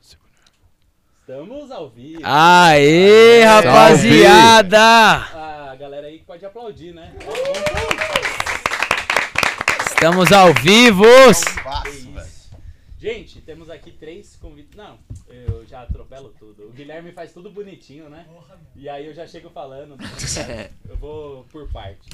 [0.00, 2.20] Estamos ao vivo.
[2.24, 4.78] Aê, rapaziada!
[5.70, 7.14] A galera aí que pode aplaudir, né?
[9.86, 11.04] Estamos ao vivo!
[12.98, 14.76] Gente, temos aqui três convites.
[14.76, 16.68] Não, eu já atropelo tudo.
[16.68, 18.26] O Guilherme faz tudo bonitinho, né?
[18.76, 19.96] E aí eu já chego falando.
[20.88, 22.08] Eu vou por partes.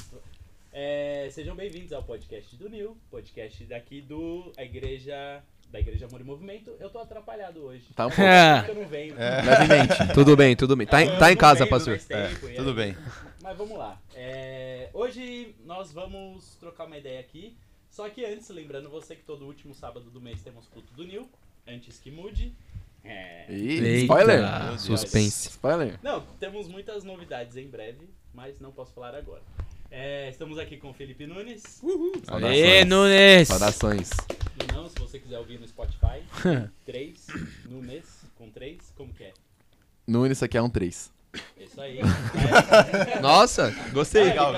[0.71, 6.21] É, sejam bem-vindos ao podcast do Nil, podcast daqui do a igreja da Igreja Amor
[6.21, 6.75] e Movimento.
[6.79, 7.85] Eu tô atrapalhado hoje.
[7.95, 8.21] Tá um pouco.
[8.21, 8.65] É.
[8.67, 9.15] Eu não venho.
[9.17, 10.13] Levemente.
[10.13, 10.87] Tudo bem, tudo bem.
[10.87, 11.97] Tá, em- tá em casa, pastor.
[11.99, 12.97] tempo, e tudo aí- bem.
[13.41, 13.99] Mas vamos lá.
[14.15, 17.55] É, hoje nós vamos trocar uma ideia aqui.
[17.89, 21.29] Só que antes, lembrando você que todo último sábado do mês temos culto do Nil.
[21.67, 22.53] Antes que mude.
[23.03, 24.79] É, Eita, spoiler.
[24.79, 25.49] Suspense.
[25.49, 25.99] Spoiler.
[26.03, 29.41] Não, temos muitas novidades em breve, mas não posso falar agora.
[29.91, 31.81] É, estamos aqui com o Felipe Nunes.
[32.27, 33.47] Aê, Nunes!
[33.47, 34.09] Saudações.
[34.73, 36.21] Não, se você quiser ouvir no Spotify,
[36.85, 37.27] 3,
[37.69, 38.03] Nunes,
[38.37, 39.33] com 3, como que é?
[40.07, 41.11] Nunes, isso aqui é um 3.
[41.59, 41.99] Isso aí.
[43.21, 44.23] Nossa, gostei.
[44.25, 44.51] Legal,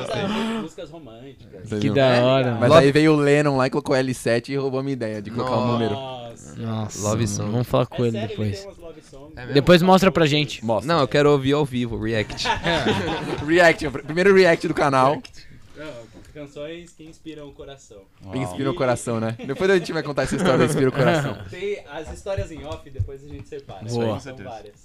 [0.62, 1.70] Músicas românticas.
[1.80, 4.84] Que da hora, Mas aí veio o Lennon lá e colocou L7 e roubou a
[4.84, 5.94] minha ideia de colocar o número.
[5.94, 6.56] Nossa.
[6.56, 7.52] Nossa, Love mano, song.
[7.52, 8.58] vamos falar É com ele sério, depois.
[8.60, 8.78] tem umas
[9.36, 9.46] É?
[9.48, 10.64] Depois mostra pra gente.
[10.64, 10.94] Mostra.
[10.94, 12.46] Não, eu quero ouvir ao vivo, react.
[13.46, 15.22] React, primeiro react do canal.
[15.76, 15.94] Não,
[16.34, 18.04] canções que inspiram o coração.
[18.34, 19.36] Inspira o coração, né?
[19.46, 21.38] Depois a gente vai contar essa história Inspira o Coração.
[21.50, 23.86] Tem as histórias em off, depois a gente separa.
[23.86, 24.20] Boa.
[24.20, 24.76] São várias.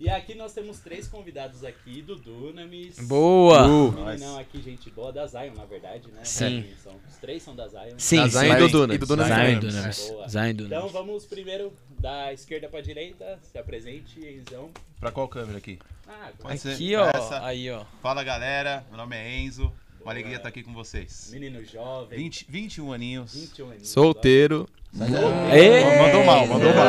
[0.00, 3.00] E aqui nós temos três convidados aqui do Dunamis.
[3.00, 3.66] Boa!
[3.66, 6.20] Uh, Meninão aqui, gente boa, da Zion, na verdade, né?
[6.22, 6.66] Sim.
[6.80, 7.94] São, os três são da Zion.
[7.98, 8.38] Sim, Da sim.
[8.38, 8.94] Zion e do Dunas.
[8.94, 9.58] e do Dunas Zion.
[9.58, 9.96] Dunamis.
[10.28, 10.92] Zion Então Dunamis.
[10.92, 13.38] vamos primeiro da esquerda pra direita.
[13.42, 14.70] Se apresente, Enzão.
[15.00, 15.78] Pra qual câmera aqui?
[16.08, 17.06] Ah, Pode ser Aqui, ó.
[17.08, 17.44] essa.
[17.44, 17.82] Aí, ó.
[18.02, 19.70] Fala galera, meu nome é Enzo.
[20.00, 21.28] Uma alegria estar aqui com vocês.
[21.32, 22.18] menino jovem.
[22.18, 23.34] 20, 21 aninhos.
[23.34, 23.88] 21 anos.
[23.88, 24.68] Solteiro!
[24.90, 26.86] Mandou mal, mandou mal.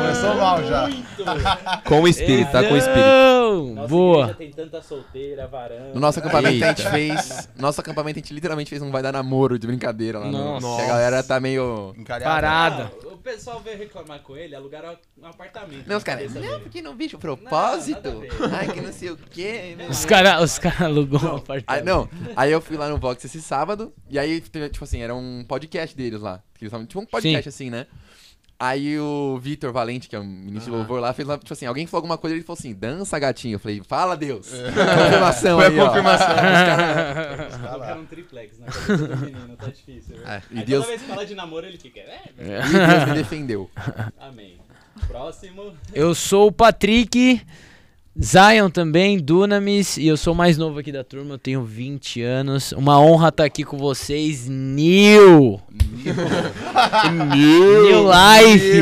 [0.00, 0.88] Começou mal já.
[0.88, 1.24] Muito!
[1.84, 3.74] com o espírito, tá com o espírito.
[3.74, 4.18] Nossa Boa!
[4.22, 5.94] igreja tem tanta solteira, varanda.
[5.94, 7.48] No nosso acampamento a gente fez.
[7.56, 10.26] Nosso acampamento a gente literalmente fez um vai dar namoro de brincadeira lá.
[10.26, 10.76] no- Nossa.
[10.76, 11.94] Que a galera tá meio.
[11.96, 12.24] Encalhado.
[12.34, 12.92] Parada.
[13.26, 15.86] Pessoal veio reclamar com ele, alugaram um apartamento.
[15.86, 16.32] Não, os caras.
[16.32, 16.58] Não, dele.
[16.60, 18.20] porque não vejo o Não, propósito.
[18.20, 18.30] ver.
[18.52, 19.76] Ai, que não sei o quê.
[19.90, 21.84] Os caras os cara alugou um Aí, apartamento.
[21.84, 25.44] não, aí eu fui lá no Vox esse sábado, e aí, tipo assim, era um
[25.46, 26.42] podcast deles lá.
[26.54, 27.86] que eles estavam- Tipo um podcast assim, né?
[28.58, 31.66] Aí o Vitor Valente, que é um ministro de louvor lá, fez lá, tipo assim,
[31.66, 33.56] alguém falou alguma coisa e ele falou assim, dança gatinho.
[33.56, 34.48] Eu falei, fala Deus.
[34.72, 35.86] Confirmação Foi a aí, ó.
[35.88, 36.26] confirmação.
[37.70, 40.16] Colocaram um triplex na cabeça do menino, tá difícil.
[40.24, 40.36] É.
[40.36, 42.00] Aí E Deus- toda vez que fala de namoro, ele fica.
[42.00, 43.70] É, E Deus me defendeu.
[44.18, 44.56] amém.
[45.06, 45.74] Próximo.
[45.92, 47.42] Eu sou o Patrick,
[48.18, 52.22] Zion também, Dunamis, e eu sou o mais novo aqui da turma, eu tenho 20
[52.22, 52.72] anos.
[52.72, 55.60] Uma honra estar aqui com vocês, New!
[57.34, 58.80] New Life!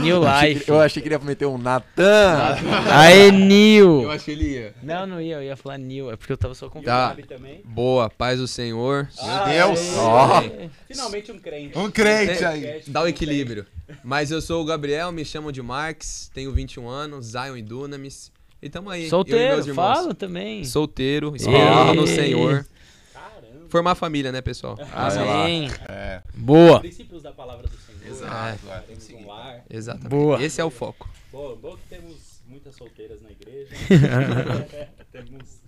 [0.00, 0.64] New Eu achei, Life!
[0.64, 2.56] que, eu achei que ele ia meter um Natan.
[2.90, 4.10] Aê, New!
[4.10, 4.74] acho que ele ia.
[4.82, 7.08] Não, não ia, eu ia falar New, é porque eu tava só o com Tá.
[7.08, 7.62] Gabi também.
[7.64, 9.08] Boa, paz do Senhor.
[9.18, 9.80] Ah, Deus.
[9.96, 10.42] Ó.
[10.86, 11.78] Finalmente um crente.
[11.78, 12.82] Um crente aí.
[12.86, 13.64] Dá o equilíbrio.
[14.04, 18.30] Mas eu sou o Gabriel, me chamam de Marx, tenho 21 anos, Zion e Dunamis.
[18.62, 19.02] E tamo aí.
[19.02, 20.64] eu e Solteiro, fala também.
[20.64, 22.06] Solteiro, esperando no.
[22.06, 22.64] Senhor.
[23.12, 23.68] Caramba.
[23.68, 24.78] Formar família, né, pessoal?
[24.92, 25.68] Amém.
[25.88, 26.78] É, Boa.
[26.78, 28.06] Princípios da palavra do Senhor.
[28.06, 28.68] exato.
[28.70, 28.78] é.
[28.86, 29.64] Temos um lar.
[29.68, 30.08] Exatamente.
[30.08, 30.42] Boa.
[30.42, 31.10] Esse é o foco.
[31.32, 33.74] Bom, bom que temos muitas solteiras na igreja.
[35.10, 35.60] temos.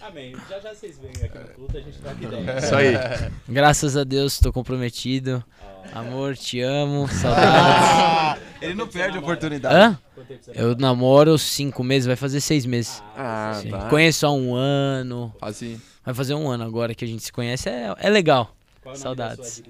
[0.00, 0.36] Amém.
[0.48, 2.58] Já já vocês vêm aqui no culto, a gente troca ideia.
[2.58, 2.94] Isso aí.
[3.48, 5.42] Graças a Deus, tô comprometido.
[5.94, 7.08] Amor, te amo.
[7.08, 7.50] Saudades.
[7.54, 9.74] Ah, ele não perde a oportunidade.
[9.74, 9.98] Hã?
[10.54, 13.02] Eu namoro cinco meses, vai fazer seis meses.
[13.16, 13.70] Ah, Sim.
[13.70, 13.88] tá.
[13.88, 15.34] Conheço há um ano.
[15.40, 15.80] Assim.
[16.04, 17.68] Vai fazer um ano agora que a gente se conhece.
[17.68, 18.54] É, é legal.
[18.82, 19.62] Qual é Saudades.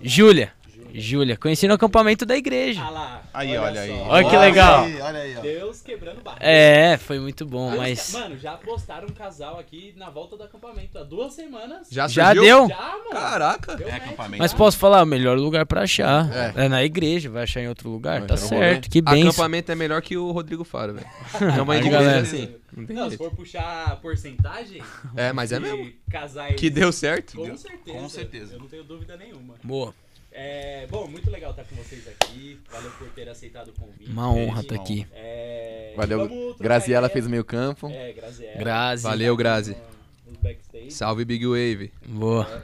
[0.00, 0.52] Júlia.
[1.00, 1.36] Júlia.
[1.36, 2.82] Conheci no acampamento da igreja.
[2.82, 3.22] Ah lá.
[3.34, 3.88] Aí, olha aí.
[3.90, 4.04] só.
[4.08, 4.82] Olha que legal.
[4.84, 5.40] Olha aí, olha aí, ó.
[5.40, 6.38] Deus quebrando barra.
[6.40, 8.12] É, foi muito bom, Olha, mas.
[8.12, 11.88] Mano, já postaram um casal aqui na volta do acampamento há duas semanas.
[11.90, 12.68] Já, Já deu?
[12.68, 13.10] Já, mano.
[13.10, 13.76] Caraca.
[13.76, 14.38] Deu É acampamento.
[14.42, 16.64] Mas posso falar, o melhor lugar pra achar É.
[16.64, 19.22] é, na igreja, vai achar em outro lugar, Vai tá certo, que bem.
[19.22, 21.06] Acampamento é melhor que o Rodrigo Faro, velho.
[21.56, 22.54] É uma igreja galera- assim.
[22.76, 24.82] Não tem Não, se for puxar a porcentagem
[25.16, 25.90] É, mas é mesmo.
[26.10, 26.56] casais.
[26.56, 27.36] Que deu certo.
[27.36, 27.98] Com certeza.
[27.98, 28.54] Com certeza.
[28.54, 29.54] Eu não tenho dúvida nenhuma.
[29.64, 29.94] Boa.
[30.38, 32.60] É, bom, muito legal estar com vocês aqui.
[32.70, 34.10] Valeu por ter aceitado o convite.
[34.10, 35.06] Uma honra Beijo, tá aqui.
[35.14, 36.28] É, Valeu.
[36.28, 37.88] vamos Graziela fez o meio campo.
[37.88, 38.58] É, Graziela.
[38.58, 39.02] Grazi.
[39.02, 39.74] Valeu, Grazi.
[40.90, 41.90] Salve Big Wave.
[42.06, 42.62] Boa.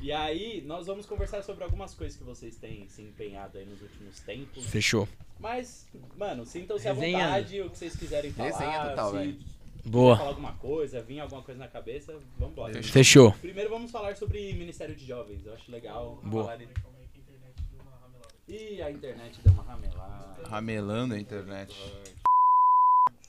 [0.00, 3.82] E aí, nós vamos conversar sobre algumas coisas que vocês têm se empenhado aí nos
[3.82, 4.64] últimos tempos.
[4.64, 5.06] Fechou.
[5.38, 5.86] Mas,
[6.16, 8.48] mano, sintam-se à vontade, o que vocês quiserem falar.
[8.48, 9.38] Resenha total, se velho.
[9.84, 10.16] Boa.
[10.16, 12.82] falar alguma coisa, vir alguma coisa na cabeça, vambora.
[12.82, 13.32] Fechou.
[13.32, 15.44] Primeiro vamos falar sobre Ministério de Jovens.
[15.44, 16.44] Eu acho legal Boa.
[16.44, 16.58] falar.
[18.50, 20.48] Ih, a internet deu uma ramelada.
[20.48, 21.74] Ramelando a internet.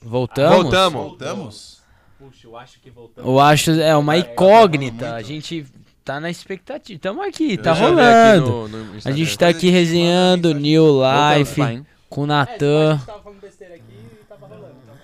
[0.02, 0.62] Voltamos?
[0.62, 1.02] Voltamos.
[1.02, 1.82] Voltamos?
[2.18, 3.28] Puxa, eu acho que voltamos.
[3.30, 5.14] Eu acho, é uma É, incógnita.
[5.14, 5.64] A gente
[6.04, 6.98] tá na expectativa.
[7.00, 8.68] Tamo aqui, tá rolando.
[8.68, 11.86] no- no A gente tá aqui resenhando manda New Voltamos, Life hein?
[12.08, 12.92] com o É, Natan.
[12.92, 14.74] a gente tava falando besteira aqui e tava rolando.
[14.82, 14.94] então.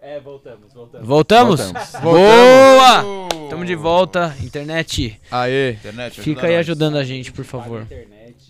[0.00, 1.06] É, voltamos, voltamos.
[1.06, 1.60] Voltamos?
[1.60, 2.00] Voltamos.
[2.00, 3.48] Boa!
[3.50, 4.34] Tamo de volta.
[4.42, 5.72] Internet, Aê.
[5.72, 6.60] Internet, fica aí nós.
[6.60, 7.86] ajudando a gente, por favor.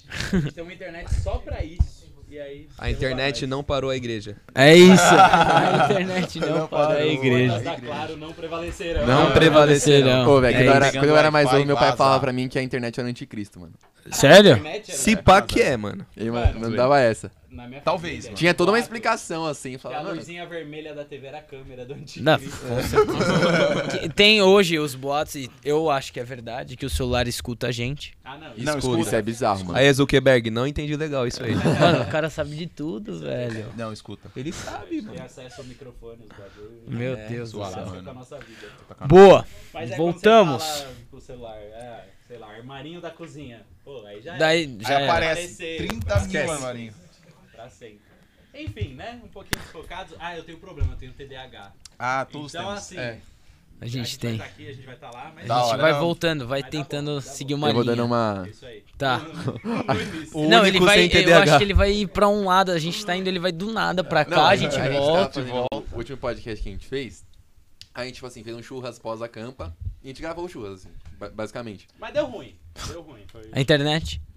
[0.08, 1.96] A tem uma internet só pra isso.
[2.28, 4.36] E aí, A internet não parou a igreja.
[4.52, 5.00] É isso.
[5.14, 6.94] A internet não Não a parou.
[7.00, 7.12] nós.
[7.12, 7.52] igreja.
[7.54, 9.06] Mas da Claro não prevalecerão.
[9.06, 10.28] Não prevalecerão.
[10.28, 10.98] Ô, velho, É quando, eu era, isso.
[10.98, 13.60] quando eu era mais novo, meu pai falava pra mim que a internet era anticristo,
[13.60, 13.74] mano.
[14.10, 14.60] Sério?
[14.64, 16.04] Era- Se pá que é, mano.
[16.16, 17.30] E, Mano, mano, não dava essa.
[17.50, 18.36] Na minha Talvez, família, mano.
[18.38, 19.78] Tinha toda uma explicação assim.
[19.78, 22.24] Falava, a mano, luzinha vermelha da TV era a câmera do antigo.
[22.24, 22.38] Não,
[24.14, 27.72] Tem hoje os boatos, e eu acho que é verdade, que o celular escuta a
[27.72, 28.12] gente.
[28.24, 28.48] Ah, não.
[28.56, 29.16] Não, isso, escuta.
[29.16, 29.78] é bizarro, mano.
[29.78, 31.54] Aí, Zuckerberg, não entendi legal isso aí.
[31.80, 33.72] Mano, o cara sabe de tudo, velho.
[33.76, 34.30] Não, escuta.
[34.36, 36.82] Ele sabe, Tem acesso ao microfone, os bagulho.
[36.86, 37.84] Meu É, Deus do céu.
[38.02, 38.68] com a nossa vida.
[39.06, 39.46] Boa.
[39.72, 40.62] Mas é Voltamos.
[40.62, 43.62] Você pro celular, é, sei lá, armarinho da cozinha.
[43.84, 44.84] Pô, aí já Daí é.
[44.88, 45.76] já Aí aparece Aparecer.
[45.88, 46.92] 30 mil, Esquece.
[47.70, 48.00] Sempre.
[48.54, 49.20] Enfim, né?
[49.24, 50.14] Um pouquinho desfocados.
[50.18, 51.72] Ah, eu tenho problema, eu tenho TDAH.
[51.98, 52.78] Ah, todos então, temos.
[52.78, 53.20] assim, É.
[53.78, 54.38] A gente vai tem.
[54.38, 56.00] tá aqui, a gente vai estar lá, mas A gente hora, vai não.
[56.00, 57.94] voltando, vai Vai tentando bom, dá seguir uma Eu vou linha.
[57.96, 58.46] dando uma.
[58.48, 58.82] Isso aí.
[58.96, 59.20] Tá.
[60.32, 61.04] O Não, ele vai.
[61.04, 61.42] Eu TDAH.
[61.42, 63.70] acho que ele vai ir pra um lado, a gente tá indo, ele vai do
[63.70, 65.42] nada pra cá, a gente tava volta.
[65.42, 67.22] fazendo O último podcast que a gente fez,
[67.94, 70.90] a gente, tipo assim, fez um churras pós-acampa e a gente gravou o churras, assim,
[71.18, 71.86] ba- basicamente.
[71.98, 72.56] Mas deu ruim.
[72.88, 73.24] Deu ruim.
[73.26, 73.50] Foi...
[73.52, 74.20] A internet?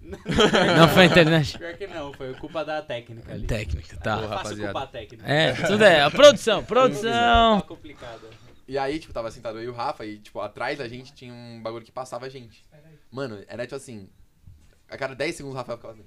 [0.76, 1.56] Não foi a internet?
[1.56, 3.46] Pior que não, foi culpa da técnica ali.
[3.46, 4.16] Técnica, tá.
[4.16, 4.72] faço rapaziada.
[4.72, 5.30] culpa a técnica.
[5.32, 6.00] É, tudo é.
[6.02, 7.60] A produção, produção.
[7.60, 8.28] Tá complicado.
[8.66, 11.32] E aí, tipo, tava sentado eu e o Rafa e, tipo, atrás da gente tinha
[11.32, 12.64] um bagulho que passava a gente.
[13.10, 14.08] Mano, era tipo assim,
[14.88, 16.04] a cada 10 segundos o Rafael ficava assim.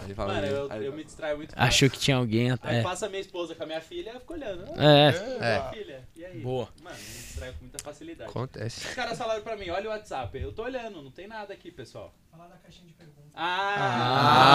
[0.00, 2.50] Aí ele falava, Mano, eu, eu me distraio muito Achou que tinha alguém.
[2.62, 2.82] Aí É.
[2.82, 4.64] passa minha esposa com a minha filha, eu fico olhando.
[4.76, 5.12] Ah, É.
[5.58, 6.08] minha filha.
[6.16, 6.40] E aí?
[6.40, 6.68] Boa.
[6.82, 8.30] Mano, me distraio com muita facilidade.
[8.30, 8.86] Acontece.
[8.88, 10.38] Os caras falaram pra mim, olha o WhatsApp.
[10.38, 12.14] Eu tô olhando, não tem nada aqui, pessoal.
[12.30, 13.20] Falar da caixinha de perguntas.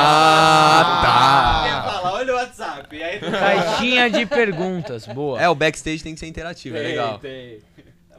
[0.06, 1.64] Ah, tá.
[1.64, 2.96] Quer falar, olha o WhatsApp.
[2.96, 5.42] E aí Caixinha de perguntas, boa.
[5.42, 7.20] É, o backstage tem que ser interativo, é Tem, legal.
[7.20, 7.60] tem.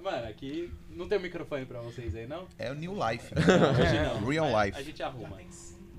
[0.02, 2.46] Mano, aqui não tem um microfone pra vocês aí, não?
[2.58, 3.32] É o New Life.
[3.34, 4.24] Hoje não.
[4.28, 4.78] Real life.
[4.78, 5.36] A gente arruma.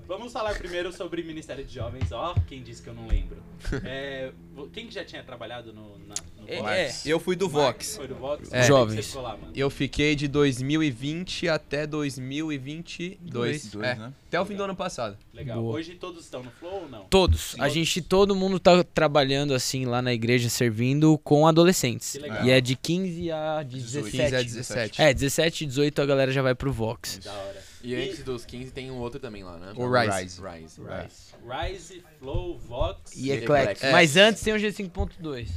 [0.08, 2.10] Vamos falar primeiro sobre Ministério de Jovens.
[2.12, 3.36] Ó, quem disse que eu não lembro.
[3.84, 4.30] É,
[4.72, 7.06] quem que já tinha trabalhado no, na, no É, Vox?
[7.06, 7.96] Eu fui do Vox.
[7.96, 8.48] Foi do Vox?
[8.52, 8.60] É.
[8.60, 8.96] Quando Jovens.
[8.96, 9.52] Você ficou lá, mano?
[9.54, 13.18] Eu fiquei de 2020 até 2022.
[13.20, 14.12] Dois, é, né?
[14.28, 15.18] Até o fim do ano passado.
[15.34, 15.60] Legal.
[15.60, 15.74] Boa.
[15.74, 17.04] Hoje todos estão no Flow ou não?
[17.10, 17.56] Todos.
[17.58, 22.12] A gente, todo mundo tá trabalhando assim lá na igreja, servindo com adolescentes.
[22.12, 22.44] Que legal.
[22.46, 24.10] E é de 15 a 17.
[24.10, 25.02] 15 a 17.
[25.02, 27.18] É, 17 e 18 a galera já vai pro Vox.
[27.18, 27.67] Da hora.
[27.82, 29.72] E antes dos 15 tem um outro também lá, né?
[29.76, 30.40] O Rise.
[30.42, 30.80] Rise.
[30.80, 31.34] Rise.
[31.48, 33.16] Rise, Flow, Vox.
[33.16, 33.84] E Eclectic.
[33.84, 33.92] É.
[33.92, 35.48] Mas antes tem o G5.2.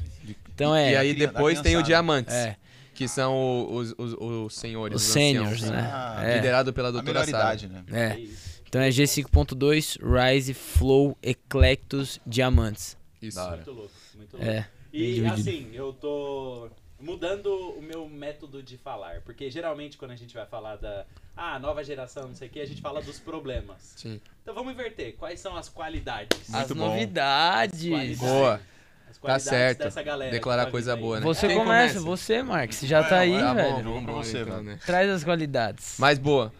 [0.53, 0.91] Então é.
[0.91, 1.81] E aí depois tem o.
[1.83, 2.57] Diamantes, É,
[2.94, 5.89] que são os, os, os senhores, os os seniors, né?
[5.91, 6.35] Ah, é.
[6.35, 7.68] Liderado pela doutora Sara.
[7.68, 7.83] né?
[7.91, 8.19] É é.
[8.67, 12.95] Então é G5.2, Rise, Flow, Eclectus, Diamantes.
[13.21, 13.39] Isso.
[13.50, 14.50] Muito louco, muito louco.
[14.50, 14.67] É.
[14.94, 15.33] E dividido.
[15.33, 16.69] assim, eu tô
[17.01, 19.21] mudando o meu método de falar.
[19.21, 21.06] Porque geralmente quando a gente vai falar da
[21.36, 23.94] ah, nova geração, não sei o que, a gente fala dos problemas.
[23.98, 24.19] Sim.
[24.42, 25.15] Então vamos inverter.
[25.18, 26.39] Quais são as qualidades?
[26.53, 26.88] As Muito bom.
[26.88, 27.81] novidades.
[27.89, 28.19] Qualidades.
[28.19, 28.62] Boa.
[29.10, 29.79] As Tá qualidades certo.
[29.79, 30.31] dessa galera.
[30.31, 31.25] Declarar tá coisa vindo boa, né?
[31.25, 32.00] Você Quem começa, começa?
[32.00, 32.77] você, Marcos.
[32.77, 33.84] Você já tá aí, Tá bom, velho.
[33.84, 34.63] vamos pra você, então, mano.
[34.72, 34.79] né?
[34.86, 35.96] Traz as qualidades.
[36.00, 36.53] Mas boa.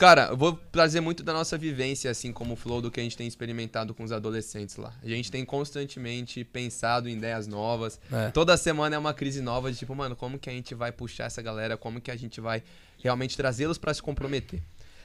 [0.00, 3.02] Cara, eu vou trazer muito da nossa vivência, assim como o flow do que a
[3.02, 4.94] gente tem experimentado com os adolescentes lá.
[5.02, 8.00] A gente tem constantemente pensado em ideias novas.
[8.10, 8.30] É.
[8.30, 11.24] Toda semana é uma crise nova de tipo, mano, como que a gente vai puxar
[11.24, 11.76] essa galera?
[11.76, 12.62] Como que a gente vai
[12.96, 14.62] realmente trazê-los pra se comprometer?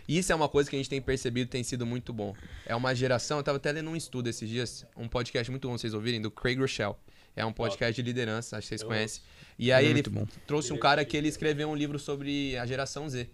[0.07, 2.33] E isso é uma coisa que a gente tem percebido tem sido muito bom.
[2.65, 5.77] É uma geração, eu tava até lendo um estudo esses dias, um podcast muito bom
[5.77, 6.95] vocês ouvirem, do Craig Rochelle.
[7.35, 9.21] É um podcast de liderança, acho que vocês Eu conhecem.
[9.59, 10.01] E aí É ele
[10.47, 13.27] trouxe um cara que ele escreveu um livro sobre a geração Z.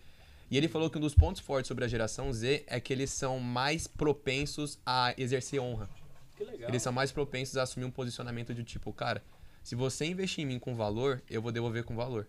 [0.51, 3.10] E ele falou que um dos pontos fortes sobre a geração Z é que eles
[3.10, 5.89] são mais propensos a exercer honra.
[6.36, 6.70] Que legal.
[6.70, 9.24] Eles são mais propensos a assumir um posicionamento de tipo, cara,
[9.63, 12.27] se você investir em mim com valor, eu vou devolver com valor.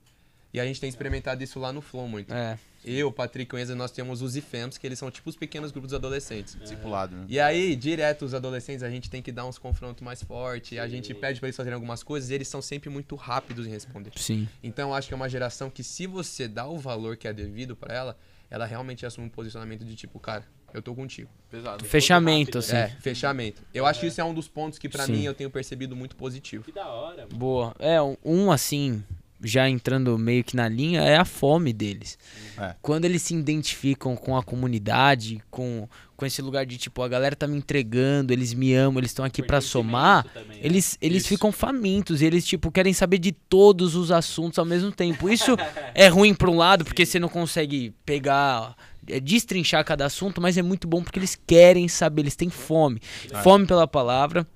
[0.53, 2.33] E a gente tem experimentado isso lá no Flow muito.
[2.33, 2.59] É.
[2.85, 5.95] Eu, Patrick e nós temos os IFEMs, que eles são tipo os pequenos grupos de
[5.95, 6.57] adolescentes.
[6.61, 7.25] Discipulado, né?
[7.29, 10.89] E aí, direto, os adolescentes, a gente tem que dar uns confrontos mais fortes, a
[10.89, 14.11] gente pede pra eles fazerem algumas coisas e eles são sempre muito rápidos em responder.
[14.17, 14.49] Sim.
[14.63, 17.33] Então, eu acho que é uma geração que, se você dá o valor que é
[17.33, 18.19] devido pra ela,
[18.51, 20.45] ela realmente assume um posicionamento de tipo, cara,
[20.75, 21.31] eu tô contigo.
[21.51, 21.85] Pesado.
[21.85, 22.77] Fechamento, rápido, assim.
[22.77, 23.63] É, fechamento.
[23.73, 25.13] Eu acho que isso é um dos pontos que, pra Sim.
[25.13, 26.65] mim, eu tenho percebido muito positivo.
[26.65, 27.37] Que da hora, mano.
[27.39, 27.75] Boa.
[27.79, 29.05] É, um- um assim,
[29.43, 32.17] já entrando meio que na linha, é a fome deles.
[32.59, 32.75] É.
[32.81, 37.35] Quando eles se identificam com a comunidade, com, com esse lugar de tipo, a galera
[37.35, 40.63] tá me entregando, eles me amam, eles estão aqui pra somar, Também, né?
[40.63, 41.29] eles, eles Isso.
[41.29, 45.29] ficam famintos e eles, tipo, querem saber de todos os assuntos ao mesmo tempo.
[45.29, 45.57] Isso
[45.95, 48.77] é ruim por um lado, porque você não consegue pegar,
[49.09, 53.01] é, destrinchar cada assunto, mas é muito bom porque eles querem saber, eles têm fome.
[53.43, 54.47] Fome pela palavra.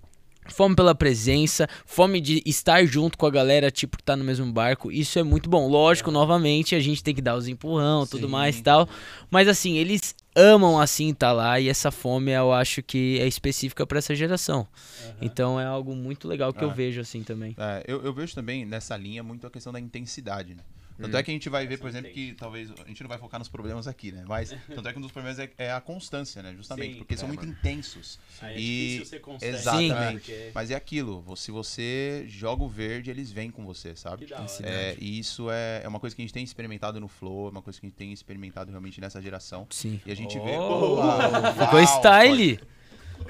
[0.53, 4.51] Fome pela presença, fome de estar junto com a galera, tipo, que tá no mesmo
[4.53, 4.91] barco.
[4.91, 5.69] Isso é muito bom.
[5.69, 8.33] Lógico, novamente, a gente tem que dar os empurrão, tudo Sim.
[8.33, 8.89] mais e tal.
[9.31, 13.87] Mas assim, eles amam assim estar lá e essa fome eu acho que é específica
[13.87, 14.67] pra essa geração.
[15.21, 16.75] Então é algo muito legal que eu É.
[16.75, 17.55] vejo assim também.
[17.59, 20.63] É, eu, eu vejo também nessa linha muito a questão da intensidade, né?
[20.99, 21.19] Tanto Hum.
[21.19, 23.39] é que a gente vai ver, por exemplo, que talvez a gente não vai focar
[23.39, 24.25] nos problemas aqui, né?
[24.27, 26.55] Mas tanto é que um dos problemas é, é a constância, né?
[26.57, 27.53] Justamente, Sim, porque são é, muito mano.
[27.53, 28.19] intensos.
[28.41, 29.55] Aí é E- difícil ser constante.
[29.55, 30.21] Exatamente.
[30.21, 34.27] porque- Mas é aquilo, se você joga o verde, eles vêm com você, Que sabe?
[34.27, 34.51] da hora.
[34.63, 37.51] É, e isso é, é uma coisa que a gente tem experimentado no Flow, é
[37.51, 39.67] uma coisa que a gente tem experimentado realmente nessa geração.
[39.71, 40.01] Sim.
[40.07, 41.65] E a gente Oh, vê.
[41.65, 42.61] Ficou style.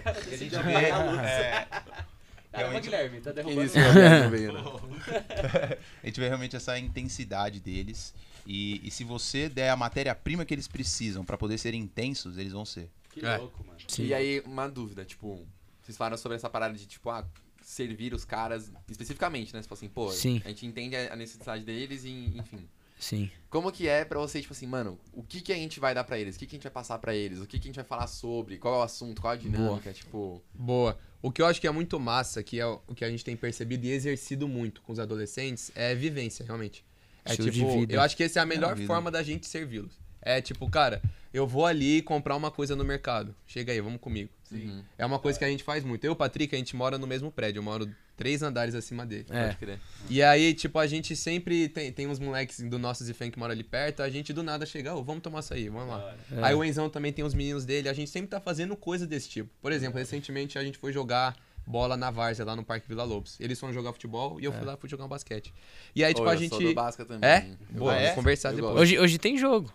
[0.05, 0.73] A gente vê.
[0.73, 1.67] é,
[2.57, 3.63] Caramba, realmente- Guilherme, tá derrubando.
[3.63, 4.61] disse que o Roberto veio, né?
[6.03, 8.15] a gente vê realmente essa intensidade deles.
[8.47, 12.53] E, e se você der a matéria-prima que eles precisam pra poder serem intensos, eles
[12.53, 12.89] vão ser.
[13.11, 13.37] Que É.
[13.39, 13.79] louco, mano.
[13.89, 14.07] Sim.
[14.07, 15.45] E aí, uma dúvida, tipo,
[15.83, 17.27] vocês falaram sobre essa parada de, tipo, ah,
[17.63, 19.61] servir os caras especificamente, né?
[19.63, 20.41] Tipo assim, pô, Sim.
[20.45, 22.69] a gente entende a a necessidade deles e, enfim.
[22.99, 23.31] Sim.
[23.51, 26.05] Como que é pra vocês, tipo assim, mano, o que que a gente vai dar
[26.05, 26.37] pra eles?
[26.37, 27.39] O que que a gente vai passar pra eles?
[27.41, 28.59] O que que a gente vai falar sobre?
[28.59, 29.21] Qual é o assunto?
[29.21, 29.93] Qual a dinâmica?
[29.93, 30.99] Tipo, Boa.
[31.23, 33.37] O que eu acho que é muito massa, que é o que a gente tem
[33.37, 36.85] percebido e exercido muito com os adolescentes, é vivência, realmente.
[37.25, 38.87] É Estilo tipo, eu acho que essa é a melhor vida.
[38.87, 39.99] forma da gente servi-los.
[40.23, 43.35] É tipo, cara, eu vou ali comprar uma coisa no mercado.
[43.47, 44.31] Chega aí, vamos comigo.
[44.53, 46.05] uhum, É uma coisa que a gente faz muito.
[46.05, 47.59] Eu e o Patrick, a gente mora no mesmo prédio.
[47.61, 49.27] Eu moro três andares acima dele.
[49.31, 49.45] É.
[49.45, 49.81] pode crer.
[50.09, 53.53] E aí, tipo, a gente sempre tem, tem uns moleques do nosso Zifan que mora
[53.53, 54.03] ali perto.
[54.03, 56.15] A gente do nada chega, ô, vamos tomar açaí, vamos lá.
[56.33, 56.43] É.
[56.43, 57.89] Aí o Enzão também tem os meninos dele.
[57.89, 59.51] A gente sempre tá fazendo coisa desse tipo.
[59.61, 63.39] Por exemplo, recentemente a gente foi jogar bola na Várzea lá no Parque Vila Lobos.
[63.41, 65.53] Eles foram jogar futebol e eu fui lá fui jogar um basquete.
[65.95, 66.51] E aí, tipo, Ô, a eu gente.
[66.51, 67.29] sou do Basca também.
[67.29, 67.57] É?
[67.71, 68.03] Boa, é?
[68.03, 68.73] vamos conversar Eu depois.
[68.73, 68.83] gosto.
[68.83, 69.73] Hoje, hoje tem jogo.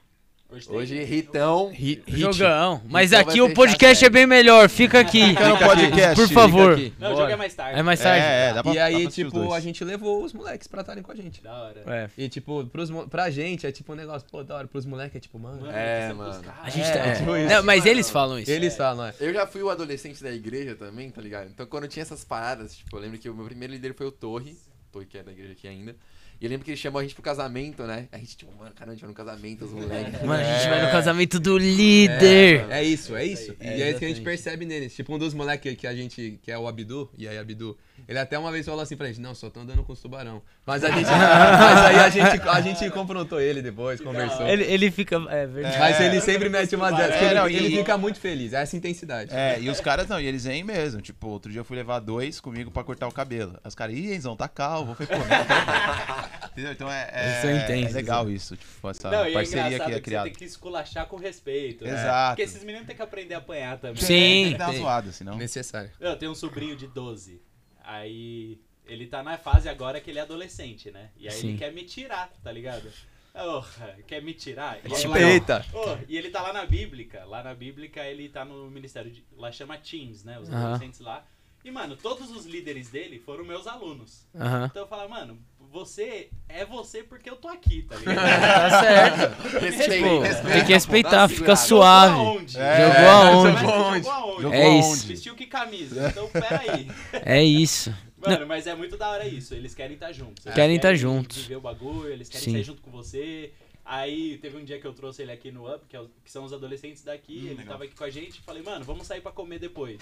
[0.52, 1.72] Hoje Hoje, Ritão.
[2.06, 2.82] Jogão.
[2.90, 4.68] Mas vai aqui o podcast é bem melhor.
[4.68, 5.30] Fica aqui.
[5.30, 6.78] Fica no podcast, Por favor.
[7.00, 7.80] Não, o jogo é mais tarde.
[7.80, 8.26] É mais tarde?
[8.26, 10.82] É, é, dá pra E dá aí, pra tipo, a gente levou os moleques pra
[10.82, 11.42] estarem com a gente.
[11.42, 11.84] Da hora.
[11.88, 12.10] É.
[12.18, 14.68] E, tipo, pros, pra gente é tipo um negócio, pô, da hora.
[14.68, 15.72] Pros moleques é tipo, mano.
[15.72, 16.54] É, que você mano.
[16.62, 17.16] A gente É, tá.
[17.16, 17.48] tipo isso.
[17.54, 18.52] Não, mas eles falam isso.
[18.52, 19.14] Eles falam, é.
[19.22, 21.48] Eu já fui o adolescente da igreja também, tá ligado?
[21.48, 24.12] Então quando tinha essas paradas, tipo, eu lembro que o meu primeiro líder foi o
[24.12, 24.58] Torre,
[24.92, 25.96] Torre que é da igreja aqui ainda.
[26.42, 28.08] E eu lembro que ele chamou a gente pro casamento, né?
[28.12, 30.22] A gente, tipo, mano, caramba, a gente vai no casamento, os moleques.
[30.26, 32.66] Mano, a gente vai no casamento do líder.
[32.68, 33.56] É isso, é isso.
[33.60, 34.96] É, e é isso que a gente percebe neles.
[34.96, 37.78] Tipo, um dos moleques que a gente, que é o Abdu, e aí Abdu,
[38.08, 40.42] ele até uma vez falou assim pra gente, não, só tô andando com os tubarão.
[40.66, 44.48] Mas a gente, mas aí a gente, a gente confrontou ele depois, conversou.
[44.48, 45.16] Ele, ele fica.
[45.30, 45.80] É verdade.
[45.80, 48.76] Mas ele sempre mete umas dessas, É, ele, não, ele fica muito feliz, é essa
[48.76, 49.34] intensidade.
[49.34, 51.02] É, e os caras não, e eles vêm mesmo.
[51.02, 53.54] Tipo, outro dia eu fui levar dois comigo pra cortar o cabelo.
[53.64, 54.92] Aí Os caras, ih, Enzão, tá calvo.
[55.00, 56.72] Eu falei, pô, não, tá Entendeu?
[56.74, 59.68] Então é, é, Eles são intensos, é legal isso, tipo, essa Não, e é parceria
[59.68, 60.26] engraçado que é você criada.
[60.26, 61.86] tem que esculachar com respeito.
[61.86, 61.92] né?
[61.94, 62.30] Exato.
[62.32, 64.02] Porque esses meninos têm que aprender a apanhar também.
[64.02, 64.08] Sim.
[64.44, 64.82] Tem que dar uma tem.
[64.82, 65.38] zoada, senão.
[65.38, 65.90] Necessário.
[66.00, 67.42] Eu tenho um sobrinho de 12.
[67.84, 71.10] Aí ele tá na fase agora que ele é adolescente, né?
[71.18, 71.50] E aí Sim.
[71.50, 72.92] ele quer me tirar, tá ligado?
[73.34, 74.80] Porra, quer me tirar?
[74.86, 75.66] E, Tipo, ele- Eita!
[75.74, 77.24] Ô, e ele tá lá na Bíblica.
[77.26, 79.24] Lá na Bíblica ele tá no ministério de.
[79.38, 80.38] Lá chama Teens, né?
[80.40, 81.26] Os adolescentes lá.
[81.64, 84.28] E, mano, todos os líderes dele foram meus alunos.
[84.66, 85.40] Então eu falo, mano,
[85.72, 88.16] você é você porque eu tô aqui, tá ligado?
[88.22, 89.42] Tá certo.
[89.60, 90.54] Respeito, Pô, respeito.
[90.54, 92.14] tem que respeitar, fica suave.
[92.16, 92.58] Jogou aonde?
[92.60, 93.60] É, Jogou aonde?
[93.62, 94.04] Jogou aonde?
[94.42, 94.80] Jogou É aonde?
[94.80, 95.08] isso.
[95.08, 96.08] Vestiu que camisa?
[96.10, 96.88] Então, peraí.
[97.26, 97.94] É isso.
[98.18, 99.54] Mano, mas é muito da hora isso.
[99.56, 100.46] Eles querem estar juntos.
[100.46, 101.38] Eles Querem tá juntos.
[101.38, 102.52] Viver o bagulho, eles querem Sim.
[102.54, 103.52] sair junto com você.
[103.84, 106.32] Aí teve um dia que eu trouxe ele aqui no Up, que, é o- que
[106.32, 107.38] são os adolescentes daqui.
[107.40, 107.66] Hum, ele legal.
[107.74, 108.40] tava aqui com a gente.
[108.42, 110.00] Falei, mano, vamos sair pra comer depois.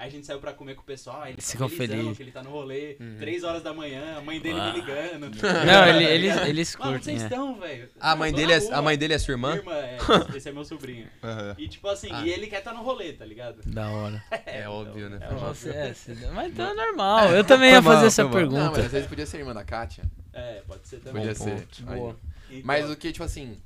[0.00, 1.20] Aí a gente saiu pra comer com o pessoal.
[1.20, 2.16] Aí ele ficou felizão felizes.
[2.16, 2.96] que ele tá no rolê.
[3.18, 5.28] Três horas da manhã, a mãe dele me ligando.
[5.66, 7.18] Não, ele- eles, eles Mano, curtem.
[7.18, 7.24] vocês é.
[7.26, 7.86] estão, velho?
[8.00, 9.56] A mãe dele é, a mãe dele é sua irmã?
[9.56, 9.98] Irmã, é,
[10.34, 11.06] esse é meu sobrinho.
[11.22, 11.54] Aham.
[11.58, 12.24] E tipo assim, Ah.
[12.24, 13.60] e ele quer estar no rolê, tá ligado?
[13.66, 14.24] Da hora.
[14.46, 15.18] É óbvio, né?
[15.20, 17.28] É, Nossa, é, se- mas tá normal.
[17.34, 18.32] Eu também ia fazer essa mal.
[18.32, 18.80] Não, mas pergunta.
[18.86, 20.04] às vezes podia ser irmã da Kátia.
[20.32, 21.20] É, pode ser também.
[21.26, 21.66] Podia ser.
[21.82, 22.16] Boa.
[22.48, 23.58] Então, Mas o que, tipo assim,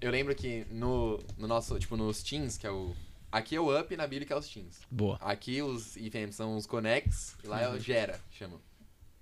[0.00, 2.92] eu lembro que no, no nosso, tipo, nos teens, que é o.
[3.36, 4.80] Aqui é o Up e na Bíblia que é os teens.
[4.90, 5.18] Boa.
[5.20, 8.58] Aqui os IFM são os Connects e lá é o Gera, chama.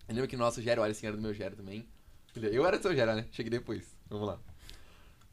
[0.08, 1.84] Eu lembro que no nosso Gera, o Alisson era do meu Gera também.
[2.36, 3.26] Eu era do seu Gera, né?
[3.32, 3.82] Cheguei depois.
[4.08, 4.38] Vamos lá.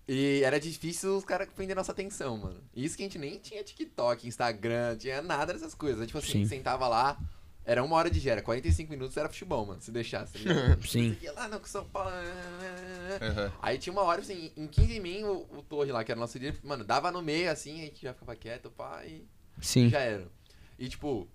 [0.08, 2.60] E era difícil os caras prender nossa atenção, mano.
[2.76, 6.08] Isso que a gente nem tinha TikTok, Instagram, tinha nada dessas coisas.
[6.08, 6.46] Tipo assim, Sim.
[6.48, 7.20] sentava lá,
[7.64, 10.34] Era uma hora de gera, 45 minutos era futebol, mano, se deixasse.
[10.40, 10.78] Tá?
[10.88, 11.16] Sim.
[11.22, 12.10] Ia lá, não, com São Paulo.
[13.22, 13.52] Aham.
[13.62, 16.22] Aí tinha uma hora, assim, em 15 mil, o, o Torre lá, que era o
[16.22, 19.24] nosso líder, mano, dava no meio, assim, a gente já ficava quieto, pá, e
[19.62, 19.90] Sim.
[19.90, 20.28] já era.
[20.80, 21.28] E, tipo,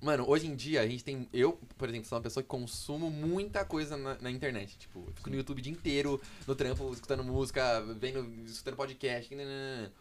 [0.00, 1.28] mano, hoje em dia a gente tem.
[1.32, 4.76] Eu, por exemplo, sou uma pessoa que consumo muita coisa na, na internet.
[4.76, 9.34] Tipo, eu fico no YouTube o dia inteiro, no trampo, escutando música, vendo, escutando podcast.
[9.34, 9.92] nananana.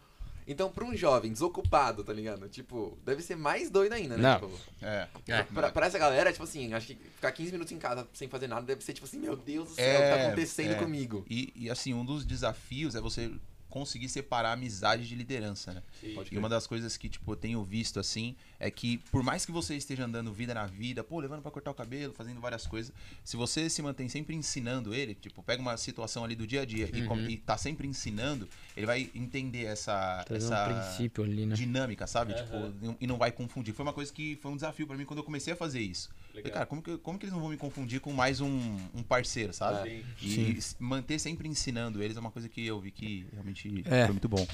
[0.48, 2.48] Então, pra um jovem desocupado, tá ligado?
[2.48, 4.24] Tipo, deve ser mais doido ainda, né?
[4.24, 4.36] Não.
[4.50, 5.08] Tipo, É.
[5.54, 8.48] pra, pra essa galera, tipo assim, acho que ficar 15 minutos em casa sem fazer
[8.48, 10.76] nada deve ser tipo assim, meu Deus do céu, o que É, tá acontecendo é.
[10.76, 11.26] comigo?
[11.30, 13.30] E, e, assim, um dos desafios é você
[13.70, 15.84] conseguir separar a amizade de liderança, né?
[16.16, 19.46] Pode E uma das coisas que, tipo, eu tenho visto, assim, é que por mais
[19.46, 22.66] que você esteja andando vida na vida, pô, levando pra cortar o cabelo, fazendo várias
[22.66, 22.92] coisas,
[23.24, 26.66] se você se mantém sempre ensinando ele, tipo, pega uma situação ali do dia a
[26.66, 31.24] dia e, com- e tá sempre ensinando, ele vai entender essa, Trazer um essa princípio
[31.24, 31.56] ali, né?
[31.56, 32.34] dinâmica, sabe?
[32.34, 32.72] Aham.
[32.72, 33.74] Tipo, e não vai confundir.
[33.74, 36.10] Foi uma coisa que foi um desafio pra mim quando eu comecei a fazer isso.
[36.30, 39.02] Falei, cara, como que, como que eles não vão me confundir com mais um, um
[39.04, 40.06] parceiro, sabe?
[40.20, 40.52] Sim.
[40.54, 44.06] E s- manter sempre ensinando eles é uma coisa que eu vi que realmente É.
[44.06, 44.48] foi muito bom.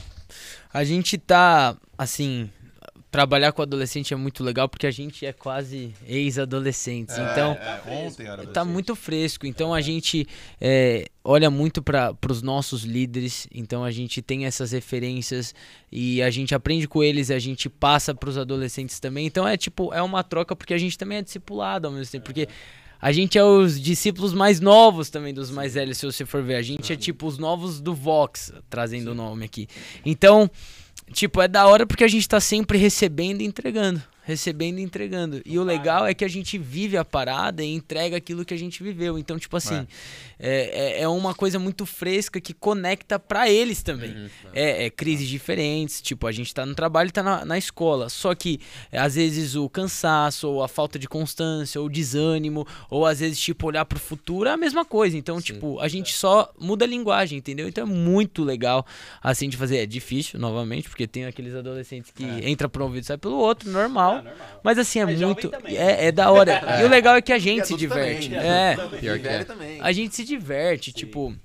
[0.73, 2.49] A gente tá, assim,
[3.13, 7.15] trabalhar com adolescente é muito legal porque a gente é quase ex-adolescentes.
[7.15, 9.45] então, É, ontem era tá muito fresco.
[9.45, 10.27] Então a gente
[10.59, 13.47] é, olha muito para os nossos líderes.
[13.53, 15.53] Então a gente tem essas referências
[15.91, 19.27] e a gente aprende com eles, a gente passa para os adolescentes também.
[19.27, 22.25] Então é tipo, é uma troca porque a gente também é discipulado ao mesmo tempo.
[22.25, 22.47] Porque
[22.99, 26.55] a gente é os discípulos mais novos também dos mais velhos, se você for ver.
[26.55, 29.67] A gente é tipo os novos do Vox, trazendo o nome aqui.
[30.03, 30.49] Então,
[31.13, 34.01] tipo, é da hora porque a gente tá sempre recebendo e entregando.
[34.25, 35.41] Recebendo e entregando.
[35.45, 38.57] E o legal é que a gente vive a parada e entrega aquilo que a
[38.57, 39.17] gente viveu.
[39.17, 39.85] Então, tipo assim,
[40.39, 44.29] é, é, é uma coisa muito fresca que conecta pra eles também.
[44.53, 48.09] É, é crises diferentes, tipo, a gente tá no trabalho e tá na, na escola.
[48.09, 48.59] Só que,
[48.91, 53.19] é, às vezes, o cansaço, ou a falta de constância, ou o desânimo, ou às
[53.19, 55.17] vezes, tipo, olhar pro futuro é a mesma coisa.
[55.17, 57.67] Então, tipo, a gente só muda a linguagem, entendeu?
[57.67, 58.85] Então é muito legal,
[59.21, 59.77] assim, de fazer.
[59.77, 63.37] É difícil, novamente, porque tem aqueles adolescentes que entra por um ouvido e sai pelo
[63.37, 64.12] outro, normal.
[64.19, 64.61] Ah, normal.
[64.63, 65.51] Mas assim, é jovem muito.
[65.65, 66.61] É, é da hora.
[66.81, 68.29] E o legal é que a gente E se diverte.
[68.29, 68.49] também.
[68.49, 68.75] É.
[68.99, 69.45] Pior que é.
[69.79, 71.35] A gente se diverte, tipo,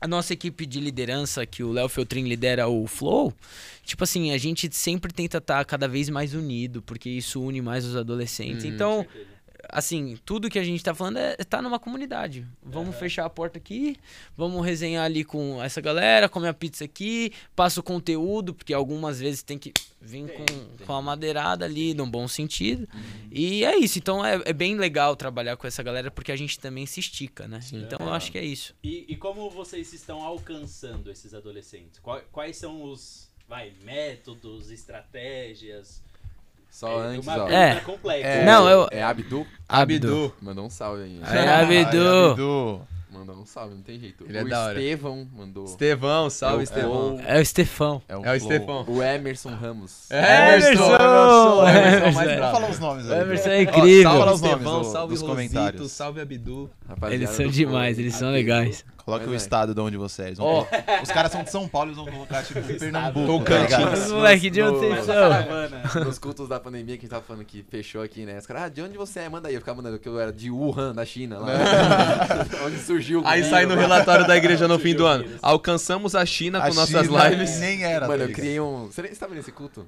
[0.00, 3.32] a nossa equipe de liderança, que o Léo Feltrin lidera o Flow,
[3.84, 7.84] tipo assim, a gente sempre tenta estar cada vez mais unido, porque isso une mais
[7.84, 8.64] os adolescentes.
[8.64, 9.06] Então,
[9.68, 12.46] assim, tudo que a gente tá falando é tá numa comunidade.
[12.62, 13.96] Vamos fechar a porta aqui,
[14.36, 19.18] vamos resenhar ali com essa galera, comer a pizza aqui, passa o conteúdo, porque algumas
[19.20, 22.86] vezes tem que vir com, com a madeirada ali, num bom sentido.
[23.30, 23.98] E é isso.
[23.98, 27.48] Então é, é bem legal trabalhar com essa galera, porque a gente também se estica,
[27.48, 27.60] né?
[27.72, 28.74] Então eu acho que é isso.
[28.82, 31.98] E, e como vocês estão alcançando esses adolescentes?
[32.00, 36.02] Qua- Quais são os vai, métodos, estratégias?
[36.74, 37.36] Só É antes, uma ó.
[37.46, 37.74] pergunta É.
[37.76, 38.26] complexa.
[38.26, 39.46] É, Não, eu- É Abdu?
[39.68, 40.34] Abdu.
[40.42, 41.20] Mandou um salve aí.
[41.22, 42.30] É, Abdu.
[42.32, 42.80] Abdu.
[43.12, 44.24] Mandou um salve, não tem jeito.
[44.28, 44.80] Ele é o da hora.
[44.82, 45.64] Estevão mandou.
[45.66, 47.20] Estevão, salve, É o- Estevão.
[47.24, 48.02] É o Estefão.
[48.08, 48.34] É o, É o.
[48.34, 48.84] Estefão.
[48.88, 50.10] O Emerson Ramos.
[50.10, 50.72] Emerson!
[50.72, 50.82] Emerson!
[50.84, 52.36] Emerson, Emerson, mais Emerson.
[52.36, 52.40] brabo.
[52.40, 53.20] Vamos falar os nomes O aí.
[53.20, 54.10] Emerson é Ó, incrível.
[54.10, 55.92] Fala salve os nomes Estevão, do- salve Rosito, comentários.
[55.92, 56.70] salve Abdu.
[56.88, 58.84] Rapaziada Eles são demais, eles são legais.
[59.06, 59.36] Mas o é.
[59.36, 60.26] estado de onde você é.
[60.28, 60.64] Eles vão Ó.
[60.64, 63.26] colocar- Os caras são de São Paulo, eles vão colocar tipo Pernambuco.
[63.26, 64.08] Tocantins.
[64.08, 66.04] tá moleque de onde vocês são?
[66.04, 68.38] Nos cultos da pandemia que a gente tava falando que fechou aqui, né?
[68.38, 69.28] Os caras, ah, de onde você é?
[69.28, 69.54] Manda aí.
[69.54, 71.48] Eu ficava mandando que eu era de Wuhan, da China, lá.
[72.64, 75.24] onde surgiu o Aí sai no relatório da igreja no fim do ano.
[75.42, 77.58] Alcançamos a China A com nossas China lives.
[77.60, 78.06] Nem era.
[78.08, 78.86] Mano, tá eu criei um.
[78.86, 79.86] Você você tava nesse culto?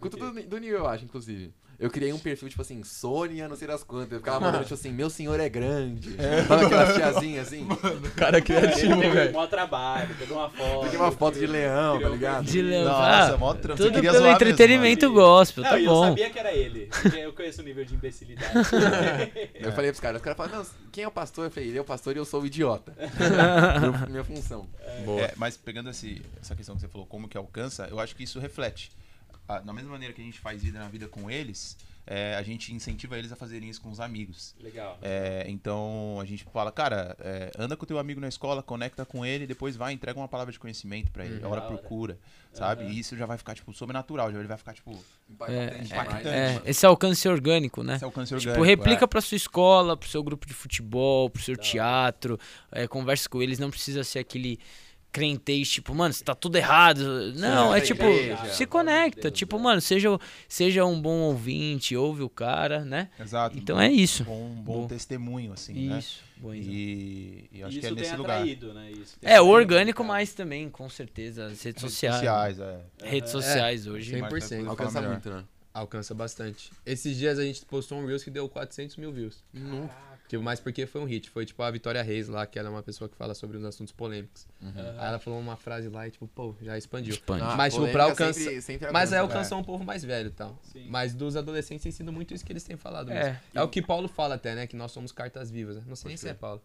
[0.00, 1.52] Culto do, do Nil, eu acho, inclusive.
[1.78, 4.12] Eu criei um perfil, tipo assim, Sônia, não sei das quantas.
[4.12, 6.16] Eu ficava mandando, tipo assim, meu senhor é grande.
[6.48, 7.68] Sabe aquelas tiazinhas assim?
[8.16, 9.30] Cara criativo, Ele teve velho.
[9.30, 10.80] um maior trabalho, pegou uma foto.
[10.84, 12.44] Peguei uma foto de leão, tá um ligado?
[12.44, 12.84] De leão.
[12.84, 13.76] Nossa, Ah, mó trampo.
[13.82, 15.14] Tudo queria pelo zoar mesmo, entretenimento mano.
[15.20, 16.04] gospel, Não, tá e eu bom.
[16.08, 16.88] sabia que era ele.
[17.20, 18.52] Eu conheço o nível de imbecilidade.
[19.54, 21.46] Eu falei pros caras, os caras falaram, não, quem é o pastor?
[21.46, 22.94] Eu falei, ele é o pastor e eu sou o idiota.
[23.80, 24.66] Meu- minha função.
[25.18, 28.22] É, mas pegando esse, essa questão que você falou, como que alcança, eu acho que
[28.22, 28.90] isso reflete.
[29.46, 32.72] Da mesma maneira que a gente faz vida na vida com eles, é, a gente
[32.74, 34.54] incentiva eles a fazerem isso com os amigos.
[34.60, 34.98] Legal.
[35.02, 39.04] É, então a gente fala, cara, é, anda com o teu amigo na escola, conecta
[39.04, 41.60] com ele, depois vai, entrega uma palavra de conhecimento pra ele, ora Da hora.
[41.62, 42.18] procura,
[42.52, 42.82] sabe?
[42.84, 42.92] Aham.
[42.92, 44.96] E isso já vai ficar, tipo, sobrenatural, já ele vai ficar, tipo,
[45.28, 46.26] Impactante demais.
[46.26, 47.96] É, esse alcance orgânico, né?
[47.96, 48.64] esse alcance Tipo, orgânico.
[48.64, 49.08] replica é.
[49.08, 52.38] pra sua escola, pro seu grupo de futebol, pro seu teatro,
[52.72, 54.58] é, conversa com eles, não precisa ser aquele
[55.16, 57.32] crentez, tipo, mano, você tá tudo errado.
[57.36, 58.04] Não, Sim, é tipo,
[58.52, 59.58] se conecta, Deus, tipo, é.
[59.58, 60.10] mano, seja,
[60.46, 63.08] seja um bom ouvinte, ouve o cara, né?
[63.18, 63.56] Exato.
[63.56, 64.24] Então é isso.
[64.24, 64.86] Bom, bom, Bom.
[64.86, 65.98] testemunho, assim, né?
[65.98, 66.68] Isso, bom isso.
[66.70, 68.36] E, e eu acho Isso que é nesse lugar.
[68.40, 68.90] atraído, né?
[68.92, 70.08] Isso tem É, o orgânico cara.
[70.08, 72.14] mais também, com certeza, as redes Redes sociais.
[72.16, 72.78] sociais, é.
[73.02, 74.10] Redes sociais hoje.
[74.14, 74.20] Sim.
[74.20, 74.38] Mais 100%.
[74.48, 75.44] coisa pra Alcança muito, né?
[75.72, 76.70] Alcança bastante.
[76.84, 79.42] Esses dias a gente postou um Reels que deu 400 mil views.
[79.52, 79.88] Nu.
[80.28, 81.30] Tipo, mas porque foi um hit.
[81.30, 83.64] Foi tipo a Vitória Reis lá, que ela é uma pessoa que fala sobre os
[83.64, 84.46] assuntos polêmicos.
[84.60, 87.14] Aí ela falou uma frase lá e, tipo, pô, já expandiu.
[87.14, 87.42] Expande.
[87.44, 88.34] Ah, Mas, tipo, pra alcançar.
[88.40, 89.38] sempre- sempre Mas aí alcança.
[89.38, 90.58] alcançou um povo mais velho e tal.
[90.62, 90.86] Sim.
[90.88, 93.14] Mas dos adolescentes tem sido muito isso que eles têm falado É.
[93.24, 93.38] mesmo.
[93.54, 94.66] É o que Paulo fala até, né?
[94.66, 95.76] Que nós somos cartas vivas.
[95.76, 95.82] né?
[95.86, 96.60] Não sei nem se é Paulo.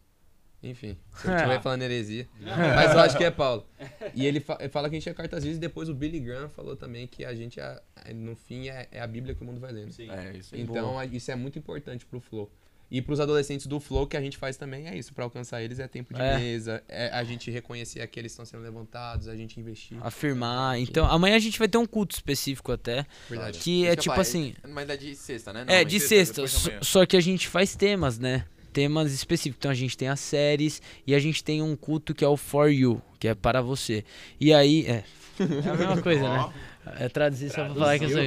[0.63, 1.36] Enfim, se eu É.
[1.38, 2.28] estiver falando heresia.
[2.39, 3.65] Mas eu acho que é Paulo.
[4.13, 6.19] E ele, fa- ele fala que a gente é cartas vivas e depois o Billy
[6.19, 9.41] Graham falou também que a gente, é, é- no fim, é, é a Bíblia que
[9.41, 9.91] o mundo vai lendo.
[9.91, 10.08] Sim.
[10.12, 10.62] É, isso aí.
[10.62, 12.52] Então, a- isso é muito importante pro Flow.
[12.91, 15.13] E pros adolescentes do Flow, que a gente faz também é isso.
[15.13, 16.38] Pra alcançar eles é tempo de É.
[16.38, 19.97] mesa, é a gente reconhecer que eles estão sendo levantados, a gente investir.
[20.01, 20.77] Afirmar.
[20.77, 23.06] Então, amanhã a gente vai ter um culto específico até.
[23.30, 23.60] Verdade.
[23.60, 24.54] Que é eu tipo assim.
[24.67, 25.63] Mas é de sexta, né?
[25.65, 26.43] Não, É, de sexta.
[26.43, 28.43] de só- que a gente faz temas, né?
[28.73, 29.58] Temas específicos.
[29.60, 32.36] Então a gente tem as séries e a gente tem um culto que é o
[32.36, 34.04] For You, que é para você.
[34.39, 34.86] E aí.
[34.86, 35.04] É,
[35.39, 36.54] é a mesma coisa, né?
[36.99, 38.23] É traduzir só pra falar que eu sou.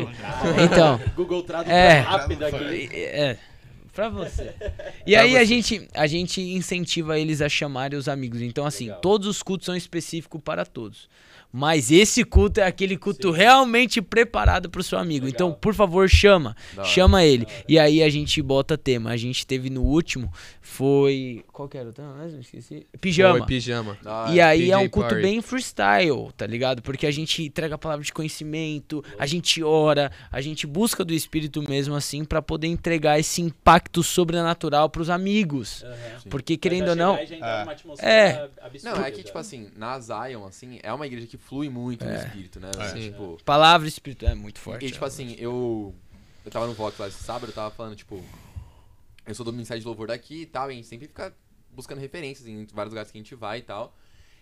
[0.65, 1.01] Então.
[1.17, 1.99] Google Tradutor É.
[1.99, 2.89] rápido aqui.
[2.95, 3.37] É.
[3.95, 4.53] Pra você.
[5.07, 8.41] E aí a gente, a gente incentiva eles a chamarem os amigos.
[8.41, 9.01] Então, assim, Legal.
[9.03, 11.09] todos os cultos são específicos para todos.
[11.57, 15.27] Mas esse culto é aquele culto realmente preparado pro seu amigo.
[15.27, 15.35] Legal.
[15.35, 16.57] Então, por favor, chama.
[16.75, 16.91] Da hora.
[16.91, 17.47] Chama ele.
[17.69, 19.11] E aí a gente bota tema.
[19.11, 21.45] A gente teve no último, foi.
[21.53, 22.41] Qual que era o tema mesmo?
[22.41, 22.85] Esqueci.
[23.01, 23.39] Pijama.
[23.39, 23.97] Foi pijama.
[24.03, 25.23] Da E aí é um culto Party.
[25.23, 26.83] bem freestyle, tá ligado?
[26.83, 31.15] Porque a gente entrega a palavra de conhecimento, a gente ora, a gente busca do
[31.15, 35.85] Espírito mesmo assim pra poder entregar esse impacto sobrenatural pros amigos.
[35.85, 35.95] Aham.
[36.31, 37.61] Porque querendo ou não, É.
[37.61, 38.51] numa atmosfera É.
[38.67, 39.25] absurda, Não, é que, já.
[39.25, 42.71] tipo assim, na Zion, assim, é uma igreja que flui muito no espírito, né?
[42.93, 43.11] Sim.
[43.11, 44.85] Tipo, palavra e espírito é muito forte.
[44.87, 45.95] e, tipo assim, eu.
[46.45, 48.23] Eu tava no Vox lá esse sábado, eu tava falando, tipo.
[49.27, 51.33] Eu sou do Ministério de Louvor daqui e tal, e a gente sempre fica
[51.71, 53.95] buscando referências em vários lugares que a gente vai e tal.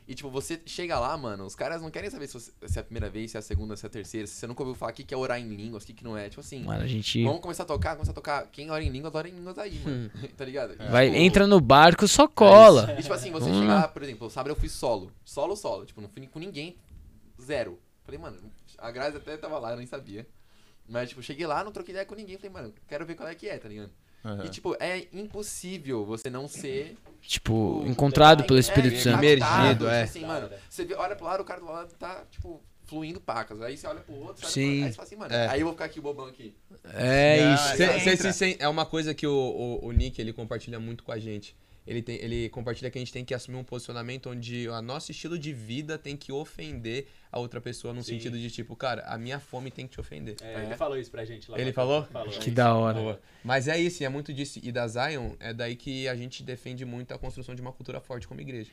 [0.08, 2.80] E, tipo, você chega lá, mano, os caras não querem saber se, você- se é
[2.80, 4.74] a primeira vez, se é a segunda, se é a terceira, se você nunca ouviu
[4.74, 6.28] falar o que que é orar em línguas, o que, que não é.
[6.28, 8.46] Tipo assim, Mano, a gente vamos começar a tocar, começar a tocar.
[8.50, 10.10] Quem ora em línguas, ora em línguas aí, mano.
[10.36, 10.74] tá ligado?
[10.74, 12.96] E, vai, tipo, entra no barco, só cola.
[12.98, 13.80] E tipo assim, você Vamos chega lá.
[13.82, 15.12] lá, por exemplo, sábado eu fui solo.
[15.24, 15.86] Solo, solo.
[15.86, 16.76] Tipo, não fui com ninguém.
[17.44, 17.78] Zero.
[18.04, 18.38] Falei, mano,
[18.78, 20.26] a Grazi até tava lá, eu nem sabia.
[20.88, 22.36] Mas, tipo, cheguei lá, não troquei ideia com ninguém.
[22.36, 23.90] Falei, mano, quero ver qual é que é, tá ligado?
[24.24, 24.44] Aham.
[24.44, 26.96] E, tipo, é impossível você não ser.
[27.20, 29.24] Tipo, encontrado pelo é, Espírito Santo.
[29.24, 30.04] impactado, Imergido, é.
[30.06, 33.20] Tipo assim, mano, você vê- olha pro lado, o cara do lado tá, tipo, fluindo
[33.20, 33.60] pacas.
[33.62, 34.52] Aí você olha pro outro, sabe?
[34.52, 34.84] Sim.
[34.84, 35.48] Aí você fala assim, mano, É.
[35.48, 36.54] aí eu vou ficar aqui bobão aqui.
[36.92, 37.76] É isso.
[37.76, 38.32] Cê- Aí cê entra.
[38.32, 41.18] se sen- é uma coisa que o, o, o Nick ele compartilha muito com a
[41.18, 41.56] gente.
[41.86, 45.10] Ele, tem, ele compartilha que a gente tem que assumir um posicionamento onde o nosso
[45.10, 48.14] estilo de vida tem que ofender a outra pessoa, no Sim.
[48.14, 50.36] sentido de tipo, cara, a minha fome tem que te ofender.
[50.40, 51.58] É, ele falou isso pra gente lá.
[51.58, 52.04] Ele falou?
[52.04, 52.28] Falou.
[52.32, 52.74] Que é da isso.
[52.76, 53.00] hora.
[53.00, 53.20] Boa.
[53.42, 54.60] Mas é isso, e é muito disso.
[54.62, 58.00] E da Zion, é daí que a gente defende muito a construção de uma cultura
[58.00, 58.70] forte como igreja.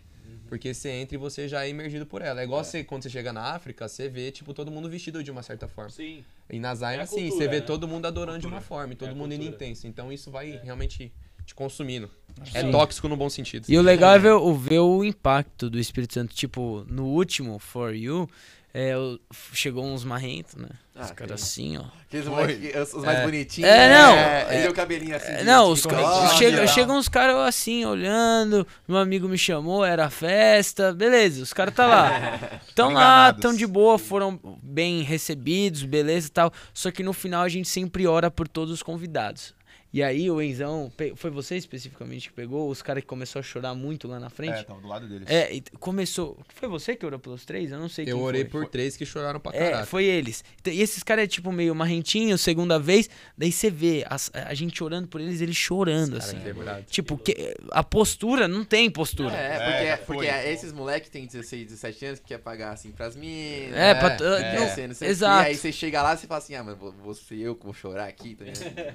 [0.48, 2.41] Porque você entra e você já é imergido por ela.
[2.41, 5.32] É igual você, quando você chega na África, você vê, tipo, todo mundo vestido de
[5.32, 5.89] uma certa forma.
[5.89, 6.24] Sim.
[6.50, 7.65] E na Zion, É assim, cultura, você vê né?
[7.65, 9.88] todo mundo adorando de uma forma e todo É mundo indo intenso.
[9.88, 11.12] Então isso vai realmente
[11.49, 12.09] te consumindo.
[12.53, 12.71] É Sim.
[12.71, 13.65] tóxico no bom sentido.
[13.67, 16.33] E o legal é ver, o- ver o impacto do Espírito Santo.
[16.33, 18.29] Tipo, no último, For You,
[18.73, 19.19] é, o-
[19.51, 20.69] chegou uns marrentos, né?
[20.95, 21.75] Os Ah, caras tem.
[21.75, 21.85] assim, ó.
[22.03, 23.23] Aqueles moleque, os, os mais É.
[23.25, 23.69] bonitinhos.
[23.69, 24.13] É, não.
[24.15, 25.31] É, ele tem o cabelinho assim.
[25.31, 26.33] É, não, os caras.
[26.38, 26.67] Chega, legal.
[26.73, 28.65] chegam uns caras assim, olhando.
[28.88, 30.93] Meu amigo me chamou, era festa.
[30.93, 32.62] Beleza, os caras tá lá.
[32.75, 33.41] Tão lá, Enganados.
[33.41, 36.53] tão de boa, foram bem recebidos, beleza e tal.
[36.73, 39.53] Só que no final a gente sempre ora por todos os convidados.
[39.91, 43.73] E aí o Enzão, foi você especificamente que pegou os caras que começou a chorar
[43.73, 44.63] muito lá na É, frente?
[44.63, 45.28] tava do lado deles.
[45.28, 46.38] É, e começou.
[46.54, 47.71] Foi você que orou pelos três?
[47.71, 48.49] Eu não sei Eu quem orei foi.
[48.62, 49.88] por três que choraram pra É, caralho.
[49.88, 50.43] foi eles.
[50.62, 53.10] Então, E esses caras é tipo meio marrentinho, segunda vez.
[53.36, 56.38] Daí você vê as- a gente orando por eles, eles chorando, Cara, assim.
[56.38, 56.86] que verdade.
[56.89, 59.36] Tipo, que, a postura não tem postura.
[59.36, 59.58] É, É,
[59.97, 60.15] porque, foi.
[60.28, 63.75] porque esses moleques têm 16, 17 anos que quer pagar assim pras minas.
[63.75, 64.54] É, É, pra, é.
[64.56, 65.12] não, não sei, não sei o quê.
[65.12, 65.47] exato.
[65.47, 67.65] Aí você chega lá e você fala assim, ah, mas vou- vou ser eu que
[67.65, 68.45] vou chorar aqui, tá?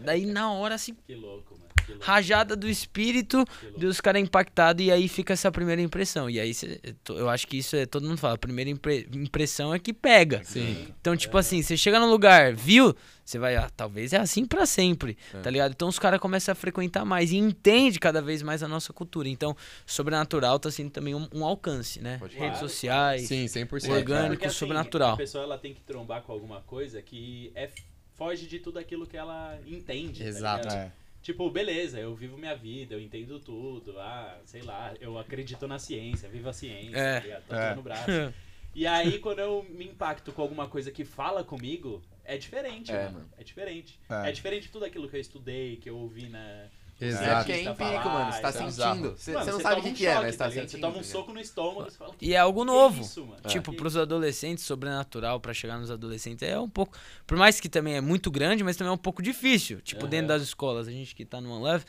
[0.04, 1.64] Daí na hora, assim, Que louco, mano.
[1.84, 2.06] Que louco.
[2.06, 3.44] rajada do espírito
[3.76, 6.30] dos caras impactados e aí fica essa primeira impressão.
[6.30, 9.74] E aí cê- eu acho que isso é, todo mundo fala, a primeira impre- impressão
[9.74, 10.42] é que pega.
[10.44, 10.88] Sim.
[10.98, 12.94] Então, tipo assim, você chega num lugar, viu?
[13.22, 15.40] Você vai, ah, talvez é assim pra sempre, É.
[15.40, 15.72] tá ligado?
[15.72, 19.28] Então os caras começam a frequentar mais e entende cada vez mais a nossa cultura.
[19.28, 19.54] Então,
[19.86, 22.16] sobrenatural tá sendo também um, um alcance, né?
[22.18, 22.68] Pode Redes falar.
[22.68, 23.28] sociais.
[23.28, 23.90] Sim, 100%.
[23.90, 25.14] Orgânico, Porque, assim, sobrenatural.
[25.14, 27.70] A pessoa ela tem que trombar com alguma coisa que é,
[28.14, 30.22] foge de tudo aquilo que ela entende.
[30.22, 30.68] tá Exato.
[30.68, 30.92] É.
[31.22, 35.78] Tipo, beleza, eu vivo minha vida, eu entendo tudo, ah, sei lá, eu acredito na
[35.78, 37.14] ciência, vivo a ciência, É.
[37.14, 37.42] tá ligado?
[37.46, 37.74] Tá É.
[37.74, 38.04] no braço.
[38.76, 43.04] E aí, quando eu me impacto com alguma coisa que fala comigo, é diferente, É,
[43.04, 43.18] mano.
[43.18, 43.28] mano.
[43.38, 44.00] É diferente.
[44.10, 44.28] É.
[44.28, 44.32] É.
[44.32, 46.66] diferente de tudo aquilo que eu estudei, que eu ouvi na,
[47.00, 47.24] Exato.
[47.24, 48.32] É porque é Artista empírico, mano.
[48.32, 48.74] Você tá é sentindo.
[49.16, 50.70] Você Mano, você não você sabe o que, um que é, mas tá sentindo.
[50.70, 53.00] Você toma um tá soco no estômago, você fala, E é algo "Que novo.
[53.02, 53.40] isso, mano?
[53.46, 56.96] Tipo, Que- pros adolescentes, sobrenatural pra chegar nos adolescentes é um pouco.
[57.26, 59.80] Por mais que também é muito grande, mas também é um pouco difícil.
[59.80, 61.84] Tipo, dentro das escolas, a gente que tá no One Love,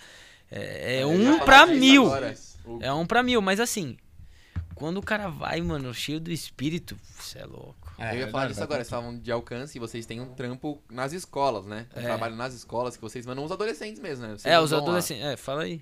[0.51, 2.05] é, é um pra mil.
[2.05, 2.35] agora.
[2.81, 3.97] É um pra mil, mas assim,
[4.73, 7.84] quando o cara vai, mano, cheio do espírito, você é louco.
[7.97, 11.13] Eu ia falar disso agora, vocês estavam de alcance e vocês têm um trampo nas
[11.13, 11.87] escolas, né?
[11.95, 12.03] Um É.
[12.03, 14.33] trabalho nas escolas que vocês mandam os adolescentes mesmo, né?
[14.37, 15.23] Vocês é, os adolescentes.
[15.23, 15.81] É, fala aí.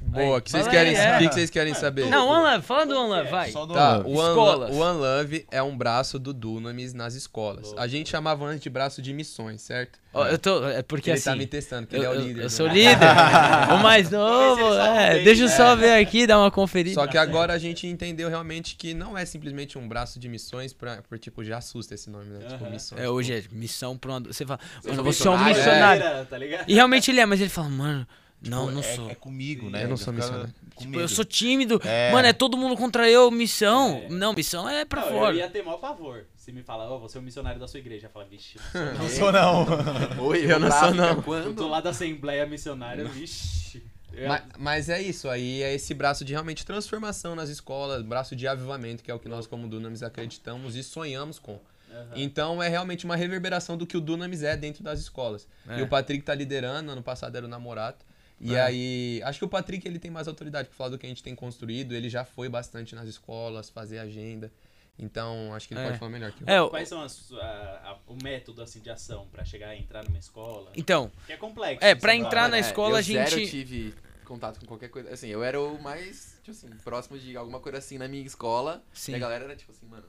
[0.00, 1.16] Boa, que vocês fala querem, é.
[1.16, 2.06] o que que vocês querem saber?
[2.06, 3.50] Não, One Love, fala do One Love, vai.
[3.50, 4.70] Só do Tá, o One, Escolas.
[4.76, 7.74] O One Love é um braço do Dunamis nas escolas.
[7.76, 9.98] A gente chamava antes de braço de missões, certo?
[10.12, 11.24] Ó, eu tô, é porque ele assim.
[11.30, 12.40] tá me testando, que ele é o eu- líder.
[12.40, 12.48] eu né?
[12.48, 12.96] sou líder.
[13.74, 14.74] o mais novo.
[14.74, 15.56] É, deixa eu né?
[15.56, 16.94] só ver aqui, dar uma conferida.
[16.94, 20.72] Só que agora a gente entendeu realmente que não é simplesmente um braço de missões,
[20.72, 22.46] pra, por tipo, já assusta esse nome, né?
[22.46, 23.00] Tipo, missões.
[23.00, 26.26] É, hoje é missão pra um ado- Você fala, mano, você é um missionário, missionário.
[26.26, 26.64] Tá ligado?
[26.68, 28.06] E realmente ele é, mas ele fala, mano,
[28.50, 29.10] não, Pô, não é, sou.
[29.10, 29.84] É comigo, né?
[29.84, 30.52] Eu não sou missionário.
[30.74, 31.00] comigo.
[31.00, 31.80] Eu sou tímido.
[31.84, 32.10] É.
[32.12, 34.02] Mano, é todo mundo contra eu, missão.
[34.10, 35.32] Não, missão é pra Não, fora.
[35.34, 36.24] Eu ia ter maior pavor.
[36.36, 38.06] Se me fala, ô, você é um missionário da sua igreja.
[38.06, 39.66] Eu falo, vixe, não Não sou não.
[40.26, 41.14] Oi, Eu não sou, África, não.
[41.16, 41.22] não.
[41.22, 41.46] Quando?
[41.46, 43.82] Eu tô lá da Assembleia Missionária, vixe.
[44.12, 48.36] Eu- Ma- Mas, é isso, aí é esse braço de realmente transformação nas escolas, braço
[48.36, 51.58] de avivamento, que é o que nós como Dunamis acreditamos e sonhamos com.
[51.90, 52.06] Aham.
[52.14, 55.48] Então é realmente uma reverberação do que o Dunamis é dentro das escolas.
[55.68, 55.78] É.
[55.80, 58.04] E o Patrick tá liderando, ano passado era o Namorato.
[58.40, 58.60] E É.
[58.60, 61.22] aí, acho que o Patrick ele tem mais autoridade pra falar do que a gente
[61.22, 64.52] tem construído, ele já foi bastante nas escolas, fazer agenda.
[64.98, 65.86] Então, acho que ele É.
[65.86, 66.48] pode falar melhor que eu.
[66.48, 69.76] É, o- Quais são as- a- a- o método assim, de ação pra chegar a
[69.76, 70.70] entrar numa escola?
[70.76, 71.84] então, Que é complexo.
[71.84, 72.18] É, pra né?
[72.18, 73.94] entrar na É, escola, eu a gente- Zero tive
[74.24, 75.12] contato com qualquer coisa.
[75.12, 78.84] Assim, eu era o mais, tipo assim, próximo de alguma coisa assim na minha escola.
[78.92, 79.12] Sim.
[79.12, 80.04] E a galera era tipo assim, mano.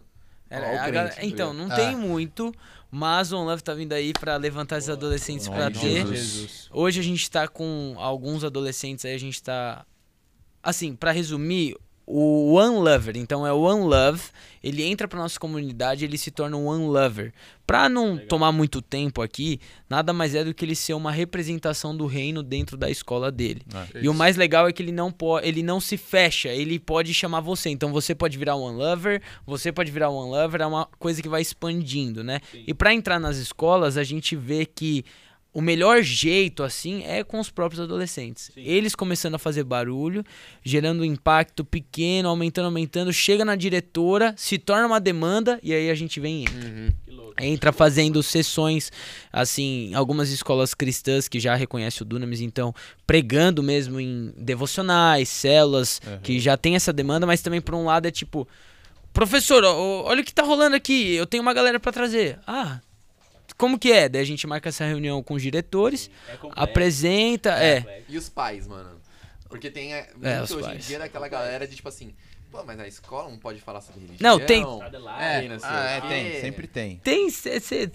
[0.49, 2.53] Era- ó, o a crente, galera- tá então, não tem muito,
[2.91, 6.15] mas o One Love tá vindo aí pra levantar esses adolescentes de ter.
[6.15, 6.69] Jesus.
[6.71, 9.85] Hoje a gente tá com alguns adolescentes aí, a gente tá.
[10.63, 11.75] Assim, pra resumir,
[12.07, 14.21] o One Lover, então é o One Love,
[14.63, 17.33] ele entra pra nossa comunidade, ele se torna um One Lover.
[17.65, 18.27] Pra não Legal.
[18.27, 22.43] tomar muito tempo aqui, nada mais é do que ele ser uma representação do reino
[22.43, 23.63] dentro da escola dele.
[23.99, 27.11] E o mais legal é que ele não pode, ele não se fecha, ele pode
[27.11, 27.69] chamar você.
[27.69, 30.85] Então você pode virar um One Lover, você pode virar um One Lover, é uma
[30.99, 32.39] coisa que vai expandindo, né?
[32.51, 32.63] Sim.
[32.67, 35.03] E pra entrar nas escolas, a gente vê que
[35.55, 38.51] o melhor jeito, assim, é com os próprios adolescentes.
[38.53, 38.61] Sim.
[38.61, 40.21] Eles começando a fazer barulho,
[40.61, 45.89] gerando um impacto pequeno, aumentando, aumentando, chega na diretora, se torna uma demanda e aí
[45.89, 46.67] a gente vem e entra.
[46.67, 46.89] Uhum.
[47.07, 47.33] Louco.
[47.41, 48.91] Entra fazendo sessões,
[49.31, 52.75] assim, algumas escolas cristãs que já reconhecem o Dunamis, então,
[53.07, 58.07] pregando mesmo em devocionais, células, que já tem essa demanda, mas também, por um lado,
[58.07, 58.45] é tipo,
[59.13, 62.39] professor, olha o que tá rolando aqui, eu tenho uma galera pra trazer.
[62.45, 62.81] Ah,
[63.57, 64.07] como que é?
[64.09, 67.79] Daí a gente marca essa reunião com os diretores, É complexo, apresenta, é.
[67.81, 68.05] complexo.
[68.09, 68.99] E os pais, mano?
[69.49, 70.85] Porque tem é, É, hoje pais.
[70.85, 72.13] em dia daquela galera de tipo assim,
[72.51, 74.37] pô, mas na escola não pode falar sobre religião.
[74.37, 75.23] Não, tem- lá.
[75.23, 76.41] É, não Ah, é, tem.
[76.41, 76.97] Sempre tem.
[76.97, 77.89] Tem, cê- cê-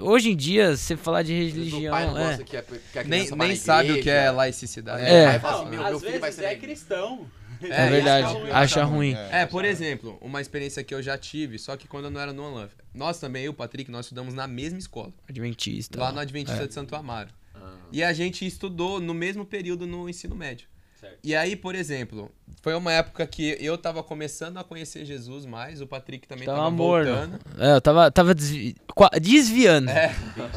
[0.00, 2.24] hoje em dia, você falar de Às religião, O pai não é.
[2.28, 5.04] gosta que a, que a Nem, nem sabe o que é laicidade.
[5.04, 5.26] É.
[5.28, 7.30] Aí fala assim, meu, às meu filho vai vezes ser é cristão.
[7.62, 9.14] É É, verdade, ruim, acha ruim.
[9.30, 12.32] É, por exemplo, uma experiência que eu já tive, só que quando eu não era
[12.32, 12.72] no One Love.
[12.94, 15.98] Nós também, eu e o Patrick, nós estudamos na mesma escola, Adventista.
[15.98, 17.30] lá no Adventista de Santo Amaro.
[17.54, 17.74] Ah.
[17.92, 20.68] E a gente estudou no mesmo período no ensino médio.
[21.00, 21.18] Certo.
[21.22, 22.30] E aí, por exemplo,
[22.62, 26.56] foi uma época que eu tava começando a conhecer Jesus mais, o Patrick também Tava
[26.58, 27.38] tava, amor, voltando.
[27.58, 28.74] É, eu tava, tava desvi-
[29.20, 29.90] desviando.
[29.90, 30.14] É.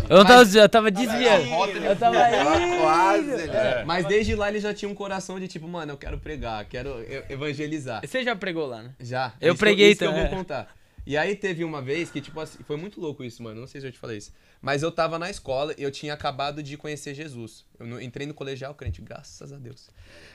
[0.10, 1.46] Eu não tava Mas- desviando, eu tava desviando.
[1.86, 3.32] Eu tava Tava quase?
[3.50, 6.64] É, Mas desde lá ele já tinha um coração de tipo, mano, eu quero pregar,
[6.66, 8.02] quero e- evangelizar.
[8.06, 8.92] Você já pregou lá, né?
[9.00, 9.34] Já.
[9.42, 10.68] Eu Isso preguei isso que eu também, vou contar.
[11.10, 13.60] E aí teve uma vez que, tipo assim, foi muito louco isso, mano.
[13.60, 14.32] Não sei se eu te falei isso.
[14.62, 17.66] Mas eu tava na escola e eu tinha acabado de conhecer Jesus.
[17.80, 19.90] Eu entrei no colegial crente, graças a Deus.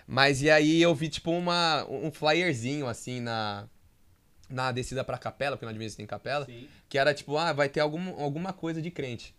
[0.04, 3.68] Mas e aí eu vi, tipo, uma, um flyerzinho, assim, na,
[4.50, 6.66] na descida pra capela, porque na Adventista tem capela, Sim.
[6.88, 9.32] que era tipo, ah, vai ter algum, alguma coisa de crente.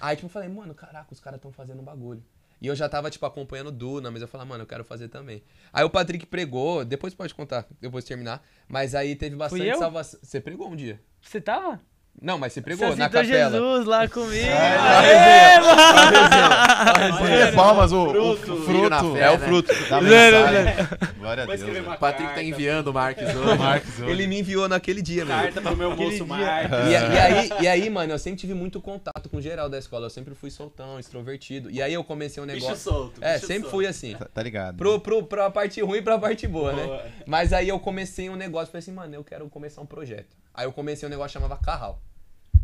[0.00, 2.22] Aí, tipo, eu falei, mano, caraca, os caras tão fazendo um bagulho.
[2.60, 5.08] E eu já tava, tipo, acompanhando o Duna, mas eu falei, mano, eu quero fazer
[5.08, 5.42] também.
[5.72, 8.44] Aí o Patrick pregou, depois pode contar, depois de terminar.
[8.68, 10.18] Mas aí teve bastante salvação.
[10.22, 11.00] Você pregou um dia.
[11.20, 11.80] Você tava?
[12.20, 13.50] Não, mas você pregou Você na citou capela.
[13.50, 14.48] Jesus lá comigo.
[14.48, 15.60] Aê,
[17.10, 18.56] Bater palmas, o, o Fruto.
[18.64, 19.12] fruto.
[19.14, 19.46] fé, é o né?
[19.46, 20.04] fruto mensagem.
[21.18, 21.86] Glória a Deus.
[21.86, 23.58] O Patrick tá enviando o Marcos hoje.
[23.58, 24.10] Marcos, hoje.
[24.10, 25.42] Ele me enviou naquele dia, mano.
[25.42, 26.78] Carta pro meu moço Marcos.
[26.88, 30.06] E, e aí, e aí, mano, eu sempre tive muito contato com geral da escola.
[30.06, 31.70] Eu sempre fui soltão, extrovertido.
[31.70, 32.90] E aí eu comecei um Bicho negócio.
[32.90, 33.22] solto.
[33.22, 33.70] É, bicho sempre solto.
[33.70, 34.16] fui assim.
[34.16, 34.76] Tá, tá ligado.
[34.76, 36.84] Pro, pro, pra parte ruim e pra parte boa, né?
[36.84, 37.04] Boa.
[37.26, 40.36] Mas aí eu comecei um negócio, falei assim, mano, eu quero começar um projeto.
[40.54, 42.00] Aí eu comecei um negócio que chamava Carral,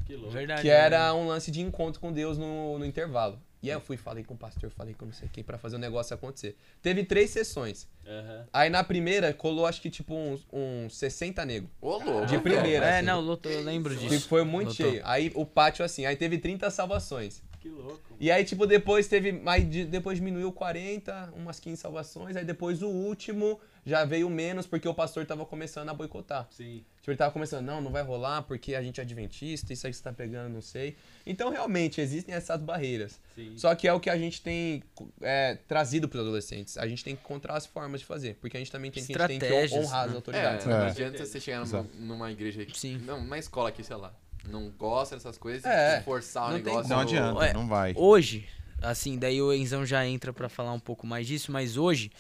[0.07, 0.31] Que louco.
[0.31, 0.63] Verdade.
[0.63, 3.39] que era um lance de encontro com Deus no, no intervalo.
[3.63, 5.77] E aí eu fui, falei com o pastor, falei com não sei quem pra fazer
[5.77, 6.55] o negócio acontecer.
[6.83, 7.89] Teve três sessões.
[8.07, 8.47] Aham.
[8.53, 11.71] Aí na primeira colou acho que tipo uns, uns 60 negros.
[11.81, 12.27] Ô, louco.
[12.27, 12.85] De primeira.
[12.85, 13.07] É, assim.
[13.07, 14.29] não, lotou, eu lembro disso.
[14.29, 14.91] foi muito Lotou.
[14.91, 15.01] cheio.
[15.07, 17.43] Aí o pátio assim, aí teve 30 salvações.
[17.59, 18.15] Que louco.
[18.21, 19.41] E aí, tipo, depois teve.
[19.47, 22.37] Aí de- depois diminuiu 40, umas 15 salvações.
[22.37, 26.47] Aí depois o último já veio menos porque o pastor tava começando a boicotar.
[26.51, 26.85] Sim.
[27.05, 29.93] Tipo, ele tava começando, não, não vai rolar porque a gente é adventista, isso aí
[29.93, 30.97] que você tá pegando, não sei.
[31.27, 33.21] Então, realmente, existem essas barreiras.
[33.35, 33.53] Sim.
[33.59, 34.83] Só que é o que a gente tem
[35.21, 36.79] é, trazido pros adolescentes.
[36.79, 38.39] A gente tem que encontrar as formas de fazer.
[38.41, 40.17] Porque a gente também tem que, a gente tem que honrar as né?
[40.17, 40.65] autoridades.
[40.65, 40.79] É, né?
[40.79, 40.89] não É.
[40.89, 42.81] adianta você chegar numa, numa igreja aqui.
[42.81, 42.97] Sim.
[43.05, 44.11] Não, numa escola aqui, sei lá.
[44.49, 46.89] Não gosta dessas coisas, É, forçar o não tem negócio.
[46.89, 47.93] Não adianta, É, não vai.
[47.99, 48.49] Hoje,
[48.81, 52.11] assim, daí o Enzão já entra pra falar um pouco mais disso, mas hoje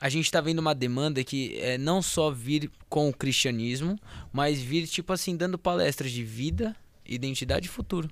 [0.00, 3.98] a gente tá vendo uma demanda que é não só vir com o cristianismo,
[4.32, 8.08] mas vir, tipo assim, dando palestras de vida, identidade e futuro.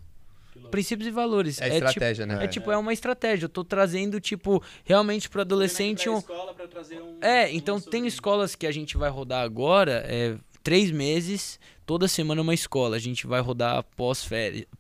[0.71, 1.61] Princípios e valores.
[1.61, 2.45] É tipo- estratégia, né?
[2.45, 3.45] É tipo, é uma estratégia.
[3.47, 6.19] Eu tô trazendo, tipo, realmente pro adolescente Pra um.
[6.19, 10.37] escola pra trazer um- É, então tem escolas que a gente vai rodar agora, é,
[10.65, 12.97] três meses, toda semana uma escola.
[12.97, 13.85] A gente vai rodar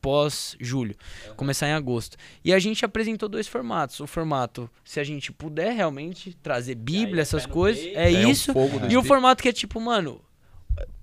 [0.00, 0.96] pós-julho,
[1.36, 2.16] começar em agosto.
[2.44, 4.00] E a gente apresentou dois formatos.
[4.00, 7.98] O formato, se a gente puder realmente trazer Bíblia, é essas coisas, peito.
[7.98, 8.52] é, É isso.
[8.52, 10.20] fogo do E o formato que é tipo, mano,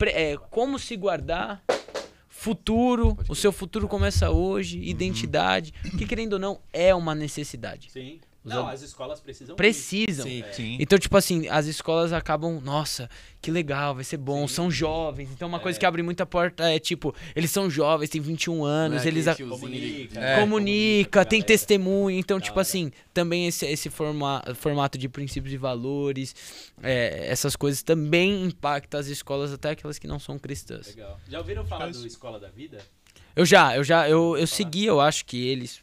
[0.08, 1.64] é, como se guardar,
[2.28, 7.92] futuro, o seu futuro começa hoje, identidade, que querendo ou não, é uma necessidade.
[7.92, 8.20] Sim.
[8.44, 9.56] Os Não, ad- as escolas precisam.
[9.56, 10.26] Precisam.
[10.26, 10.44] Sim.
[10.52, 10.78] Sim.
[10.80, 13.08] Então, tipo assim, as escolas acabam, nossa,
[13.40, 14.54] que legal, vai ser bom, Sim.
[14.56, 15.30] são jovens.
[15.32, 19.06] Então, uma coisa que abre muita porta é, tipo, eles são jovens, têm 21 anos,
[19.06, 20.20] eles a- Comunica.
[20.20, 20.40] É.
[20.40, 21.48] comunica, tem galera.
[21.48, 22.18] testemunho.
[22.18, 22.62] Então, tipo hora.
[22.64, 26.34] assim, também esse, esse forma, formato de princípios e valores,
[26.82, 30.88] é, essas coisas também impactam as escolas, até aquelas que não são cristãs.
[30.88, 31.20] Legal.
[31.30, 32.80] Já ouviram falar Faz- do Escola da Vida?
[33.36, 35.80] Eu já, eu já, eu, eu segui, eu acho que eles,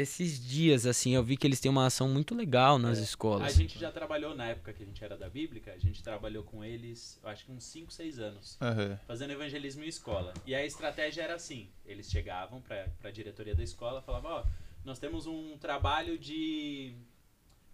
[0.00, 3.00] esses dias, assim, eu vi que eles têm uma ação muito legal nas É.
[3.00, 3.54] A escolas.
[3.54, 6.64] gente já trabalhou na época que a gente era da Bíblica, a gente trabalhou com
[6.64, 8.98] eles, eu acho que uns 5, 6 anos, Aham.
[9.06, 10.32] fazendo evangelismo em escola.
[10.44, 14.44] E a estratégia era assim: eles chegavam pra, pra diretoria da escola falavam, ó,
[14.84, 16.94] nós temos um trabalho de.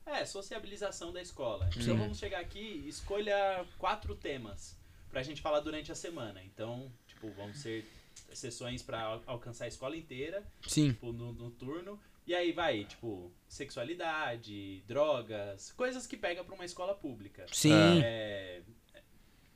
[0.05, 1.69] É, sociabilização da escola.
[1.77, 4.77] Então vamos chegar aqui e escolha quatro temas
[5.11, 6.43] pra gente falar durante a semana.
[6.43, 7.87] Então, tipo, vão ser
[8.35, 12.01] sessões al- alcançar a escola inteira Sim, tipo, no, no turno.
[12.27, 17.47] E aí vai, tipo, sexualidade, drogas, coisas que pega pra uma escola pública.
[17.51, 18.01] sim.
[18.03, 18.63] É,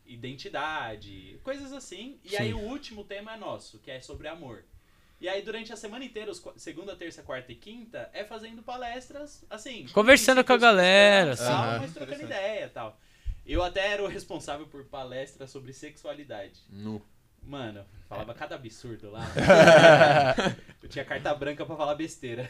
[0.07, 2.19] identidade, coisas assim.
[2.25, 2.37] E Sim.
[2.37, 4.65] aí o último tema é nosso, que é sobre amor.
[5.21, 9.45] E aí durante a semana inteira, os, segunda, terça, quarta e quinta, é fazendo palestras,
[9.49, 9.87] assim...
[9.93, 11.81] Conversando com a galera, cristãos, tal, assim.
[11.81, 13.01] mas trocando ideia e tal.
[13.47, 16.61] Eu até era o responsável por palestras sobre sexualidade.
[16.69, 17.03] Nu.
[17.47, 19.25] Mano, falava cada absurdo lá.
[20.83, 22.49] eu tinha carta branca pra falar besteira.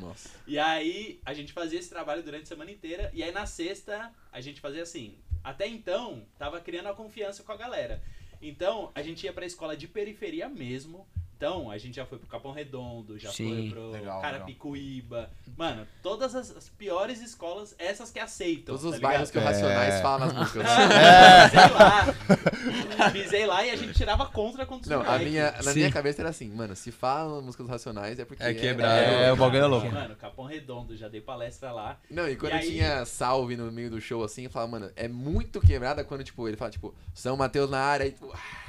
[0.00, 0.30] Nossa.
[0.46, 3.10] E aí a gente fazia esse trabalho durante a semana inteira.
[3.12, 5.18] E aí na sexta a gente fazia assim.
[5.42, 8.02] Até então, tava criando a confiança com a galera.
[8.40, 11.06] Então, a gente ia pra escola de periferia mesmo.
[11.44, 13.54] Então, a gente já foi pro Capão Redondo, já Sim.
[13.54, 15.28] foi pro Legal, Carapicuíba.
[15.58, 18.74] Mano, todas as, as piores escolas, essas que aceitam.
[18.74, 19.52] Todos os tá bairros que o ligado?
[19.54, 20.00] Racionais É.
[20.02, 20.64] fala nas músicas.
[21.52, 23.10] Pisei lá.
[23.12, 25.28] Pisei lá e a gente tirava contra contra os Não, a moleques.
[25.28, 25.74] minha, na Sim.
[25.74, 28.42] minha cabeça era assim, mano, se fala na música dos Racionais é porque...
[28.42, 28.98] É quebrado.
[29.02, 29.90] É, o bagulho é louco.
[29.90, 32.00] Mano, Capão Redondo, já dei palestra lá.
[32.10, 34.90] Não, e quando E aí- tinha salve no meio do show assim, eu falava, mano,
[34.96, 38.63] é muito quebrada quando, tipo, ele fala, tipo, São Mateus na área e, tipo, É,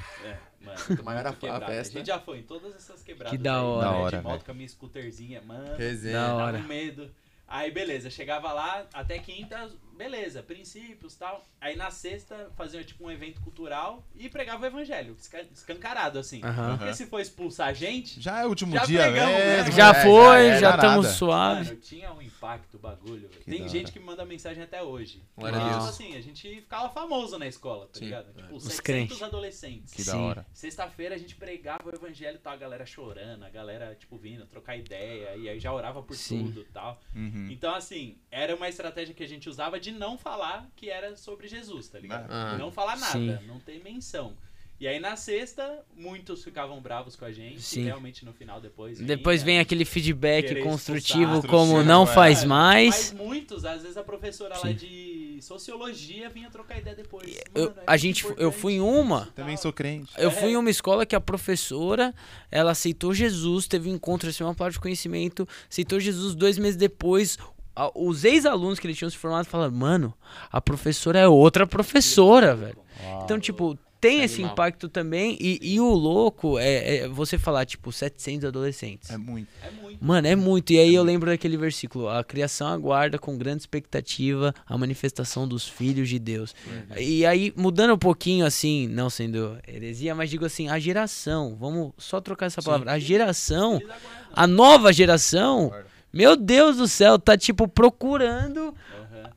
[0.66, 0.78] mano.
[0.96, 1.66] Tomar era a quebrada.
[1.66, 1.94] festa.
[1.94, 3.30] A gente já foi em todas essas quebradas.
[3.30, 3.86] Que da aí, hora.
[3.86, 4.44] né, Da hora, De moto velho.
[4.44, 5.76] com a minha scooterzinha, mano.
[5.76, 6.12] Resenha.
[6.20, 6.58] Da Tava hora.
[6.60, 7.10] com medo.
[7.48, 11.44] Aí, beleza, chegava lá, até quinta, beleza, princípios e tal.
[11.60, 16.42] Aí na sexta, fazia tipo um evento cultural e pregava o evangelho, esca- escancarado assim.
[16.44, 16.76] Aham.
[16.78, 19.56] Porque se for expulsar a gente, Já é o último Já dia pregamos, né?
[19.56, 19.72] mesmo.
[19.72, 21.68] Já é, foi, é, já estamos suaves.
[21.68, 23.28] mano, tinha um impacto o bagulho.
[23.44, 25.22] Tem da gente que me manda mensagem até hoje.
[25.36, 25.90] Glória a Porque, Deus.
[25.90, 28.04] tipo assim, a gente ficava famoso na escola, tá Sim.
[28.06, 28.32] ligado?
[28.32, 29.22] Tipo, Os 700 crentes.
[29.22, 29.94] adolescentes.
[29.94, 30.18] Que da Sim.
[30.18, 30.46] hora.
[30.52, 34.46] Sexta-feira a gente pregava o evangelho e tal, a galera chorando, a galera, tipo, vindo,
[34.46, 36.44] trocar ideia, e aí já orava por Sim.
[36.44, 37.00] tudo e tal.
[37.14, 37.48] Uhum.
[37.50, 41.48] Então, assim, era uma estratégia que a gente usava de não falar que era sobre
[41.48, 42.26] Jesus, tá ligado?
[42.30, 42.56] Ah.
[42.58, 43.38] não falar nada, Sim.
[43.46, 44.34] não ter menção.
[44.78, 47.80] E aí na sexta, muitos ficavam bravos com a gente, Sim.
[47.80, 48.98] e realmente no final depois.
[48.98, 52.12] Depois vem vinha- aquele feedback construtivo como não né?
[52.12, 52.46] faz Mas
[53.10, 53.12] mais.
[53.14, 54.74] muitos, às vezes a professora lá Sim.
[54.74, 57.38] de sociologia vinha trocar ideia depois.
[57.54, 60.12] Eu- Mano, é a gente, eu fui em uma, Também sou crente.
[60.18, 60.32] eu É.
[60.32, 62.14] fui em uma escola que a professora,
[62.50, 66.76] ela aceitou Jesus, teve um encontro, recebeu uma palavra de conhecimento, aceitou Jesus dois meses
[66.76, 67.38] depois.
[67.94, 70.14] Os ex-alunos que eles tinham se formado falaram, mano,
[70.50, 72.78] a professora é outra professora, velho.
[73.22, 74.52] Então, tipo, tem é esse animal.
[74.52, 75.36] impacto também.
[75.40, 79.10] E, e o louco é, é você falar, tipo, 700 adolescentes.
[79.10, 79.48] É muito.
[79.62, 80.04] É muito.
[80.04, 80.72] Mano, é muito.
[80.72, 85.66] E aí eu lembro daquele versículo: A criação aguarda com grande expectativa a manifestação dos
[85.66, 86.54] filhos de Deus.
[86.96, 91.92] E aí, mudando um pouquinho, assim, não sendo heresia, mas digo assim: a geração, vamos
[91.98, 92.92] só trocar essa palavra.
[92.92, 93.80] A geração,
[94.32, 95.72] a nova geração,
[96.16, 98.74] meu Deus do céu, tá tipo procurando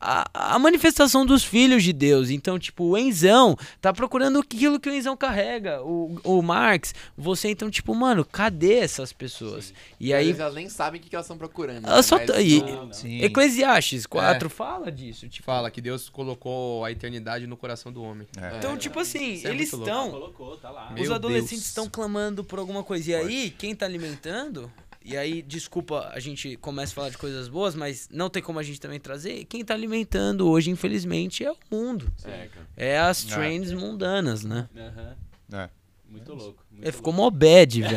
[0.00, 2.30] a, a manifestação dos filhos de Deus.
[2.30, 5.82] Então, tipo, o Enzão tá procurando aquilo que o Enzão carrega.
[5.82, 9.74] O, o Marx, você, então, tipo, mano, cadê essas pessoas?
[9.98, 10.30] E aí.
[10.30, 11.86] elas nem sabem o que que elas estão procurando.
[11.86, 12.24] Elas só né?
[12.24, 12.92] tá- Mas e- não-.
[12.92, 13.20] Sim.
[13.20, 15.28] Eclesiastes 4 fala disso.
[15.28, 18.26] Tipo, Fala que Deus colocou a eternidade no coração do homem.
[18.40, 18.56] É.
[18.56, 20.10] então, tipo assim, Isso é eles estão.
[20.10, 20.90] Colocou, tá.
[20.94, 21.66] Meu Os adolescentes Deus.
[21.66, 23.10] estão clamando por alguma coisa.
[23.10, 24.70] E aí, quem tá alimentando.
[25.02, 28.58] E aí, desculpa, a gente começa a falar de coisas boas, mas não tem como
[28.58, 29.44] a gente também trazer.
[29.46, 32.12] Quem tá alimentando hoje, infelizmente, é o mundo.
[32.24, 32.66] É, cara.
[32.76, 34.68] É as trends mundanas, né?
[34.76, 35.16] Aham.
[35.52, 35.68] É.
[36.08, 36.64] Muito louco.
[36.70, 37.96] Muito É, ficou mó bad, velho.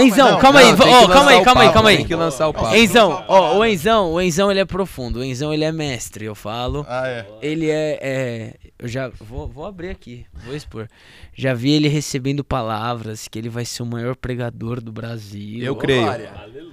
[0.00, 1.96] Enzão, calma aí, calma aí, calma aí, calma aí.
[1.98, 2.74] Tem que lançar o papo.
[2.76, 6.34] Enzão, ó, o Enzão, o Enzão ele é profundo, o Enzão ele é mestre, eu
[6.34, 6.84] falo.
[6.88, 7.26] Ah, é.
[7.40, 10.88] Ele é, é- eu já vou, vou abrir aqui, vou expor.
[11.32, 15.62] Já vi ele recebendo palavras que ele vai ser o maior pregador do Brasil.
[15.62, 16.04] Eu creio.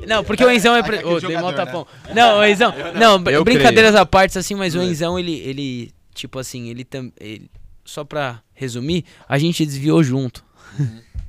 [0.08, 0.82] Não, porque o Enzão é.
[0.82, 1.04] Pre...
[1.04, 1.88] Ô, dei jogador, tapão.
[2.16, 2.74] Não, o Enzão.
[2.96, 5.92] Não, Eu brincadeiras à parte, assim, mas o Enzão, ele, ele.
[6.16, 7.50] Tipo assim, ele também.
[7.86, 10.44] Só pra resumir, a gente desviou junto.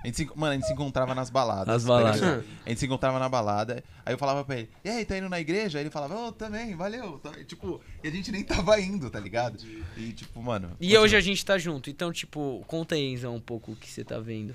[0.02, 1.66] A gente se, mano, a gente se encontrava nas baladas.
[1.66, 2.20] Nas tá baladas.
[2.20, 2.44] ligado?
[2.64, 3.84] A gente se encontrava na balada.
[4.04, 5.78] Aí eu falava pra ele, e aí, tá indo na igreja?
[5.78, 7.18] Aí ele falava, ô, também, valeu.
[7.18, 9.58] Tá- Tipo, e a gente nem tava indo, tá ligado?
[9.96, 10.68] E tipo, mano.
[10.80, 11.02] E continua.
[11.02, 11.90] hoje a gente tá junto.
[11.90, 14.54] Então, tipo, conta aí, Enzão, um pouco o que você tá vendo.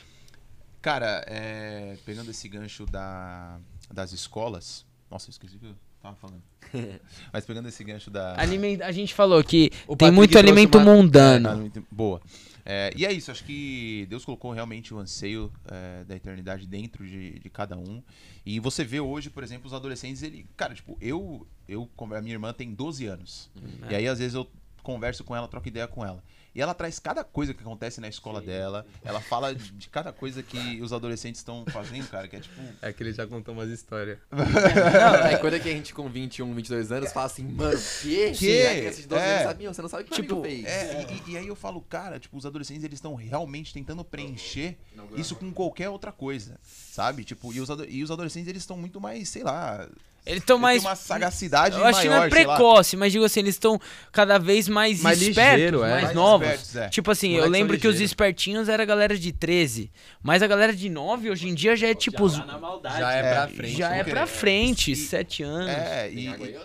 [0.81, 3.59] Cara, é, pegando esse gancho da,
[3.91, 4.85] das escolas.
[5.09, 6.41] Nossa, eu esqueci o que eu tava falando.
[7.31, 8.39] Mas pegando esse gancho da.
[8.39, 8.81] Aliment...
[8.81, 11.55] A gente falou que O tem Patrick muito alimento uma- mundano.
[11.57, 12.19] Muito- Boa.
[12.65, 17.05] É, e é isso, acho que Deus colocou realmente o anseio é, da eternidade dentro
[17.05, 18.01] de, de cada um.
[18.43, 20.47] E você vê hoje, por exemplo, os adolescentes, ele.
[20.57, 21.47] Cara, tipo, eu.
[21.67, 23.51] eu a minha irmã tem 12 anos.
[23.89, 24.49] E aí, às vezes, eu
[24.81, 26.23] converso com ela, troco ideia com ela.
[26.55, 28.85] E ela traz cada coisa que acontece na escola dela.
[29.03, 32.55] Ela fala de, de cada coisa que os adolescentes estão fazendo, cara, que é tipo.
[32.81, 34.17] É que ele já contou umas histórias.
[34.31, 38.31] Não, é coisa que a gente com 21, 22 anos fala assim, mano, que?
[38.31, 38.51] Que?
[38.61, 39.33] É, esses 12 É.
[39.33, 40.63] anos sabiam, você não sabe o que Tipo, fez.
[40.65, 44.03] É, e, e- e aí eu falo, cara, tipo, os adolescentes eles estão realmente tentando
[44.05, 44.77] preencher
[45.17, 47.23] isso com qualquer outra coisa, sabe?
[47.25, 49.87] Tipo, e os, e os adolescentes eles estão muito mais, sei lá.
[50.25, 50.81] Eles estão mais.
[50.81, 53.79] têm uma sagacidade Eu acho que não maior, é precoce, mas digo assim, eles estão
[54.11, 55.89] cada vez mais, Mais espertos, ligeiro, é.
[55.91, 56.47] mais, Mais novos.
[56.47, 56.89] espertos, é.
[56.89, 59.91] Tipo assim, eu lembro que os espertinhos era a galera de 13,
[60.23, 62.27] mas a galera de 9 hoje em dia já é tipo.
[62.27, 62.97] Já tá na maldade.
[62.99, 63.33] Já é né?
[63.33, 63.77] pra frente.
[63.77, 64.27] já é pra querer.
[64.27, 65.69] frente, E- 7 anos.
[65.69, 66.57] É, Tem e, e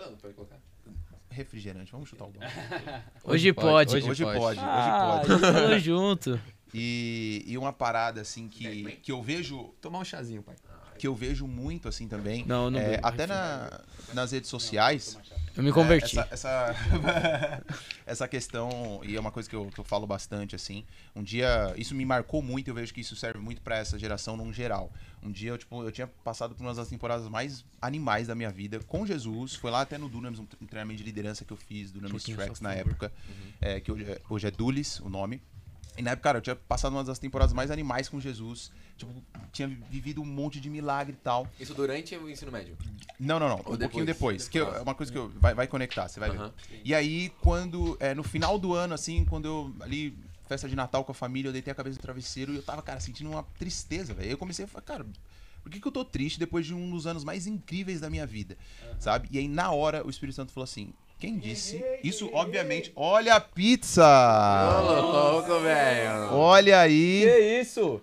[1.29, 2.53] refrigerante, vamos chutar o balde.
[3.23, 3.95] Hoje pode.
[3.95, 4.37] Hoje Hoje pode.
[4.39, 5.41] pode, Ah, hoje pode.
[5.53, 6.39] tamo junto.
[6.73, 10.55] E, e uma parada assim que, que eu vejo Tomar um chazinho, pai.
[11.01, 13.81] Que eu vejo muito assim também, Não, não é, até na,
[14.13, 15.17] nas redes sociais,
[15.57, 16.19] Eu me converti.
[16.19, 16.75] É, essa, essa,
[18.05, 20.85] essa questão, e é uma coisa que eu, que eu falo bastante, assim.
[21.15, 24.37] Um dia, isso me marcou muito, eu vejo que isso serve muito pra essa geração
[24.37, 24.91] num geral.
[25.23, 28.51] Um dia, eu, tipo, eu tinha passado por uma das temporadas mais animais da minha
[28.51, 29.55] vida com Jesus.
[29.55, 32.61] Foi lá até no Dunamis, um tre- treinamento de liderança que eu fiz, Dunamis Tracks
[32.61, 33.11] na época,
[33.59, 35.41] é, que hoje é, hoje é Dulis, o nome.
[35.97, 38.71] E na época, cara, eu tinha passado uma das temporadas mais animais com Jesus.
[38.97, 39.11] Tipo,
[39.51, 41.47] tinha vivido um monte de milagre e tal.
[41.59, 42.77] Isso durante o ensino médio.
[43.19, 43.61] Não, não, não.
[43.65, 44.37] Ou um pouquinho depois?
[44.45, 44.47] depois.
[44.47, 46.53] Que eu- é uma coisa que eu, vai, vai conectar, você vai Aham.
[46.69, 46.81] ver.
[46.85, 47.97] E aí, quando.
[47.99, 50.17] é, no final do ano, assim, quando eu ali.
[50.47, 52.81] Festa de Natal com a família, eu deitei a cabeça no travesseiro e eu tava,
[52.81, 54.25] cara, sentindo uma tristeza, velho.
[54.27, 55.05] Aí eu comecei a falar, cara,
[55.63, 58.27] por que, que eu tô triste depois de um dos anos mais incríveis da minha
[58.27, 58.57] vida?
[58.99, 59.29] Sabe?
[59.31, 61.85] E aí, na hora, o Espírito Santo falou assim: quem disse?
[62.03, 62.91] Isso, obviamente.
[62.95, 64.03] Olha a pizza!
[64.03, 66.33] Ô, louco, velho.
[66.33, 67.61] Olha aí!
[67.61, 68.01] isso?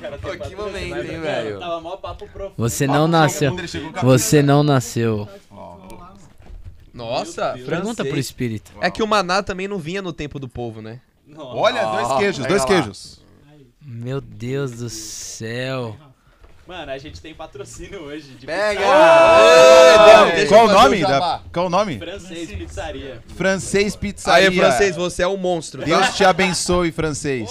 [0.00, 1.60] Cara, Pô, que momento, hein, velho?
[1.60, 2.54] Tava mó papo profundo.
[2.56, 3.54] Você não nasceu.
[4.02, 5.28] Você não nasceu.
[6.92, 7.56] Nossa.
[7.64, 8.72] Pergunta pro espírito.
[8.80, 11.00] É que o maná também não vinha no tempo do povo, né?
[11.36, 13.22] Olha, dois queijos, dois queijos.
[13.80, 15.96] Meu Deus do céu.
[16.70, 18.80] Mano, a gente tem patrocínio hoje de Pega!
[18.80, 20.46] pizzaria.
[20.46, 21.00] Qual o nome?
[21.00, 21.40] Da...
[21.52, 21.98] Qual o nome?
[21.98, 23.24] Francês Pizzaria.
[23.34, 24.50] Francês Pizzaria.
[24.50, 25.84] Aí, francês, você é um monstro.
[25.84, 27.50] Deus te abençoe, francês.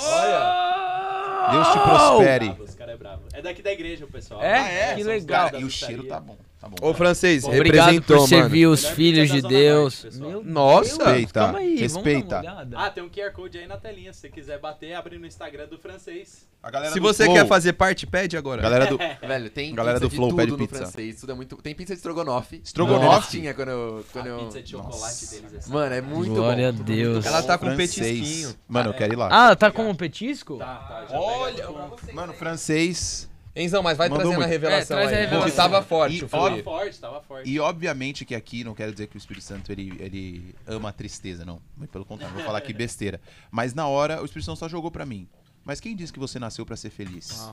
[1.51, 2.45] Deus te prospere.
[2.45, 3.23] Bravo, os cara é bravo.
[3.33, 4.41] É daqui da igreja, o pessoal.
[4.41, 4.91] É?
[4.91, 5.37] Ah, Que são os legal.
[5.37, 6.37] caras da E o cheiro tá bom.
[6.59, 6.75] Tá bom.
[6.89, 8.73] Ô, francês, Obrigado representou, por servir mano.
[8.73, 10.03] os Melhor filhos de Deus.
[10.03, 10.43] Norte, pessoal.
[10.43, 10.89] Nossa.
[10.89, 12.41] Deus, Respeita, calma aí, respeita.
[12.75, 14.11] Ah, tem um QR Code aí na telinha.
[14.11, 16.45] Se você quiser bater, abre no Instagram do francês.
[16.61, 18.61] A galera Se do você Flow- quer fazer parte, pede agora.
[18.61, 18.97] Galera do.
[19.25, 20.75] Velho, tem Galera pizza do de Flow tudo pede no pizza.
[20.75, 21.55] francês, tudo é muito...
[21.55, 22.59] Tem pizza de estrogonofe.
[22.61, 23.29] Estrogonofe?
[23.31, 24.05] Tinha quando eu...
[24.11, 24.37] Quando a eu...
[24.39, 26.81] pizza de chocolate deles é Mano, é muito Glória bom.
[26.81, 27.25] a Deus.
[27.25, 27.95] Ela tá com um francês.
[27.95, 28.53] petisquinho.
[28.67, 29.29] Mano, eu quero ir lá.
[29.31, 30.57] Ah, tá como petisco?
[30.57, 31.17] Tá, tá.
[31.17, 31.65] Olha,
[32.11, 33.28] mano, francês.
[33.61, 35.23] Enzão, mas vai Mandou trazendo a revelação É, traz a aí.
[35.25, 35.49] revelação.
[35.49, 36.63] Que tava forte E o Tava fluir.
[36.63, 37.49] forte, tava forte.
[37.49, 40.91] E obviamente que aqui não quero dizer que o Espírito Santo ele, ele ama a
[40.93, 41.61] tristeza, não.
[41.75, 43.19] Muito pelo contrário, vou falar aqui besteira.
[43.51, 45.27] Mas na hora, o Espírito Santo só jogou pra mim.
[45.65, 47.51] Mas quem disse que você nasceu pra ser feliz?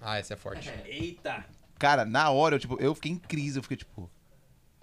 [0.00, 0.70] Ah, essa é forte.
[0.86, 1.44] Eita.
[1.78, 4.10] Cara, na hora, eu, tipo, eu fiquei em crise, eu fiquei tipo,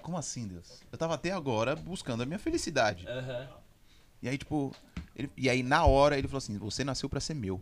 [0.01, 0.81] como assim, Deus?
[0.91, 3.07] Eu tava até agora buscando a minha felicidade.
[3.07, 3.47] Aham.
[4.21, 4.71] E aí, tipo,
[5.15, 7.59] ele- e aí na hora ele falou assim: você nasceu pra ser meu.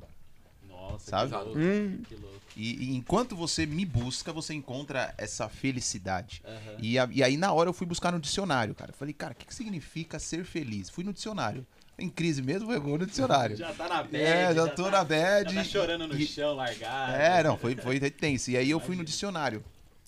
[0.68, 1.30] Nossa, Sabe?
[1.32, 1.60] que louco.
[1.60, 2.02] Hum.
[2.08, 2.41] Que louco.
[2.56, 6.42] E, e enquanto você me busca, você encontra essa felicidade.
[6.46, 6.78] Aham.
[6.80, 8.92] E, a- e aí, na hora, eu fui buscar no dicionário, cara.
[8.92, 10.90] Eu falei, cara, o que, que significa ser feliz?
[10.90, 11.66] Fui no dicionário.
[11.98, 13.56] Em crise mesmo, eu vou no dicionário.
[13.58, 14.16] Já tá na bad.
[14.18, 15.54] É, já tô tá- na bad.
[15.54, 17.14] Já tá chorando no E- chão, largado.
[17.14, 18.50] É, não, foi, foi tenso.
[18.52, 19.64] E aí eu fui no dicionário.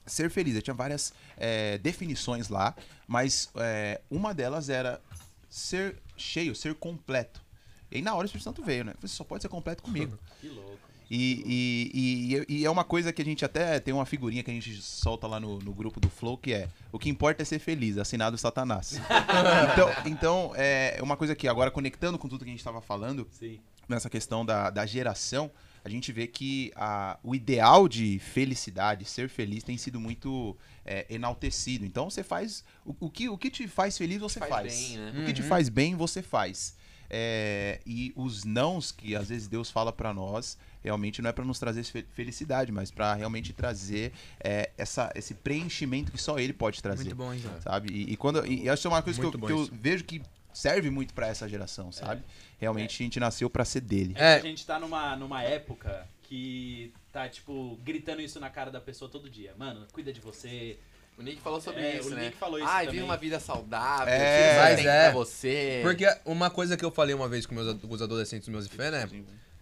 [0.06, 0.56] Ser feliz.
[0.56, 2.76] Eu tinha várias é, definições lá,
[3.08, 5.00] mas é, uma delas era
[5.50, 7.42] ser cheio, ser completo.
[7.92, 8.94] E aí na hora o Espírito Santo veio, né?
[9.00, 10.18] Você só pode ser completo comigo.
[10.42, 10.80] Que louco.
[11.16, 14.50] E, e, e, e é uma coisa que a gente até tem uma figurinha que
[14.50, 17.46] a gente solta lá no, no grupo do Flow, que é o que importa é
[17.46, 18.94] ser feliz, assinado Satanás.
[19.72, 23.28] então, então, é uma coisa que agora conectando com tudo que a gente estava falando,
[23.30, 23.60] Sim.
[23.88, 25.52] nessa questão da, da geração,
[25.86, 31.06] a gente vê que a, o ideal de felicidade, ser feliz, tem sido muito é,
[31.12, 31.86] enaltecido.
[31.86, 32.64] Então você faz.
[32.84, 34.74] O, o que, o que te faz feliz, você Faz faz.
[34.74, 35.22] bem, né?
[35.22, 36.76] O que te faz bem, você faz.
[37.08, 41.46] É, e os nãos que às vezes Deus fala pra nós, realmente não é pra
[41.46, 44.12] nos trazer fe- felicidade, mas pra realmente trazer
[44.44, 47.62] é, essa, esse preenchimento que só Ele pode trazer Muito bom, Enzão.
[47.62, 47.92] sabe?
[47.92, 50.04] E, e quando e, e acho que é uma coisa que, eu, que eu vejo
[50.04, 50.22] que
[50.54, 52.22] serve muito pra essa geração, sabe?
[52.60, 54.14] Realmente a gente nasceu pra ser dele.
[54.18, 54.34] É.
[54.36, 54.40] É.
[54.40, 58.80] que A gente tá numa, numa época que tá, tipo, gritando isso na cara da
[58.82, 59.54] pessoa todo dia.
[59.58, 60.78] Mano, cuida de você.
[61.18, 62.26] O Nick falou sobre É, isso, o né?
[62.26, 65.04] Nick falou isso Ai, vive uma vida saudável, É, mas é.
[65.04, 65.80] pra você.
[65.84, 68.78] Porque uma coisa que eu falei uma vez com, meus, com os adolescentes meus IFE,
[68.90, 69.08] né?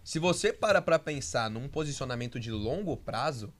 [0.04, 3.52] Se você para pra pensar num posicionamento de longo prazo,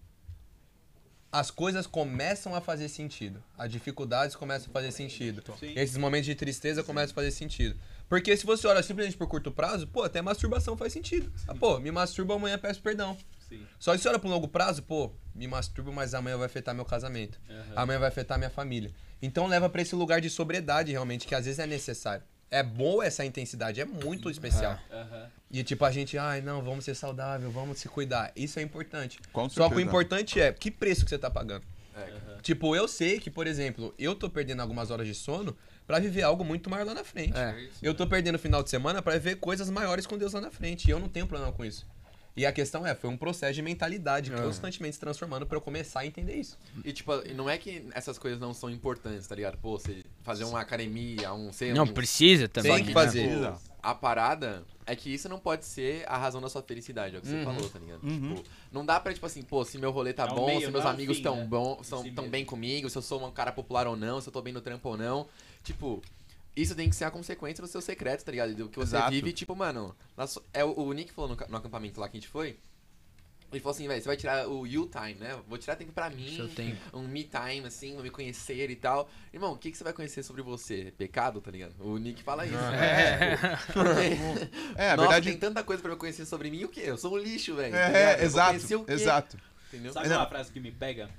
[1.31, 3.43] as coisas começam a fazer sentido.
[3.57, 5.43] As dificuldades começam a fazer sentido.
[5.59, 5.73] Sim.
[5.75, 7.79] Esses momentos de tristeza começam a fazer sentido.
[8.07, 11.33] Porque se você olha simplesmente por curto prazo, pô, até masturbação faz sentido.
[11.49, 13.17] Ah, pô, me masturbo amanhã peço perdão.
[13.49, 13.67] Sim.
[13.79, 16.85] Só que se olha pro longo prazo, pô, me masturbo, mas amanhã vai afetar meu
[16.85, 17.41] casamento.
[17.49, 17.73] Aham.
[17.77, 18.91] Amanhã vai afetar minha família.
[19.23, 22.25] Então leva pra esse lugar de sobriedade, realmente, que às vezes é necessário.
[22.53, 24.79] É boa essa intensidade, é muito especial.
[24.93, 25.27] Aham.
[25.51, 28.31] E tipo, a gente, ai, não, vamos ser saudável, vamos se cuidar.
[28.37, 29.19] Isso é importante.
[29.33, 31.65] Com Só que o importante é, que preço que você tá pagando?
[31.97, 32.41] É.
[32.43, 36.23] Tipo, eu sei que, por exemplo, eu tô perdendo algumas horas de sono pra viver
[36.23, 37.37] algo muito maior lá na frente.
[37.37, 37.69] É.
[37.83, 40.51] Eu tô perdendo o final de semana pra ver coisas maiores com Deus lá na
[40.51, 40.89] frente.
[40.89, 41.87] E eu não tenho problema com isso.
[42.35, 46.01] E a questão é, foi um processo de mentalidade constantemente se transformando pra eu começar
[46.01, 46.59] a entender isso.
[46.85, 49.59] E tipo, não é que essas coisas não são importantes, tá ligado?
[49.59, 52.73] Pô, você fazer uma academia, um sei Não, um, precisa também.
[52.73, 52.95] Tem que né?
[52.95, 53.27] fazer.
[53.27, 53.59] Precisa.
[53.83, 57.21] A parada é que isso não pode ser a razão da sua felicidade, é o
[57.21, 58.03] que você falou, tá ligado?
[58.05, 58.37] Uhum.
[58.37, 60.71] Tipo, não dá pra, tipo assim, pô, se meu rolê tá É bom, meio, se
[60.71, 61.45] meus é amigos fim, tão né?
[61.45, 62.31] bom, são si tão mesmo.
[62.31, 64.61] bem comigo, se eu sou um cara popular ou não, se eu tô bem no
[64.61, 65.27] trampo ou não.
[65.65, 66.01] Tipo,
[66.55, 68.55] isso tem que ser a consequência do seu secreto, tá ligado?
[68.55, 69.11] Do que você Exato.
[69.11, 69.95] vive, tipo, mano.
[70.17, 72.59] na sua- é, o, Nick falou no, no acampamento lá que a gente foi.
[73.51, 75.39] Ele falou assim, velho, você vai tirar o you time, né?
[75.47, 76.79] Vou tirar tempo pra mim, Seu tempo.
[76.97, 79.11] um me time, assim, vou me conhecer e tal.
[79.31, 80.91] Irmão, o que, que você vai conhecer sobre você?
[80.97, 81.75] Pecado, tá ligado?
[81.79, 82.55] O Nick fala isso.
[82.57, 83.37] É.
[83.75, 85.31] Porque, É, a nossa, verdade.
[85.31, 86.81] tem tanta coisa pra eu conhecer sobre mim, o quê?
[86.87, 87.73] Eu sou um lixo, velho.
[87.73, 88.21] tá É, ligado?
[88.21, 88.93] é, exato, conhecer o quê?
[88.93, 89.37] exato.
[89.69, 89.93] Entendeu?
[89.93, 91.11] Sabe uma é- frase que me pega?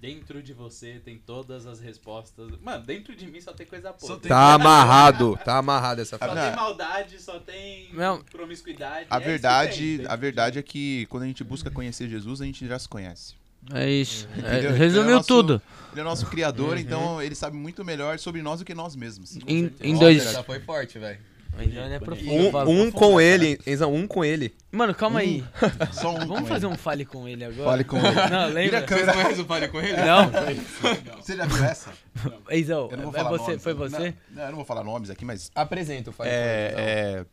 [0.00, 2.50] Dentro de você tem todas as respostas.
[2.62, 4.20] Mano, dentro de mim só tem coisa podre.
[4.20, 6.34] tem- Tá amarrado, tá amarrado essa Só frase.
[6.40, 6.46] Não.
[6.46, 8.22] tem maldade, só tem Não.
[8.22, 9.06] promiscuidade.
[9.10, 12.40] A é verdade, tem a de verdade é que quando a gente busca conhecer Jesus,
[12.40, 13.34] a gente já se conhece.
[13.74, 14.26] É isso.
[14.42, 15.60] É, é resumiu nosso- tudo.
[15.92, 19.36] Ele é nosso criador, então ele sabe muito melhor sobre nós do que nós mesmos.
[19.46, 20.24] Em, em dois.
[20.24, 21.18] essa foi forte, velho.
[21.58, 24.54] Então ele é profundo, Um, um com ele, Enzão, um com ele.
[24.72, 25.44] Mano, calma aí.
[25.92, 26.74] Só um Vamos fazer ele.
[26.74, 27.70] um fale com ele agora.
[27.70, 28.14] Fale com ele.
[28.30, 28.82] Não, lembra?
[28.82, 29.12] câmera.
[29.12, 29.96] conhece o Fale com ele?
[29.96, 30.30] Não.
[31.20, 31.92] Você já viu essa?
[32.48, 33.62] Eizão, Eu não vou é você, nomes.
[33.62, 34.14] foi você?
[34.30, 36.44] Não, não, eu não vou falar nomes aqui, mas Apresenta o Fale com ele.
[36.44, 37.26] É, é.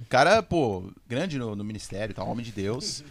[0.00, 2.24] O cara, pô, grande no, no ministério, tá?
[2.24, 3.04] Um homem de Deus.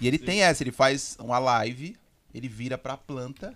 [0.00, 1.96] E ele tem essa, ele faz uma live,
[2.34, 3.54] ele vira pra planta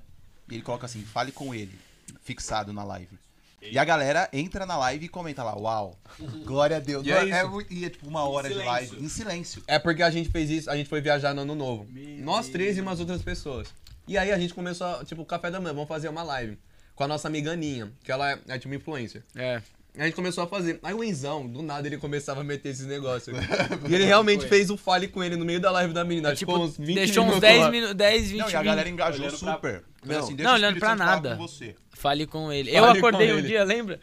[0.49, 1.77] e ele coloca assim, fale com ele,
[2.23, 3.18] fixado na live.
[3.63, 5.99] E a galera entra na live e comenta lá, uau,
[6.45, 7.07] glória a Deus.
[7.07, 8.73] E é é, e é tipo uma hora de silêncio.
[8.73, 9.63] live, em silêncio.
[9.67, 11.87] É porque a gente fez isso, a gente foi viajar no ano novo.
[11.91, 13.69] Meu Nós três e umas outras pessoas.
[14.09, 16.59] E aí a gente começou, a, tipo, café da manhã, vamos fazer uma live
[16.95, 19.23] com a nossa amiga Aninha, que ela é, é tipo influencer.
[19.37, 19.61] É.
[19.99, 20.79] A gente começou a fazer.
[20.83, 23.37] Aí o Enzão, do nada, ele começava a meter esses negócios.
[23.89, 26.35] e ele realmente fez o fale com ele no meio da live da menina.
[26.35, 27.71] Tipo, Ficou uns 20 deixou uns minutos 10 lá.
[27.71, 28.65] minutos, 10, 20 Não, e a minutos.
[28.67, 29.85] galera engajou Olhando pra- super.
[30.05, 30.19] Não.
[30.21, 31.37] Assim, deixa Não olhando pra nada.
[31.37, 31.77] com você.
[31.93, 32.73] Fale com ele.
[32.73, 33.49] Fale eu acordei um ele.
[33.49, 34.01] dia, lembra?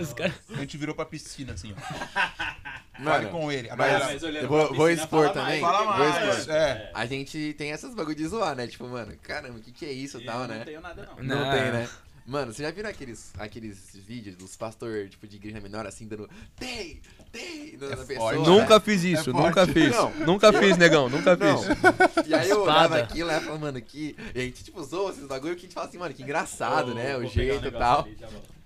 [0.00, 0.34] Os caras.
[0.50, 1.76] A gente virou pra piscina, assim, ó.
[2.98, 3.68] Mano, Fale com ele.
[3.76, 4.04] Mas-.
[4.04, 5.60] Mas eu vou- vou expor fala também.
[5.60, 6.48] mais, Fala mais.
[6.48, 6.90] É.
[6.94, 8.66] A gente tem essas bagulho de zoar, né?
[8.66, 10.62] Tipo, mano, caramba, o que, que é isso e tal, não né?
[10.64, 11.22] tenho nada, não.
[11.22, 11.50] Não Não.
[11.52, 11.88] tem, né?
[12.26, 16.28] Mano, você já viram aqueles, aqueles vídeos dos pastores, tipo, de igreja menor, assim, dando
[16.58, 17.00] tem,
[17.30, 18.16] tem, na É pessoa?
[18.34, 18.38] forte.
[18.40, 18.46] né?
[18.46, 19.72] Nunca fiz isso, É nunca forte.
[19.72, 19.90] fiz.
[19.94, 20.10] Não.
[20.26, 21.62] Nunca fiz, negão, nunca Não.
[21.62, 22.26] fiz.
[22.26, 24.16] E aí eu olhava aquilo, né, falava, mano, que...
[24.34, 26.86] E a gente, tipo, zoa esses bagulho que a gente fala assim, mano, que engraçado,
[26.86, 27.16] Vou- né?
[27.16, 28.00] O jeito e tal.
[28.00, 28.18] ali.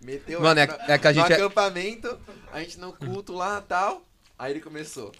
[0.03, 2.19] Meteu Mano, é- no, é que a gente no é- acampamento,
[2.51, 4.07] a gente no culto lá e tal.
[4.39, 5.13] Aí ele começou.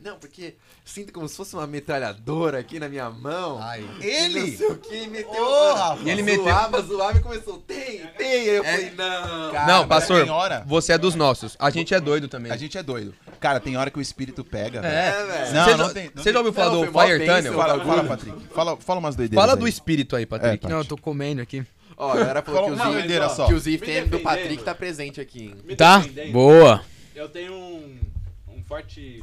[0.00, 3.58] Não, porque sinto como se fosse uma metralhadora aqui na minha mão.
[3.62, 3.84] Ai.
[4.00, 4.40] E Ele?
[4.40, 5.32] Não sei o que, meteu.
[5.32, 6.02] Mano, Rafa.
[6.02, 7.58] E ele meteu- Zoava, zoava e começou.
[7.66, 8.26] Tem, tem.
[8.32, 9.52] Aí eu falei, não.
[9.52, 11.56] Cara, Não, pastor, tem hora- você é dos nossos.
[11.58, 12.52] A gente é doido também.
[12.52, 13.14] A gente é doido.
[13.40, 14.80] Cara, tem hora que o espírito pega.
[14.80, 15.54] É, velho.
[15.54, 17.54] Não, Você não já- tem- não Você já ouviu falar Não, do Fire Tunnel?
[17.54, 18.44] Fala, fala, Patrick.
[18.54, 19.60] Fala, fala umas doideiras Fala aí.
[19.60, 20.48] do espírito aí, Patrick.
[20.48, 20.72] É, Patrick.
[20.72, 21.64] Não, eu tô comendo aqui.
[21.96, 24.18] Ó, a galera falou que o uma Zif, que o Zif tem do.
[24.20, 25.54] Patrick tá presente aqui.
[25.76, 26.04] Tá?
[26.32, 26.84] Boa.
[27.14, 28.00] Eu tenho um,
[28.48, 29.22] um forte.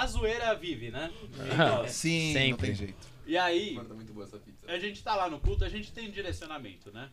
[0.00, 1.10] A zoeira vive, né?
[1.58, 1.86] Ah.
[1.88, 2.66] Sim, não Sempre.
[2.68, 3.06] tem jeito.
[3.26, 4.58] E aí, Mano, tá muito boa essa pizza.
[4.66, 7.08] a gente tá lá no culto, a gente tem direcionamento, né?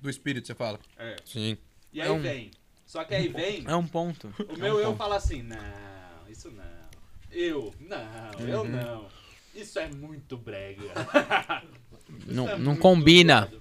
[0.00, 0.80] Do espírito, você fala?
[0.96, 1.16] É.
[1.24, 1.56] Sim.
[1.92, 2.50] E aí É um- vem.
[2.86, 3.64] Só que aí vem.
[3.68, 4.32] É um ponto.
[4.48, 5.58] O meu eu fala assim, não,
[6.28, 6.64] isso não.
[7.30, 8.68] Eu, não, eu Uhum.
[8.68, 9.08] não.
[9.54, 10.82] Isso é muito brega.
[12.18, 13.52] Isso Não, é não muito combina.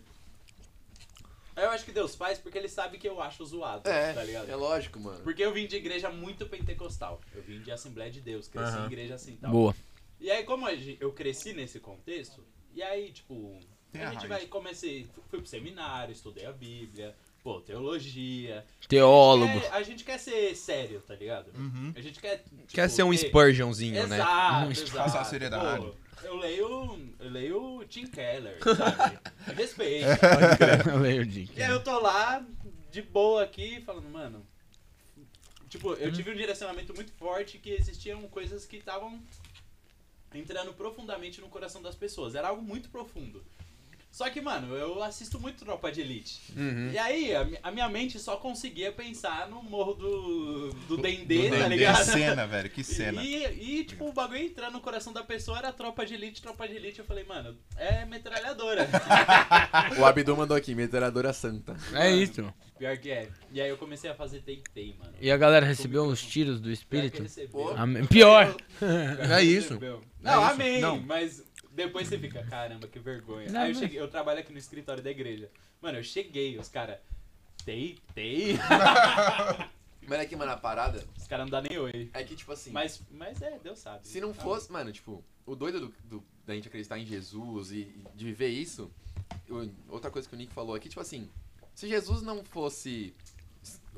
[1.60, 4.24] Aí eu acho que Deus faz porque ele sabe que eu acho zoado, É, tá
[4.24, 4.50] ligado?
[4.50, 5.20] é lógico, mano.
[5.22, 7.20] Porque eu vim de igreja muito pentecostal.
[7.36, 8.84] Eu vim de Assembleia de Deus, cresci Aham.
[8.84, 9.52] em igreja assim tal.
[9.52, 9.76] Boa.
[10.22, 12.44] E aí, como a eu cresci nesse contexto,
[12.74, 13.60] e aí, tipo,
[13.92, 14.30] Tem a a gente raiz.
[14.44, 18.66] vai, comecei, fui pro seminário, estudei a Bíblia, pô, teologia.
[18.88, 19.60] Teólogo.
[19.60, 21.52] É, a gente quer ser sério, tá ligado?
[21.58, 21.94] Uhum.
[21.96, 22.44] A gente quer.
[22.68, 24.18] Quer tipo, ser um ter- Spurgeonzinho, né?
[24.18, 24.92] Exato, Um exato.
[24.92, 25.86] Passar a seriedade.
[25.86, 29.20] Pô, eu leio, eu leio Tim Keller, sabe?
[29.56, 30.08] Respeito.
[31.02, 31.58] Leio o Dick.
[31.58, 32.46] E aí eu tô lá,
[32.92, 34.46] de boa aqui, falando, mano.
[35.70, 39.22] Tipo, eu tive um direcionamento muito forte que existiam coisas que estavam
[40.34, 42.34] entrando profundamente no coração das pessoas.
[42.34, 43.44] Era algo muito profundo.
[44.12, 46.42] Só que, mano, eu assisto muito Tropa de Elite.
[46.58, 46.92] Uhum.
[46.92, 51.56] E aí, a, a minha mente só conseguia pensar no morro do, do Dendê, Do
[51.58, 52.04] tá Dendê, ligado?
[52.04, 53.24] cena, velho, que cena.
[53.24, 56.68] E, e, tipo, o bagulho entrando no coração da pessoa era tropa de elite, tropa
[56.68, 57.00] de elite.
[57.00, 58.88] Eu falei, mano, é metralhadora.
[60.00, 61.76] O Abdu mandou aqui, metralhadora santa.
[61.94, 62.52] É isso.
[62.78, 63.30] Pior que é.
[63.52, 65.14] E aí eu comecei a fazer take-tay, mano.
[65.20, 67.50] E a galera recebeu uns tiros do Pior que espírito?
[67.50, 68.08] Pior.
[68.08, 69.74] Pior que É isso.
[69.74, 70.52] É Não, isso.
[70.54, 70.80] amém.
[70.82, 70.98] Não.
[71.02, 71.44] Mas
[71.80, 73.50] depois você fica, caramba, que vergonha.
[73.50, 75.50] Não, aí eu mas- cheguei, eu trabalho aqui no escritório da igreja.
[75.82, 76.98] Mano, eu cheguei, os caras.
[77.66, 78.58] Take-tay?
[80.08, 82.10] Mas aqui, mano, a parada os caras não dão nem oi.
[82.14, 84.08] é que, tipo assim, Mas, mas é, Deus sabe.
[84.08, 87.80] se não fosse, mano, tipo, o doido do, do- da gente acreditar em Jesus e,
[87.82, 88.90] e de viver isso,
[89.48, 91.30] eu- outra coisa que o Nick falou aqui, tipo assim,
[91.76, 93.14] se Jesus não fosse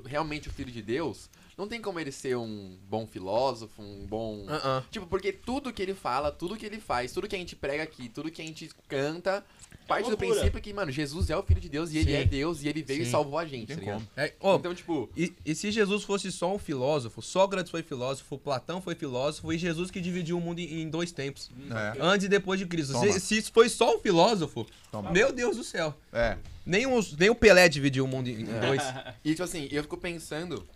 [0.06, 1.30] realmente o filho de Deus,
[1.62, 4.46] não tem como ele ser um bom filósofo, um bom.
[4.48, 4.84] Uh-uh.
[4.90, 7.84] Tipo, porque tudo que ele fala, tudo que ele faz, tudo que a gente prega
[7.84, 9.46] aqui, tudo que a gente canta,
[9.88, 10.32] parte do loucura.
[10.32, 12.18] princípio que, mano, Jesus é o filho de Deus e ele Sim.
[12.18, 13.12] é Deus e ele veio e Sim.
[13.12, 14.02] salvou a gente, tá.
[14.18, 18.40] É, ó, Então, tipo, e, e se Jesus fosse só um filósofo, Sócrates foi filósofo,
[18.40, 21.52] Platão foi filósofo e Jesus que dividiu o mundo em, em dois tempos.
[21.70, 21.98] É.
[22.02, 22.98] Antes e depois de Cristo.
[22.98, 25.12] Se, se isso foi só um filósofo, Toma.
[25.12, 25.94] meu Deus do céu.
[26.12, 26.38] É.
[26.66, 28.82] Nem, os, nem o Pelé dividiu o mundo em, em dois.
[29.24, 30.68] E, tipo assim, eu fico pensando,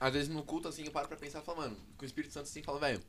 [0.00, 2.32] às vezes no culto, assim, eu paro pra pensar e falo, mano, com o Espírito
[2.32, 3.00] Santo assim, fala, velho,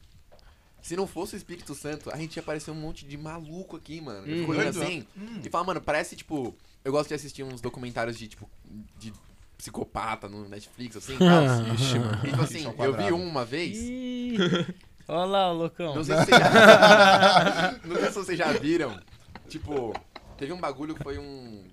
[0.82, 4.00] se não fosse o Espírito Santo, a gente ia parecer um monte de maluco aqui,
[4.00, 4.28] mano.
[4.28, 5.08] Eu fico olhando Doido, assim
[5.44, 8.50] e falo, mano, parece, tipo, eu gosto de assistir uns documentários de, tipo,
[8.98, 9.14] de
[9.58, 11.44] psicopata no Netflix, assim, e tal.
[11.76, 12.22] Ixi, mano.
[12.24, 14.38] E, tipo assim, Bichão eu vi um uma vez, Ih,
[15.08, 15.96] Olha lá o loucão.
[15.96, 17.80] não sei se vocês já...
[17.84, 19.00] não sei se vocês já viram,
[19.48, 19.94] tipo,
[20.38, 21.66] teve um bagulho que foi um...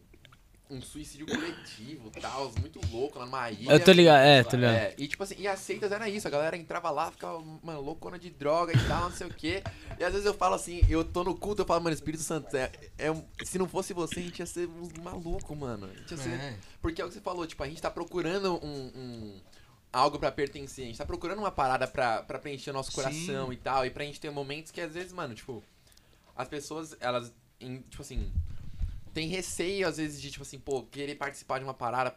[0.69, 3.71] Um suicídio coletivo e tal, muito louco lá numa ilha.
[3.71, 4.75] Eu tô ligado, é, tô ligado.
[4.75, 7.81] É, e tipo assim, e as seitas era isso, a galera entrava lá, ficava, mano,
[7.81, 9.63] loucona de droga e tal, não sei o quê.
[9.97, 12.57] E às vezes eu falo assim, eu tô no culto, eu falo, mano, Espírito Santo,
[12.57, 15.87] é, é um- se não fosse você, a gente ia ser uns malucos, mano.
[15.87, 16.57] A gente ia ser- É.
[16.83, 18.91] Porque é o que você falou, tipo, a gente tá procurando um.
[18.95, 19.41] um-
[19.93, 22.97] algo pra pertencer, a gente tá procurando uma parada pra, pra preencher o nosso Sim.
[22.97, 23.87] coração e tal.
[23.87, 25.63] E pra gente ter momentos que às vezes, mano, tipo,
[26.37, 28.31] as pessoas, elas, em- tipo assim,
[29.17, 32.15] tem receio às vezes de, tipo assim, pô, querer participar de uma parada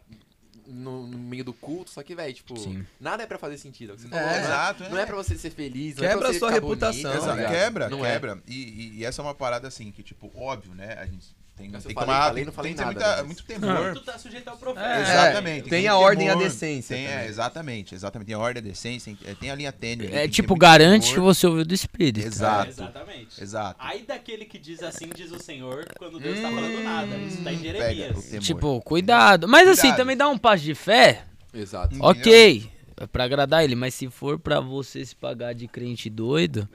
[0.66, 2.84] no, no meio do culto, só que, velho, tipo, Sim.
[3.00, 3.94] nada é pra fazer sentido.
[3.94, 4.38] é você É, falou, né?
[4.44, 5.02] exato, Não é.
[5.02, 7.26] é pra você ser feliz, não é Quebra pra a você sua ficar reputação, bonito,
[7.36, 8.12] tá quebra, Não é.
[8.12, 8.42] quebra.
[8.46, 10.92] E, e- e essa é uma parada assim, que, tipo, óbvio, né?
[10.98, 12.26] A gente tem, tem eu que falei, tomar.
[12.28, 13.94] falei, não falei tem que nada, muita- mas- muito temor.
[13.94, 14.86] Tu tá sujeito ao profeta.
[14.86, 15.68] É, Exatamente.
[15.68, 18.26] tem que a ter ordem e a decência Tem, é, exatamente, exatamente.
[18.26, 20.06] Tem a ordem e a decência, tem- tem a linha tênue.
[20.06, 21.34] É tem que tipo, garante que temor.
[21.34, 22.26] você ouviu do espírito.
[22.26, 22.70] Exato.
[22.70, 23.42] Exatamente.
[23.42, 23.76] Exato.
[23.78, 27.16] Aí daquele que diz assim, diz o Senhor, quando Deus tá falando nada.
[27.16, 28.30] Isso tá em Hum, Jeremias.
[28.40, 29.46] Tipo, cuidado.
[29.48, 29.96] Mas assim, Cuidado.
[29.98, 31.24] também dá um passo de fé.
[31.52, 31.94] Exato.
[31.94, 32.08] Entendeu?
[32.10, 32.70] Ok.
[33.00, 36.68] É pra agradar ele, mas se for pra você se pagar de crente doido,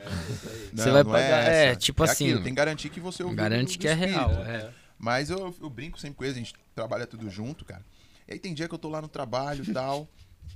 [0.73, 1.39] você vai não pagar.
[1.43, 1.51] essa.
[1.51, 2.25] É, tipo assim.
[2.25, 4.31] aquilo, tem que garantir que você ouviu Garante do- do que é real.
[4.43, 4.71] É.
[4.97, 7.85] Mas eu, eu brinco sempre com eles, a gente trabalha tudo junto, cara.
[8.27, 10.07] E aí tem dia que eu tô lá no trabalho e tal,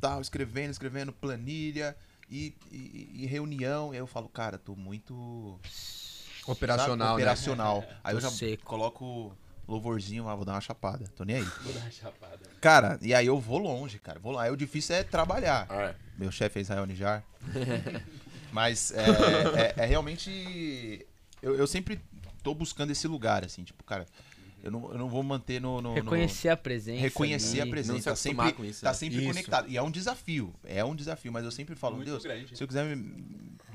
[0.02, 1.96] tal, escrevendo, escrevendo planilha
[2.28, 3.94] e, e- e reunião.
[3.94, 5.60] E aí eu falo, cara, tô muito
[6.48, 7.14] Operacional, sabe, né?
[7.14, 7.84] operacional.
[8.04, 8.64] Aí eu já seco.
[8.66, 9.38] coloco
[9.70, 11.06] louvorzinho, ah, vou dar uma chapada.
[11.16, 11.44] Tô nem aí.
[11.64, 12.40] Vou dar uma chapada.
[12.60, 14.20] Cara, e aí eu vou longe, cara.
[14.20, 14.44] Vou lá.
[14.44, 15.68] Aí o difícil é trabalhar.
[15.70, 15.96] É.
[16.18, 17.24] Meu chefe é Israel Nijar.
[18.52, 19.06] Mas é,
[19.78, 21.06] é- é realmente.
[21.42, 22.02] Eu, eu sempre
[22.44, 24.06] tô buscando esse lugar, assim, tipo, cara,
[24.64, 25.82] eu não, eu não vou manter no.
[25.82, 27.00] no- no- Reconhecer a presença.
[27.02, 27.70] reconhecer ali.
[27.70, 28.00] a presença.
[28.00, 28.94] Se tá sempre, com isso, tá né?
[28.94, 29.28] sempre Isso.
[29.28, 29.68] conectado.
[29.70, 30.54] E é um desafio.
[30.64, 32.56] É um desafio, mas eu sempre falo, Muito Deus, grande.
[32.58, 32.96] se eu quiser me,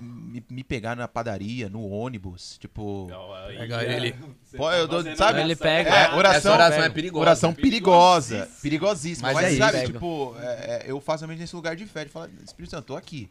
[0.01, 3.07] me, me pegar na padaria, no ônibus, tipo.
[3.09, 4.13] Não, aí Pega já- ele.
[4.57, 5.41] Pô, tá eu dou- sabe?
[5.41, 5.91] Ele pega.
[5.91, 7.21] É, oração, oração é perigosa.
[7.23, 8.49] Oração perigosa.
[8.63, 9.29] Perigosíssima.
[9.29, 9.93] Mas Mas, é isso, sabe, pega.
[9.93, 12.97] tipo, é, é, eu faço realmente nesse lugar de fé, de falar, Espírito Santo, tô
[12.97, 13.29] aqui.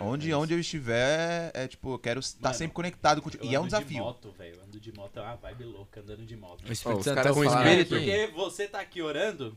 [0.00, 3.44] Onde, onde eu estiver, é tipo, eu quero estar Mano, sempre conectado contigo.
[3.44, 3.88] E é um ando desafio.
[3.88, 4.60] De moto, velho.
[4.66, 6.62] Ando de moto é uma vibe louca andando de moto.
[6.68, 7.88] O Espírito os Santo caras tá com espírito.
[7.94, 9.56] Porque você tá aqui orando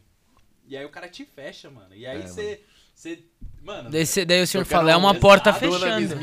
[0.68, 1.96] e aí o cara te fecha, mano.
[1.96, 2.62] E aí É, você.
[2.94, 3.24] Você.
[3.62, 3.90] Mano.
[3.90, 6.16] Daí, cê- daí o senhor fala, é uma porta fechando.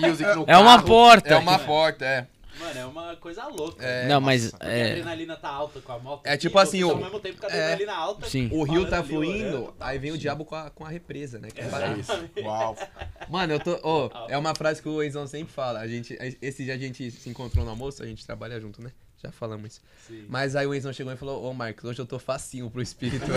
[0.46, 1.34] É uma porta.
[1.34, 2.26] É uma porta, é.
[2.58, 3.84] Mano, é uma coisa louca.
[3.84, 6.26] É, Não, mas Porque a é, adrenalina tá alta com a moto.
[6.26, 7.72] É tipo assim, tá o- Ao mesmo tempo com a é.
[7.72, 8.28] adrenalina alta.
[8.28, 8.48] Sim.
[8.52, 9.88] O rio tá fluindo, orando, tal.
[9.88, 11.48] aí vem o diabo com a, com a represa, né?
[11.50, 12.12] Que é paraíso.
[12.42, 12.76] Uau.
[13.28, 13.72] Mano, eu tô.
[13.82, 15.80] Ô, é uma frase que o Enzão sempre fala.
[15.80, 18.90] A gente, esse dia a gente se encontrou no almoço, a gente trabalha junto, né?
[19.22, 19.80] Já falamos isso.
[20.06, 20.26] Sim.
[20.28, 23.24] Mas aí o Enzão chegou e falou: Ô, Marcos, hoje eu tô facinho pro espírito.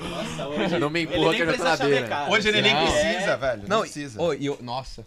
[0.00, 0.78] Nossa, hoje.
[0.78, 1.96] Não me empurra que eu já tô precisa na beira.
[1.96, 3.62] chavecar, Hoje ele nem precisa, é- velho.
[3.62, 4.18] Não, Não, precisa.
[4.38, 4.58] E eu.
[4.60, 5.06] Nossa.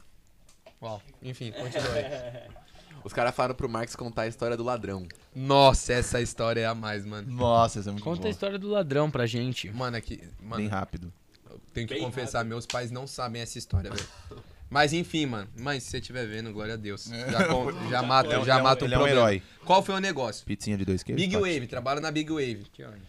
[0.81, 1.01] Uau.
[1.21, 2.51] Enfim, continua aí.
[3.03, 5.07] Os caras falaram pro Marcos contar a história do ladrão.
[5.35, 7.31] Nossa, essa história é a mais, mano.
[7.33, 8.27] Nossa, isso é muito conta bom.
[8.27, 9.71] a história do ladrão pra gente.
[9.71, 10.21] Mano, aqui.
[10.39, 11.11] Mano, Bem rápido.
[11.49, 14.07] eu tenho que Bem confessar, meus pais não sabem essa história, velho.
[14.69, 15.49] Mas enfim, mano.
[15.57, 17.05] Mãe, se você estiver vendo, glória a Deus.
[17.05, 19.19] Já, con- já mata, é já ele é um- mata o ele é um problema.
[19.31, 19.43] herói.
[19.65, 20.45] Qual foi o negócio?
[20.45, 21.21] Pizzinha de dois queijos.
[21.21, 21.35] Big.
[21.35, 22.67] Wave, trabalho na Big Wave.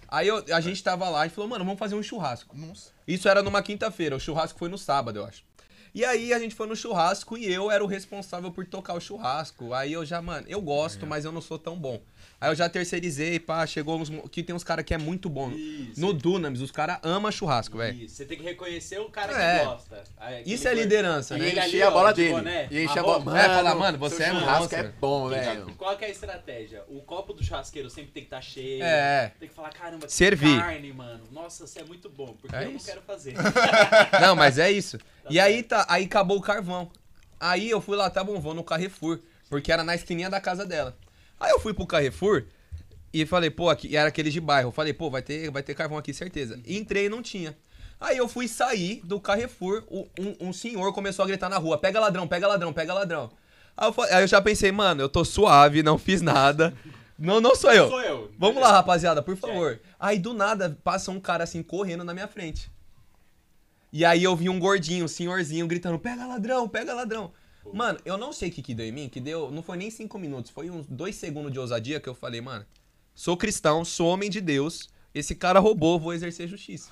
[0.08, 2.56] Aí eu- a gente tava lá e falou, mano, vamos fazer um churrasco.
[2.56, 2.90] Nossa.
[3.06, 5.44] Isso era numa quinta-feira, o churrasco foi no sábado, eu acho.
[5.94, 9.00] E aí a gente foi no churrasco e eu era o responsável por tocar o
[9.00, 9.74] churrasco.
[9.74, 12.00] Aí eu já, mano, eu gosto, mas eu não sou tão bom.
[12.42, 14.10] Aí eu já terceirizei, pá, chegou uns.
[14.28, 15.52] Que tem uns caras que é muito bom.
[15.52, 16.00] Isso.
[16.00, 17.96] No Dunamis, os caras amam churrasco, velho.
[18.02, 19.58] Isso, você tem que reconhecer o cara É.
[19.60, 20.02] que gosta.
[20.16, 21.50] Aí, Isso é liderança, E né?
[21.50, 22.34] Ali, encher a bola de dele.
[22.34, 23.14] boné, E encher a bola.
[23.18, 23.38] arroba.
[23.38, 24.78] É, falar, mano, você é churrasco monstro.
[24.80, 25.74] é bom, E velho.
[25.78, 26.82] Qual que é a estratégia?
[26.88, 28.82] O copo do churrasqueiro sempre tem que estar cheio.
[28.82, 29.30] É.
[29.38, 30.58] Tem que falar, caramba, que Servir.
[30.58, 31.22] carne, mano.
[31.30, 32.34] Nossa, você é muito bom.
[32.40, 32.86] Porque É eu não isso.
[32.86, 33.34] quero fazer.
[34.20, 34.98] Não, mas é isso.
[35.30, 36.90] E aí tá, aí acabou o carvão.
[37.38, 40.64] Aí eu fui lá, tá bom, vou no Carrefour, porque era na esquininha da casa
[40.66, 40.96] dela.
[41.42, 42.44] Aí eu fui pro Carrefour
[43.12, 44.68] e falei, pô, aqui e era aquele de bairro.
[44.68, 46.60] Eu falei, pô, vai ter, vai ter carvão aqui, certeza.
[46.64, 47.56] E entrei e não tinha.
[48.00, 50.06] Aí eu fui sair do Carrefour, um,
[50.48, 53.30] um senhor começou a gritar na rua: pega ladrão, pega ladrão, pega ladrão.
[53.76, 56.72] Aí eu, fa- aí eu já pensei, mano, eu tô suave, não fiz nada.
[57.18, 57.88] Não, não sou eu.
[57.88, 58.30] Sou eu.
[58.38, 59.80] Vamos lá, rapaziada, por favor.
[59.98, 62.70] Aí do nada passa um cara assim correndo na minha frente.
[63.92, 67.32] E aí eu vi um gordinho, um senhorzinho, gritando: pega ladrão, pega ladrão.
[67.72, 69.50] Mano, eu não sei o que, que deu em mim, que deu.
[69.50, 72.64] Não foi nem cinco minutos, foi uns dois segundos de ousadia que eu falei, mano,
[73.14, 74.88] sou cristão, sou homem de Deus.
[75.14, 76.90] Esse cara roubou, vou exercer justiça.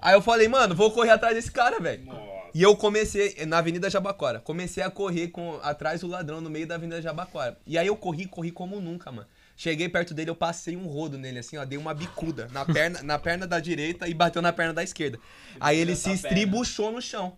[0.00, 2.08] aí eu falei, mano, vou correr atrás desse cara, velho.
[2.54, 6.66] E eu comecei, na Avenida Jabaquara, comecei a correr com, atrás do ladrão no meio
[6.66, 7.58] da Avenida Jabaquara.
[7.66, 9.28] E aí eu corri, corri como nunca, mano.
[9.56, 13.02] Cheguei perto dele, eu passei um rodo nele, assim, ó, dei uma bicuda na perna,
[13.02, 15.18] na perna da direita e bateu na perna da esquerda.
[15.60, 17.36] Aí ele se estribuchou no chão.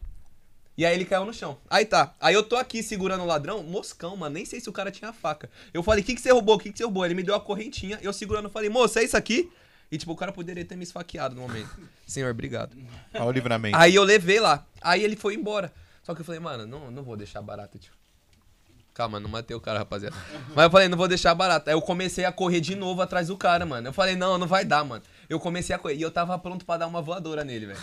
[0.76, 1.58] E aí ele caiu no chão.
[1.68, 2.14] Aí tá.
[2.18, 4.34] Aí eu tô aqui segurando o ladrão, moscão, mano.
[4.34, 5.50] Nem sei se o cara tinha faca.
[5.72, 6.56] Eu falei, o que, que você roubou?
[6.56, 7.04] O que, que você roubou?
[7.04, 9.50] Ele me deu a correntinha, eu segurando, falei, moço, é isso aqui?
[9.90, 11.68] E tipo, o cara poderia ter me esfaqueado no momento.
[12.06, 12.74] Senhor, obrigado.
[13.14, 13.76] Olha o livramento.
[13.76, 14.66] Aí eu levei lá.
[14.80, 15.70] Aí ele foi embora.
[16.02, 17.92] Só que eu falei, mano, não, não vou deixar barato, tio.
[18.94, 20.14] Calma, não matei o cara, rapaziada.
[20.54, 21.70] Mas eu falei, não vou deixar barato.
[21.70, 23.88] Aí eu comecei a correr de novo atrás do cara, mano.
[23.88, 25.02] Eu falei, não, não vai dar, mano.
[25.30, 25.94] Eu comecei a correr.
[25.94, 27.78] E eu tava pronto pra dar uma voadora nele, velho.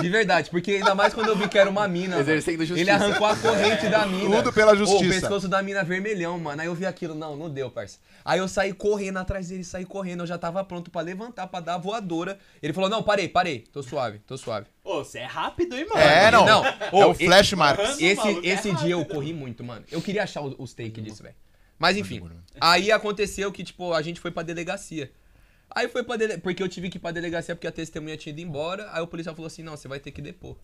[0.00, 0.50] De verdade.
[0.50, 2.16] Porque ainda mais quando eu vi que era uma mina.
[2.16, 2.20] mano.
[2.20, 2.80] Exercendo justiça.
[2.80, 4.36] Ele arrancou a corrente da mina.
[4.38, 5.04] Tudo pela Ô, justiça.
[5.04, 6.60] o pescoço da mina vermelhão, mano.
[6.60, 7.14] Aí eu vi aquilo.
[7.14, 7.98] Não, não deu, parça.
[8.24, 10.24] Aí eu saí correndo atrás dele, saí correndo.
[10.24, 12.36] Eu já tava pronto pra levantar, pra dar a voadora.
[12.60, 13.60] Ele falou, não, parei, parei.
[13.72, 14.66] Tô suave, tô suave.
[14.84, 16.00] Ô, você é rápido, hein, mano?
[16.00, 16.44] É, não.
[16.44, 17.98] Não, é ô, o Flash Marks.
[17.98, 18.84] Esse, maluco, é esse rápido.
[18.84, 19.82] dia eu corri muito, mano.
[19.90, 21.34] Eu queria achar os, os takes disso, velho.
[21.78, 22.22] Mas enfim.
[22.60, 25.10] Aí aconteceu que, tipo, a gente foi pra delegacia.
[25.70, 26.42] Aí foi pra delegacia.
[26.42, 28.88] Porque eu tive que ir pra delegacia porque a testemunha tinha ido embora.
[28.92, 30.56] Aí o policial falou assim: não, você vai ter que depor.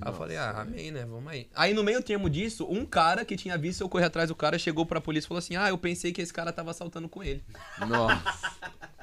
[0.00, 1.04] Aí eu falei, ah, amém, né?
[1.04, 1.48] Vamos aí.
[1.54, 4.58] Aí no meio termo disso, um cara que tinha visto eu correr atrás do cara
[4.58, 7.22] chegou pra polícia e falou assim: ah, eu pensei que esse cara tava assaltando com
[7.22, 7.42] ele.
[7.86, 8.22] Nossa.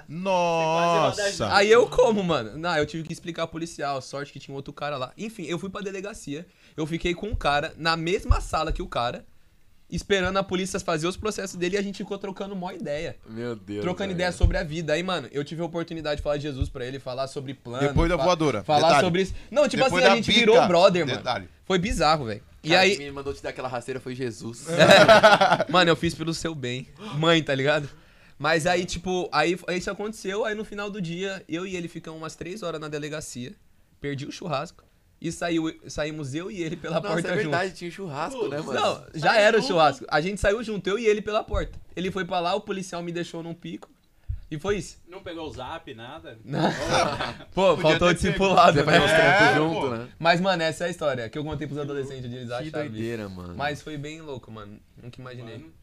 [0.08, 1.54] Nossa.
[1.56, 2.58] Aí eu como, mano?
[2.58, 5.12] Não, eu tive que explicar ao policial, sorte que tinha outro cara lá.
[5.18, 6.46] Enfim, eu fui pra delegacia,
[6.78, 9.26] eu fiquei com um cara na mesma sala que o cara,
[9.90, 13.16] esperando a polícia fazer os processos dele e a gente ficou trocando mó ideia.
[13.30, 13.82] Meu Deus.
[13.82, 14.18] Trocando velho.
[14.18, 14.94] ideia sobre a vida.
[14.94, 17.88] Aí, mano, eu tive a oportunidade de falar de Jesus pra ele, falar sobre plano.
[17.88, 18.64] Depois da fa- voadora.
[18.64, 19.06] Falar Detalhe.
[19.06, 19.34] sobre isso.
[19.52, 20.40] Não, tipo Depois assim, a gente bica.
[20.40, 21.18] virou brother, mano.
[21.18, 21.48] Detalhe.
[21.66, 22.42] Foi bizarro, velho.
[22.64, 24.66] E Cara, aí, Quem me mandou te dar aquela rasteira foi Jesus.
[25.70, 26.88] Mano, eu fiz pelo seu bem.
[27.18, 27.88] Mãe, tá ligado?
[28.40, 32.20] Mas aí, tipo, aí isso aconteceu, aí no final do dia, eu e ele ficamos
[32.20, 33.54] umas três horas na delegacia,
[34.02, 34.84] perdi o churrasco
[35.22, 37.80] e saiu, saímos eu e ele pela Nossa, porta é verdade, juntos.
[37.80, 38.74] tinha churrasco, né, mano?
[38.80, 39.72] Não, já Saiu era o junto.
[39.72, 40.06] churrasco.
[40.10, 41.80] A gente saiu junto, eu e ele pela porta.
[41.96, 43.90] Ele foi pra lá, o policial me deixou num pico.
[44.52, 44.98] E foi isso.
[45.08, 46.38] Não pegou o zap, nada?
[47.54, 48.98] Pô, faltou o discipulado, né?
[48.98, 49.90] É, junto, pô.
[49.90, 50.08] né?
[50.20, 53.28] Mas, mano, essa é a história que eu contei pros adolescentes de eles Que doideira,
[53.28, 53.56] mano.
[53.56, 54.80] Mas foi bem louco, mano.
[55.02, 55.58] Nunca imaginei.
[55.58, 55.74] Mano,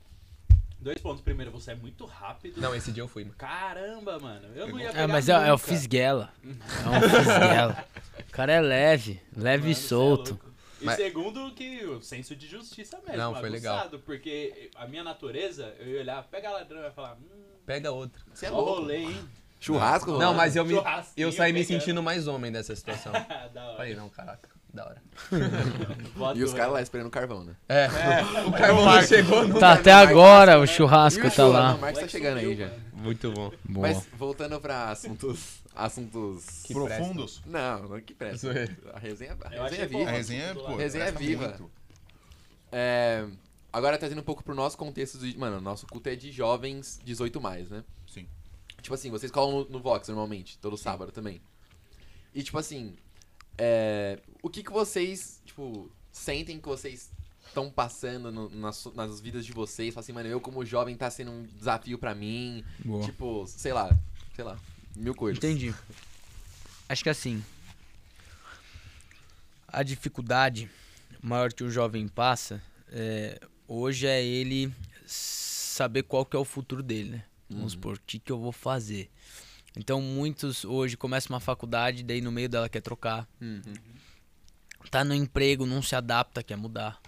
[0.83, 1.21] Dois pontos.
[1.23, 2.61] Primeiro, você é muito rápido.
[2.61, 3.37] Não, esse dia eu fui, mano.
[3.37, 4.49] Caramba, mano.
[4.55, 5.59] Eu não ia pegar É, mas é, é o.
[5.59, 6.31] Fisguela.
[6.45, 7.85] É um Fisguela.
[8.29, 10.31] O cara é leve, leve e Mano, cê é solto.
[10.31, 10.53] louco.
[10.81, 13.17] E Mas- segundo, que o senso de justiça mesmo.
[13.17, 13.89] Não, foi legal.
[14.05, 17.93] Porque a minha natureza, eu ia olhar, pega a ladrão e ia falar, hum, Pega
[17.93, 18.25] outro.
[18.35, 18.81] Você é louco.
[18.81, 19.29] rolê, hein?
[19.61, 20.11] Churrasco?
[20.19, 20.75] Não, mas eu, me,
[21.17, 21.81] eu saí me pegando.
[21.81, 23.13] sentindo mais homem dessa situação.
[23.55, 23.77] da hora.
[23.77, 25.03] Falei, não, caraca, da hora.
[26.35, 27.55] E os caras lá esperando carvão, né?
[27.69, 27.89] É,
[28.47, 29.59] o carvão não chegou no...
[29.59, 31.75] Tá até agora o churrasco o tá lá.
[31.75, 32.71] O Marcos tá chegando aí já.
[32.93, 33.51] Muito bom.
[33.65, 33.89] Boa.
[33.89, 35.61] Mas voltando pra assuntos.
[35.75, 36.63] Assuntos.
[36.65, 37.43] Que Profundos.
[37.45, 38.49] Não, não que presta.
[38.95, 39.99] A resenha, a resenha é bom.
[39.99, 40.11] viva.
[40.11, 41.61] A resenha, é, pô, Resenha é viva.
[42.71, 43.27] É,
[43.73, 45.37] agora trazendo um pouco pro nosso contexto de.
[45.37, 47.83] Mano, nosso culto é de jovens 18 mais, né?
[48.07, 48.29] Sim.
[48.81, 51.43] Tipo assim, vocês colam no, no Vox normalmente, todo sábado também.
[52.35, 52.97] E tipo assim,
[53.65, 57.11] é, o que que vocês, tipo, sentem que vocês
[57.47, 59.95] estão passando no- nas, nas vidas de vocês?
[59.95, 62.65] Fala assim, mano, eu como jovem tá sendo um desafio pra mim.
[62.85, 63.05] Boa.
[63.05, 63.97] Tipo, sei lá,
[64.35, 64.59] sei lá,
[64.97, 65.39] mil coisas.
[65.39, 65.73] Entendi.
[66.89, 67.43] Acho que assim.
[69.69, 70.69] A dificuldade
[71.23, 72.61] maior que o jovem passa
[72.91, 74.73] é, hoje é ele
[75.07, 77.25] saber qual que é o futuro dele, né?
[77.49, 79.11] Vamos supor, o que, que eu vou fazer.
[79.77, 83.29] Então muitos hoje começam uma faculdade, daí no meio dela quer trocar.
[83.41, 83.63] Uhum.
[84.91, 87.01] Tá no emprego, não se adapta, quer mudar.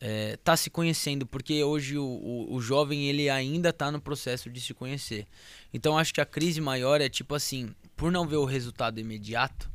[0.00, 4.48] É, tá se conhecendo, porque hoje o, o, o jovem ele ainda tá no processo
[4.48, 5.26] de se conhecer.
[5.72, 9.70] Então acho que a crise maior é tipo assim, por não ver o resultado imediato,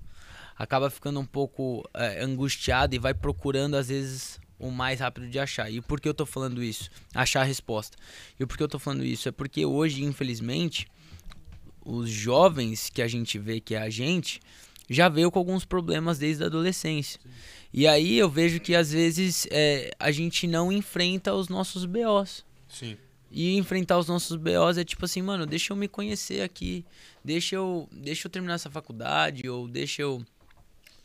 [0.58, 5.38] acaba ficando um pouco é, angustiado e vai procurando às vezes o mais rápido de
[5.40, 5.70] achar.
[5.70, 6.90] E por que eu tô falando isso?
[7.14, 7.98] Achar a resposta.
[8.40, 9.28] E por que eu tô falando isso?
[9.28, 10.88] É porque hoje, infelizmente,
[11.86, 14.40] os jovens que a gente vê que é a gente
[14.90, 17.20] já veio com alguns problemas desde a adolescência.
[17.74, 22.46] E aí eu vejo que às vezes é, a gente não enfrenta os nossos BOs.
[22.70, 22.98] Sim.
[23.32, 26.86] E enfrentar os nossos BOs é tipo assim, mano, deixa eu me conhecer aqui,
[27.24, 30.24] deixa eu, deixa eu terminar essa faculdade, ou deixa eu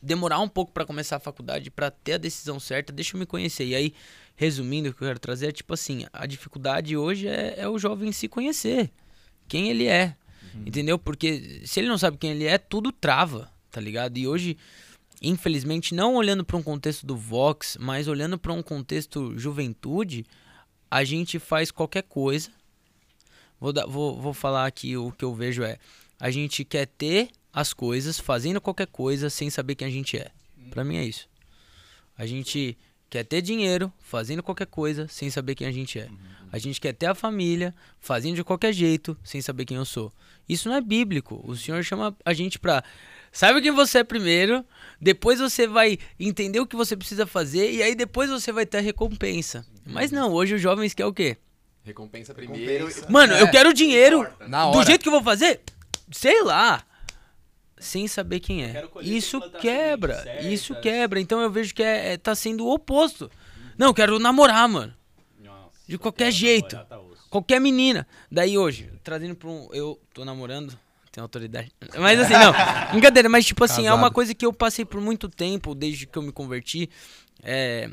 [0.03, 3.24] demorar um pouco pra começar a faculdade pra ter a decisão certa, deixa eu me
[3.24, 3.64] conhecer.
[3.64, 3.95] E aí,
[4.37, 7.79] resumindo, o que eu quero trazer é tipo assim, a dificuldade hoje é, é o
[7.79, 8.91] jovem se conhecer,
[9.49, 10.14] quem ele é,
[10.67, 10.99] entendeu?
[10.99, 14.19] Porque se ele não sabe quem ele é, tudo trava, tá ligado?
[14.19, 14.57] E hoje,
[15.23, 20.25] infelizmente, não olhando pra um contexto do Vox, mas olhando pra um contexto juventude,
[20.91, 22.51] a gente faz qualquer coisa.
[23.61, 25.79] Vou, dar, vou, vou falar aqui o que eu vejo é:
[26.19, 30.31] a gente quer ter as coisas fazendo qualquer coisa sem saber quem a gente é.
[30.71, 31.29] Pra mim é isso.
[32.17, 32.77] A gente
[33.11, 36.09] quer ter dinheiro fazendo qualquer coisa sem saber quem a gente é.
[36.51, 40.13] A gente quer ter a família fazendo de qualquer jeito sem saber quem eu sou.
[40.49, 41.43] Isso não é bíblico.
[41.45, 42.83] O Senhor chama a gente pra.
[43.31, 44.65] Saiba quem você é primeiro,
[44.99, 48.79] depois você vai entender o que você precisa fazer e aí depois você vai ter
[48.79, 49.67] a recompensa.
[49.85, 51.37] Mas não, hoje os jovens querem o quê?
[51.85, 52.87] Recompensa primeiro.
[52.87, 53.11] Recompensa.
[53.11, 54.27] Mano, eu quero dinheiro.
[54.47, 55.61] Na Do jeito que eu vou fazer?
[56.11, 56.83] Sei lá.
[57.81, 58.85] Sem saber quem é.
[59.03, 60.22] Isso quebra.
[60.22, 60.83] sementes Isso certas.
[60.83, 61.20] quebra.
[61.20, 63.31] Então eu vejo que é, é- tá sendo o oposto.
[63.76, 64.95] Não, eu quero namorar, mano.
[65.87, 66.76] De qualquer jeito.
[66.76, 67.24] Namorar, tá.
[67.31, 68.07] Qualquer menina.
[68.31, 69.68] Daí hoje, trazendo pra um.
[69.72, 70.79] Eu tô namorando,
[71.12, 71.70] tenho autoridade.
[71.99, 72.53] Mas assim, não.
[72.93, 74.14] Brincadeira, mas tipo assim, é uma Casado.
[74.14, 76.89] coisa que eu passei por muito tempo, desde que eu me converti.
[77.43, 77.89] É.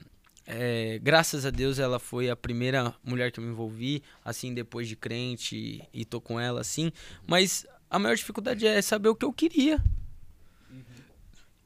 [0.48, 4.88] é, graças a Deus ela foi a primeira mulher que eu me envolvi, assim, depois
[4.88, 6.92] de crente e, e tô com ela, assim.
[7.28, 9.82] Mas a maior dificuldade é saber o que eu queria.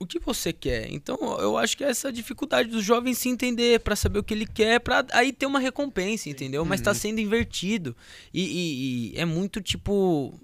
[0.01, 0.89] O que você quer?
[0.93, 4.34] Então, eu acho que é essa dificuldade dos jovens se entender pra saber o que
[4.34, 6.63] ele quer, pra aí ter uma recompensa, entendeu?
[6.63, 7.93] Mas tá sendo invertido.
[8.34, 10.39] E, e- e é muito tipo.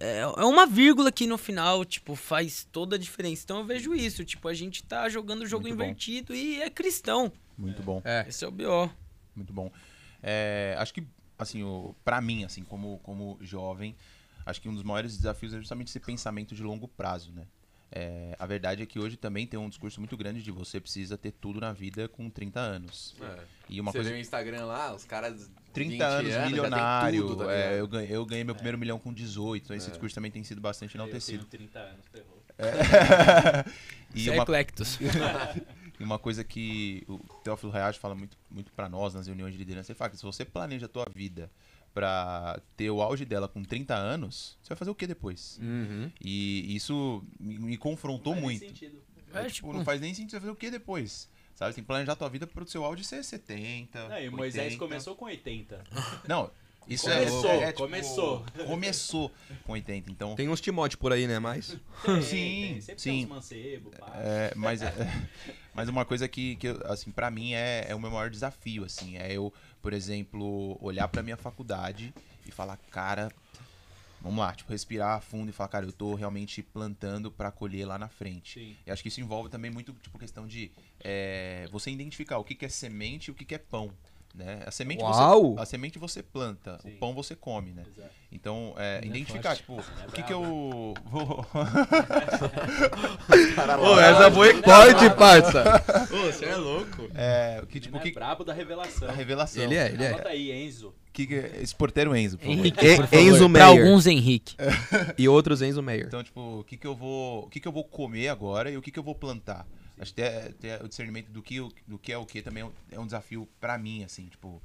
[0.00, 3.42] É, é uma vírgula que no final, tipo, faz toda a diferença.
[3.44, 5.82] Então eu vejo isso, tipo, a gente tá jogando o jogo Muito bom.
[5.84, 7.30] invertido e é cristão.
[7.58, 8.00] Muito bom.
[8.04, 8.24] É.
[8.26, 8.90] Esse é o BO.
[9.36, 9.70] Muito bom.
[10.22, 11.02] É, acho que,
[11.38, 13.94] assim, o, pra mim, assim, como, como jovem,
[14.48, 17.46] acho que um dos maiores desafios é justamente esse pensamento de longo prazo, né?
[17.90, 21.16] É, a verdade é que hoje também tem um discurso muito grande de você precisa
[21.16, 23.14] ter tudo na vida com 30 anos.
[23.68, 25.50] E uma Você coisa vê o Instagram lá, os caras.
[25.72, 27.26] 30 20 anos, tem milionário.
[27.26, 30.14] tudo, tá é, eu, ganhei, eu ganhei meu primeiro milhão com 18, então esse discurso
[30.14, 31.44] também tem sido bastante Eu tenho enaltecido.
[31.44, 32.42] 30 anos, ferrou.
[34.14, 34.98] e, é uma, eclectos.
[35.98, 39.58] e uma coisa que o Teófilo Hayashi fala muito, muito para nós nas reuniões de
[39.58, 41.50] liderança, ele fala que se você planeja a tua vida
[41.94, 45.58] pra ter o auge dela com 30 anos, você vai fazer o que depois?
[45.62, 46.10] Uhum.
[46.20, 48.60] E isso me, me confrontou Faz muito.
[48.66, 49.02] sentido.
[49.32, 51.28] É, É, tipo, tipo- não faz nem sentido você fazer o que depois.
[51.54, 54.08] Sabe, você tem que planejar a tua vida pro seu auge ser 70.
[54.08, 54.78] Não, e o Moisés 80.
[54.78, 55.82] começou com 80.
[56.28, 56.50] Não,
[56.86, 58.44] isso Começou, é, é, é, tipo, começou.
[58.66, 59.32] Começou
[59.64, 60.10] com 80.
[60.10, 61.38] Então, Tem uns Timóteo por aí, né?
[61.38, 61.76] Mas.
[62.04, 62.28] Tem, Sim,
[62.72, 63.10] tem, sempre sim.
[63.10, 64.12] tem uns mancebo, pá.
[64.14, 64.92] É, mas, é,
[65.74, 69.18] mas uma coisa que, que assim, para mim é, é o meu maior desafio, assim,
[69.18, 69.52] é eu,
[69.82, 72.12] por exemplo, olhar pra minha faculdade
[72.46, 73.30] e falar, cara,
[74.20, 77.98] vamos lá, tipo, respirar fundo e falar, cara, eu tô realmente plantando pra colher lá
[77.98, 78.60] na frente.
[78.60, 78.76] Sim.
[78.86, 80.70] E acho que isso envolve também muito, tipo, questão de
[81.00, 83.92] é, você identificar o que, que é semente e o que, que é pão.
[84.34, 84.60] Né?
[84.66, 85.54] A semente Uau!
[85.56, 86.90] você a semente você planta, Sim.
[86.90, 87.82] o pão você come, né?
[87.88, 88.08] Exato.
[88.30, 89.60] Então, é, identificar, forte.
[89.88, 91.46] tipo, o que que eu vou
[93.80, 95.82] Ô, essa foi forte, parça.
[96.12, 97.08] Ô, você é louco.
[97.14, 99.08] é, o que Tipo, é o que brabo da revelação.
[99.08, 99.62] a revelação.
[99.62, 100.08] Ele é, ele é.
[100.10, 100.94] Anota aí, Enzo.
[101.12, 102.58] Que que é esse porteiro Enzo, por favor.
[102.58, 103.18] Henrique, por favor.
[103.26, 103.86] Enzo Pra Meyer.
[103.86, 104.54] alguns, Henrique.
[105.18, 106.06] E outros Enzo Meyer.
[106.06, 108.76] Então, tipo, o que que eu vou, o que que eu vou comer agora e
[108.76, 109.66] o que que eu vou plantar?
[110.00, 112.66] Acho que até, até o discernimento do que, do que é o que também é
[112.66, 114.62] um- é um desafio pra mim, assim, tipo.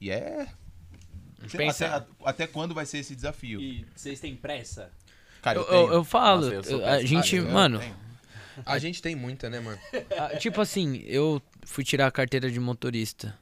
[0.00, 0.46] E é.
[1.56, 3.60] Pensa- até, até quando vai ser esse desafio?
[3.60, 4.90] E vocês têm pressa?
[5.42, 7.96] Cara, Eu, eu, eu, eu falo, Nossa, eu a gente, Ah, eu mano, tenho.
[8.66, 9.78] A gente tem muita, né, mano?
[10.18, 13.38] Ah, tipo assim, eu fui tirar a carteira de motorista.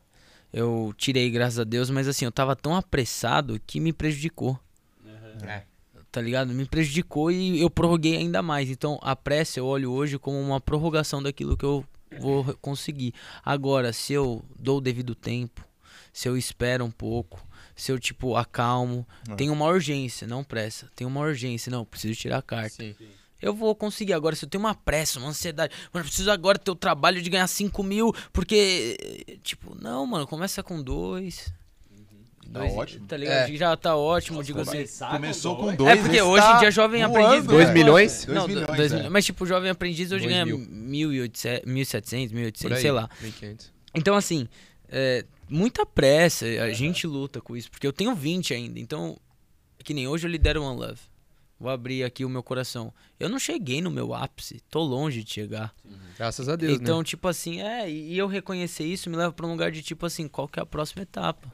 [0.53, 4.59] Eu tirei, graças a Deus, mas assim, eu tava tão apressado que me prejudicou.
[5.47, 5.63] É.
[6.11, 6.53] Tá ligado?
[6.55, 8.71] Me prejudicou e eu prorroguei ainda mais.
[8.71, 11.85] Então, a pressa eu olho hoje como uma prorrogação daquilo que eu
[12.19, 13.13] vou conseguir.
[13.45, 15.63] Agora, se eu dou o devido tempo,
[16.13, 17.47] se eu espero um pouco,
[17.77, 19.35] se eu, tipo, acalmo, É.
[19.35, 20.91] tem uma urgência, não pressa.
[20.97, 22.83] Tem uma urgência, não, preciso tirar a carta.
[22.83, 22.95] Sim.
[23.41, 24.15] Eu vou conseguir.
[24.15, 27.23] Agora, se eu tenho uma pressa, uma ansiedade, mano, eu preciso agora ter o trabalho
[27.23, 28.97] de ganhar 5 mil, porque.
[29.45, 31.53] Tipo, não, mano, começa com dois.
[32.53, 33.07] Tá Dois, ótimo.
[33.07, 33.51] Tá ligado?
[33.51, 33.57] É.
[33.57, 34.85] Já tá ótimo, digo assim.
[35.11, 35.77] Começou com dois.
[35.77, 35.99] dois.
[35.99, 37.47] É porque hoje tá em dia jovem voando, aprendiz.
[37.47, 37.59] velho.
[37.59, 38.25] Dois milhões?
[38.25, 39.09] Dois não, do- milhões, dois é.
[39.11, 40.59] Mas tipo, o jovem aprendiz hoje Dois ganha mil.
[40.59, 42.81] 1.800, 1.700, Por 1.800, aí.
[42.81, 43.11] sei lá.
[43.21, 43.73] 1500.
[43.95, 44.49] Então, assim,
[44.89, 49.19] é, muita pressa, a gente luta com isso, porque eu tenho 20 ainda, então,
[49.85, 51.01] que nem hoje eu lidero One Love.
[51.61, 52.95] Vou abrir aqui o meu coração.
[53.19, 55.75] Eu não cheguei no meu ápice, tô longe de chegar.
[56.17, 57.05] Graças a Deus, então, né?
[57.05, 60.29] tipo assim, é, e eu reconhecer isso me leva pra um lugar de tipo assim,
[60.29, 61.49] qual que é a próxima etapa?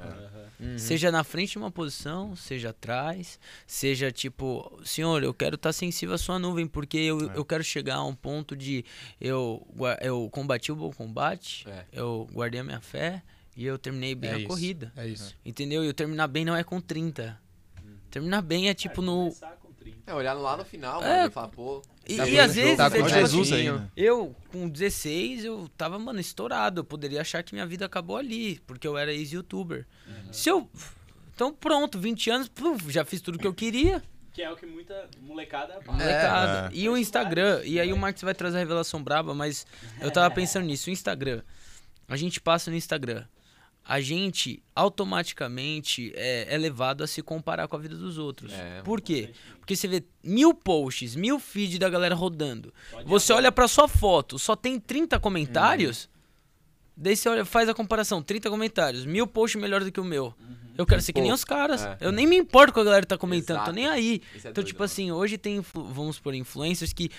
[0.60, 0.78] Uhum.
[0.78, 6.14] Seja na frente de uma posição, seja atrás, seja tipo, senhor, eu quero estar sensível
[6.14, 7.36] à sua nuvem, porque eu, É.
[7.38, 8.84] eu quero chegar a um ponto de
[9.20, 9.66] eu,
[10.00, 11.84] eu combati o bom combate, É.
[11.92, 13.22] eu guardei a minha fé
[13.56, 14.48] e eu terminei bem É a isso.
[14.48, 14.92] corrida.
[14.96, 15.34] É isso.
[15.44, 15.82] Entendeu?
[15.84, 17.38] E eu terminar bem não é com 30.
[18.10, 19.34] Terminar bem é tipo no.
[19.84, 20.10] Começar com 30.
[20.10, 21.08] É, olhar lá no final, É.
[21.16, 21.82] mano, e falar, pô.
[22.06, 23.88] E, tá e bem às vezes, Tá é com tipo Jesus assim, né?
[23.96, 26.80] Eu, com 16, eu tava, mano, estourado.
[26.80, 29.86] Eu poderia achar que minha vida acabou ali, porque eu era ex-youtuber.
[30.32, 30.68] Se eu.
[31.34, 34.02] Então pronto, 20 anos, puf, já fiz tudo que eu queria.
[34.32, 35.80] Que é o que muita molecada.
[35.86, 36.68] Molecada.
[36.72, 36.76] é.
[36.76, 37.96] E o Instagram, e aí o.
[37.96, 39.66] Marcos vai trazer a revelação braba, mas
[40.00, 40.90] eu tava pensando nisso.
[40.90, 41.42] O Instagram.
[42.08, 43.24] A gente passa no Instagram.
[43.86, 48.52] A gente automaticamente é, é levado a se comparar com a vida dos outros.
[48.52, 49.30] É, Por quê?
[49.58, 52.72] Porque você vê mil posts, mil feeds da galera rodando.
[52.90, 56.08] Pode Você olha pra sua foto, só tem 30 comentários.
[56.96, 60.34] Daí você olha, faz a comparação, 30 comentários, mil posts melhor do que o meu.
[60.76, 61.84] Eu quero ser que nem os caras.
[61.84, 61.98] é.
[62.00, 63.72] Eu nem me importo com a galera tá comentando, tô Exato.
[63.72, 64.22] nem aí.
[64.34, 64.84] É então, doido, tipo mano.
[64.86, 67.10] assim, hoje tem, vamos por influencers que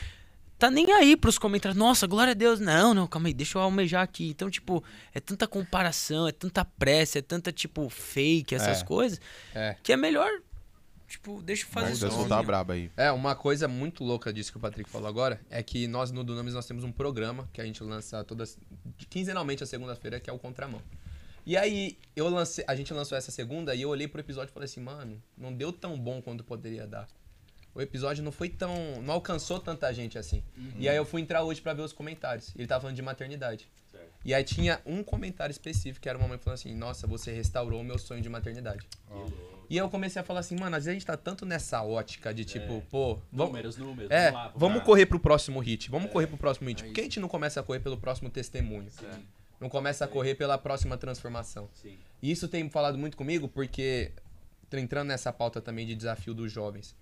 [0.57, 1.77] tá nem aí pros comentários.
[1.77, 2.59] Nossa, glória a Deus.
[2.59, 4.29] Não, não, calma aí, deixa eu almejar aqui.
[4.29, 4.83] Então, tipo,
[5.13, 8.85] é tanta comparação, é tanta pressa, é tanta, tipo, fake, essas É.
[8.85, 9.19] coisas,
[9.53, 9.75] É.
[9.83, 10.29] que é melhor,
[11.07, 12.27] tipo, deixa eu fazer Vamos Deus sozinho.
[12.29, 12.91] soltar a braba aí.
[12.97, 16.23] É, uma coisa muito louca disso que o Patrick falou agora é que nós no
[16.23, 18.57] Dunamis nós temos um programa que a gente lança todas
[19.09, 20.81] quinzenalmente a segunda-feira, que é o Contramão.
[21.45, 24.53] E aí eu lancei, a gente lançou essa segunda e eu olhei pro episódio e
[24.53, 27.07] falei assim, mano, não deu tão bom quanto poderia dar.
[27.75, 28.73] O episódio não foi tão,
[29.03, 30.41] não alcançou tanta gente assim.
[30.79, 32.53] E aí eu fui entrar hoje pra ver os comentários.
[32.55, 33.67] Ele tava falando de maternidade.
[33.91, 34.07] Certo.
[34.23, 37.81] E aí tinha um comentário específico que era uma mãe falando assim: Nossa, você restaurou
[37.81, 38.87] o meu sonho de maternidade.
[39.69, 41.81] E aí eu comecei a falar assim, mano, às vezes a gente tá tanto nessa
[41.81, 44.11] ótica de tipo, pô, vamos, Números, números.
[44.11, 44.53] é, vamos lá.
[44.55, 45.89] vamos correr pro próximo hit.
[45.89, 46.83] Vamos correr pro próximo hit.
[46.83, 48.89] Por que a gente não começa a correr pelo próximo testemunho?
[48.91, 49.07] Sim,
[49.59, 51.67] Não começa a correr pela próxima transformação.
[51.73, 51.97] sim.
[52.21, 54.11] E isso tem falado muito comigo porque,
[54.69, 56.95] tô entrando nessa pauta também de desafio dos jovens.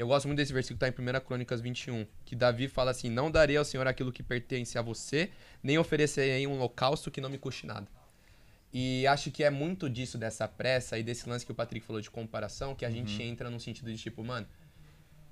[0.00, 3.10] Eu gosto muito desse versículo que está em 1 Crônicas 21, que Davi fala assim:
[3.10, 5.28] Não darei ao Senhor aquilo que pertence a você,
[5.62, 7.86] nem oferecerei um holocausto que não me custe nada.
[8.72, 12.00] E acho que é muito disso, dessa pressa e desse lance que o Patrick falou
[12.00, 14.48] de comparação, que a gente entra no sentido de tipo, mano,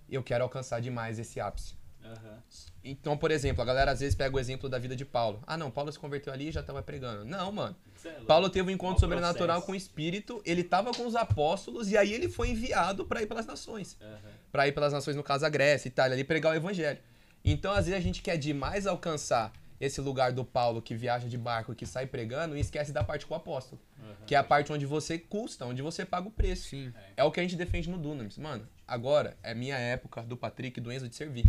[0.06, 1.74] eu quero alcançar demais esse ápice.
[2.04, 2.42] Aham.
[2.82, 5.42] Então, por exemplo, a galera às vezes pega o exemplo da vida de Paulo.
[5.46, 7.24] Ah, não, Paulo se converteu ali e já tava pregando.
[7.24, 7.76] Não, mano.
[8.04, 8.10] É.
[8.24, 9.66] Paulo teve um encontro Qual sobrenatural processo?
[9.66, 13.26] com o Espírito, ele tava com os apóstolos e aí ele foi enviado para ir
[13.26, 13.98] pelas nações.
[14.00, 14.30] Aham.
[14.50, 16.98] Pra ir pelas nações, no caso a Grécia, Itália, ali pregar o evangelho.
[17.44, 21.38] Então, às vezes a gente quer demais alcançar esse lugar do Paulo que viaja de
[21.38, 23.80] barco, que sai pregando e esquece da parte com o apóstolo.
[24.26, 26.70] Que é a parte onde você custa, onde você paga o preço.
[26.70, 26.92] Sim.
[27.16, 28.38] É o que a gente defende no Dunamis.
[28.38, 31.46] Mano, agora é minha época do Patrick e do Enzo de servir.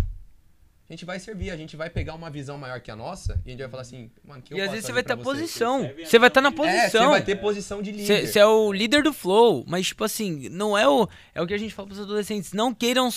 [0.90, 3.50] A gente vai servir, a gente vai pegar uma visão maior que a nossa e
[3.50, 5.18] a gente vai falar assim, mano, que eu E às vezes você vai ter a
[5.18, 5.86] posição.
[5.86, 7.10] A Você vai estar na visão É, você posição.
[7.12, 8.26] vai ter posição de líder.
[8.28, 11.54] Você é o líder do flow, mas tipo assim, não é o é o que
[11.54, 13.10] a gente fala pros adolescentes, não queiram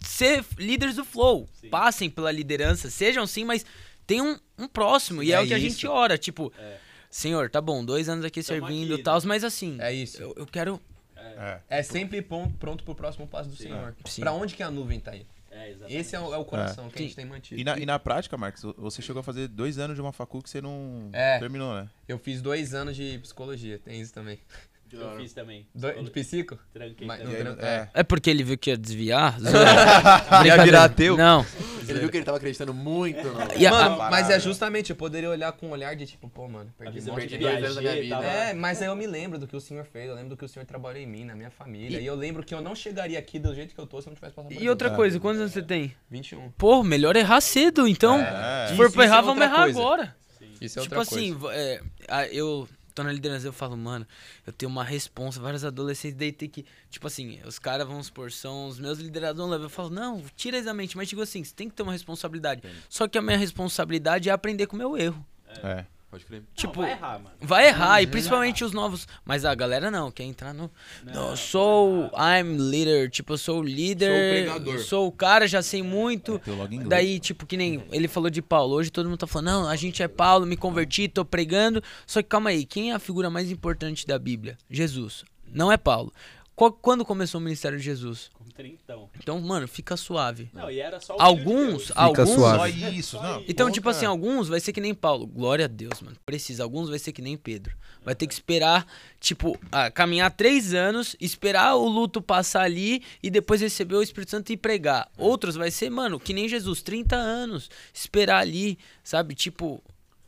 [0.00, 1.48] ser líderes do flow.
[1.54, 1.70] Sim.
[1.70, 3.64] Passem pela liderança, sejam sim, mas
[4.06, 5.68] tem um, um próximo e é, É o que a isso.
[5.70, 6.76] gente ora, tipo, É.
[7.08, 9.22] Senhor, tá bom, dois anos aqui Tamo servindo e tal, né?
[9.24, 10.20] mas assim, É isso.
[10.20, 10.78] eu, eu quero
[11.16, 11.60] É.
[11.70, 13.94] É sempre pronto, pronto pro próximo passo do Senhor.
[14.04, 14.20] Sim.
[14.20, 15.32] Pra onde que a nuvem tá indo?
[15.54, 15.96] É, exatamente.
[15.96, 17.60] Esse é o, é o coração que a gente tem mantido.
[17.60, 20.42] E na, e na prática, Marcos, você chegou a fazer dois anos de uma facul
[20.42, 21.38] que você não É.
[21.38, 21.88] terminou, né?
[22.08, 24.38] Eu fiz dois anos de psicologia, tem isso também.
[25.00, 25.66] Eu fiz também.
[25.74, 26.58] Do, de psico?
[26.72, 27.34] Tranquei Mas- também.
[27.34, 27.88] E aí, tran- é.
[27.94, 29.36] É porque ele viu que ia desviar?
[30.44, 31.16] Ia virar ateu?
[31.16, 31.44] Não.
[31.86, 33.40] Ele viu que ele tava acreditando muito no...
[33.58, 36.28] E a- Mano, a- mas é justamente, eu poderia olhar com um olhar de tipo,
[36.28, 38.14] pô, mano, perdi um monte de dois anos da minha vida.
[38.16, 40.36] tava- É, mas aí eu me lembro do que o senhor fez, eu lembro do
[40.36, 42.00] que o senhor trabalhou em mim, na minha família.
[42.00, 44.10] E, eu lembro que eu não chegaria aqui do jeito que eu tô se eu
[44.12, 45.94] não tivesse passado por E outra coisa, quantos anos você tem?
[46.10, 46.50] 21.
[46.52, 48.18] Pô, melhor errar cedo, então.
[48.20, 48.68] É.
[48.68, 50.16] Se for pra errar, é vamos errar agora.
[50.60, 51.38] Isso é tipo outra assim, coisa.
[51.38, 54.06] vo- é, a- eu tô na liderança, eu falo, mano,
[54.46, 58.30] eu tenho uma responsa, vários adolescentes daí tem que, tipo assim, os caras, vamos supor,
[58.30, 59.66] são os meus liderados não levam.
[59.66, 61.92] Eu falo, não, tira isso da mente, mas digo assim, você tem que ter uma
[61.92, 62.62] responsabilidade.
[62.88, 65.26] Só que a minha responsabilidade é aprender com o meu erro.
[65.62, 65.84] É.
[66.14, 66.42] Pode crer.
[66.42, 67.36] Não, Tipo, vai errar, mano.
[67.40, 69.08] Vai errar, e principalmente os novos.
[69.24, 70.70] Mas a galera não, quer entrar no.
[71.02, 72.08] Não, eu sou.
[72.16, 73.10] I'm leader.
[73.10, 74.06] Tipo, eu sou o líder.
[74.06, 74.78] Sou o pregador.
[74.84, 76.38] Sou o cara, já sei muito.
[76.38, 76.88] Teu logo em inglês.
[76.88, 78.76] Daí, tipo, que nem ele falou de Paulo.
[78.76, 81.82] Hoje todo mundo tá falando, não, a gente é Paulo, me converti, tô pregando.
[82.06, 84.56] Só que calma aí, quem é a figura mais importante da Bíblia?
[84.70, 85.24] Jesus.
[85.52, 86.12] Não é Paulo.
[86.56, 88.30] Qual- quando começou o ministério de Jesus?
[88.32, 89.10] Com trintão.
[89.18, 90.48] Então, mano, fica suave.
[90.52, 92.30] Não, e era só o Alguns, de alguns.
[92.30, 92.80] suave.
[92.80, 93.44] Só isso, não.
[93.48, 95.26] Então, tipo assim, alguns vai ser que nem Paulo.
[95.26, 96.16] Glória a Deus, mano.
[96.24, 96.62] Precisa.
[96.62, 97.76] Alguns vai ser que nem Pedro.
[98.04, 98.86] Vai ter que esperar,
[99.18, 104.30] tipo, ah, caminhar três anos, esperar o luto passar ali e depois receber o Espírito
[104.30, 105.10] Santo e pregar.
[105.18, 109.34] Outros vai ser, mano, que nem Jesus, 30 anos, esperar ali, sabe?
[109.34, 109.82] Tipo,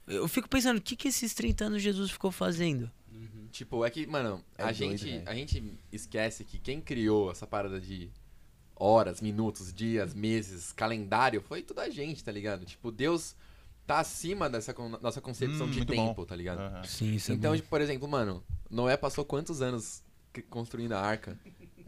[0.08, 2.90] eu fico pensando, o que que esses 30 anos Jesus ficou fazendo?
[3.56, 5.22] Tipo, é que, mano, É a, doido, gente, velho.
[5.26, 8.10] a gente esquece que quem criou essa parada de
[8.74, 12.66] horas, minutos, dias, meses, calendário, foi toda a gente, tá ligado?
[12.66, 13.34] Tipo, Deus
[13.86, 16.24] tá acima dessa con- nossa concepção Hum, de tempo, bom.
[16.26, 16.58] tá ligado?
[16.60, 16.84] Aham.
[16.84, 20.02] Sim, isso Então, tipo, por exemplo, mano, Noé passou quantos anos
[20.50, 21.38] construindo a arca?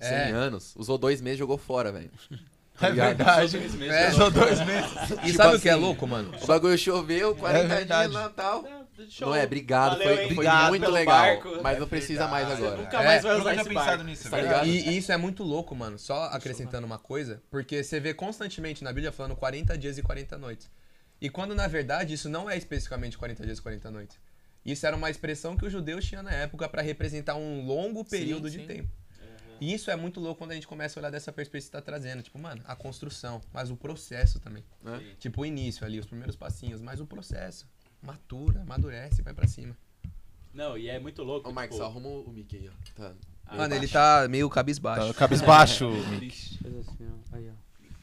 [0.00, 0.30] 100 É.
[0.30, 0.74] anos.
[0.76, 2.10] Usou dois meses e jogou fora, velho.
[2.80, 3.16] É ligado?
[3.16, 3.58] verdade.
[3.58, 4.92] Dois meses, É, Só dois meses.
[5.10, 6.32] E Tipo sabe o que é assim, louco, mano?
[6.40, 8.14] O bagulho choveu, 40 dias verdade.
[8.14, 8.64] Natal.
[8.98, 9.28] Não, show.
[9.28, 11.16] Não é, obrigado, Valeu, foi, Obrigado muito legal.
[11.16, 11.62] barco.
[11.62, 12.66] Mas não precisa mais verdade.
[12.66, 12.82] agora.
[12.82, 14.04] Nunca mais vai usar nunca esse pensado barco.
[14.04, 14.66] nisso, Tá é ligado?
[14.66, 15.98] E, e isso é muito louco, mano.
[15.98, 20.36] Só acrescentando uma coisa, porque você vê constantemente na Bíblia falando 40 dias e 40
[20.36, 20.70] noites.
[21.20, 24.18] E quando na verdade isso não é especificamente 40 dias e 40 noites.
[24.64, 28.50] Isso era uma expressão que os judeus tinham na época pra representar um longo período
[28.50, 28.66] de sim.
[28.66, 28.90] tempo.
[29.60, 31.72] E isso é muito louco quando a gente começa a olhar dessa perspectiva que você
[31.72, 32.22] tá trazendo.
[32.22, 34.64] Tipo, mano, a construção, mas o processo também.
[34.82, 35.02] Né?
[35.18, 37.68] Tipo, o início ali, os primeiros passinhos, mas o processo.
[38.02, 39.76] Matura, amadurece, vai pra cima.
[40.54, 41.48] Não, e é muito louco.
[41.48, 42.72] Ô, Marcos, tipo, só arruma o Mickey aí, ó.
[42.94, 43.14] Tá.
[43.46, 45.08] Ah, Mano, ele tá meio cabisbaixo.
[45.08, 45.90] Tá cabisbaixo.
[46.62, 47.36] Faz assim, ó.
[47.36, 47.52] Aí, ó.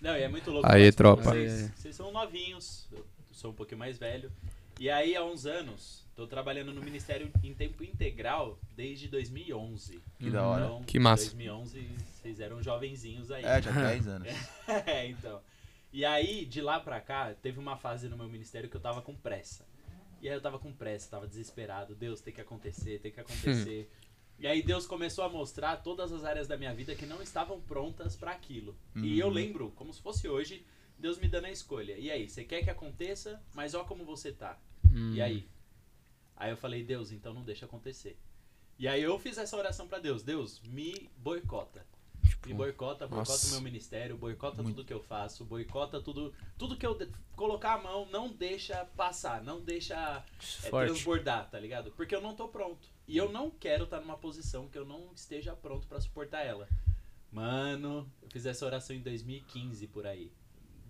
[0.02, 0.68] Não, e é muito louco.
[0.72, 1.24] Aí, tropa.
[1.32, 4.32] Vocês, vocês são novinhos, eu sou um pouquinho mais velho.
[4.80, 10.02] E aí, há uns anos, tô trabalhando no Ministério em tempo integral desde 2011.
[10.20, 10.66] Que da hora.
[10.66, 11.26] Então, Que massa.
[11.26, 13.44] 2011, vocês eram jovenzinhos aí.
[13.46, 14.28] É, já 10 anos.
[14.86, 15.42] É, então.
[15.94, 19.02] E aí, de lá pra cá, teve uma fase no meu ministério que eu tava
[19.02, 19.64] com pressa.
[20.26, 21.94] E aí eu tava com pressa, tava desesperado.
[21.94, 23.88] Deus, tem que acontecer, tem que acontecer.
[24.40, 27.62] e aí Deus começou a mostrar todas as áreas da minha vida que não estavam
[27.62, 28.76] prontas pra aquilo.
[28.96, 30.66] E eu lembro, como se fosse hoje,
[30.98, 31.96] Deus me dando a escolha.
[32.00, 34.60] E aí, você quer que aconteça, mas ó como você tá.
[35.14, 35.48] E aí?
[36.36, 38.18] Aí eu falei, Deus, então não deixa acontecer.
[38.80, 40.24] E aí eu fiz essa oração pra Deus.
[40.24, 41.86] Deus, me boicota.
[42.46, 43.48] Me boicota, boicota nossa.
[43.48, 46.98] o meu ministério, boicota tudo que eu faço, boicota tudo, tudo que eu
[47.36, 50.24] colocar a mão, não deixa passar, não deixa
[50.64, 51.92] é, transbordar, tá ligado?
[51.92, 52.88] Porque eu não tô pronto.
[53.08, 56.68] E eu não quero estar numa posição que eu não esteja pronto pra suportar ela.
[57.32, 60.32] Mano, eu fiz essa oração em 2015 por aí.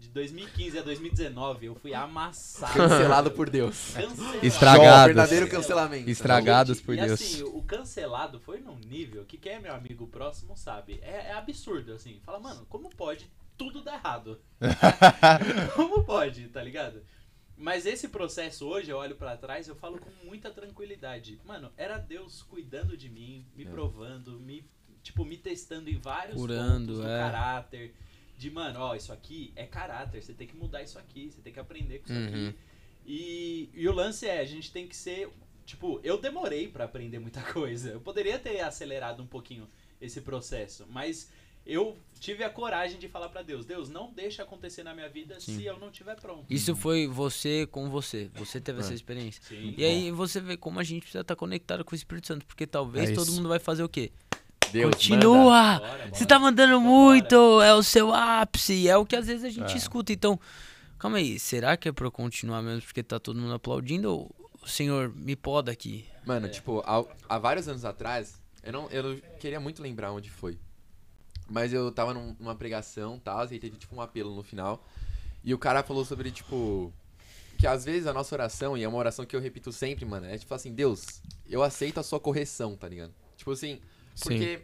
[0.05, 2.73] De 2015 a 2019 eu fui amassado.
[2.73, 3.93] Cancelado por Deus.
[3.93, 4.45] Cancelado.
[4.45, 5.05] Estragados.
[5.07, 6.09] Verdadeiro cancelamento.
[6.09, 7.11] Estragados Gente, por e Deus.
[7.13, 10.99] assim, o cancelado foi num nível que quem é meu amigo próximo sabe.
[11.01, 12.19] É, é absurdo, assim.
[12.23, 14.39] Fala, mano, como pode tudo dar errado?
[15.75, 17.01] como pode, tá ligado?
[17.57, 21.39] Mas esse processo hoje, eu olho pra trás, eu falo com muita tranquilidade.
[21.43, 24.63] Mano, era Deus cuidando de mim, me provando, me
[25.01, 27.19] tipo me testando em vários Curando, pontos do é.
[27.19, 27.95] caráter.
[28.37, 31.53] De, mano, ó, isso aqui é caráter, você tem que mudar isso aqui, você tem
[31.53, 32.47] que aprender com isso Uhum.
[32.49, 32.55] aqui.
[33.05, 35.29] E, e o lance é, a gente tem que ser.
[35.65, 37.91] Tipo, eu demorei pra aprender muita coisa.
[37.91, 39.67] Eu poderia ter acelerado um pouquinho
[40.01, 41.31] esse processo, mas
[41.65, 45.39] eu tive a coragem de falar pra Deus: Deus, não deixa acontecer na minha vida
[45.39, 46.45] se eu não estiver pronto.
[46.49, 48.29] Isso foi você com você.
[48.35, 48.95] Você teve essa É.
[48.95, 49.41] experiência.
[49.43, 49.73] Sim.
[49.77, 52.45] E aí você vê como a gente precisa estar conectado com o Espírito Santo.
[52.45, 54.11] Porque talvez É todo mundo vai fazer o quê?
[54.71, 54.93] Deus.
[54.95, 55.81] Continua!
[56.13, 57.61] Você tá mandando muito!
[57.61, 58.87] É o seu ápice!
[58.87, 59.77] É o que às vezes a gente É.
[59.77, 60.11] escuta.
[60.13, 60.39] Então,
[60.97, 61.39] calma aí.
[61.39, 64.11] Será que é pra eu continuar mesmo porque tá todo mundo aplaudindo?
[64.11, 66.05] Ou o senhor me poda aqui?
[66.25, 70.57] Mano, tipo, há, há vários anos atrás, eu não, eu queria muito lembrar onde foi.
[71.47, 74.83] Mas eu tava num- numa pregação e tal, e teve tipo um apelo no final.
[75.43, 76.91] E o cara falou sobre, tipo.
[77.57, 80.25] Que às vezes a nossa oração, e é uma oração que eu repito sempre, mano,
[80.25, 83.13] é tipo assim, Deus, eu aceito a sua correção, tá ligado?
[83.37, 83.79] Tipo assim,
[84.21, 84.61] porque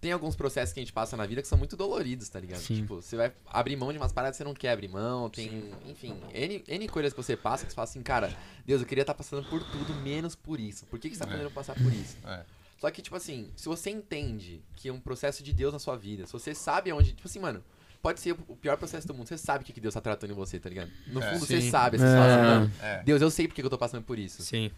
[0.00, 2.60] tem alguns processos que a gente passa na vida que são muito doloridos, tá ligado?
[2.60, 2.76] Sim.
[2.76, 5.72] Tipo, você vai abrir mão de umas paradas que você não quer abrir mão, tem,
[5.86, 8.32] enfim, N, N coisas que você passa que você fala assim, cara,
[8.64, 10.86] Deus, eu queria estar passando por tudo, menos por isso.
[10.86, 12.16] Por que, que você tá fazendo eu passar por isso?
[12.24, 12.44] É.
[12.80, 15.96] Só que, tipo assim, se você entende que é um processo de Deus na sua
[15.96, 17.12] vida, se você sabe aonde.
[17.12, 17.64] Tipo assim, mano,
[18.00, 20.34] pode ser o pior processo do mundo, você sabe o que Deus tá tratando em
[20.34, 20.92] você, tá ligado?
[21.08, 21.32] No É.
[21.32, 21.70] fundo, você Sim.
[21.72, 22.08] sabe, você É.
[22.12, 23.02] fala assim, mano, É.
[23.02, 24.42] Deus, eu sei porque que eu tô passando por isso.
[24.44, 24.70] Sim.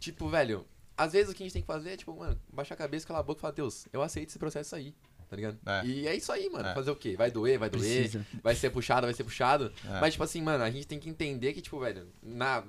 [0.00, 0.66] Tipo, velho,
[0.96, 3.06] às vezes o que a gente tem que fazer é, tipo, mano, baixar a cabeça,
[3.06, 4.94] calar a boca e falar, Deus, eu aceito esse processo aí,
[5.28, 5.58] tá ligado?
[5.66, 5.84] É.
[5.86, 6.68] E é isso aí, mano.
[6.68, 6.74] É.
[6.74, 7.16] Fazer o quê?
[7.16, 8.26] Vai doer, vai doer, Precisa.
[8.42, 9.72] vai ser puxado, vai ser puxado.
[9.84, 10.00] É.
[10.00, 12.62] Mas, tipo assim, mano, a gente tem que entender que, tipo, velho, na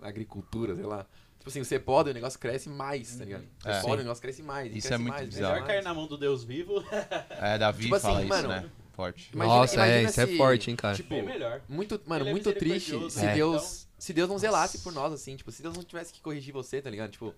[0.00, 1.06] agricultura, sei lá.
[1.38, 3.44] Tipo assim, você pode, o negócio cresce mais, tá ligado?
[3.58, 3.72] Você É.
[3.80, 3.92] pode, Sim.
[3.92, 4.68] o negócio cresce mais.
[4.68, 5.54] Isso cresce é muito mais, bizarro.
[5.54, 6.84] Melhor cair na mão do Deus vivo,
[7.30, 8.70] É, Davi Tipo assim, fala isso, mano, né?
[8.92, 9.30] Forte.
[9.32, 10.94] Imagina- Nossa, é, imagina isso é forte, hein, cara.
[10.94, 11.60] Tipo, bem melhor.
[11.68, 13.34] muito, mano, Ele é muito triste se né?
[13.34, 16.52] Deus, se Deus não zelasse por nós, assim, tipo, se Deus não tivesse que corrigir
[16.52, 17.10] você, tá ligado?
[17.10, 17.34] Tipo,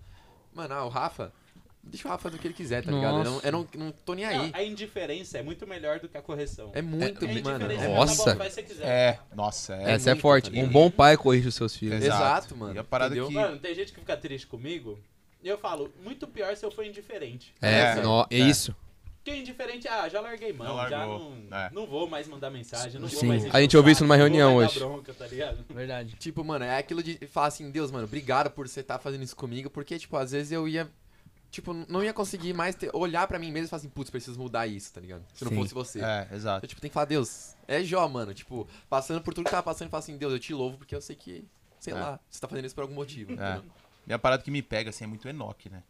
[0.55, 1.31] mano, ah, o Rafa,
[1.83, 3.17] deixa o Rafa fazer o que ele quiser, tá ligado?
[3.19, 4.37] Eu não, eu não, não tô nem aí.
[4.37, 6.71] Não, a indiferença é muito melhor do que a correção.
[6.73, 7.71] É muito, É mano.
[7.71, 8.37] é tá Nossa.
[8.81, 9.91] É, nossa, é.
[9.91, 10.49] Essa é muito, forte.
[10.51, 10.57] tá?
[10.57, 12.03] Um bom pai corrige os seus filhos.
[12.03, 12.21] Exato.
[12.23, 12.73] Exato, mano.
[12.75, 13.27] E a parada entendeu?
[13.27, 14.97] que- Mano, tem gente que fica triste comigo.
[15.43, 17.53] E eu falo, muito pior se eu for indiferente.
[17.61, 18.39] É, É, no- é é.
[18.39, 18.75] isso.
[19.25, 21.69] Porque indiferente, ah, já larguei mão, Já já não, é.
[21.73, 23.15] não vou mais mandar mensagem, não Sim.
[23.15, 24.79] vou mais A gente o ouviu isso numa não vou reunião mais hoje.
[24.79, 25.65] bronca, tá ligado?
[25.73, 26.15] Verdade.
[26.17, 29.35] Tipo, mano, é aquilo de falar assim, Deus, mano, obrigado por você estar fazendo isso
[29.35, 30.87] comigo, porque, tipo, às vezes eu ia,
[31.49, 34.39] tipo, não ia conseguir mais ter- olhar pra mim mesmo e falar assim, putz, preciso
[34.39, 35.25] mudar isso, tá ligado?
[35.33, 35.57] Se não Sim.
[35.57, 36.01] fosse você.
[36.03, 36.63] É, exato.
[36.63, 39.63] Eu, tipo, tem que falar, Deus, é Jó, mano, tipo, passando por tudo que tava
[39.63, 41.43] passando e falar assim, Deus, eu te louvo porque eu sei que,
[41.79, 41.97] sei É.
[41.97, 43.31] lá, você tá fazendo isso por algum motivo.
[43.31, 43.33] É.
[43.33, 43.63] entendeu?
[44.05, 45.81] E a parada que me pega, assim, é muito Enoque, né?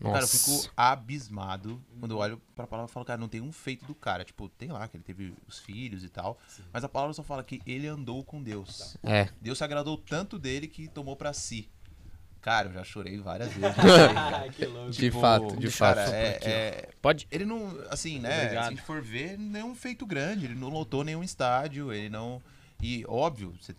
[0.00, 0.38] Cara, eu Nossa.
[0.38, 3.94] fico abismado quando eu olho pra palavra e falo, cara, não tem um feito do
[3.94, 4.24] cara.
[4.24, 6.38] Tipo, tem lá que ele teve os filhos e tal.
[6.72, 8.96] Mas a palavra só fala que ele andou com Deus.
[9.02, 9.28] É.
[9.40, 11.68] Deus se agradou tanto dele que tomou pra si.
[12.40, 13.76] Cara, eu já chorei várias vezes.
[14.16, 14.90] Ah, que louco.
[14.92, 16.14] De fato, de cara, fato.
[16.14, 17.28] é- é, Pode?
[17.30, 18.30] ele não, assim, né?
[18.30, 18.66] Se Obrigado.
[18.66, 20.46] a gente for ver, nenhum feito grande.
[20.46, 22.42] Ele não lotou nenhum estádio, ele não.
[22.82, 23.74] E, óbvio, você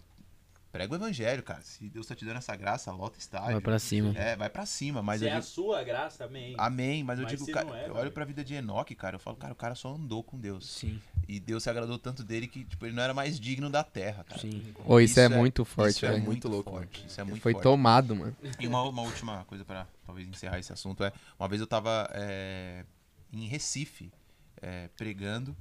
[0.72, 1.62] prega o evangelho, cara.
[1.62, 3.52] Se Deus tá te dando essa graça, lota estádio.
[3.52, 4.14] Vai pra cima.
[4.18, 5.02] É, vai pra cima.
[5.02, 6.56] Mas se eu é a digo, sua graça, amém.
[6.58, 9.16] Amém, mas eu Mas digo, se cara, é, eu olho pra vida de Enoque, cara,
[9.16, 10.70] eu falo, cara, o cara só andou com Deus.
[10.70, 13.84] Sim, E Deus se agradou tanto dele que, tipo, ele não era mais digno da
[13.84, 14.40] terra, cara.
[14.42, 14.74] sim.
[14.86, 16.24] Ô, isso, é, muito forte, isso é velho.
[16.24, 17.06] muito louco, forte.
[17.06, 17.64] Isso é muito Foi forte.
[17.64, 18.36] tomado, mano.
[18.60, 22.10] E uma, uma última coisa pra talvez encerrar esse assunto é, uma vez eu tava
[22.14, 22.84] é,
[23.32, 24.12] em Recife
[24.62, 25.56] é, pregando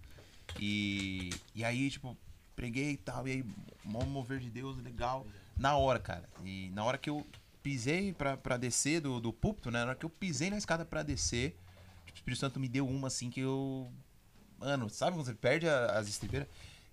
[0.59, 2.17] E, e aí, tipo,
[2.57, 3.45] preguei e tal, e aí,
[3.85, 5.27] mó mover de Deus, legal.
[5.57, 6.29] Na hora, cara.
[6.45, 7.27] E na hora que eu
[7.63, 9.81] pisei pra, pra descer do, do púlpito, né?
[9.81, 11.51] Na hora que eu pisei na escada pra descer,
[12.07, 13.91] tipo, o Espírito Santo me deu uma assim que eu.
[14.59, 16.49] Mano, sabe quando você perde a- as estribeiras?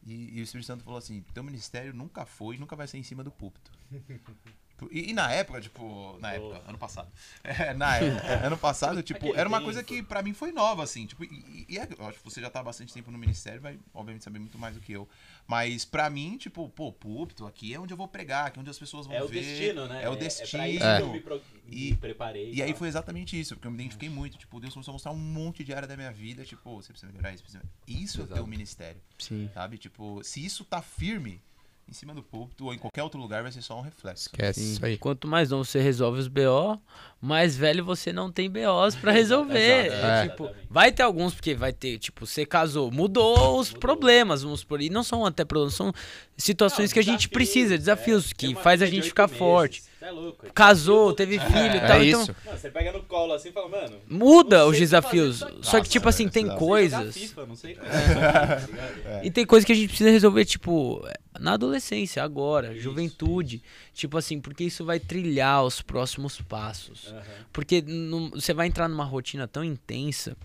[0.05, 3.03] E, e o Espírito Santo falou assim: teu ministério nunca foi nunca vai ser em
[3.03, 3.71] cima do púlpito.
[4.91, 7.09] E, e na época, tipo, na época, ano passado.
[7.43, 11.05] É, na época, ano passado, tipo, era uma coisa que pra mim foi nova, assim,
[11.05, 13.59] tipo, e, e é- eu acho que você já tá há bastante tempo no ministério,
[13.61, 15.07] vai obviamente saber muito mais do que eu.
[15.47, 18.69] Mas pra mim, tipo, pô, púlpito, aqui é onde eu vou pregar, aqui é onde
[18.69, 19.41] as pessoas vão É o ver.
[19.41, 20.03] destino, né?
[20.03, 20.49] É o É, destino.
[20.49, 20.97] pra isso É.
[20.97, 22.53] que eu me, pro- me E- preparei.
[22.53, 24.37] E aí foi exatamente isso, porque eu me identifiquei muito.
[24.37, 26.43] Tipo, Deus começou a mostrar um monte de área da minha vida.
[26.43, 27.63] Tipo, você precisa melhorar isso, precisa...
[27.87, 28.35] Isso é o Exato.
[28.41, 29.49] teu ministério, Sim.
[29.53, 29.77] sabe?
[29.77, 31.41] Tipo, se isso tá firme
[31.89, 34.23] em cima do púlpito ou em qualquer outro lugar, vai ser só um reflexo.
[34.23, 34.97] Esquece isso aí.
[34.97, 36.77] Quanto mais não você resolve os BO,
[37.21, 39.85] mais velho você não tem BOs pra resolver.
[39.87, 40.29] Exato, É, é.
[40.29, 44.81] tipo, vai ter alguns, porque vai ter, tipo, você casou, mudou os problemas, vamos por
[44.81, 45.93] E não são até problemas, são
[46.35, 48.33] situações Não, que a gente desafios, precisa, desafios é.
[48.35, 49.83] que faz a gente ficar meses, forte.
[50.01, 51.47] É louco, é Casou, teve dia.
[51.47, 52.03] filho e É tal.
[52.03, 52.35] então, isso.
[52.45, 53.97] Mano, você pega no colo assim e fala, mano.
[54.09, 55.43] muda não os desafios.
[55.61, 57.15] Só que, tipo assim, é, tem coisas.
[57.17, 58.57] FIFA, não sei como é, tá?
[59.23, 61.03] E tem coisas que a gente precisa resolver, tipo,
[61.39, 63.61] na adolescência, agora, juventude.
[63.93, 67.07] Tipo assim, porque isso vai trilhar os próximos passos.
[67.11, 67.21] Aham.
[67.51, 70.37] Porque não- você vai entrar numa rotina tão intensa,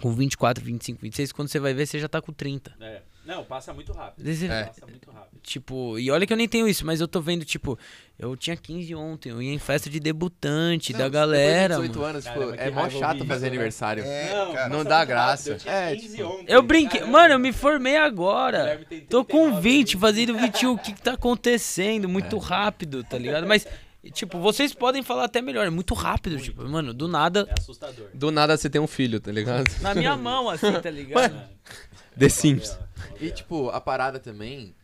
[0.00, 2.74] com 24, 25, 26, quando você vai ver, você já tá com 30.
[2.80, 3.02] É.
[3.26, 4.26] Não, passa muito rápido.
[4.28, 4.64] É.
[4.64, 5.40] Passa muito rápido.
[5.42, 7.76] Tipo, e olha que eu nem tenho isso, mas eu tô vendo, tipo,
[8.18, 11.74] eu tinha 15 ontem, eu ia em festa de debutante, da galera.
[11.74, 12.10] De 18 mano.
[12.10, 13.46] anos, tipo, Caramba, é mó chato fazer isso, né?
[13.48, 14.04] aniversário.
[14.04, 15.50] não, cara, não dá muito graça.
[15.50, 15.52] rápido.
[15.52, 16.44] Eu tinha É, 15 tipo, ontem.
[16.52, 17.18] Eu brinquei, Caramba.
[17.18, 18.80] mano, eu me formei agora.
[19.10, 20.00] Tô com 39 20, ali.
[20.00, 22.08] fazendo 21, o que que tá acontecendo?
[22.08, 23.46] Muito rápido, tá ligado?
[23.46, 23.66] Mas,
[24.12, 28.06] tipo, vocês podem falar até melhor, é muito rápido, tipo, mano, do nada, É assustador.
[28.14, 29.64] Do nada você tem um filho, tá ligado?
[29.80, 31.32] na minha mão, assim, tá ligado?
[31.32, 31.42] Mano,
[32.18, 32.78] The Sims.
[33.20, 34.74] E, tipo, a parada também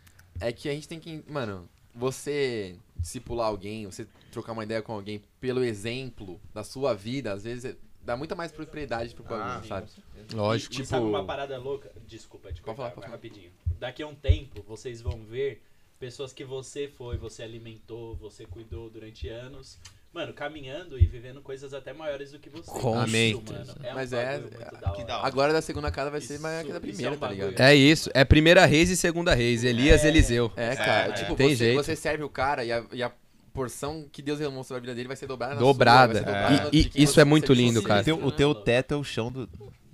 [0.40, 1.22] é que a gente tem que.
[1.28, 7.32] Mano, você discipular alguém, você trocar uma ideia com alguém pelo exemplo da sua vida,
[7.32, 9.68] às vezes é- dá muita mais propriedade pro bagulho, sim.
[9.68, 9.90] sabe?
[10.32, 10.72] Lógico.
[10.72, 11.92] E Tipo- sabe uma parada louca?
[12.06, 13.16] Desculpa, te Pode cortar, falar, pode falar.
[13.16, 13.50] rapidinho.
[13.78, 15.62] Daqui a um tempo, vocês vão ver
[15.98, 19.78] pessoas que você foi, você alimentou, você cuidou durante anos.
[20.12, 22.70] Mano, caminhando e vivendo coisas até maiores do que você.
[22.70, 23.30] Com Amém.
[23.30, 25.24] Isso, mano, é um Mas é- bagulho muito é- da.
[25.24, 27.60] Agora da segunda casa vai ser Isso- maior que da primeira, é um tá ligado?
[27.60, 28.10] É isso.
[28.12, 29.64] É primeira reis e segunda reis.
[29.64, 30.08] Elias É.
[30.08, 30.52] Eliseu.
[30.54, 31.82] É, cara, É, tipo, tem você, jeito.
[31.82, 33.10] você serve o cara e a, e a
[33.54, 36.14] porção que Deus demonstrou na vida dele vai ser dobrada na Dobrada.
[36.22, 36.42] sua, vai ser É.
[36.50, 38.04] dobrada E- e isso é muito lindo, O cara.
[38.04, 39.48] teu, o teu teto é o chão do.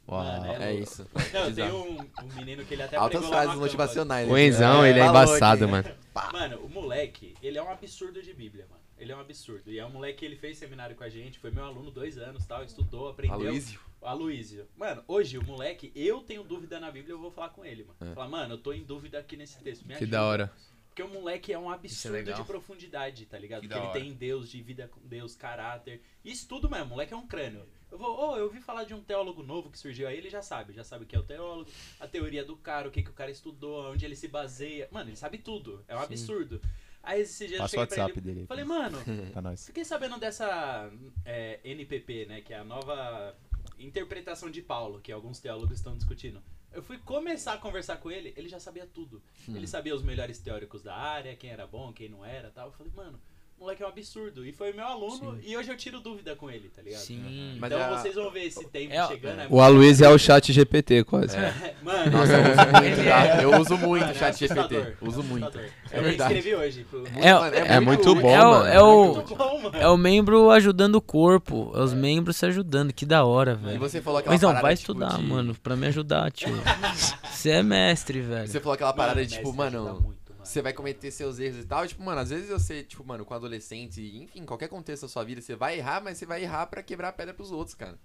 [0.09, 0.25] Uau.
[0.25, 0.83] Mano, É louco.
[0.83, 1.07] isso.
[1.35, 4.29] Não, tem um, um menino que ele até Altas frases motivacionais.
[4.29, 4.47] O né?
[4.47, 5.89] Enzão, ele é falou embaçado, mano.
[6.33, 8.78] Mano, o moleque, ele é um absurdo de Bíblia, mano.
[8.99, 9.71] Ele é um absurdo.
[9.71, 12.19] E é um moleque que ele fez seminário com a gente, foi meu aluno dois
[12.19, 13.37] anos, tal, estudou, aprendeu.
[13.37, 13.81] Aloysio.
[14.03, 14.69] Aloysio.
[14.77, 18.13] Mano, hoje o moleque, eu tenho dúvida na Bíblia, eu vou falar com ele, mano.
[18.13, 18.15] É.
[18.15, 19.83] Falar, mano, eu tô em dúvida aqui nesse texto.
[19.83, 20.11] Me Que ajuda.
[20.11, 20.53] da hora.
[20.89, 22.41] Porque o moleque é um absurdo legal.
[22.41, 23.61] de profundidade, tá ligado?
[23.61, 24.01] Que ele hora.
[24.01, 26.03] tem Deus, de vida com Deus, caráter.
[26.25, 27.65] Isso tudo mesmo, o moleque é um crânio.
[27.91, 30.43] Eu vou, oh, eu ouvi falar de um teólogo novo que surgiu aí, ele já
[30.43, 31.71] sabe, já sabe o que é o teólogo,
[32.01, 34.89] a teoria do cara, o que, que o cara estudou, onde ele se baseia.
[34.91, 35.85] Mano, ele sabe tudo.
[35.87, 36.61] É um absurdo.
[37.09, 38.99] Aí esse dia eu Passa o cheguei pra WhatsApp ele, dele falei, mano,
[39.33, 39.65] Pra nós.
[39.65, 40.91] Fiquei sabendo dessa
[41.25, 42.43] é, NPP, né?
[42.43, 43.35] Que é a nova
[43.79, 46.43] interpretação de Paulo, que alguns teólogos estão discutindo.
[46.71, 49.23] Eu fui começar a conversar com ele, ele já sabia tudo.
[49.49, 52.67] Ele sabia os melhores teóricos da área, quem era bom, quem não era tal.
[52.67, 53.19] Eu falei, mano,
[53.59, 54.47] o moleque é um absurdo.
[54.47, 57.01] E foi meu aluno, e hoje eu tiro dúvida com ele, tá ligado?
[57.01, 57.57] Sim.
[57.59, 59.43] Mas então é a- vocês vão ver esse tempo É, chegando.
[59.51, 61.37] O Aloysio é o chat GPT, quase.
[61.83, 63.25] Mano, Nossa, eu uso muito, tá?
[63.27, 64.95] é- Eu uso muito mano, o é chat GPT.
[65.01, 65.59] Uso é muito.
[65.59, 66.35] É eu verdade.
[66.35, 66.85] escrevi hoje.
[66.89, 67.05] Pro...
[67.17, 69.77] É, É muito bom, é o, mano.
[69.79, 73.59] é o, é membro ajudando o corpo, é os membros se ajudando, que da hora,
[73.63, 73.79] E velho.
[73.81, 76.49] você falou aquela Mas não, vai tipo, estudar, de- mano, pra me ajudar, tio.
[77.39, 78.49] Você é mestre, velho.
[78.49, 80.17] Você falou aquela parada de, tipo, mano.
[80.59, 81.85] Você vai cometer seus erros e tal.
[81.85, 85.25] E, tipo, mano, às vezes você, tipo, mano, com adolescente, enfim, qualquer contexto da sua
[85.25, 87.97] vida, você vai errar, mas você vai errar pra quebrar a pedra pros outros, cara.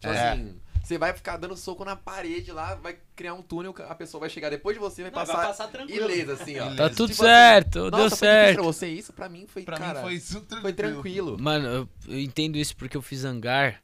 [0.00, 0.32] Tipo É.
[0.32, 4.20] assim, você vai ficar dando soco na parede lá, vai criar um túnel, a pessoa
[4.20, 6.10] vai chegar depois de você, vai Não, vai passar, passar tranquilo.
[6.10, 6.64] ilesa, assim, ó.
[6.64, 6.94] Tá Beleza.
[6.96, 8.54] tudo Tipo assim, certo, Nossa, deu certo.
[8.56, 9.12] pra você isso?
[9.12, 11.36] Pra mim foi, Pra cara, mim foi super foi tranquilo.
[11.38, 13.80] Mano, eu, eu entendo isso porque eu fiz hangar.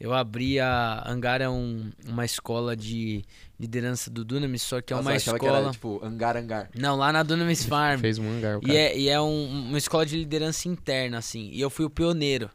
[0.00, 1.02] Eu abri a.
[1.06, 3.24] Hangar é um- uma escola de
[3.58, 5.38] liderança do Dunamis, só que é Nossa, uma escola.
[5.38, 6.70] Que era, tipo, hangar, hangar.
[6.74, 8.00] Não, lá na Dunamis Farm.
[8.00, 8.78] Fez um hangar, o E cara.
[8.78, 11.50] é, e é um- uma escola de liderança interna, assim.
[11.52, 12.48] E eu fui o pioneiro.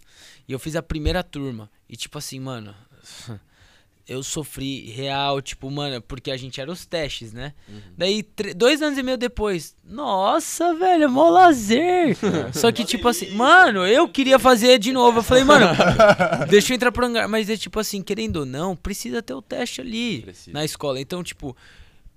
[0.47, 1.69] E eu fiz a primeira turma.
[1.89, 2.73] E tipo assim, mano.
[4.05, 7.53] Eu sofri real, tipo, mano, porque a gente era os testes, né?
[7.97, 12.17] Daí, tre- dois anos e meio depois, nossa, velho, mó lazer.
[12.53, 15.19] Só que, tipo assim, mano, eu queria fazer de novo.
[15.19, 15.67] Eu falei, mano,
[16.49, 17.29] deixa eu entrar pro hangar.
[17.29, 20.51] Mas é tipo assim, querendo ou não, precisa ter o teste ali Precisa.
[20.51, 20.99] na escola.
[20.99, 21.55] Então, tipo,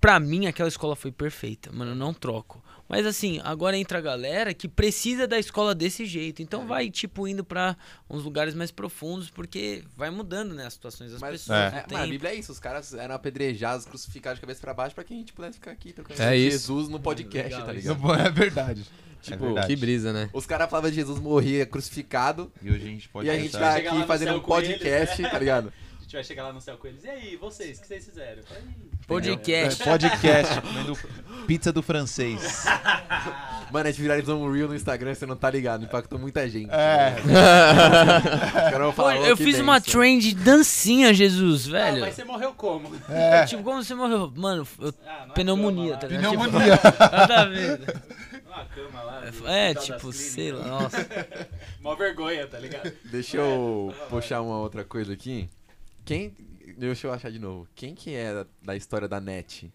[0.00, 2.60] pra mim aquela escola foi perfeita, mano, eu não troco.
[2.88, 6.40] Mas assim, agora entra a galera que precisa da escola desse jeito.
[6.42, 6.66] Então É.
[6.66, 7.76] vai, tipo, indo pra
[8.08, 11.58] uns lugares mais profundos, porque vai mudando, né, as situações das Mas, pessoas.
[11.58, 11.84] É.
[11.88, 14.94] é, mano, a Bíblia é isso, os caras eram apedrejados, crucificados de cabeça pra baixo
[14.94, 16.50] pra que a gente pudesse ficar aqui trocando É isso.
[16.58, 17.88] Jesus no podcast, Legal tá isso.
[17.92, 18.12] ligado?
[18.26, 18.84] É verdade.
[19.22, 19.66] Tipo, é verdade.
[19.66, 20.30] Que brisa, né?
[20.32, 23.50] Os caras falavam de Jesus morria crucificado E hoje a gente pode e a gente
[23.50, 25.28] tá aqui fazendo um com eles, podcast, né?
[25.30, 25.72] tá ligado?
[25.98, 27.02] A gente vai chegar lá no céu com eles.
[27.02, 28.40] E aí, vocês, o que vocês fizeram?
[28.44, 28.62] Falei,
[29.06, 29.82] Podcast.
[29.82, 30.98] É, podcast, comendo
[31.46, 32.64] pizza do francês.
[33.70, 36.70] Mano, a gente viralizou um reel no Instagram, você não tá ligado, impactou muita gente.
[36.72, 37.16] É.
[38.78, 42.00] Vão Pô, falar, "Oh, eu fiz uma bênção." trend de dancinha, Jesus, Ah, velho.
[42.00, 42.90] mas você morreu como?
[43.48, 44.32] Tipo, como você morreu?
[44.36, 46.30] Mano, eu- Ah, numa pneumonia, cama tá ligado?
[46.38, 46.76] Pneumonia.
[46.76, 47.80] Tipo, nada a ver.
[48.74, 49.22] Cama lá.
[49.46, 51.06] É, das tipo, sei lá, nossa.
[51.82, 52.92] Mó vergonha, tá ligado?
[53.04, 55.48] Deixa eu puxar uma outra coisa aqui.
[56.04, 56.32] Quem.
[56.78, 57.68] Deixa eu achar de novo.
[57.74, 59.72] Quem que é da, da história da net?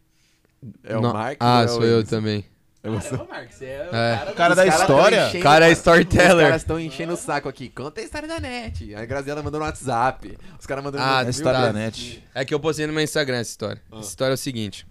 [0.83, 1.37] É o Não- Marcos?
[1.39, 2.45] Ah, ou é o sou eu também.
[2.83, 3.09] É você.
[3.11, 4.17] Caramba, Marcos, você é o É.
[4.17, 5.27] cara, Cara da Os caras história?
[5.27, 6.45] enchendo- Cara é Os storyteller.
[6.47, 7.69] caras estão enchendo o saco aqui.
[7.69, 8.95] Conta a história da net.
[8.95, 10.37] A Graziela mandou no WhatsApp.
[10.59, 11.65] Os caras mandando Ah, no A história Tá.
[11.67, 12.23] da net.
[12.33, 13.81] É que eu postei no meu Instagram essa história.
[13.91, 13.99] Ah.
[13.99, 14.87] Essa história é o seguinte.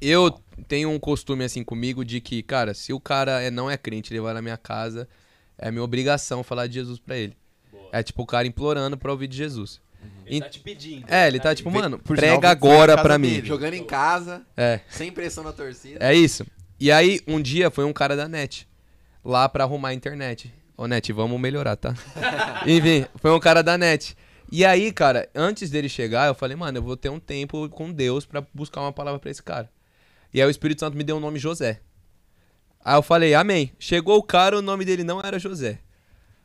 [0.00, 0.30] Eu
[0.66, 4.12] tenho um costume assim comigo de que, cara, se o cara é, não é crente
[4.12, 5.08] e levar na minha casa,
[5.58, 7.36] é minha obrigação falar de Jesus pra ele.
[7.70, 7.88] Boa.
[7.92, 9.80] É tipo o cara implorando pra ouvir de Jesus.
[10.26, 11.04] Ele tá te pedindo.
[11.08, 13.40] É, ele tá tipo, Vem- mano, prega agora pra dele.
[13.42, 13.44] mim.
[13.46, 15.98] Jogando em casa, É, sem pressão na torcida.
[16.04, 16.46] é isso.
[16.80, 18.68] E aí, um dia foi um cara da net
[19.24, 20.52] lá pra arrumar a internet.
[20.76, 21.94] Ô, net, vamos melhorar, tá?
[22.66, 24.16] Enfim, foi um cara da net.
[24.50, 27.90] E aí, cara, antes dele chegar, eu falei, mano, eu vou ter um tempo com
[27.92, 29.70] Deus pra buscar uma palavra pra esse cara.
[30.32, 31.80] E aí o Espírito Santo me deu o nome José.
[32.84, 33.72] Aí eu falei, amém.
[33.78, 35.78] Chegou o cara, o nome dele não era José.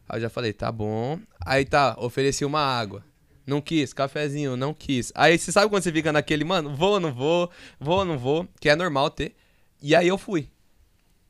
[0.07, 1.19] Aí eu já falei, tá bom.
[1.45, 3.03] Aí tá, ofereci uma água.
[3.49, 5.11] Não quis, cafezinho, não quis.
[5.15, 7.49] Aí você sabe quando você fica naquele, mano, vou ou não vou,
[7.79, 9.35] vou ou não vou, que é normal ter.
[9.81, 10.47] E aí eu fui.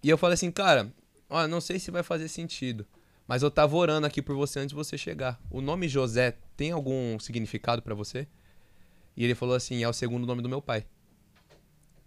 [0.04, 0.92] E eu falei assim, cara,
[1.50, 2.86] não sei se vai fazer sentido,
[3.26, 5.40] mas eu tava orando aqui por você antes de você chegar.
[5.50, 8.28] O nome José tem algum significado pra você?
[9.16, 10.86] E ele falou assim, é o segundo nome do meu pai.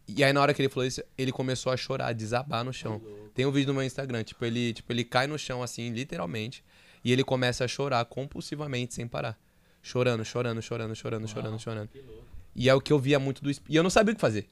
[0.06, 2.72] E aí na hora que ele falou isso, ele começou a chorar, a desabar no
[2.72, 3.00] chão.
[3.34, 6.62] Tem um vídeo no meu Instagram, tipo, ele, tipo, ele cai no chão assim, literalmente,
[7.02, 9.38] e ele começa a chorar compulsivamente sem parar.
[9.82, 11.88] Chorando, chorando, chorando, chorando, chorando, chorando.
[12.54, 14.20] E é o que eu via muito do Esp- E eu não sabia o que
[14.20, 14.48] fazer.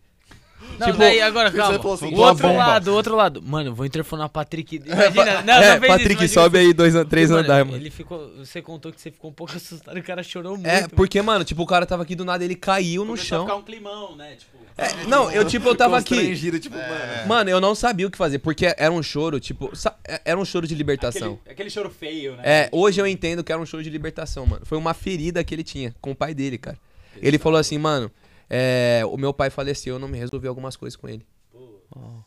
[0.78, 1.76] Não, Tipo, daí agora, calma.
[1.94, 2.58] assim, o uma outro bomba.
[2.66, 3.40] lado, o outro lado.
[3.42, 4.76] Mano, eu vou interfonar o Patrick.
[4.84, 7.80] Imagina, não, é, não Patrick, isso, sobe aí dois, três mano, andares, mano.
[7.82, 10.66] Ele ficou, você contou que você ficou um pouco assustado e o cara chorou muito.
[10.66, 13.38] É, porque, mano, tipo, o cara tava aqui do nada, ele caiu no Começou a
[13.38, 13.46] chão.
[13.46, 14.36] ficar um climão, né?
[14.36, 16.34] Tipo, É, não, eu, tipo, eu tava aqui.
[16.60, 17.28] Tipo, mano.
[17.28, 20.44] Mano, eu não sabia o que fazer, porque era um choro, tipo, sa- era um
[20.44, 21.34] choro de libertação.
[21.42, 22.42] aquele, aquele choro feio, né?
[22.44, 24.64] É, hoje eu entendo que era um choro de libertação, mano.
[24.64, 26.78] Foi uma ferida que ele tinha com o pai dele, cara.
[27.16, 28.10] Ele falou assim, mano,
[28.48, 31.26] é, o meu pai faleceu, eu não me resolvi algumas coisas com ele.
[31.52, 32.24] Pô,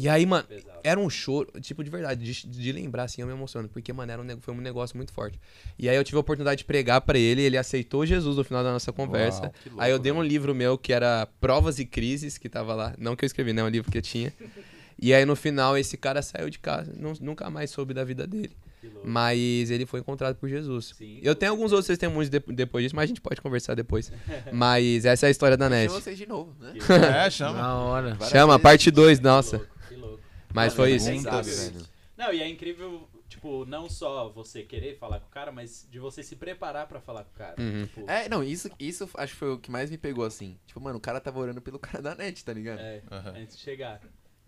[0.00, 0.78] E aí, mano, pesado.
[0.84, 4.12] era um choro, tipo, de verdade, de, de lembrar, assim, eu me emociono, porque, mano,
[4.12, 5.40] era um, foi um negócio muito forte.
[5.78, 8.62] E aí eu tive a oportunidade de pregar pra ele, ele aceitou Jesus no final
[8.62, 9.42] da nossa conversa.
[9.42, 12.74] Uau, louco, aí eu dei um livro meu que era Provas e Crises, que tava
[12.74, 12.94] lá.
[12.96, 13.62] Não que eu escrevi, né?
[13.64, 14.32] Um livro que eu tinha.
[15.00, 18.26] E aí no final esse cara saiu de casa, não- nunca mais soube da vida
[18.26, 18.50] dele.
[19.04, 20.92] Mas ele foi encontrado por Jesus.
[20.96, 21.20] Sim.
[21.22, 24.10] Eu tenho alguns outros testemunhos de- depois disso, mas a gente pode conversar depois.
[24.52, 25.88] mas essa é a história da Chama Net.
[25.92, 26.74] vocês de novo, né?
[27.26, 27.58] É, chama.
[27.58, 28.14] Na hora.
[28.14, 29.60] Várias Chama, parte 2, Que nossa.
[30.54, 31.72] Mas foi é isso.
[31.72, 31.86] velho.
[32.16, 36.00] Não, e é incrível, tipo, não só você querer falar com o cara, mas de
[36.00, 37.54] você se preparar pra falar com o cara.
[37.62, 37.86] Uhum.
[37.86, 40.58] Tipo, É, não, isso, isso acho que foi o que mais me pegou, assim.
[40.66, 42.80] Tipo, mano, o cara tava orando pelo cara da net, tá ligado?
[42.80, 43.34] é, Aham.
[43.36, 44.00] antes de chegar.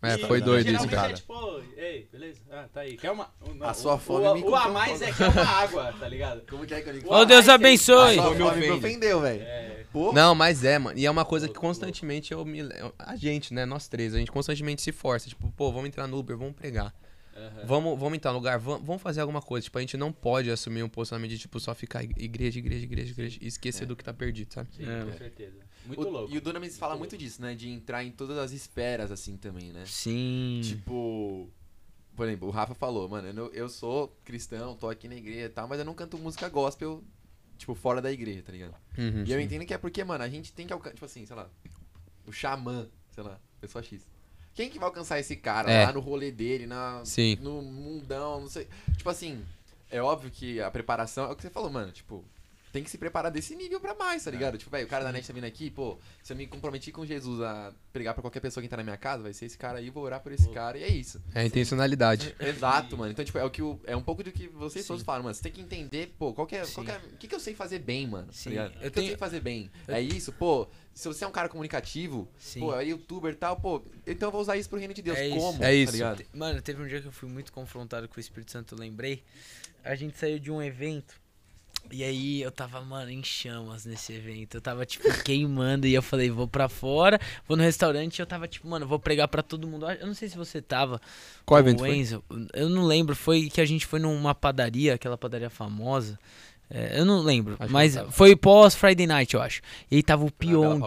[0.02, 1.10] É, E foi doido isso, cara.
[1.10, 2.40] É tipo, ei, beleza?
[2.50, 2.96] Ah, tá aí.
[2.96, 3.28] Quer uma.
[3.54, 6.08] não, A sua fome o, me o a mais é que é uma água, tá
[6.08, 6.42] ligado?
[6.48, 7.08] Como que é que eu digo?
[7.12, 8.18] O Ô, Deus a mais abençoe.
[8.18, 8.86] A sua me fome me ofende.
[8.86, 9.42] ofendeu, velho.
[9.42, 10.98] É, Não, mas é, mano.
[10.98, 12.60] E é uma coisa que constantemente eu me.
[12.98, 13.66] A gente, né?
[13.66, 15.28] Nós três, a gente constantemente se força.
[15.28, 16.94] Tipo, pô, vamos entrar no Uber, vamos pregar.
[17.36, 17.66] aham.
[17.66, 19.64] Vamos, vamos entrar no lugar, vamos, vamos fazer alguma coisa.
[19.64, 23.10] Tipo, a gente não pode assumir um posicionamento de, tipo, só ficar igreja, igreja, igreja,
[23.12, 24.68] igreja e esquecer do que tá perdido, sabe?
[24.74, 25.04] Sim, É.
[25.04, 25.56] com certeza.
[25.86, 26.34] Muito o- louco.
[26.34, 27.54] E o Dunamis fala muito disso, né?
[27.54, 29.84] De entrar em todas as esferas, assim, também, né?
[29.86, 30.60] Sim.
[30.64, 31.48] Tipo.
[32.16, 35.48] Por exemplo, o Rafa falou, mano, eu, eu sou cristão, tô aqui na igreja e
[35.48, 37.02] tal, mas eu não canto música gospel,
[37.56, 38.74] tipo, fora da igreja, tá ligado?
[38.98, 39.44] Uhum, E eu sim.
[39.44, 41.48] entendo que é porque, mano, a gente tem que alcançar, tipo assim, sei lá,
[42.26, 44.06] o xamã, sei lá, pessoa X.
[44.52, 45.86] Quem que vai alcançar esse cara É.
[45.86, 47.36] lá no rolê dele, na, Sim.
[47.40, 48.68] no mundão, não sei.
[48.98, 49.42] Tipo assim,
[49.90, 52.22] é óbvio que a preparação é o que você falou, mano, tipo,
[52.72, 54.56] tem que se preparar desse nível pra mais, tá ligado?
[54.56, 57.04] Tipo, velho, o cara da net tá vindo aqui, pô, se eu me comprometi com
[57.04, 59.78] Jesus a pregar pra qualquer pessoa que tá na minha casa, vai ser esse cara
[59.78, 61.20] aí, vou orar por esse cara, e é isso.
[61.34, 62.34] É a intencionalidade.
[62.38, 63.10] Exato, mano.
[63.12, 64.88] Então, tipo, é o que o, é um pouco do que vocês Sim.
[64.88, 65.34] todos falam, mano.
[65.34, 67.40] Você tem que entender, pô, qual que é, qual que é- o que, que eu
[67.40, 68.26] sei fazer bem, mano.
[68.28, 68.70] tá Sim, ligado?
[68.72, 69.70] eu o que eu tenho- sei fazer bem.
[69.88, 70.68] eu- É isso, pô.
[70.92, 72.60] Se você é um cara comunicativo, Sim.
[72.60, 75.16] pô, é youtuber e tal, pô, então eu vou usar isso pro reino de Deus.
[75.18, 75.36] É isso.
[75.38, 75.64] Como?
[75.64, 75.92] É isso.
[75.92, 76.16] Tá ligado?
[76.18, 78.78] Te- Mano, teve um dia que eu fui muito confrontado com o Espírito Santo, eu
[78.78, 79.22] lembrei.
[79.84, 81.19] A gente saiu de um evento.
[81.92, 84.56] E aí eu tava, mano, em chamas nesse evento.
[84.56, 85.86] Eu tava, tipo, queimando.
[85.86, 87.18] E eu falei, vou pra fora,
[87.48, 88.18] vou no restaurante.
[88.18, 89.90] E eu tava, tipo, mano, vou pregar pra todo mundo.
[89.90, 91.00] Eu não sei se você tava.
[91.44, 91.96] Qual o evento foi?
[91.96, 92.22] Enzo.
[92.54, 93.16] Eu não lembro.
[93.16, 96.18] Foi que a gente foi numa padaria, aquela padaria famosa.
[96.72, 97.56] É, eu não lembro.
[97.58, 99.60] Acho mas foi pós Friday Night, eu acho.
[99.90, 100.80] E aí tava o Pyong.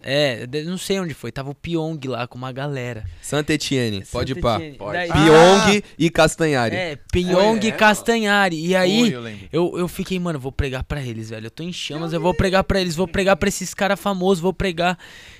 [0.00, 1.30] É, não sei onde foi.
[1.30, 3.04] Tava o Pyong lá com uma galera.
[3.22, 4.60] Santa Etienne, pode ir Santa pá.
[4.76, 4.98] Pode.
[4.98, 6.74] Daí- Pyong e Castanhari.
[6.74, 8.66] É, Pyong e é, Castanhari.
[8.66, 11.46] E aí, eu eu, eu fiquei, mano, vou pregar pra eles, velho.
[11.46, 14.40] Eu tô em chamas, eu vou pregar pra eles, vou pregar pra esses caras famosos,
[14.42, 14.98] vou pregar.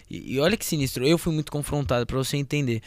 [0.09, 2.83] E, e olha que sinistro, eu fui muito confrontado, pra você entender.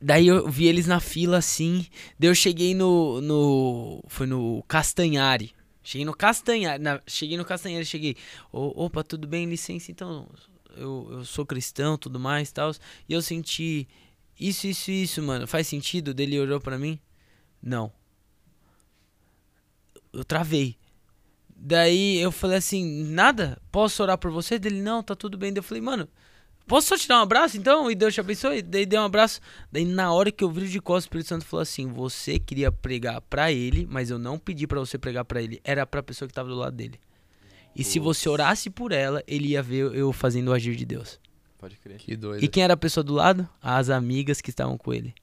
[0.00, 1.86] Daí eu vi eles na fila assim.
[2.18, 3.20] Daí eu cheguei no.
[3.20, 5.55] no foi no Castanhari.
[5.86, 6.82] Cheguei no Castanhari.
[6.82, 8.16] na- cheguei no Castanhari, cheguei.
[8.52, 9.92] "Ô, opa, tudo bem, licença.
[9.92, 10.28] Então,
[10.76, 12.72] eu, eu sou cristão, tudo mais tal.
[13.08, 13.86] E eu senti.
[14.38, 15.46] Isso, isso, isso, mano.
[15.46, 16.12] Faz sentido?
[16.12, 16.98] Dele olhou pra mim?
[17.62, 17.92] Não.
[20.12, 20.76] Eu travei.
[21.54, 23.56] Daí eu falei assim, nada?
[23.70, 24.58] Posso orar por você?
[24.58, 25.52] Dele, não, tá tudo bem.
[25.52, 26.08] Daí eu falei, mano,
[26.66, 27.90] posso só te dar um abraço então?
[27.90, 28.62] E Deus te abençoe.
[28.62, 29.40] Daí dei um abraço.
[29.70, 32.70] Daí na hora que eu viro de costas, o Espírito Santo falou assim: Você queria
[32.72, 35.60] pregar pra ele, mas eu não pedi pra você pregar pra ele.
[35.64, 36.98] Era pra pessoa que tava do lado dele.
[37.74, 41.20] E se você orasse por ela, ele ia ver eu fazendo o agir de Deus.
[41.58, 41.98] Pode crer.
[41.98, 42.42] Que doido.
[42.42, 43.46] E quem era a pessoa do lado?
[43.62, 45.14] As amigas que estavam com ele.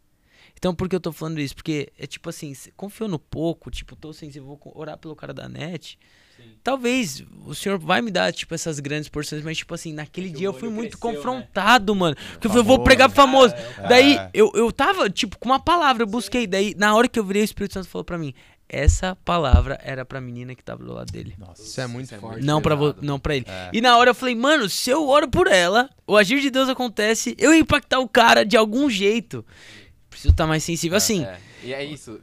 [0.56, 1.56] Então, por que eu tô falando isso?
[1.56, 5.34] Porque é tipo assim, confiou no pouco, tipo, tô sensível, vou co- orar pelo cara
[5.34, 5.98] da net.
[6.44, 6.50] Sim.
[6.64, 10.48] Talvez o senhor vai me dar, tipo, essas grandes porções, mas, tipo assim, naquele dia
[10.48, 11.16] eu fui muito cresceu, né?
[11.18, 12.16] confrontado, mano.
[12.32, 12.84] Porque eu falei, eu vou Famoso.
[12.86, 13.54] pregar pro famoso.
[13.78, 16.48] Ah, Daí, eu, eu tava, tipo, com uma palavra, eu busquei.
[16.48, 18.34] Daí, na hora que eu virei, o Espírito Santo falou pra mim:
[18.70, 21.36] essa palavra era pra menina que tava do lado dele.
[21.38, 21.62] Nossa.
[21.62, 22.46] Isso é muito Isso é forte.
[22.46, 23.46] Não pra, vo- não pra ele.
[23.48, 23.70] É.
[23.74, 26.70] E na hora eu falei, mano, se eu oro por ela, o agir de Deus
[26.70, 29.46] acontece, eu ia impactar o cara de algum jeito.
[30.10, 30.96] Preciso estar mais sensível.
[30.98, 31.38] Assim, É.
[31.66, 32.20] E é isso.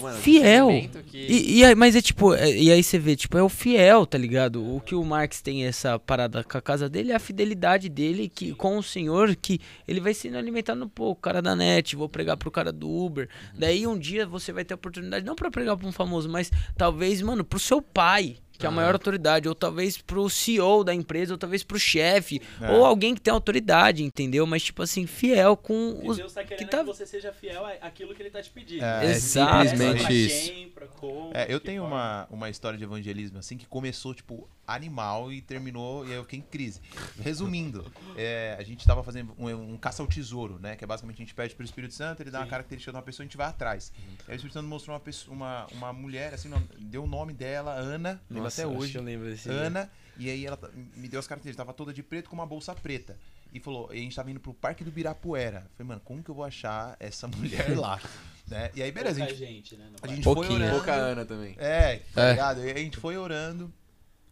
[0.00, 0.68] Mano, Fiel.
[1.10, 1.18] Que...
[1.18, 4.06] E, e aí- mas é tipo, é- e aí você vê, tipo, é o fiel,
[4.06, 4.62] tá ligado?
[4.74, 8.28] O que o Marx tem essa parada com a casa dele é a fidelidade dele
[8.28, 12.08] que, com o senhor, que ele vai sendo alimentado, pô, o cara da net, vou
[12.08, 13.28] pregar pro cara do Uber.
[13.58, 16.50] Daí um dia você vai ter a oportunidade, não pra pregar pra um famoso, mas
[16.76, 18.36] talvez, mano, pro seu pai.
[18.58, 22.40] Que é a maior autoridade, ou talvez pro CEO da empresa, ou talvez pro chefe,
[22.60, 22.70] É.
[22.72, 24.46] ou alguém que tem autoridade, entendeu?
[24.46, 26.16] Mas, tipo assim, fiel com E os.
[26.16, 28.84] Deus tá querendo que, tá- você seja fiel àquilo que ele tá te pedindo.
[28.84, 29.68] É, Exato.
[29.68, 30.52] simplesmente Pra isso.
[30.52, 34.14] quem, pra como, É, eu que tenho uma, uma história de evangelismo assim que começou,
[34.14, 36.80] tipo, animal e terminou e aí eu fiquei em crise.
[37.20, 37.84] Resumindo,
[38.16, 40.76] é, a gente tava fazendo um, um caça ao tesouro, né?
[40.76, 42.50] Que é basicamente a gente pede pro Espírito Santo, ele dá uma Sim.
[42.50, 43.92] característica de uma pessoa e a gente vai atrás.
[44.26, 47.32] Aí o Espírito Santo mostrou uma, pessoa, uma, uma mulher, assim, não- deu o nome
[47.32, 48.96] dela, Ana, lembro Até hoje.
[48.96, 49.52] eu lembro desse dia.
[49.52, 52.46] Ana, e aí ela tá- me deu as características, tava toda de preto com uma
[52.46, 53.18] bolsa preta.
[53.52, 55.70] E falou, e a gente tava indo pro Parque do Birapuera.
[55.76, 57.26] Falei, mano, como que eu vou achar essa
[57.68, 58.00] mulher lá?
[58.48, 58.70] né?
[58.74, 59.90] E aí, beleza, a Pouca gente, gente, né?
[60.02, 60.56] a gente foi Pouquinho.
[60.58, 60.74] orando.
[60.76, 61.54] Pouca Ana também.
[61.58, 62.30] É, tá É.
[62.32, 62.60] ligado?
[62.60, 63.72] E aí a gente foi orando,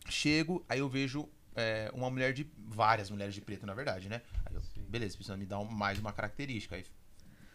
[0.09, 2.47] chego, aí eu vejo é, uma mulher de.
[2.67, 4.21] várias mulheres de preto, na verdade, né?
[4.45, 6.75] Aí eu, beleza, precisa me dar um- mais uma característica.
[6.75, 6.85] Aí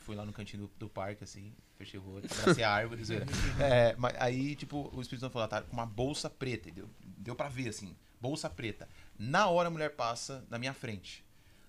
[0.10, 3.27] fui lá no cantinho do, do parque, assim, fechei o rosto, abracei a árvore, zoeira.
[3.61, 6.68] É, mas aí, tipo, o Espírito Santo falou, tá com uma bolsa preta.
[6.68, 8.90] e Deu, deu pra ver, assim, bolsa preta.
[9.19, 11.23] Na hora a mulher passa na minha frente.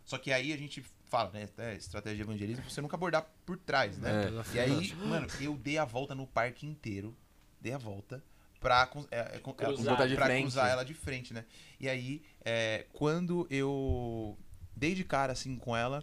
[0.07, 1.51] Só que aí a gente fala, né?
[1.59, 4.11] É, estratégia de evangelismo, você nunca abordar por trás, né?
[4.11, 4.57] É.
[4.57, 7.15] E aí, mano, eu dei a volta no parque inteiro.
[7.61, 8.25] Dei a volta
[8.59, 9.97] pra, é, é, é, Cruzar.
[9.97, 10.43] pra de frente.
[10.45, 11.45] cruzar ela de frente, né?
[11.79, 14.39] E aí, é, quando eu
[14.75, 16.03] dei de cara assim com ela,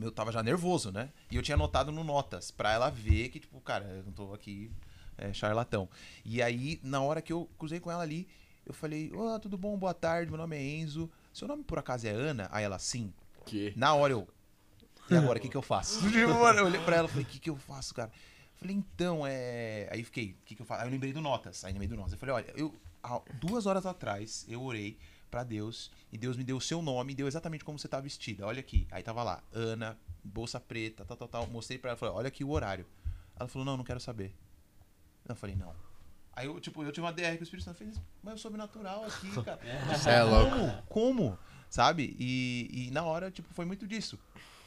[0.00, 1.10] eu tava já nervoso, né?
[1.30, 4.34] E eu tinha anotado no Notas, pra ela ver que, tipo, cara, eu não tô
[4.34, 4.70] aqui
[5.16, 5.88] é, charlatão.
[6.24, 8.26] E aí, na hora que eu cruzei com ela ali,
[8.66, 11.10] eu falei, ô, tudo bom, boa tarde, meu nome é Enzo.
[11.32, 12.48] Seu nome por acaso é Ana?
[12.50, 13.12] Aí ela, sim.
[13.44, 13.72] Que?
[13.76, 14.26] Na hora eu.
[15.10, 16.00] E agora, o que, que eu faço?
[16.10, 18.10] Tipo, eu olhei pra ela e falei, o que, que eu faço, cara?
[18.54, 19.88] Falei, então, é.
[19.90, 20.80] Aí fiquei, o que, que eu faço?
[20.80, 21.64] Aí eu lembrei do Notas.
[21.64, 22.12] Aí lembrei do Notas.
[22.12, 24.96] Eu falei, olha, eu, há duas horas atrás, eu orei
[25.34, 27.98] pra Deus e Deus me deu o seu nome e deu exatamente como você tá
[27.98, 28.46] vestida.
[28.46, 28.86] Olha aqui.
[28.92, 31.46] Aí tava lá, Ana, bolsa preta, tal, tal, tal.
[31.48, 32.86] Mostrei pra ela, falei, olha aqui o horário.
[33.34, 34.32] Ela falou, não, não quero saber.
[35.28, 35.74] Eu falei, não.
[36.32, 38.38] Aí eu, tipo, eu tive uma DR com o Espírito Santo, eu falei, mas eu
[38.38, 39.58] sobrenatural aqui, cara.
[39.98, 40.50] Cê é louco.
[40.50, 40.82] Como?
[40.86, 41.38] Como?
[41.68, 42.14] Sabe?
[42.16, 44.16] E, e na hora, tipo, foi muito disso.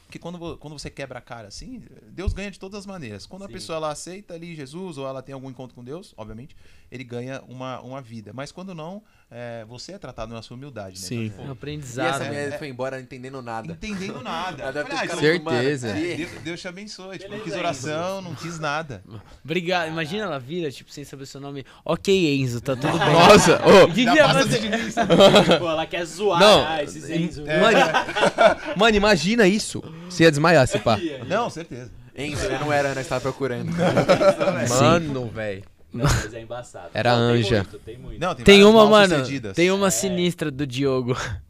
[0.08, 3.26] Porque quando, quando você quebra a cara assim, Deus ganha de todas as maneiras.
[3.26, 3.52] Quando a Sim.
[3.52, 6.56] pessoa ela aceita ali Jesus ou ela tem algum encontro com Deus, obviamente,
[6.90, 8.32] ele ganha uma, uma vida.
[8.32, 11.06] Mas quando não, é, você é tratado na sua humildade, né?
[11.06, 11.24] Sim.
[11.26, 12.08] Então, É um pô, E aprendizado.
[12.08, 12.26] essa né?
[12.28, 13.72] mulher foi embora não entendendo nada.
[13.72, 14.62] entendendo nada.
[14.62, 15.92] Ela deve Falei, ah, Certeza.
[15.92, 17.18] que- é, Deus, Deus te abençoe.
[17.18, 19.02] Tipo, não quis oração, não quis nada.
[19.44, 19.88] Obrigado.
[19.88, 21.64] Imagina ela vira, tipo, sem saber seu nome.
[21.84, 23.12] Ok, Enzo, tá tudo bem.
[23.12, 24.78] Nossa, ô, Que passa você- de mim,
[25.58, 26.64] Pô, ela quer zoar Não.
[26.66, 27.44] ah, esses Enzo.
[27.44, 27.78] Mano,
[28.76, 29.82] mano, imagina isso.
[30.08, 30.98] Você ia desmaiar, se pá.
[31.26, 31.90] Não, certeza.
[32.16, 32.58] Enzo, né?
[32.60, 33.70] Não era, nós tava procurando.
[34.80, 35.62] Mano, velho.
[35.92, 36.90] Não, mas é embaçado.
[36.94, 37.56] Era Não, tem anja.
[37.56, 38.20] muito, tem muito.
[38.20, 39.14] Não, tem, Tem uma, mano.
[39.18, 39.56] sucedidas.
[39.56, 39.90] Tem uma É.
[39.90, 41.16] sinistra do Diogo.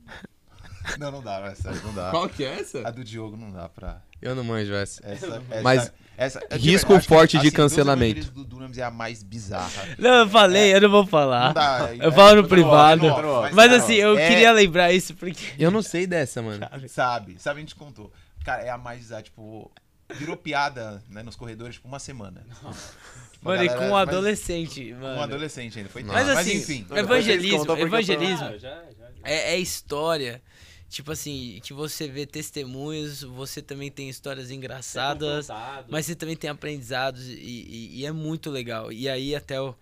[0.99, 2.11] Não, não dá, essa não dá.
[2.35, 2.91] que é A essa?
[2.93, 4.01] do Diogo não dá pra.
[4.23, 5.07] Eu não manjo essa.
[5.07, 8.31] Essa, essa, Mas essa, é risco verdade, forte de assim, cancelamento.
[8.31, 9.71] do Dunamis é a mais bizarra.
[9.99, 11.49] Não, eu falei, eu não vou falar.
[11.49, 11.91] Não dá.
[11.95, 13.05] Eu falo no é, privado.
[13.07, 15.45] é, não, Mas não, assim, eu é- queria lembrar isso porque.
[15.59, 16.67] Eu não sei dessa, mano.
[16.89, 18.11] Sabe, sabe, a gente contou.
[18.43, 19.71] Cara, é a mais bizarra, tipo,
[20.15, 22.47] virou piada né, nos corredores por uma semana.
[22.49, 25.21] Tipo, a Mano, e com um mas- adolescente, Com mano.
[25.21, 26.39] um adolescente ainda, foi Mas tenso.
[26.39, 26.87] assim, enfim.
[26.95, 29.11] evangelismo, evangelismo Ah, já, já, já.
[29.25, 30.43] é, é história.
[30.89, 35.87] Tipo assim, que você vê testemunhos, você também tem histórias engraçadas, confrontado.
[35.91, 38.91] mas você também tem aprendizados e, e- e é muito legal.
[38.91, 39.75] E aí até o-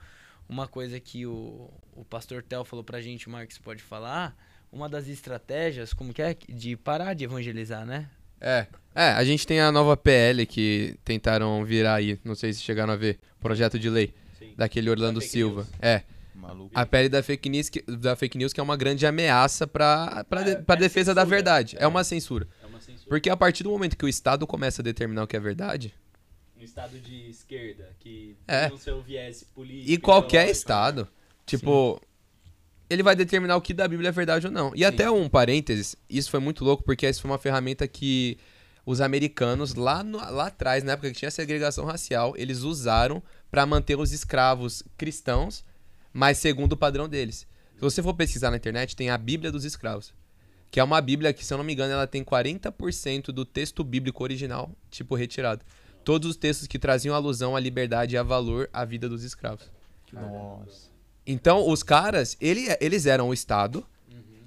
[0.49, 4.37] uma coisa que o, o pastor Tel falou pra gente, o Marcos pode falar,
[4.73, 6.37] uma das estratégias, como que é?
[6.49, 8.11] De parar de evangelizar, né?
[8.41, 8.67] É.
[8.97, 12.19] É, a gente tem a nova PL que tentaram virar aí.
[12.25, 13.19] Não sei se chegaram a ver.
[13.41, 14.15] Projeto de lei.
[14.39, 14.55] Sim.
[14.57, 15.61] Daquele Orlando fake Silva.
[15.63, 15.73] news.
[15.83, 16.03] É.
[16.35, 16.71] Maluco.
[16.75, 20.23] A PL da fake news, que, da fake news que é uma grande ameaça pra,
[20.45, 21.37] de- É, pra é defesa da censura.
[21.37, 21.77] verdade.
[21.79, 21.85] É.
[21.85, 21.87] É.
[21.87, 22.49] uma censura.
[22.63, 23.09] É uma censura.
[23.09, 25.93] Porque a partir do momento que o Estado começa a determinar o que é verdade,
[26.59, 28.69] Um estado de esquerda que É.
[28.69, 29.91] tem o seu viés político.
[29.93, 31.07] e qualquer Estado,
[31.45, 32.01] tipo,
[32.89, 34.73] ele vai determinar o que da Bíblia é verdade ou não.
[34.75, 38.39] E até um parênteses, isso foi muito louco, porque isso foi uma ferramenta que
[38.87, 43.67] os americanos, lá, no- lá atrás, na época que tinha segregação racial, eles usaram pra
[43.67, 45.63] manter os escravos cristãos,
[46.13, 47.47] mas segundo o padrão deles.
[47.75, 50.15] Se você for pesquisar na internet, tem a Bíblia dos Escravos.
[50.71, 53.85] Que é uma Bíblia que, se eu não me engano, ela tem 40% do texto
[53.85, 55.63] bíblico original, tipo, retirado.
[56.05, 59.71] Todos os textos que traziam alusão à liberdade e a valor à vida dos escravos.
[60.13, 60.91] Nossa.
[61.27, 63.85] Então, os caras, ele, eles eram o Estado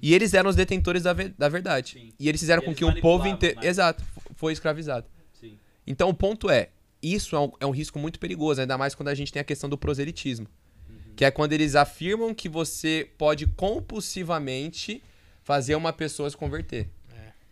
[0.02, 1.92] e eles eram os detentores da, ve- da verdade.
[1.92, 2.12] Sim.
[2.18, 3.56] E eles fizeram E com eles que o povo inteiro.
[3.56, 3.68] mais.
[3.68, 4.02] Exato,
[4.34, 5.06] foi escravizado.
[5.32, 5.58] Sim.
[5.86, 6.70] Então, o ponto é:
[7.02, 9.44] isso é um, é um risco muito perigoso, ainda mais quando a gente tem a
[9.44, 10.46] questão do proselitismo.
[11.16, 15.02] Que é quando eles afirmam que você pode compulsivamente
[15.42, 16.88] fazer uma pessoa se converter.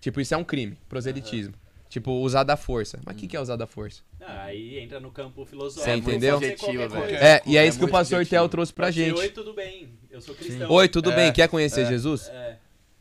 [0.00, 1.54] Tipo, isso é um crime, proselitismo.
[1.88, 3.00] Tipo, usar da força.
[3.04, 4.02] Mas o que, que é usar da força?
[4.20, 5.84] Ah, aí entra no campo filosófico.
[5.84, 6.38] Você entendeu?
[6.38, 7.16] Velho.
[7.16, 8.42] É, e é, é isso que o pastor subjetivo.
[8.42, 9.18] Theo trouxe pra gente.
[9.18, 9.88] Oi, tudo bem.
[10.10, 10.70] Eu sou cristão.
[10.70, 11.32] Oi, tudo É, bem?
[11.32, 11.86] Quer conhecer é.
[11.86, 12.28] Jesus?
[12.28, 12.58] É.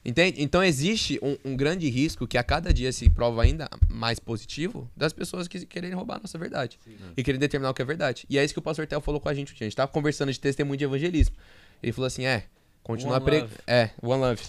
[0.08, 0.42] Entende?
[0.42, 4.90] Então existe um, um grande risco que a cada dia se prova ainda mais positivo
[4.96, 6.80] das pessoas que querem roubar a nossa verdade.
[7.18, 8.26] E querem determinar o que é verdade.
[8.30, 9.54] E é isso que o pastor Theo falou com a gente.
[9.54, 11.36] A gente tava conversando de testemunho de evangelismo.
[11.84, 12.46] Ele falou assim: é,
[12.82, 13.52] continua One pregando.
[13.68, 14.42] É, One Love.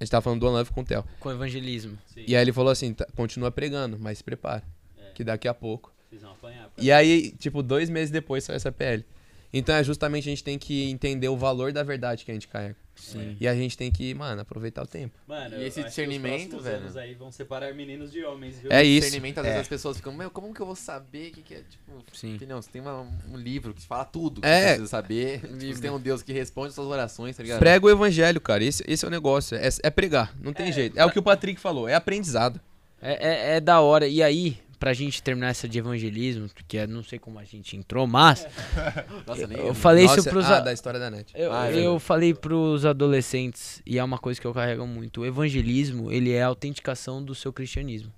[0.00, 1.04] A gente tava falando do One Love com o Theo.
[1.20, 1.98] Com evangelismo.
[2.14, 2.24] Sim.
[2.26, 4.62] E aí ele falou assim: tá, continua pregando, mas se prepara.
[4.98, 5.10] É.
[5.12, 5.92] Que daqui a pouco.
[6.08, 6.62] Vocês vão apanhar.
[6.70, 9.04] pra- E aí, tipo, dois meses depois saiu essa PL.
[9.52, 12.48] Então é justamente a gente tem que entender o valor da verdade que a gente
[12.48, 12.76] carrega.
[12.98, 13.36] Sim.
[13.40, 15.18] E a gente tem que, mano, aproveitar o tempo.
[15.26, 16.76] Mano, E eu esse discernimento, velho?
[16.78, 18.70] anos aí vão separar meninos de homens, viu?
[18.72, 19.06] É isso.
[19.06, 19.60] discernimento, às vezes É.
[19.62, 21.62] as pessoas ficam, meu, como que eu vou saber o que, que é?
[21.68, 22.36] Tipo, Sim.
[22.36, 24.60] opinião, você tem uma- um livro que fala tudo que É.
[24.60, 25.40] você precisa saber.
[25.58, 27.58] Tipo, você tem um Deus que responde suas orações, tá ligado?
[27.60, 28.62] Prega o evangelho, cara.
[28.64, 29.56] Esse, esse é o negócio.
[29.56, 30.34] É, é pregar.
[30.40, 30.98] Não tem É, jeito.
[30.98, 31.88] É o que o Patrick falou.
[31.88, 32.60] É aprendizado.
[33.00, 34.08] É, é, é da hora.
[34.08, 37.76] E aí, pra gente terminar essa de evangelismo, que eu não sei como a gente
[37.76, 38.46] entrou, mas
[39.26, 40.44] Nossa, nem eu falei Nossa, isso pros.
[40.46, 41.32] ah, a- da história da net.
[41.34, 45.22] Eu, Ah, é eu falei pros adolescentes, e é uma coisa que eu carrego muito,
[45.22, 48.12] o evangelismo, ele é a autenticação do seu cristianismo.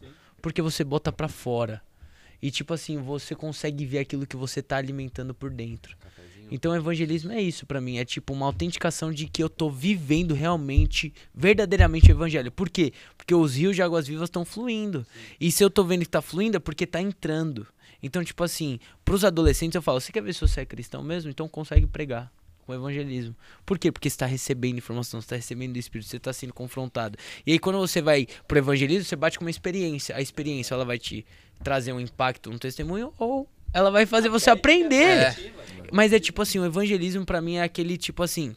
[0.00, 0.08] Sim.
[0.42, 1.80] Porque você bota pra fora.
[2.42, 5.96] E tipo assim, você consegue ver aquilo que você tá alimentando por dentro.
[6.54, 10.34] Então evangelismo é isso pra mim, é tipo uma autenticação de que eu tô vivendo
[10.34, 12.52] realmente, verdadeiramente o evangelho.
[12.52, 12.92] Por quê?
[13.18, 15.04] Porque os rios de águas vivas estão fluindo.
[15.40, 17.66] E se eu tô vendo que tá fluindo é porque tá entrando.
[18.00, 21.28] Então, tipo assim, pros adolescentes eu falo, você quer ver se você é cristão mesmo?
[21.28, 22.30] Então consegue pregar
[22.64, 23.34] com o evangelismo.
[23.66, 23.90] Por quê?
[23.90, 27.18] Porque está recebendo informação, está recebendo do Espírito, você está sendo confrontado.
[27.44, 30.14] E aí quando você vai pro evangelismo, você bate com uma experiência.
[30.14, 31.26] A experiência ela vai te
[31.64, 34.94] trazer um impacto, um testemunho, ou ela vai fazer você aprender.
[35.04, 35.36] É.
[35.92, 38.56] Mas é tipo assim, o evangelismo pra mim é aquele tipo assim.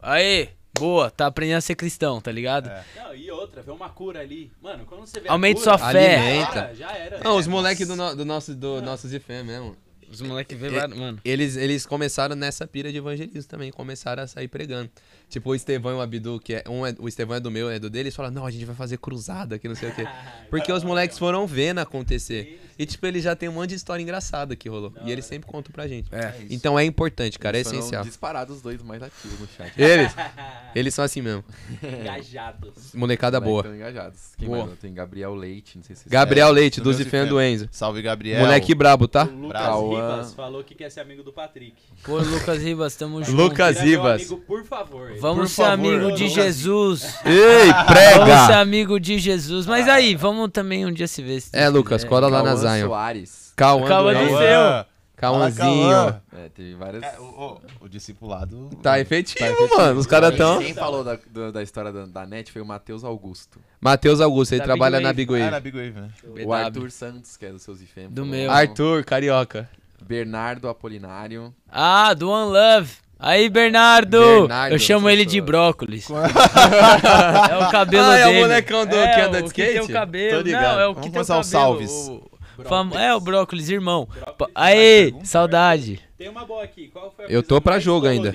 [0.00, 2.68] Aê, boa, tá aprendendo a ser cristão, tá ligado?
[2.68, 2.84] É.
[2.96, 4.50] Não, e outra, vê uma cura ali.
[4.60, 6.16] Mano, quando você vê Aumenta a cura, sua fé.
[6.16, 6.58] Já Alimenta.
[6.58, 7.20] era, já era.
[7.24, 9.76] Não, É, os moleques do, no, do nosso, do nosso IFEM mesmo.
[10.10, 11.20] Os moleques vê, mano.
[11.24, 14.90] Eles, eles começaram nessa pira de evangelismo também, começaram a sair pregando.
[15.28, 17.68] Tipo, o Estevão e o Abdu, que é, um é, o Estevão é do meu,
[17.68, 19.94] é do dele, eles falam, não, a gente vai fazer cruzada, que não sei o
[19.94, 20.06] quê.
[20.48, 22.62] Porque os moleques foram vendo acontecer.
[22.78, 24.92] E, tipo, ele já tem um monte de história engraçada que rolou.
[25.04, 26.08] E eles sempre contam pra gente.
[26.14, 26.34] É.
[26.48, 28.04] Então é importante, cara, é Foram essencial.
[28.04, 29.72] disparados os dois mais ativos no chat.
[29.78, 30.12] Eles,
[30.74, 31.44] eles são assim mesmo.
[31.82, 32.94] Engajados.
[32.94, 33.62] Molecada boa.
[33.64, 34.32] tão engajados.
[34.38, 34.66] Quem Boa.
[34.66, 34.78] mais?
[34.78, 37.68] Tem Gabriel Leite, não sei se Gabriel É, Leite, do Zifan do Enzo.
[37.70, 38.40] Salve, Gabriel.
[38.40, 39.24] Moleque brabo, O tá?
[39.24, 40.12] Lucas Cauã.
[40.12, 41.76] Ribas falou que quer ser amigo do Patrick.
[42.04, 43.36] Pô, Lucas Ribas, tamo junto.
[43.36, 44.20] Lucas Ribas.
[44.22, 45.17] amigo, por favor.
[45.20, 45.74] Vamos Por ser favor.
[45.94, 46.28] amigo de.
[46.28, 47.02] Jesus.
[47.24, 48.58] Ei, Vamos ser prega!
[48.60, 49.66] amigo de Jesus.
[49.66, 51.40] Mas aí, vamos também um dia se ver.
[51.40, 52.08] se É, Lucas, quiser.
[52.08, 52.86] cola lá na Cauã Zion.
[52.88, 53.52] Soares.
[53.56, 54.12] Cauã Cauã
[55.50, 56.36] do.
[56.38, 57.02] É, teve várias...
[57.02, 58.70] É, o, o- o discipulado.
[58.80, 59.98] Tá efetivo, mano.
[59.98, 60.60] Os caras tão.
[60.60, 63.58] Quem falou da, do- da história da, da net foi o Matheus Augusto.
[63.80, 65.16] Matheus Augusto, ele Da trabalha Big na Wave.
[65.26, 65.50] Big Ah, Wave.
[65.50, 66.08] na Big Wave, né?
[66.24, 66.52] O BW.
[66.52, 68.10] Arthur Santos, que é do seus IFEM.
[68.10, 68.48] Do meu.
[68.48, 69.68] Arthur, carioca.
[70.00, 71.52] Bernardo Apolinário.
[71.68, 72.92] Ah, do One Love.
[73.18, 74.18] Aí, Bernardo.
[74.20, 76.06] Bernardo, Eu chamo ele de brócolis.
[77.50, 78.40] é o cabelo Ah, é o dele.
[78.40, 79.92] molecão do é, que anda de o que tem o skate?
[79.92, 80.44] cabelo.
[80.50, 81.44] Não, é o Vamos que tem o cabelo.
[81.44, 81.90] salves.
[81.90, 82.30] o
[82.64, 84.06] famo- É, o brócolis, irmão.
[84.06, 84.52] Brócolis.
[84.54, 86.00] Aê, saudade.
[86.16, 86.88] Tem uma boa aqui.
[86.88, 88.32] Qual foi a Eu tô pra jogo ainda.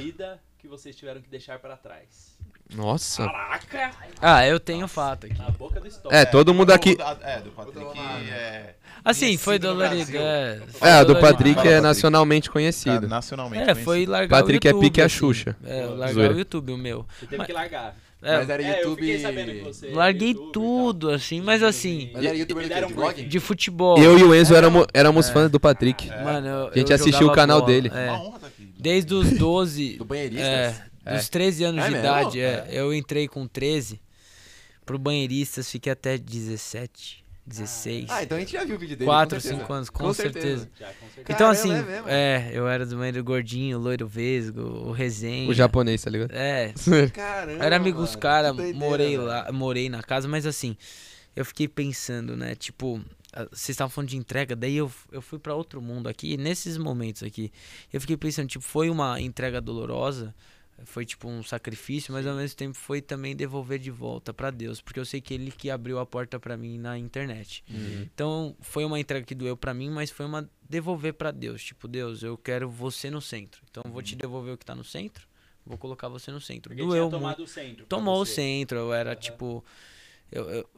[0.59, 2.33] que vocês tiveram que deixar pra trás?
[2.75, 3.25] Nossa.
[3.25, 3.91] Caraca!
[4.21, 5.37] Ah, eu tenho fato aqui.
[5.37, 6.15] Na boca do estômago.
[6.15, 6.97] É, todo mundo aqui.
[7.21, 7.99] É, do Patrick
[8.31, 8.75] é.
[9.05, 10.15] Assim, foi dolorido.
[10.17, 11.15] É, É, a do.
[11.19, 11.81] Patrick é Patrick.
[11.81, 13.07] nacionalmente conhecido.
[13.07, 13.69] nacionalmente.
[13.69, 15.15] É, foi largar Patrick o é YouTube, pique a assim.
[15.17, 15.55] Xuxa.
[15.65, 16.33] É, largar Zoeira.
[16.33, 17.05] o YouTube, o meu.
[17.19, 17.95] Você teve que largar.
[18.25, 19.01] É, Mas era É, eu YouTube...
[19.05, 19.87] que você...
[19.89, 23.21] larguei YouTube tudo, assim, mas assim, Mas era youtuber De um blog?
[23.21, 23.97] de futebol.
[23.97, 26.07] Eu e o Enzo éramos, éramos fãs do Patrick.
[26.07, 27.91] Mano, eu, A gente eu assistiu o canal bola, dele.
[27.93, 28.09] é.
[28.11, 28.73] Uma honra tá aqui.
[28.79, 29.97] Desde os 12.
[29.97, 30.47] Do banheiristas?
[31.05, 33.99] é, dos 13 anos É de idade, é, eu entrei com 13
[34.85, 38.09] pro banheiristas, fiquei até 17, 16.
[38.09, 39.05] Ah, então a gente já viu o vídeo dele.
[39.05, 39.61] 4, com certeza.
[39.61, 40.69] 5 anos, com, certeza.
[40.79, 41.21] Já, com certeza.
[41.21, 42.09] Então, Caramba, assim, é mesmo?
[42.09, 45.49] é, eu era do banheiro gordinho, loiro vesgo, o resenha.
[45.49, 46.31] O japonês, tá ligado?
[46.31, 46.73] É,
[47.13, 49.25] Caramba, Eu era amigo dos mano, caras, morei velho.
[49.25, 50.77] lá, morei na casa, mas assim,
[51.35, 52.55] eu fiquei pensando, né?
[52.55, 53.01] Tipo,
[53.51, 57.23] vocês estavam falando de entrega, daí eu, eu fui pra outro mundo aqui, nesses momentos
[57.23, 57.51] aqui.
[57.91, 60.33] Eu fiquei pensando, tipo, foi uma entrega dolorosa,
[60.85, 64.81] foi tipo um sacrifício, mas ao mesmo tempo foi também devolver de volta pra Deus,
[64.81, 67.63] porque eu sei que ele que abriu a porta pra mim na internet.
[68.01, 71.87] Então, foi uma entrega que doeu pra mim, mas foi uma devolver pra Deus, tipo,
[71.87, 73.61] Deus, eu quero você no centro.
[73.69, 75.27] Então, eu vou te devolver o que tá no centro.
[75.65, 76.69] Vou colocar você no centro.
[76.69, 77.85] Porque Doeu tinha muito tomado o centro.
[77.85, 78.33] tomou o você.
[78.35, 78.79] centro.
[78.79, 79.63] Eu era tipo.
[80.29, 80.69] Eu, eu,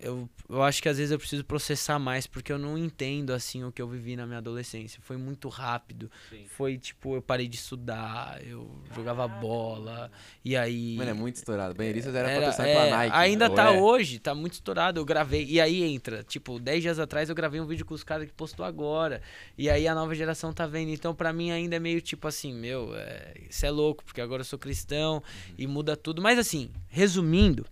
[0.00, 3.64] eu, eu acho que às vezes eu preciso processar mais porque eu não entendo assim
[3.64, 5.00] o que eu vivi na minha adolescência.
[5.02, 6.10] Foi muito rápido.
[6.30, 6.44] Sim.
[6.48, 10.10] Foi tipo, eu parei de estudar, eu jogava bola.
[10.44, 10.96] E aí.
[10.96, 11.74] Mano, é muito estourado.
[11.74, 13.16] Banheiristas era, Era- patrocinado é, pela Nike.
[13.16, 13.54] ainda né?
[13.54, 13.80] tá é?
[13.80, 15.00] hoje, tá muito estourado.
[15.00, 15.44] Eu gravei.
[15.46, 18.32] E aí entra, tipo, 10 dias atrás eu gravei um vídeo com os caras que
[18.32, 19.20] postou agora.
[19.56, 20.90] E aí a nova geração tá vendo.
[20.90, 24.40] Então, pra mim, ainda é meio tipo assim, meu, é, isso é louco, porque agora
[24.40, 25.54] eu sou cristão Uhum.
[25.58, 26.22] e muda tudo.
[26.22, 27.66] Mas assim, resumindo,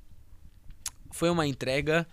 [1.16, 2.06] foi uma entrega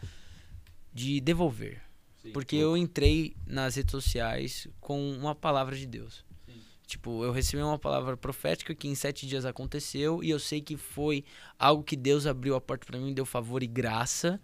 [0.93, 1.81] de devolver.
[2.21, 2.31] Sim.
[2.31, 6.23] Porque eu entrei nas redes sociais com uma palavra de Deus.
[6.45, 6.53] Sim.
[6.88, 10.77] Tipo, eu recebi uma palavra profética que em sete dias aconteceu e eu sei que
[10.77, 11.25] foi
[11.59, 14.39] algo que Deus abriu a porta pra mim, deu favor e graça.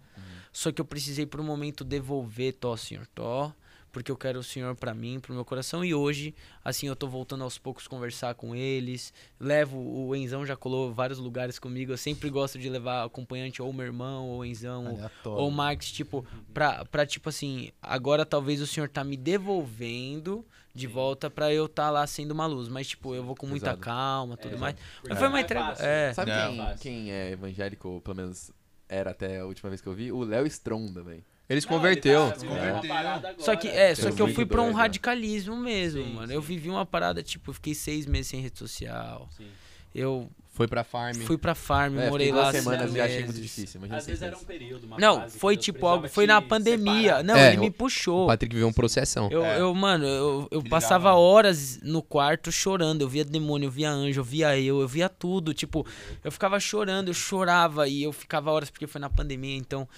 [0.52, 3.54] Só que eu precisei por um momento devolver, Tó, Senhor, Tó,
[3.92, 5.84] porque eu quero o Senhor pra mim, pro meu coração.
[5.84, 6.34] E hoje,
[6.64, 9.12] assim, eu tô voltando aos poucos conversar com eles.
[9.38, 11.92] Levo, o Enzão já colou vários lugares comigo.
[11.92, 15.38] Eu sempre gosto de levar acompanhante ou meu irmão, ou o Enzão, ou Aleatório.
[15.42, 20.44] ou o Max, tipo, pra, pra, tipo assim, agora talvez o senhor tá me devolvendo
[20.72, 22.68] de volta pra eu tá lá sendo uma luz.
[22.68, 23.80] Mas, tipo, eu vou com muita Exato.
[23.82, 24.76] calma, tudo É, mais.
[25.08, 25.74] Mas foi uma é entrega.
[25.82, 26.12] É.
[26.14, 26.56] Sabe Não.
[26.56, 28.50] quem, quem é evangélico, ou pelo menos
[28.88, 30.12] era até a última vez que eu vi?
[30.12, 31.24] O Léo Stronda, velho.
[31.50, 32.22] Não, ele tá uma Converteu.
[32.22, 33.34] agora.
[33.38, 34.74] Só que, é, só que eu fui pra um né?
[34.74, 36.32] radicalismo mesmo, Sim, mano.
[36.32, 36.46] Eu sim.
[36.48, 39.28] vivi uma parada, tipo, eu fiquei seis meses sem rede social.
[39.36, 39.46] Sim.
[39.92, 41.14] Eu Foi pra farm.
[41.22, 43.78] fui pra farm, É, morei lá duas semanas já achei muito difícil.
[43.78, 47.02] Imagina Às vezes era um período, uma Não, foi tipo algo, foi na pandemia.
[47.02, 47.24] separar.
[47.24, 48.28] Não, É, ele o- me O puxou.
[48.28, 49.28] Patrick viu uma processão.
[49.32, 49.60] Eu, É.
[49.60, 53.00] eu, mano, eu, eu passava dava- horas no quarto chorando.
[53.02, 55.52] Eu via demônio, eu via anjo, eu via eu, eu via tudo.
[55.52, 55.84] Tipo,
[56.22, 59.56] eu ficava chorando, eu chorava e eu ficava horas porque foi na pandemia.
[59.56, 59.88] Então,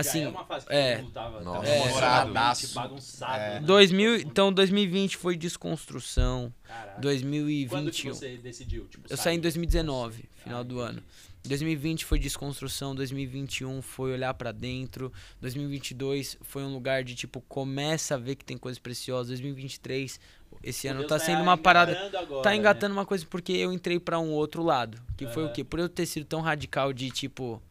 [0.00, 0.20] assim.
[0.20, 1.04] Já é uma fase que é.
[1.12, 2.00] tava, Nossa.
[2.00, 2.74] tava É.
[2.74, 3.42] bagunçado.
[3.42, 3.54] É.
[3.54, 3.66] né?
[3.66, 6.52] 2000, então 2020 foi desconstrução.
[6.64, 6.86] Caraca.
[6.92, 8.14] Quando que 2021.
[8.14, 8.86] você decidiu?
[8.86, 10.90] Tipo, Eu saí em 2019, final Ah, do entendi.
[10.98, 11.02] ano.
[11.46, 18.16] 2020 foi desconstrução, 2021 foi olhar pra dentro, 2022 foi um lugar de tipo começa
[18.16, 20.18] a ver que tem coisas preciosas, 2023
[20.62, 22.56] esse ano Deus tá sendo uma parada engatando agora, tá né?
[22.56, 25.62] engatando uma coisa porque eu entrei pra um outro lado, que foi o quê?
[25.62, 27.62] Por eu ter sido tão radical de tipo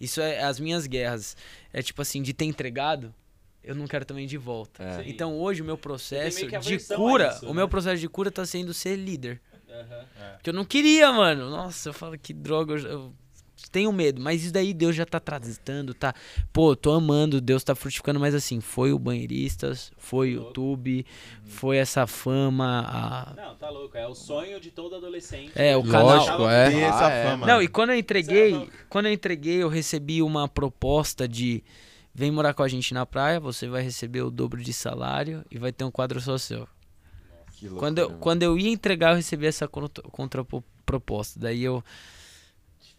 [0.00, 1.36] isso é as minhas guerras.
[1.72, 3.14] É tipo assim, de ter entregado,
[3.62, 4.82] eu não quero também de volta.
[4.82, 5.08] É.
[5.08, 7.54] Então hoje o meu processo de cura, isso, o né?
[7.54, 9.40] meu processo de cura tá sendo ser líder.
[9.68, 10.06] Aham.
[10.34, 11.50] Porque eu não queria, mano.
[11.50, 13.14] Nossa, eu falo que droga, eu, eu
[13.74, 14.20] tenho medo.
[14.22, 16.14] Mas isso daí Deus já tá tratando, tá?
[16.52, 20.48] Pô, tô amando, Deus tá frutificando, mas assim, foi o Banheiristas, foi o Louco.
[20.48, 21.04] YouTube,
[21.44, 23.34] foi essa fama, a...
[23.34, 23.96] Não, tá louco.
[23.98, 25.50] É o sonho de todo adolescente.
[25.56, 26.50] É, o Lógico, canal.
[26.50, 26.70] é.
[26.70, 27.46] Ter essa Ah, é, fama.
[27.48, 28.72] Não, e quando eu é entreguei, louco.
[28.88, 31.64] quando eu entreguei, eu recebi uma proposta de
[32.14, 35.58] vem morar com a gente na praia, você vai receber o dobro de salário e
[35.58, 36.68] vai ter um quadro só seu.
[37.56, 38.20] Que loucura, Quando eu, mano.
[38.20, 41.40] quando eu ia entregar, eu recebi essa contra- contraproposta.
[41.40, 41.82] Daí eu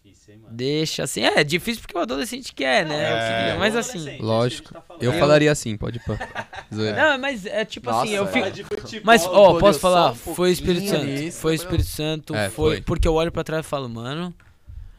[0.06, 0.56] Difícil, hein, mano?
[0.56, 1.22] deixa assim.
[1.22, 2.96] É, difícil porque o adolescente quer, né?
[2.96, 4.18] É, é, mas assim.
[4.20, 4.38] Lógico.
[4.38, 5.06] é isso gente tá.
[5.06, 6.18] Eu falaria assim, pode pôr.
[6.70, 8.28] Não, mas é tipo Nossa, assim, eu é.
[8.28, 8.76] fico.
[8.76, 10.12] Futebol, Mas, ó, deu posso falar?
[10.12, 11.02] um foi o Espírito Santo.
[11.02, 11.56] ali, Foi o.
[11.56, 12.36] Espírito Santo.
[12.36, 12.76] É, foi.
[12.76, 12.82] foi.
[12.82, 14.34] Porque eu olho pra trás e falo, mano,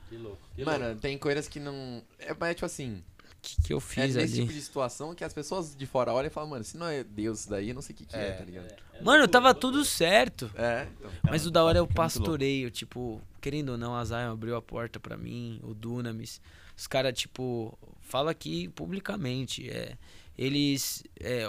[0.09, 0.39] Que louco.
[0.57, 0.81] Que louco.
[0.81, 2.03] Mano, tem coisas que não.
[2.19, 4.43] É, mas, tipo assim, o que, que eu é fiz nesse ali?
[4.43, 7.05] tipo de situação que as pessoas de fora olham e falam, mano, se não é
[7.05, 8.67] Deus isso daí, eu não sei o que, que é, É, tá ligado?
[8.67, 10.51] É, é Mano, tava tudo certo.
[10.57, 11.11] É, então.
[11.23, 14.61] Mas o da hora é o pastoreio, tipo, querendo ou não, a Zion abriu a
[14.61, 16.41] porta pra mim, o Dunamis.
[16.77, 19.97] Os caras, tipo, fala aqui publicamente, é,
[20.37, 21.49] eles é,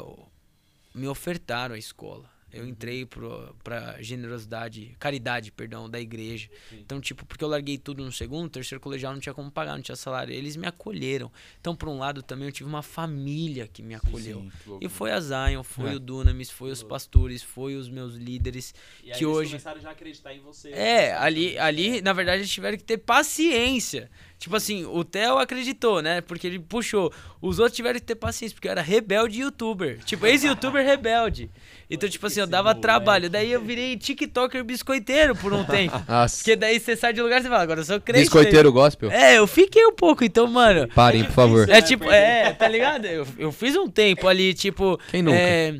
[0.94, 2.30] me ofertaram a escola.
[2.57, 6.49] Eu entrei pro, pra generosidade, caridade, perdão, da igreja.
[6.69, 6.79] Sim.
[6.79, 9.81] Então, tipo, porque eu larguei tudo no segundo, terceiro colegial, não tinha como pagar, não
[9.81, 10.34] tinha salário.
[10.34, 11.31] Eles me acolheram.
[11.59, 14.41] Então, por um lado, também eu tive uma família que me acolheu.
[14.41, 14.51] sim.
[14.65, 14.84] louco.
[14.85, 15.95] E foi a Zion, foi É.
[15.95, 18.73] o Dunamis, foi os pastores, foi os meus líderes.
[19.03, 20.69] E aí que eles hoje- começaram já a acreditar em você.
[20.71, 24.09] É, Você ali, ali, na verdade, eles tiveram que ter paciência.
[24.39, 26.22] Tipo assim, o Theo acreditou, né?
[26.22, 27.11] Porque ele puxou.
[27.41, 29.97] Os outros tiveram que ter paciência, porque eu era rebelde youtuber.
[30.05, 31.49] Tipo, ex-youtuber rebelde.
[31.89, 33.30] Então, tipo assim, eu dava trabalho.
[33.30, 35.95] Daí eu virei TikToker biscoiteiro por um tempo.
[36.07, 36.38] Nossa.
[36.38, 38.22] Porque daí você sai de lugar e você fala, agora eu sou crente.
[38.26, 39.09] Biscoiteiro gospel?
[39.11, 40.88] É, eu fiquei um pouco, então, mano.
[40.89, 41.69] Parem, por favor.
[41.69, 43.05] É tipo, é, tá ligado?
[43.05, 44.99] Eu, eu fiz um tempo ali, tipo.
[45.09, 45.38] Quem nunca?
[45.38, 45.73] é,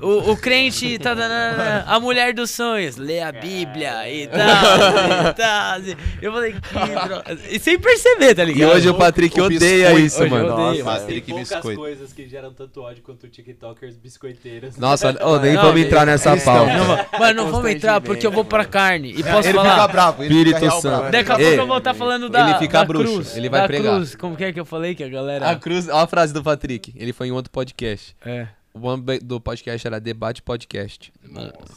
[0.00, 4.26] o, o crente, tá, tá, tá, tá, a mulher dos sonhos, lê a Bíblia e
[4.26, 5.80] tal, e tal.
[5.82, 6.60] e- Eu falei, que
[6.90, 7.24] droga.
[7.50, 8.72] E sem perceber, tá E ligado?
[8.72, 10.52] hoje o Patrick o odeia biscoito, isso, mano.
[10.52, 10.84] odeio.
[10.84, 11.80] Nossa, Mas tem Patrick poucas Biscoito.
[11.80, 14.76] coisas que geram tanto ódio quanto tiktokers biscoiteiros.
[14.76, 16.76] Nossa, ô, nem Não, vamos entrar nessa é- pauta.
[16.76, 19.12] Não, mano, mas não vamos entrar porque eu vou pra carne.
[19.16, 19.72] E posso ele falar?
[19.74, 20.82] fica bravo, ele Espírito fica Santo.
[20.82, 21.10] bravo.
[21.12, 23.36] Daqui a pouco eu vou estar falando da, ele fica da bruxo, cruz.
[23.36, 23.94] ele vai da pregar.
[23.96, 24.14] cruz.
[24.14, 25.50] Como que é que eu falei que a galera...
[25.50, 26.92] A cruz, ó a frase do Patrick.
[26.96, 28.14] Ele foi em outro podcast.
[28.24, 28.46] É.
[28.74, 31.12] O nome do podcast era Debate Podcast.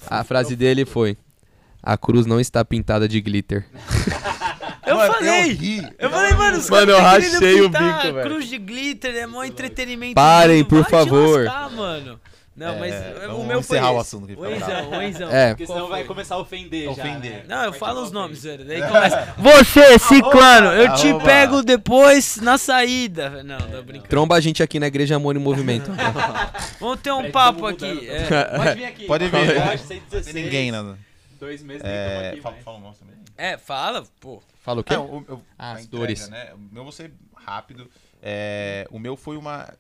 [0.07, 1.17] A frase dele foi:
[1.81, 3.65] A cruz não está pintada de glitter.
[4.91, 5.51] Eu Mano, falei!
[5.51, 5.87] Eu ri.
[5.99, 8.21] Eu falei, mano, os Mano, eu rachei o bico, velho.
[8.23, 10.15] Cruz de glitter, é mó entretenimento.
[10.15, 11.45] Parem, por favor.
[11.45, 12.19] lascar, mano.
[12.53, 15.01] Não, mas É, o meu foi encerrar o assunto que O ele fica Enzão, o
[15.01, 15.31] Enzão.
[15.31, 15.49] É.
[15.51, 16.91] Porque senão vai começar a ofender, já.
[16.91, 17.31] Ofender.
[17.31, 17.43] né?
[17.47, 18.65] Não, eu falo os nomes, velho.
[18.65, 19.33] Daí começa.
[19.37, 21.25] Você, ciclano, eu te Arroba.
[21.25, 23.41] pego depois na saída.
[23.41, 24.09] Não, tô brincando.
[24.09, 25.91] Tromba a gente aqui na Igreja Amor em Movimento.
[26.79, 28.07] Vamos ter um papo aqui.
[28.09, 28.27] é.
[28.57, 29.05] Pode vir aqui.
[29.05, 29.55] Pode vir.
[29.55, 30.25] Eu acho 116.
[30.25, 30.95] Tem ninguém, né?
[31.39, 33.15] Dois meses nem É, aqui, fala, fala o nosso também.
[33.37, 34.41] É, fala, pô.
[34.61, 34.93] Fala o quê?
[34.95, 36.29] Não, o, o, Ah, as entrega, dores.
[36.29, 36.53] né?
[36.53, 37.89] O meu vou ser rápido.
[38.21, 39.73] É, o meu foi uma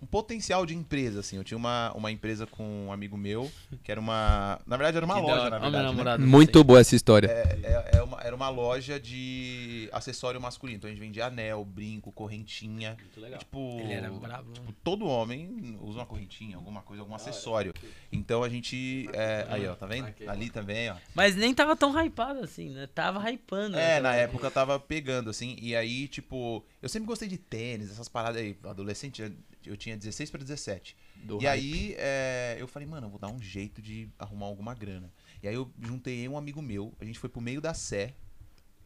[0.00, 1.36] um potencial de empresa, assim.
[1.36, 3.50] Eu tinha uma, uma empresa com um amigo meu,
[3.82, 4.60] que era uma.
[4.66, 6.22] Na verdade, era uma Que loja, na verdade.
[6.22, 6.28] né?
[6.28, 7.26] Muito boa essa história.
[7.28, 10.76] É, é- é uma- era uma loja de acessório masculino.
[10.78, 12.96] Então a gente vendia anel, brinco, correntinha.
[13.00, 13.36] Muito legal.
[13.36, 14.52] E, tipo, Ele era brabo.
[14.52, 17.72] tipo, todo homem usa uma correntinha, alguma coisa, algum acessório.
[18.12, 19.08] Então a gente.
[19.12, 20.12] é, aí, ó, tá vendo?
[20.28, 20.96] Ali também, ó.
[21.14, 22.86] Mas nem tava tão hypado assim, né?
[22.94, 23.76] Tava hypando.
[23.76, 24.00] É, né?
[24.00, 28.40] na época tava pegando, assim, e aí, tipo, eu sempre gostei de tênis, essas paradas
[28.40, 29.22] aí, adolescente,
[29.64, 30.96] eu- tinha 16 pra 17.
[31.24, 34.74] Do e aí, é, eu falei, mano, eu vou dar um jeito de arrumar alguma
[34.74, 35.12] grana.
[35.42, 38.14] E aí eu juntei um amigo meu, a gente foi pro meio da Sé,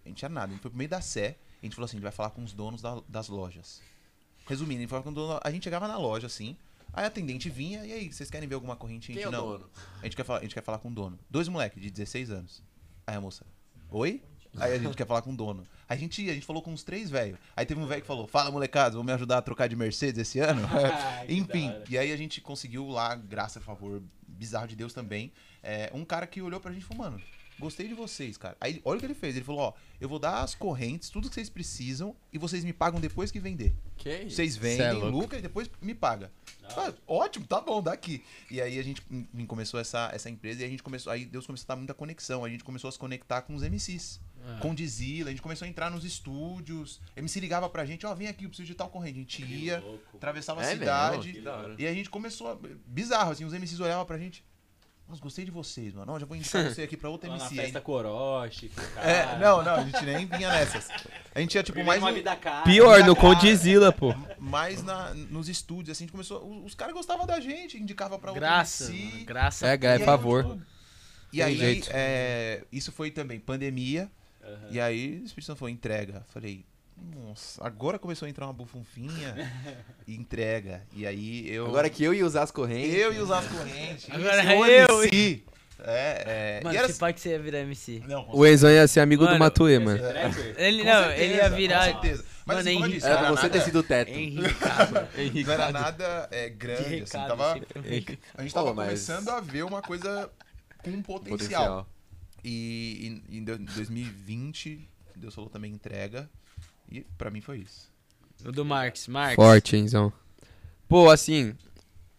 [0.05, 1.97] a gente tinha nada, a gente foi pro meio da Sé, a gente falou assim,
[1.97, 3.81] a gente vai falar com os donos da- das lojas.
[4.47, 6.57] Resumindo, a gente, falava com o dono, a gente chegava na loja, assim,
[6.93, 9.15] aí a atendente vinha, e aí, vocês querem ver alguma correntinha?
[9.17, 9.49] Quem é A o gente, não.
[9.59, 9.71] dono?
[10.01, 11.19] A gente, quer falar, a gente quer falar com o dono.
[11.31, 12.63] Dois moleques de 16 anos.
[13.07, 13.47] Aí a moça,
[13.91, 14.23] oi?
[14.59, 15.67] Aí a gente quer falar com o dono.
[15.93, 17.39] A gente, a gente falou com uns três velhos.
[17.55, 20.23] Aí teve um velho que falou: Fala, molecada, vão me ajudar a trocar de Mercedes
[20.23, 20.63] esse ano?
[20.73, 25.31] Ah, Enfim, e aí a gente conseguiu lá, graças a favor, bizarro de Deus também,
[25.63, 27.23] é, um cara que olhou pra gente e falou: Mano,
[27.59, 28.57] gostei de vocês, cara.
[28.59, 31.29] Aí olha o que ele fez: Ele falou: Ó, eu vou dar as correntes, tudo
[31.29, 33.75] que vocês precisam, e vocês me pagam depois que vender.
[33.99, 34.37] Que isso?
[34.37, 35.19] Vocês Cê é vendem, louco.
[35.19, 36.33] lucra e depois me paga.
[36.65, 38.25] Ah, ótimo, tá bom, dá aqui.
[38.51, 39.03] E aí a gente
[39.47, 41.13] começou essa, essa empresa e a gente começou.
[41.13, 42.45] Aí Deus começou a dar muita conexão.
[42.45, 44.21] A gente começou a se conectar com os MCs.
[44.61, 47.01] Com o Dizila, a gente começou a entrar nos estúdios.
[47.17, 49.19] MC ligava pra gente, ó, vem aqui, eu preciso de tal corrente.
[49.19, 50.17] A gente ia, louco.
[50.17, 51.29] atravessava a É cidade.
[51.29, 51.45] mesmo?
[51.45, 51.75] Da hora.
[51.79, 52.59] E a gente começou a.
[52.87, 54.45] Bizarro, assim, os MCs olhavam pra gente.
[55.09, 56.13] Nossa, gostei de vocês, mano.
[56.13, 57.55] Ó, já vou indicar você aqui pra outra Lá na MC.
[57.57, 59.11] festa hein?" Coroche, com o cara.
[59.11, 60.89] É, não, não, a gente nem vinha nessas.
[61.35, 62.15] A gente tinha, tipo, Vivendo mais.
[62.15, 62.63] vida cara.
[62.65, 63.15] Pior, no.
[63.15, 64.15] Condizila, pô.
[64.39, 66.43] mais na, nos estúdios, assim, a gente começou.
[66.49, 69.05] Os, os caras gostavam da gente, indicava pra outro Graça, MC.
[69.13, 69.67] mano, graça.
[69.67, 70.45] É, é aí, favor.
[70.45, 70.63] tipo,
[71.33, 74.11] E Tem aí, é, isso foi também pandemia.
[74.43, 74.69] Aham.
[74.71, 76.25] E aí o Espírito Santo falou, entrega.
[76.29, 76.65] Falei,
[77.17, 79.35] nossa, agora começou a entrar uma bufunfinha
[80.07, 80.83] e entrega.
[80.95, 81.67] E aí eu.
[81.67, 82.95] Agora que eu ia usar as correntes.
[82.95, 84.09] eu e usar as correntes.
[84.11, 85.45] Agora é eu MC.
[85.85, 86.61] É, é.
[86.63, 86.89] Mano, e era...
[86.89, 88.03] esse pai que você ia virar MC.
[88.07, 89.99] Não, O Enzão ia ser amigo do Mano, Matuê, Esse mano.
[90.57, 91.93] Ele não, certeza, ele ia virar.
[91.93, 92.25] Com certeza.
[92.45, 92.95] Mas Mano, assim, como eu Henrique.
[93.01, 94.09] disse, Era pra você nada- ter sido o teto.
[94.11, 95.43] Henrique.
[95.47, 97.13] Não era nada é, De grande, assim.
[97.13, 98.19] Tava, sempre.
[98.35, 100.31] a gente tava Pô, mas- começando a ver uma coisa
[100.85, 101.39] com potencial.
[101.39, 101.89] Potencial.
[102.45, 106.29] E em, em do- 2020, Deus falou também entrega.
[106.91, 107.91] E pra mim foi isso.
[108.45, 109.07] O do Marx.
[109.09, 109.37] Marx.
[109.37, 110.13] Forte, Enzão.
[110.89, 111.55] Pô, assim,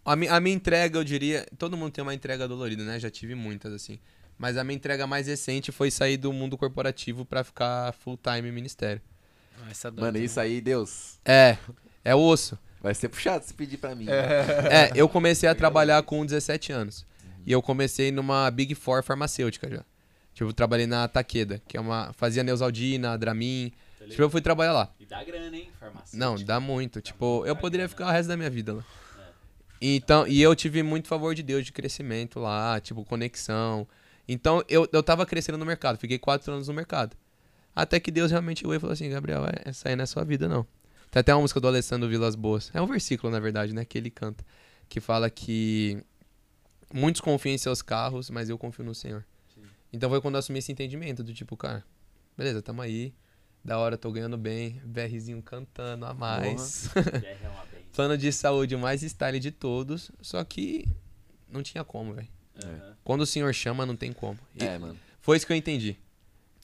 [0.06, 1.46] a, mi- a minha entrega, eu diria.
[1.58, 3.00] Todo mundo tem uma entrega dolorida, né?
[3.00, 4.00] Já tive muitas, assim.
[4.38, 8.48] Mas a minha entrega mais recente foi sair do mundo corporativo pra ficar full time
[8.50, 9.02] em ministério.
[9.62, 11.20] Ah, Essa dói Mano, isso aí, Deus.
[11.24, 11.58] É,
[12.04, 12.58] é osso.
[12.82, 14.08] Vai ser puxado se pedir pra mim.
[14.10, 17.06] É, eu comecei a trabalhar com 17 anos.
[17.46, 19.86] E eu comecei numa Big Four farmacêutica já.
[20.34, 22.12] Tipo, eu trabalhei na Takeda, que é uma.
[22.14, 23.72] Fazia Neusaldina, Dramin.
[24.10, 24.94] Tipo, eu fui trabalhar lá.
[25.00, 25.70] E dá grana, hein?
[25.80, 26.18] Farmácia.
[26.20, 27.00] Não, dá muito.
[27.02, 28.84] Tipo, eu poderia ficar o resto da minha vida lá.
[29.82, 33.88] Então, e eu tive muito favor de Deus de crescimento lá, tipo, conexão.
[34.28, 37.16] Então, eu, eu tava crescendo no mercado, fiquei quatro anos no mercado.
[37.76, 40.24] Até que Deus realmente chegou e falou assim, Gabriel, é- essa aí não é sua
[40.24, 40.66] vida, não.
[41.12, 42.72] Tem até uma música do Alessandro Vilas Boas.
[42.74, 44.44] É um versículo, na verdade, né, que ele canta.
[44.88, 46.02] Que fala que
[46.94, 49.26] muitos confiam em seus carros, mas eu confio no Senhor.
[49.94, 51.86] Então foi quando eu assumi esse entendimento do tipo, cara,
[52.36, 53.14] beleza, tamo aí.
[53.64, 54.82] Da hora, tô ganhando bem.
[54.84, 56.90] BRzinho cantando a mais.
[57.24, 57.38] É.
[57.96, 60.12] Plano de saúde mais style de todos.
[60.20, 60.88] Só que
[61.48, 62.28] não tinha como, velho.
[62.62, 62.98] Aham.
[63.04, 64.40] Quando o senhor chama, não tem como.
[64.56, 64.98] E É, mano.
[65.22, 65.96] Foi isso que eu entendi.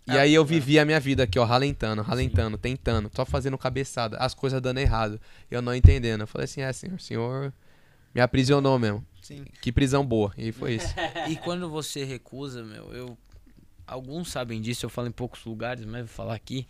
[0.07, 3.57] E Ah, aí eu vivi a minha vida aqui, ó, ralentando, ralentando, tentando, só fazendo
[3.59, 5.21] cabeçada, as coisas dando errado.
[5.51, 6.21] Eu não entendendo.
[6.21, 7.53] Eu falei assim, é, senhor, o senhor
[8.13, 9.05] me aprisionou mesmo.
[9.29, 9.45] Sim.
[9.61, 10.33] Que prisão boa.
[10.35, 10.87] E foi isso.
[11.29, 13.17] E quando você recusa, meu, eu.
[13.85, 16.67] Alguns sabem disso, eu falo em poucos lugares, mas vou falar aqui.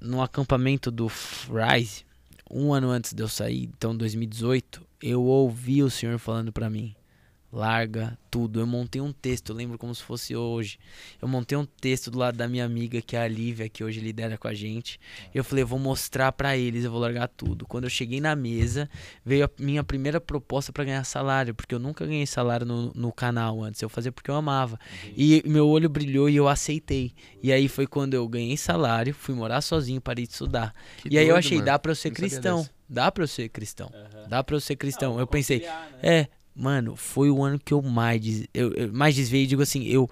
[0.00, 2.04] No acampamento do Rise,
[2.50, 6.94] um ano antes de eu sair, então 2018, eu ouvi o senhor falando pra mim:
[7.52, 8.60] larga tudo.
[8.60, 10.78] Eu montei um texto, eu lembro como se fosse hoje.
[11.20, 14.00] Eu montei um texto do lado da minha amiga, que é a Lívia, que hoje
[14.00, 15.00] lidera com a gente.
[15.34, 17.66] Eu falei: eu vou mostrar pra eles, eu vou largar tudo.
[17.66, 18.88] Quando eu cheguei na mesa,
[19.24, 23.12] veio a minha primeira proposta pra ganhar salário, porque eu nunca ganhei salário no, no
[23.12, 24.78] canal antes, eu fazia porque eu amava.
[25.16, 27.12] E meu olho brilhou e eu aceitei.
[27.42, 30.74] E aí foi quando eu ganhei salário, fui morar sozinho, parei de estudar.
[30.98, 31.66] Que e aí eu doido, achei, mano.
[31.66, 32.68] dá pra eu ser Não cristão.
[32.88, 33.90] Dá pra eu ser cristão.
[33.94, 34.28] Aham.
[34.28, 35.14] Dá pra eu ser cristão.
[35.14, 35.68] Não, eu pensei, né?
[36.02, 36.28] é,
[36.58, 38.48] mano, foi o ano que eu mais, des...
[38.52, 39.46] eu, eu mais desviei.
[39.46, 40.10] Digo assim, eu.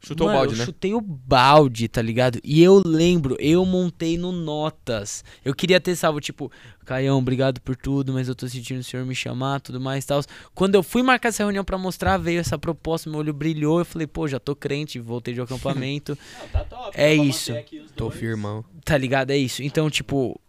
[0.00, 0.64] Chutou Mano, o balde, eu né?
[0.64, 2.40] chutei o balde, tá ligado?
[2.42, 5.24] E eu lembro, eu montei no Notas.
[5.44, 6.50] Eu queria ter salvo, tipo,
[6.84, 10.06] Caião, obrigado por tudo, mas eu tô sentindo o senhor me chamar, tudo mais e
[10.08, 10.20] tal.
[10.54, 13.78] Quando eu fui marcar essa reunião pra mostrar, veio essa proposta, meu olho brilhou.
[13.78, 16.18] Eu falei, pô, já tô crente, voltei de acampamento.
[16.40, 16.90] Não, tá top.
[16.94, 17.52] É isso.
[17.94, 18.64] Tô firmão.
[18.84, 19.30] Tá ligado?
[19.30, 19.62] É isso.
[19.62, 20.40] Então, tipo,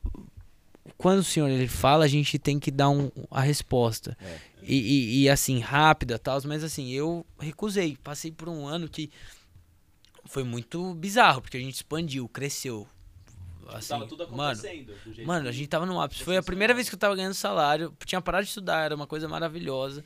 [0.98, 4.18] quando o senhor ele fala, a gente tem que dar um, a resposta.
[4.22, 4.53] É.
[4.66, 7.98] E, e- e, assim, rápida tal, mas assim, eu recusei.
[8.04, 9.10] Passei por um ano que
[10.26, 12.88] foi muito bizarro, porque a gente expandiu, cresceu.
[13.68, 14.94] Assim, Tava tudo mano, acontecendo.
[15.06, 16.24] do jeito Mano, a gente tava no ápice.
[16.24, 17.96] Foi a primeira vez que eu tava ganhando salário.
[18.06, 20.04] Tinha parado de estudar, era uma coisa maravilhosa.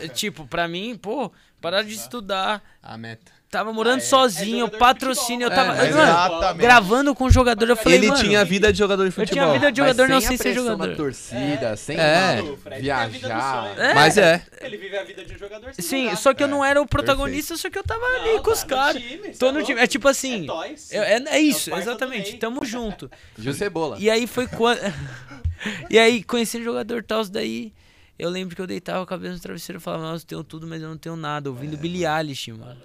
[0.00, 2.62] É, Tipo, pra mim, pô, parar de estudar.
[2.82, 3.30] A meta.
[3.54, 5.44] Tava morando é- é sozinho, de patrocínio.
[5.46, 5.90] Eu tava né?
[5.90, 6.62] mano, Exatamente.
[6.62, 7.68] gravando com o jogador.
[7.70, 9.32] Eu falei, Ele mano, tinha a vida de jogador de eu futebol.
[9.32, 10.88] tinha a vida de jogador, não sem sei ser jogador.
[10.88, 12.42] da torcida, sem É.
[12.42, 13.62] O Fred tem a vida do viajar.
[13.62, 13.80] sonho.
[13.80, 13.94] É.
[13.94, 14.42] Mas é.
[14.60, 16.16] Ele vive a vida de um jogador sem Sim, jogar.
[16.16, 18.50] só que eu não era o protagonista, só que eu tava Não, ali com tá
[18.50, 19.02] os no caras.
[19.38, 19.80] Tô é no time.
[19.80, 20.46] É tipo assim.
[20.90, 20.96] É.
[20.98, 22.36] É, é- é isso, É exatamente.
[22.38, 23.08] Tamo junto.
[23.38, 23.96] Gil Cebola.
[24.00, 24.80] E aí foi quando.
[25.88, 27.72] e aí, conhecendo o jogador tal, daí.
[28.16, 30.68] Eu lembro que eu deitava a cabeça no travesseiro e falava, nossa, eu tenho tudo,
[30.68, 31.50] mas eu não tenho nada.
[31.50, 32.76] Ouvindo Billie Eilish, mano.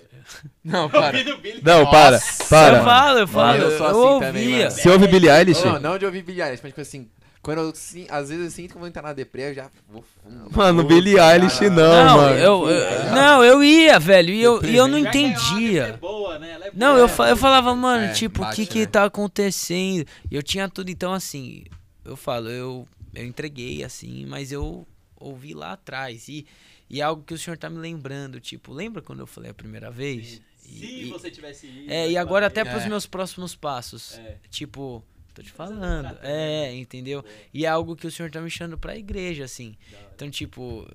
[0.64, 1.18] Não, para.
[1.64, 2.16] Não, para.
[2.18, 2.84] Eu Para.
[2.84, 3.58] falo, eu falo.
[3.58, 4.28] eu Eu, sou assim ouvia.
[4.28, 4.72] também, mano.
[4.72, 5.64] Você ouve Billie Eilish?
[5.66, 7.08] Não, não de ouvir Billie Eilish, mas tipo assim,
[7.42, 9.70] quando eu, sim, às vezes eu sinto que eu vou entrar na deprê, eu já
[9.90, 10.04] vou.
[10.52, 12.38] Mano, Puta, Billie Eilish não, Não, mano.
[12.38, 15.98] eu, eu- não, eu ia, velho, e eu, e eu não Já é entendia.
[16.02, 16.52] boa, né?
[16.52, 17.00] Ela é Não, boa.
[17.00, 18.86] eu, fa- eu falava, mano, É, tipo, o bate, que que né?
[18.86, 20.06] tá acontecendo?
[20.30, 21.64] E eu tinha tudo, então, assim,
[22.06, 24.86] eu falo, eu, eu entreguei, assim, mas eu
[25.20, 26.28] ouvi lá atrás.
[26.28, 26.46] E,
[26.90, 29.54] e é algo que o senhor tá me lembrando, tipo, lembra quando eu falei a
[29.54, 30.42] primeira vez?
[30.58, 31.92] Se E- e- você tivesse ido.
[31.92, 32.90] É, e agora até para pros É.
[32.90, 34.18] meus próximos passos.
[34.20, 34.38] É.
[34.50, 36.10] Tipo, tô te falando.
[36.10, 37.24] tratar, É, entendeu?
[37.54, 39.76] E é algo que o senhor tá me chamando pra igreja, assim.
[40.16, 40.88] Então, tipo,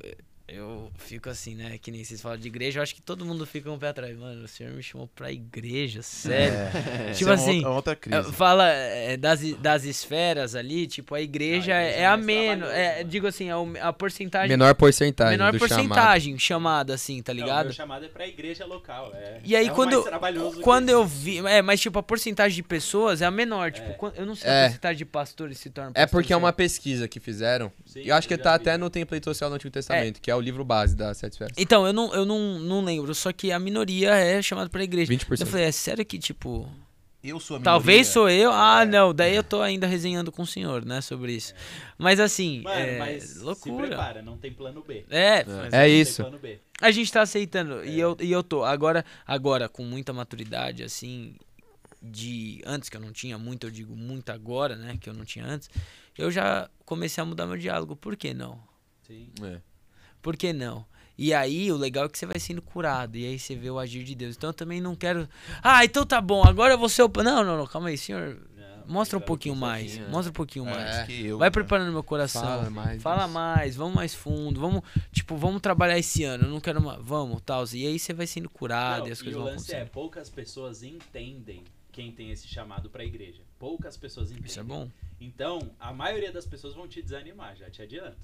[0.47, 1.79] eu fico assim, né?
[1.81, 4.15] Que nem vocês falam de igreja, eu acho que todo mundo fica um pé atrás.
[4.17, 6.55] Mano, o senhor me chamou pra igreja, sério.
[6.55, 8.29] É, Tipo essa é uma assim, outra- outra crise.
[8.29, 12.07] É, Fala é, das, das esferas ali, tipo, a igreja, Ah, a igreja é é
[12.07, 12.69] a menos.
[12.69, 14.49] É, digo assim, é o- a porcentagem.
[14.51, 15.77] Menor porcentagem menor do chamado.
[15.89, 17.65] porcentagem chamada, assim, tá Não, ligado?
[17.67, 19.13] meu chamado é pra igreja local.
[19.15, 20.05] É, E aí, é quando,
[20.63, 21.39] quando eu vi.
[21.47, 23.73] É, mas tipo, a porcentagem de pessoas é a menor.
[23.73, 24.21] Tipo, É.
[24.21, 24.61] eu não sei É.
[24.61, 27.73] a porcentagem de pastores se tornam É porque é uma pesquisa que fizeram.
[27.87, 28.57] Sim, eu acho que tá vi.
[28.57, 31.55] até no template social do Antigo Testamento, que é o livro base das sete esferas.
[31.59, 35.13] Então, eu não, eu não, não lembro, só que a minoria é chamada pra igreja.
[35.13, 35.41] 20%.
[35.41, 36.69] Eu falei, é sério que, tipo.
[37.23, 38.13] Eu sou a Talvez minoria.
[38.13, 38.53] sou eu.
[38.53, 38.85] Ah, É.
[38.85, 39.15] não.
[39.15, 41.55] Daí eu tô ainda resenhando com o senhor, né, sobre isso.
[41.97, 43.87] Mas assim, Mano, é mas se loucura.
[43.87, 45.07] prepara, não tem plano B.
[45.09, 45.41] É, É.
[45.41, 46.23] É Não tem isso.
[46.23, 46.59] plano B.
[46.83, 47.81] A gente tá aceitando.
[47.81, 47.87] É.
[47.87, 48.63] E, eu, e eu tô.
[48.63, 51.35] Agora, agora, com muita maturidade, assim,
[52.03, 52.61] de.
[52.67, 54.99] Antes que eu não tinha muito, eu digo muito agora, né?
[55.01, 55.71] Que eu não tinha antes.
[56.19, 57.97] Eu já comecei a mudar meu diálogo.
[57.97, 58.59] Por que não?
[59.07, 59.31] Sim.
[59.43, 59.61] É.
[60.25, 60.87] Por que não?
[61.19, 63.17] E aí, o legal é que você vai sendo curado.
[63.19, 64.35] E aí você vê o agir de Deus.
[64.37, 65.29] Então eu também não quero.
[65.63, 67.11] Ah, então tá bom, agora eu vou ser o.
[67.23, 68.41] Não, não, não, calma aí, senhor.
[68.57, 69.99] Não, Mostra um pouquinho um mais.
[69.99, 70.09] né?
[70.09, 71.11] Mostra um pouquinho É, mais.
[71.11, 71.51] eu, Vai né?
[71.53, 72.43] preparando meu coração.
[72.43, 73.03] Fala mais.
[73.03, 74.83] Fala mais, vamos mais fundo, vamos,
[75.13, 78.27] tipo, vamos trabalhar esse ano, eu não quero mais, vamos, tal, e aí você vai
[78.27, 82.11] sendo curado Não, e as e coisas o vão lance é, poucas pessoas entendem quem
[82.11, 83.41] tem esse chamado pra igreja.
[83.65, 84.51] Poucas pessoas entendem.
[84.51, 88.19] Isso é bom, Então, a maioria das pessoas vão te desanimar, já te adianto.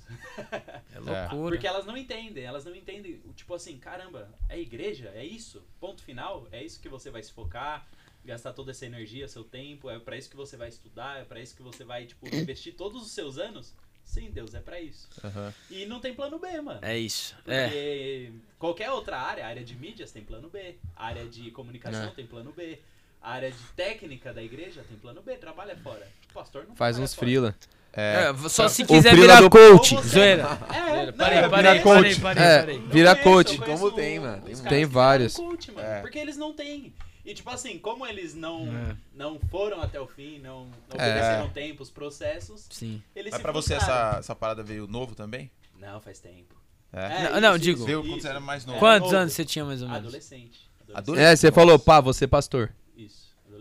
[0.95, 1.51] é loucura.
[1.57, 5.11] Porque elas não entendem, elas não entendem, tipo assim, caramba, é igreja?
[5.15, 5.63] É isso?
[5.81, 6.47] Ponto final?
[6.53, 7.89] É isso que você vai se focar?
[8.23, 9.89] Gastar toda essa energia, seu tempo?
[9.89, 11.21] É pra isso que você vai estudar?
[11.23, 13.73] É pra isso que você vai, tipo, investir todos os seus anos?
[14.05, 15.09] Sim, Deus, é pra isso.
[15.25, 15.55] Aham.
[15.71, 16.81] E não tem plano B, mano.
[16.83, 21.51] É isso, é, Porque qualquer outra área, área de mídias tem plano B, área de
[21.51, 22.11] comunicação É.
[22.11, 22.79] tem plano B,
[23.23, 26.07] a área de técnica da igreja tem plano B, trabalha fora.
[26.31, 27.27] O pastor não Faz uns fora.
[27.27, 27.55] freela.
[27.93, 30.43] É, É, só se o quiser frila virar do- coach, zoeira.
[30.73, 32.79] É, não, Parei, parei, parei, parei, É, parei.
[32.87, 33.59] vira coach.
[33.59, 35.35] Como tem, mano, tem vários.
[35.35, 36.01] coach, mano, É.
[36.01, 36.95] Porque eles não têm.
[37.25, 38.97] E tipo assim, como eles não, É.
[39.15, 41.11] não foram até o fim, não, não É.
[41.11, 43.03] obedeceram tempo, os processos, Sim.
[43.15, 45.51] eles Mas se pra você essa, essa parada veio novo também?
[45.79, 46.55] Não, faz tempo.
[46.93, 47.29] É.
[47.31, 48.79] Não, não, digo- Veio quando você era mais novo.
[48.79, 49.17] Quantos novo.
[49.23, 50.05] anos você tinha mais ou menos?
[50.07, 50.61] Adolescente.
[50.95, 51.27] Adolescente.
[51.27, 52.73] É, você falou, pá, você é pastor.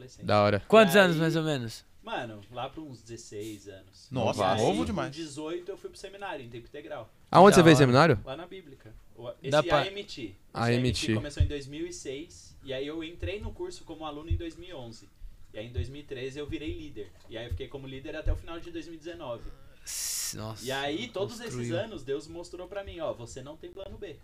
[0.10, 0.26] Adolescente.
[0.26, 0.64] Da hora.
[0.68, 1.86] Quantos Aí- anos mais ou menos?
[2.03, 4.07] Mano, lá pra uns 16 anos.
[4.10, 5.14] Nossa, aí, novo com demais.
[5.15, 7.10] 18 eu fui pro seminário, em tempo integral.
[7.30, 7.84] Aonde Da você fez hora.
[7.86, 8.19] seminário?
[8.26, 8.91] Lá na Bíblica.
[9.15, 10.22] O- Esse Dá pra- AMT.
[10.22, 11.14] Esse AMT.
[11.15, 12.56] começou em 2006.
[12.64, 15.07] E aí eu entrei no curso como aluno em 2011.
[15.53, 17.11] E aí em 2013 eu virei líder.
[17.30, 19.44] E aí eu fiquei como líder até o final de 2019.
[19.86, 20.64] S- Nossa.
[20.65, 21.77] E aí, todos esses construiu.
[21.80, 24.15] anos, Deus mostrou pra mim, ó, você não tem plano B.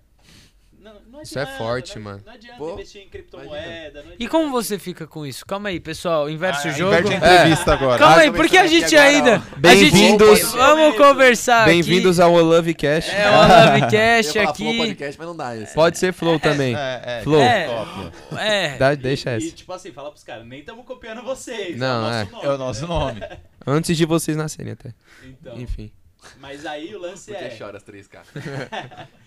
[0.80, 2.22] Não, não Isso é forte, não, mano.
[2.26, 4.06] Não adianta Pô, investir em criptomoeda.
[4.20, 5.44] E como você fica com isso?
[5.46, 6.94] Calma aí, pessoal, inverte Ah, o jogo.
[6.94, 7.98] inverte a entrevista agora.
[7.98, 9.38] Calma Ah, aí, porque a aqui gente ainda.
[9.40, 11.62] gente- Bem-vindos- Vamos conversar.
[11.64, 11.72] aqui.
[11.72, 13.10] Bem-vindos ao Olove Cash.
[13.10, 14.78] É o Lovecast ia falar Flow aqui.
[14.78, 15.74] podcast, mas não dá esse.
[15.74, 16.76] Pode ser Flow também.
[16.76, 17.22] É, é.
[17.24, 17.42] Flow.
[17.42, 17.66] É.
[17.68, 18.12] Top.
[18.40, 18.78] É.
[18.78, 19.46] Dá- deixa E, essa.
[19.48, 21.78] e, tipo assim, fala pros caras, nem estamos copiando vocês.
[21.78, 22.24] Não, é é.
[22.24, 22.46] o nosso nome.
[22.46, 22.88] É o nosso né?
[22.88, 23.22] nome.
[23.66, 24.94] Antes de vocês nascerem até.
[25.24, 25.92] Então, Enfim.
[26.40, 28.26] mas aí o lance Porque é, chora as três, cara.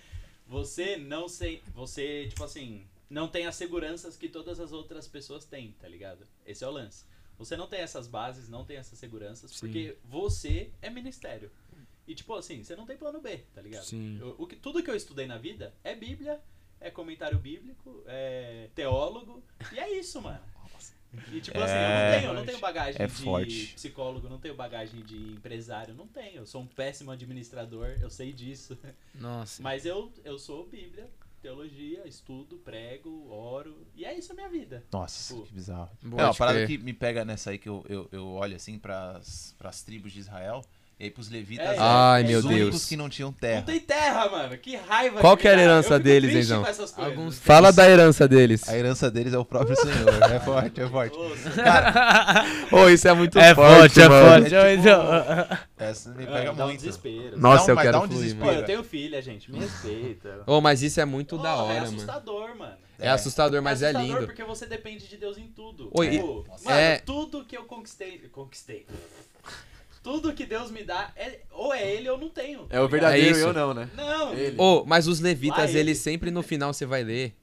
[0.49, 5.45] você não sei, você, tipo assim, não tem as seguranças que todas as outras pessoas
[5.45, 6.27] têm, tá ligado?
[6.47, 7.05] Esse é o lance.
[7.39, 9.59] Você não tem essas bases, não tem essas seguranças, Sim.
[9.61, 11.51] porque você é ministério.
[12.07, 13.85] E tipo assim, você não tem plano B, tá ligado?
[13.85, 14.19] Sim.
[14.19, 16.41] Eu- o que, tudo que eu estudei na vida é Bíblia,
[16.81, 19.43] é comentário bíblico, é teólogo,
[19.73, 20.41] e é isso, mano.
[21.33, 22.19] E tipo assim, eu não É.
[22.19, 23.73] tenho, eu não tenho bagagem É de forte.
[23.75, 26.37] psicólogo, não tenho bagagem de empresário, não tenho.
[26.39, 28.79] Eu sou um péssimo administrador, eu sei disso.
[29.15, 29.63] Nossa.
[29.63, 31.11] Mas eu, eu sou Bíblia,
[31.41, 34.85] teologia, estudo, prego, oro, e é isso a minha vida.
[34.93, 35.43] Nossa, Pô.
[35.43, 35.91] que bizarro.
[36.03, 38.79] Boa, É, uma parada que me pega nessa aí que eu, eu, eu olho assim
[38.79, 40.63] pras, pras tribos de Israel.
[41.01, 42.53] E aí pros levitas, É, é, Ai, é meu os isso.
[42.53, 42.85] únicos Deus.
[42.87, 43.63] que não tinham Não terra.
[43.63, 44.59] tem terra, mano.
[44.59, 45.21] Que raiva.
[45.21, 45.71] Qual que era a dá.
[45.71, 46.95] herança deles, coisas.
[46.99, 48.69] Alguns Fala da herança deles.
[48.69, 50.23] A herança deles é o próprio Senhor.
[50.33, 51.17] É forte, é forte.
[51.17, 54.41] Nossa, Ô, isso é muito É forte, forte, é mano.
[54.43, 54.55] forte.
[54.57, 56.81] É tipo- Então, Essa me mano, pega dá um muito.
[56.81, 57.39] desespero.
[57.39, 58.47] Nossa, um- eu quero dá um fluir, desespero.
[58.47, 59.53] Pô, eu tenho filha, gente.
[59.53, 60.43] Me respeita.
[60.49, 61.93] Ô, mas isso é muito da Pô, hora, é mano.
[61.95, 62.75] assustador, mano.
[63.01, 64.27] É assustador, mas é assustador lindo.
[64.27, 65.89] porque você depende de Deus em tudo.
[65.95, 68.19] Oi, Tipo, mano, é- tudo que eu conquistei.
[68.33, 68.87] Conquistei.
[70.03, 72.67] Tudo que Deus me dá, é, ou é Ele ou não tenho.
[72.71, 73.91] É o tá verdadeiro É eu não, né?
[73.95, 74.35] Não.
[74.35, 74.57] Ele.
[74.59, 75.81] Ô, mas os levitas, ele.
[75.81, 77.35] eles sempre no final, você vai ler,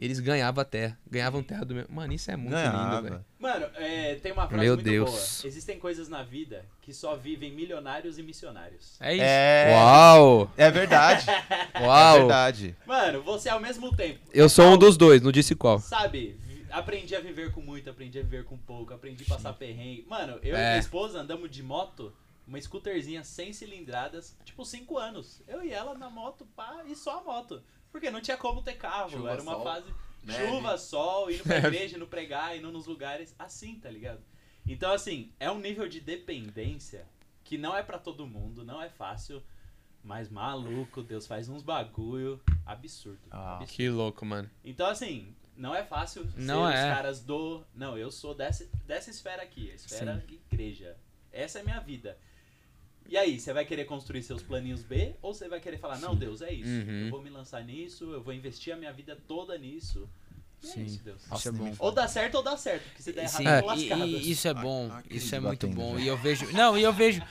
[0.00, 0.98] eles ganhavam terra.
[1.10, 1.84] Ganhavam terra do meu.
[1.90, 3.02] Mano, isso é muito lindo, velho.
[3.02, 3.26] Ganhava.
[3.38, 5.10] Mano, é, tem uma frase Meu muito Deus.
[5.10, 5.50] boa.
[5.50, 8.96] Existem coisas na vida que só vivem milionários e missionários.
[8.98, 9.22] É isso.
[9.24, 10.50] É, Uau!
[10.56, 11.26] é verdade.
[11.72, 12.18] É Uau!
[12.18, 12.76] verdade.
[12.86, 14.18] Mano, você ao mesmo tempo.
[14.34, 15.78] Eu sou um dos dois, não disse qual.
[15.78, 16.38] Sabe,
[16.70, 20.04] aprendi a viver com muito, aprendi a viver com pouco, aprendi a passar perrengue.
[20.08, 20.68] Mano, eu e É.
[20.70, 22.12] minha esposa andamos de moto
[22.46, 25.40] uma scooterzinha sem cilindradas, tipo 5 anos.
[25.46, 27.62] Eu e ela na moto, pá, e só a moto.
[27.92, 29.94] Porque não tinha como ter carro, Chuva, era uma sol, fase
[30.24, 30.46] neve.
[30.48, 34.20] chuva, sol, indo pra igreja, indo pregar, indo nos lugares, assim, tá ligado?
[34.66, 37.06] Então, assim, é um nível de dependência
[37.44, 39.42] que não é pra todo mundo, não é fácil,
[40.02, 43.20] mas maluco, Deus faz uns bagulho absurdo.
[43.30, 43.56] Ah.
[43.58, 43.72] absurdo.
[43.76, 44.50] Que louco, mano.
[44.64, 46.76] Então, assim, não é fácil Não ser é.
[46.88, 47.62] os caras do.
[47.74, 50.96] Não, eu sou dessa, dessa esfera aqui, a esfera igreja.
[51.32, 52.16] Essa é a minha vida.
[53.08, 56.14] E aí, você vai querer construir seus planinhos B ou você vai querer falar, não,
[56.14, 56.68] Deus, é isso.
[56.88, 57.04] Uhum.
[57.06, 60.08] Eu vou me lançar nisso, eu vou investir a minha vida toda nisso.
[60.62, 60.84] E é Sim.
[60.84, 61.22] isso, Deus.
[61.34, 61.74] Isso é bom.
[61.78, 64.06] Ou dá certo ou dá certo, porque se der errado, Sim, eu tô e- lascado.
[64.06, 65.94] e isso é bom, Ah, isso é muito batendo bom.
[65.98, 66.04] já.
[66.04, 66.52] E eu vejo.
[66.52, 67.22] Não, e eu vejo.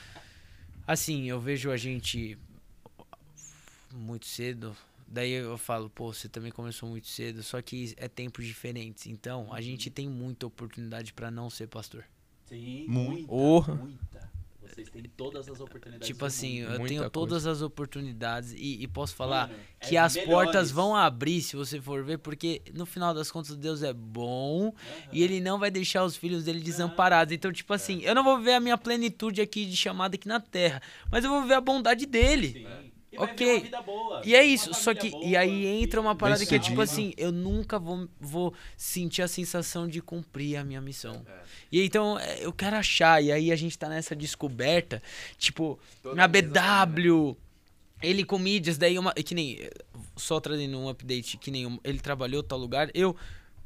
[0.86, 2.36] Assim, eu vejo a gente
[3.92, 4.76] muito cedo.
[5.12, 9.06] Daí eu falo, pô, você também começou muito cedo, só que é tempos diferentes.
[9.08, 12.04] Então, a gente tem muita oportunidade pra não ser pastor.
[12.46, 13.74] Sim, muita, Porra.
[13.74, 14.30] muita.
[14.62, 16.72] Vocês têm todas as oportunidades Tipo assim, mundo.
[16.72, 20.32] eu Muita tenho todas as oportunidades e, e posso falar Mano, que é as melhores.
[20.32, 24.72] portas vão abrir se você for ver, porque no final das contas Deus é bom
[25.12, 27.34] e ele não vai deixar os filhos dele desamparados.
[27.34, 30.38] Então, tipo assim, eu não vou ver a minha plenitude aqui de chamada aqui na
[30.38, 30.80] terra,
[31.10, 32.52] mas eu vou ver a bondade dele.
[32.52, 32.89] Sim.
[33.12, 33.36] E Ok.
[33.46, 34.22] ver uma vida boa.
[34.24, 35.10] E é isso, só que.
[35.10, 39.22] boa, E aí entra uma parada que é tipo assim: eu nunca vou, vou sentir
[39.22, 41.26] a sensação de cumprir a minha missão.
[41.26, 41.40] É.
[41.72, 45.02] E então é, eu quero achar, e aí a gente tá nessa descoberta,
[45.36, 47.36] tipo, Toda na BW,
[48.00, 49.12] ele com mídias, daí uma.
[49.12, 49.68] Que nem.
[50.16, 53.16] Só trazendo um update, que nem ele trabalhou tal lugar, eu.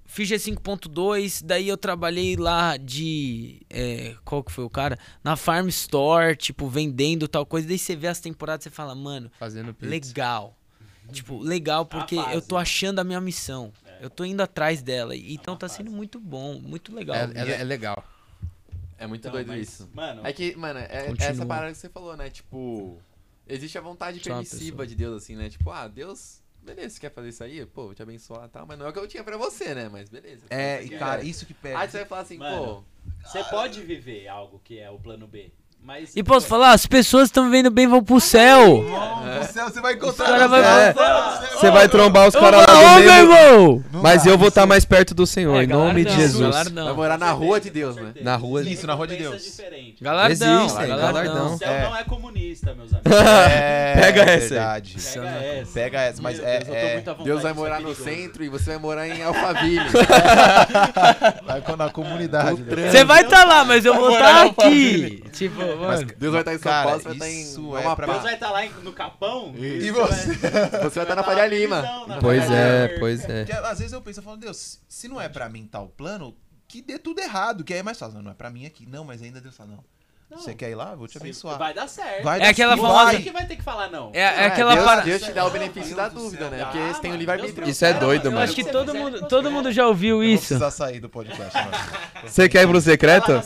[0.07, 3.63] Fiz G5.2, daí eu trabalhei lá de.
[3.71, 4.99] é, qual que foi o cara?
[5.23, 7.67] Na Farm Store, tipo, vendendo tal coisa.
[7.67, 9.89] Daí você vê as temporadas e você fala, mano, Fazendo pizza.
[9.91, 10.57] legal.
[11.13, 13.73] Tipo, legal porque eu tô achando a minha missão.
[14.01, 15.15] Eu tô indo atrás dela.
[15.17, 17.17] e Então tá sendo muito bom, muito legal.
[17.17, 18.03] É, é- é legal.
[18.99, 19.91] É muito Então, doido mas, isso.
[19.93, 21.29] Mano, É que, mano, é Continua.
[21.31, 22.31] essa parada que você falou, né?
[22.31, 22.99] Tipo,
[23.47, 25.51] existe a vontade Só permissiva de Deus, assim, né?
[25.51, 27.65] Tipo, ah, Deus, beleza, você quer fazer isso aí?
[27.67, 29.75] Pô, vou te abençoar e tal, mas não é o que eu tinha pra você,
[29.75, 29.89] né?
[29.89, 30.47] Mas beleza.
[30.51, 31.79] É, e cara, isso que pega.
[31.79, 32.85] Aí você vai falar assim, Mano, pô,
[33.23, 35.53] você pode viver algo que é o plano B.
[35.87, 36.13] Mas.
[36.17, 38.83] E posso falar, as pessoas estão vivendo bem vão pro céu.
[38.83, 40.25] No céu você vai Os encontrar.
[40.27, 40.79] caras no vão céu.
[40.79, 40.93] É.
[40.93, 41.59] pro céu.
[41.61, 43.13] Você vai trombar os caras lá ô, do meu meio.
[43.13, 43.85] irmão!
[44.03, 46.55] Mas eu vou estar mais perto do Senhor, É, em nome de Jesus.
[46.73, 48.13] vai morar na rua de Deus, né?
[48.23, 49.61] Na rua- Isso, na rua de Deus.
[50.01, 51.13] Galardão, Existem, galardão.
[51.23, 51.55] galardão.
[51.55, 51.83] O céu É.
[51.85, 53.13] não é comunista, meus amigos.
[53.13, 54.55] É, Pega essa.
[54.55, 55.73] Pega essa.
[55.75, 58.79] Pega essa, mas é- Deus, é- Deus vai é morar no centro e você vai
[58.79, 59.85] morar em Alphaville.
[61.47, 62.63] Vai na comunidade.
[62.91, 65.23] Você vai estar lá, mas eu vou estar aqui.
[65.33, 66.07] Tipo, mano.
[66.17, 67.83] Deus vai estar em São Cara, Paulo, você vai estar em isso é.
[68.07, 69.55] Deus vai estar lá em- no Capão.
[69.57, 70.33] E você você?
[70.51, 71.83] vai- Você vai estar na Faria Lima.
[72.07, 72.99] na Pois Faria é, Lima.
[73.01, 73.45] pois é.
[73.45, 76.37] Porque às vezes eu penso, eu falo, Deus, se não é pra mim tal plano,
[76.69, 78.17] que dê tudo errado, que aí é mais fácil.
[78.17, 78.87] Não, não é pra mim aqui.
[78.87, 79.85] Não, mas ainda Deus fala, não.
[80.35, 80.41] Não.
[80.43, 80.95] Você quer ir lá?
[80.95, 81.59] Vou te abençoar.
[81.59, 82.25] Vai dar certo.
[82.25, 82.87] Vai É dar aquela certo.
[82.87, 84.11] famosa- Quem que vai ter que falar não?
[84.13, 85.07] É, é aquela Deus, parada.
[85.07, 86.65] Deus te dá o benefício Deus da dúvida, né?
[86.65, 87.69] Porque Ah, eles têm o livre-arbítrio.
[87.69, 88.39] Isso é doido, mano.
[88.39, 90.47] Eu acho que todo mundo, todo mundo já ouviu Eu isso.
[90.49, 91.71] precisar sair do podcast, mano.
[92.25, 93.33] Você quer ir pro Vai secreto?
[93.33, 93.43] né?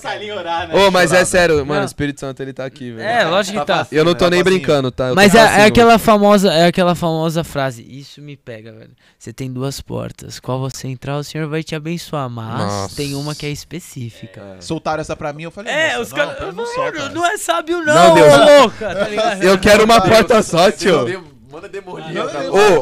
[0.75, 1.83] Ô, mas é Chorar, sério, mano, Não.
[1.83, 3.09] o Espírito Santo ele tá aqui, velho.
[3.09, 3.87] É, lógico que tá.
[3.93, 5.15] Eu não tô Tá nem brincando, tá?
[5.15, 7.83] Mas é, é aquela famosa, é aquela famosa frase.
[7.89, 8.91] Isso me pega, velho.
[9.19, 10.39] Você tem duas portas.
[10.39, 12.29] Qual você entrar, o Senhor vai te abençoar.
[12.29, 12.97] Mas Nossa.
[12.97, 14.57] tem uma que é específica.
[14.61, 16.55] Soltaram essa pra mim, eu falei, É, os não, caras.
[16.79, 18.33] Pra mim Não, é sábio, não, Não, Deus.
[18.35, 19.43] ô louca, tá ligado?
[19.43, 21.27] Eu quero uma porta só, tio.
[21.51, 22.07] Manda demolir.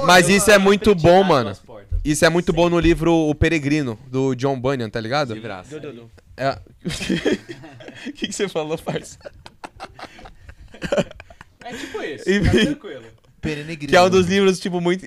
[0.04, 1.56] Mas isso é muito bom, mano.
[2.04, 5.34] Isso é muito bom no livro O Peregrino, do John Bunyan, tá ligado?
[5.34, 5.80] De graça.
[6.36, 6.50] É.
[6.84, 6.90] O
[8.12, 9.18] que, que você falou, parça?
[11.64, 13.04] É tipo isso, E- tá tranquilo.
[13.40, 13.90] Perenegrino.
[13.90, 15.06] Que é um dos livros, tipo, muito.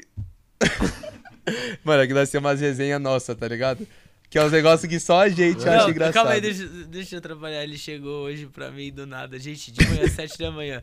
[1.83, 3.87] Mano, aquilo vai ser umas resenhas nossa, tá ligado?
[4.29, 6.13] Que é uns negócios que só a gente acha Não, engraçado.
[6.13, 7.63] calma aí, deixa, deixa eu trabalhar.
[7.63, 9.39] Ele chegou hoje pra mim do nada.
[9.39, 10.81] Gente, de manhã, sete da manhã.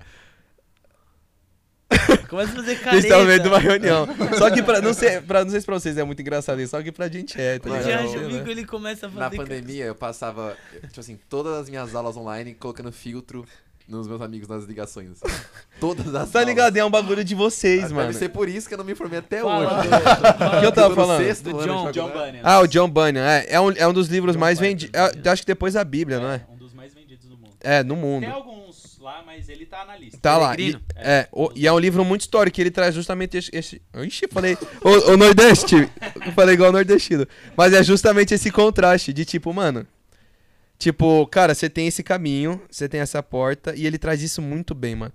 [2.28, 3.08] Começa a fazer caneta.
[3.08, 4.08] tá no meio de uma reunião.
[4.36, 6.72] Só que pra não, ser, pra, não sei se pra vocês é muito engraçado isso,
[6.72, 8.12] só que pra gente é, tá ligado?
[8.14, 10.56] eu- o bico, ele começa a fazer Na pandemia, eu passava,
[10.88, 13.46] tipo assim, todas as minhas aulas online colocando filtro
[13.88, 15.20] nos meus amigos nas ligações.
[15.80, 16.76] Todas as Tá ligado?
[16.76, 18.12] É um bagulho de vocês, Deve mano.
[18.12, 19.88] ser por isso que eu não me formei até Fala hoje.
[20.56, 21.22] O que eu tava falando?
[21.22, 21.90] sexto Do John-.
[21.92, 22.40] John Bunyan.
[22.42, 23.24] Ah, o John Bunyan.
[23.24, 24.90] É, é, um, é um dos livros John mais vendidos.
[24.90, 25.32] Bunyan.
[25.32, 26.40] Acho que depois da Bíblia, não é?
[26.50, 27.52] Um dos mais vendidos do mundo.
[27.60, 28.22] É, no mundo.
[28.24, 30.18] Tem alguns lá, mas ele tá na lista.
[30.20, 30.56] Tá lá.
[30.58, 33.50] E, é, o- e é um livro muito histórico, que ele traz justamente esse.
[33.52, 34.58] esse ixi, falei.
[34.82, 35.88] O, o Nordeste.
[36.34, 37.26] Falei igual o nordestino.
[37.56, 39.86] Mas é justamente esse contraste de tipo, mano.
[40.78, 44.74] Tipo, cara, você tem esse caminho, você tem essa porta, e ele traz isso muito
[44.74, 45.12] bem, mano.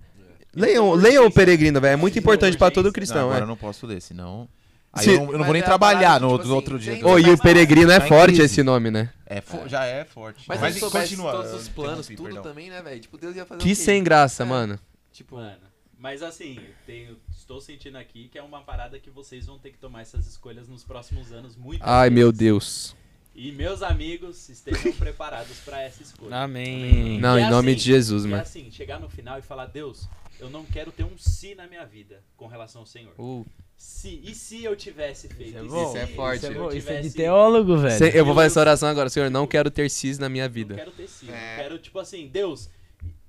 [0.54, 1.92] Leiam, leiam o Peregrino, velho.
[1.94, 3.42] É muito importante pra todo Não, cristão, agora é.
[3.42, 4.48] eu não posso ler, senão...
[4.94, 6.90] Aí Se- eu não, eu não vou nem é trabalhar no, tipo outro- no assim,
[6.90, 7.06] outro dia.
[7.06, 8.42] Ô, e o peregrino é Tá em forte crise.
[8.42, 9.08] esse nome, né?
[9.24, 10.44] É fo- já é forte.
[10.46, 11.32] Mas, Mas se soubesse continua.
[11.32, 12.42] todos os planos, interrompi, tudo perdão.
[12.42, 13.00] também, né, velho?
[13.00, 13.74] Tipo, Deus ia fazer Que o quê?
[13.74, 14.46] sem graça, É.
[14.46, 14.78] mano.
[15.10, 15.56] Tipo, Mano,
[15.98, 19.78] mas assim, tenho, estou sentindo aqui que é uma parada que vocês vão ter que
[19.78, 21.80] tomar essas escolhas nos próximos anos muito.
[21.82, 22.94] Ai, meu Deus.
[23.34, 26.36] E meus amigos estejam preparados pra essa escolha.
[26.36, 27.18] Amém.
[27.18, 28.42] Não, em nome assim, de Jesus, E mano.
[28.42, 30.06] assim, chegar no final e falar, Deus,
[30.38, 33.14] eu não quero ter um se na minha vida com relação ao Senhor.
[33.18, 33.46] Uh,
[33.76, 35.56] Se, e se eu tivesse feito?
[35.56, 35.82] é bom.
[35.84, 36.40] se- Isso é forte.
[36.40, 37.98] se Isso é, eu bom, isso é de tivesse- teólogo, velho.
[37.98, 39.30] se- eu vou fazer essa oração agora, Senhor.
[39.30, 40.74] Não quero ter cis na minha Não vida.
[40.74, 41.32] quero ter sido.
[41.32, 42.68] Quero, tipo assim, Deus,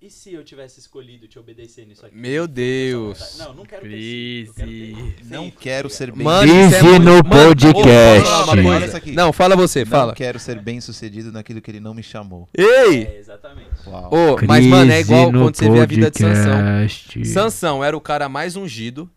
[0.06, 2.14] e se eu tivesse escolhido te obedecer nisso aqui?
[2.14, 3.38] Meu Deus.
[3.40, 4.48] Não, não quero ter.
[4.50, 9.12] Eu quero ter feito, Não quero ser bem Crise no Mano, podcast.
[9.14, 10.14] Não, fala você, Não fala.
[10.14, 12.50] quero ser bem sucedido naquilo que ele não me chamou.
[12.54, 13.04] Ei!
[13.04, 13.70] É, exatamente.
[13.88, 14.10] Uau.
[14.14, 17.24] Ô, mas, mano, é igual Crise quando você vê a vida de Sansão.
[17.24, 19.10] Sansão era o cara mais ungido,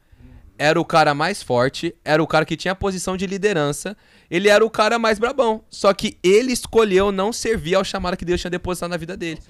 [0.58, 3.96] era o cara mais forte, era o cara que tinha posição de liderança,
[4.30, 5.62] ele era o cara mais brabão.
[5.70, 9.40] Só que ele escolheu não servir ao chamado que Deus tinha depositado na vida dele.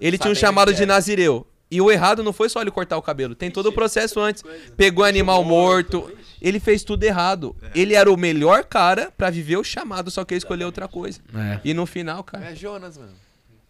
[0.00, 0.86] Ele tinha um chamado de é.
[0.86, 1.46] Nazireu.
[1.70, 4.44] E o errado não foi só ele cortar o cabelo, tem todo o processo antes.
[4.76, 7.56] Pegou animal morto, ele fez tudo errado.
[7.74, 11.18] Ele era o melhor cara pra viver o chamado, só que ele escolheu outra coisa.
[11.34, 11.60] É.
[11.64, 12.50] E no final, cara.
[12.50, 13.12] é Jonas, mano.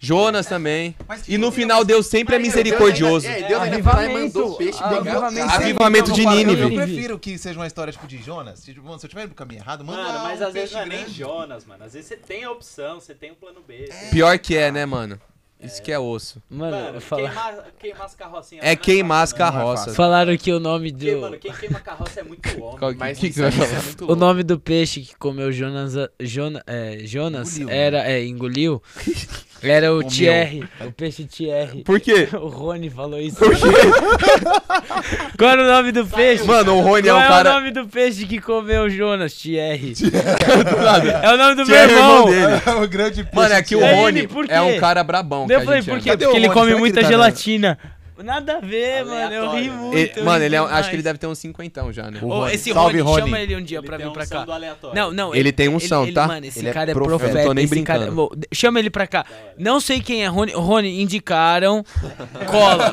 [0.05, 0.97] Jonas também.
[1.29, 3.24] E no final, Deus sempre é misericordioso.
[3.27, 4.97] É, Deus ainda e Avivamento, mandou o peixe pegar.
[4.99, 5.51] avivamento.
[5.53, 6.62] Avivamento de Eu, Nínive.
[6.62, 8.65] eu prefiro que seja uma história tipo de Jonas.
[8.65, 10.81] Tipo, mano, se eu tiver no caminho errado, manda Mano, mas um às vezes não
[10.81, 11.09] é nem.
[11.09, 11.85] Jonas, mano.
[11.85, 13.87] Às vezes você tem a opção, você tem o plano B.
[13.89, 15.20] você- Pior que é, né, mano?
[15.62, 16.43] Isso que é osso.
[16.51, 18.65] Mano, Mano, fala- queimar, queimar as carrocinhas.
[18.66, 19.95] É queimar as carroças.
[19.95, 21.20] falaram que o nome Porque, do.
[21.20, 22.79] mano, quem queima carroça é muito homem.
[22.81, 23.69] Qual- Mas que que você vai falar?
[23.79, 28.24] é muito O nome do peixe que comeu Jonas, Jona, é, Jonas Engoliu, era, é,
[28.27, 28.83] engoliu,
[29.70, 30.10] era o Comeu.
[30.10, 31.84] Thierry, o peixe Thierry.
[31.84, 32.28] Por quê?
[32.34, 33.36] O Rony falou isso.
[35.39, 36.44] Qual era o nome do peixe?
[36.44, 37.51] Mano, o Rony é Qual é cara.
[37.51, 39.34] o nome do peixe que comeu Jonas?
[39.34, 39.94] Thierry.
[41.22, 42.32] é o nome do meu Thierry é irmão.
[42.32, 42.84] irmão dele.
[42.84, 43.36] o grande peixe.
[43.36, 44.52] Mano, é que o Rony por quê?
[44.52, 45.47] é um cara brabão.
[45.48, 46.16] Eu falei, por quê?
[46.16, 47.78] Porque o ele come muita tá gelatina.
[48.18, 49.34] Nada a ver, mano.
[49.34, 49.78] Eu ri Aleatório, né?
[49.78, 49.97] muito.
[49.98, 52.10] Ele- eu mano, ri ele é, um- acho que ele deve ter uns cinquentão já,
[52.10, 52.18] né?
[52.22, 52.55] O Ô, Rony.
[52.55, 53.22] esse Salve, Rony, Rony.
[53.22, 54.44] chama ele um dia Ele pra tem vir um pra cá.
[54.52, 54.94] aleatório.
[54.97, 55.34] Não, não.
[55.34, 56.26] Ele tem unção, ele- tá?
[56.26, 57.18] Mano, esse Ele é cara é profeta.
[57.18, 57.40] profeta.
[57.40, 58.16] Eu tô nem esse cara- brincando.
[58.16, 59.24] Bom, chama ele pra cá.
[59.59, 60.52] Não sei quem é Rony.
[60.52, 61.84] Rony, indicaram.
[62.51, 62.93] Cola.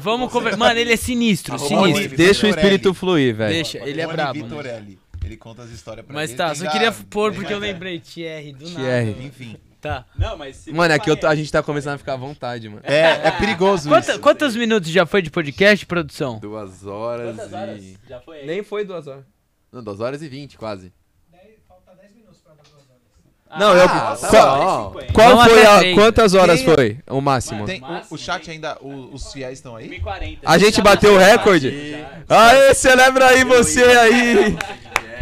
[0.00, 0.58] Vamos conversar.
[0.58, 1.78] Mano, ele é sinistro, sinistro.
[1.78, 2.08] Rony.
[2.08, 3.52] Deixa o espírito fluir, velho.
[3.54, 4.38] Deixa, ele é brabo.
[5.24, 6.36] Ele conta as histórias pra Mas ele.
[6.38, 7.98] tá, só queria pôr porque eu lembrei.
[7.98, 8.78] Thierry, do nada.
[8.80, 9.16] Thierry.
[9.26, 9.56] Enfim.
[9.80, 10.04] Tá.
[10.18, 12.14] Não, mas se Mano, é que eu tô- a parece- gente tá começando a ficar
[12.14, 12.80] à vontade, mano.
[12.84, 14.20] É, é perigoso Quanta- isso.
[14.20, 16.38] quantos minutos já foi de podcast, produção?
[16.40, 17.82] Duas horas Quantas horas?
[17.82, 17.98] e...
[18.08, 18.46] Já foi aí?
[18.46, 19.24] Nem foi duas horas.
[19.72, 20.92] Não, duas horas e vinte, quase.
[23.48, 25.12] Ah, Não, eu- ah, tá qual- bom, 50.
[25.12, 25.78] Qual foi a.
[25.78, 25.94] três.
[25.94, 27.64] Quantas horas Quem é- foi o máximo?
[27.64, 29.88] Tem, o, o chat ainda, o- os fiéis estão aí?
[29.88, 30.40] 1h40.
[30.44, 31.90] A gente Já bateu o tá- recorde?
[31.92, 32.10] Já.
[32.28, 34.56] Aê, celebra aí você aí!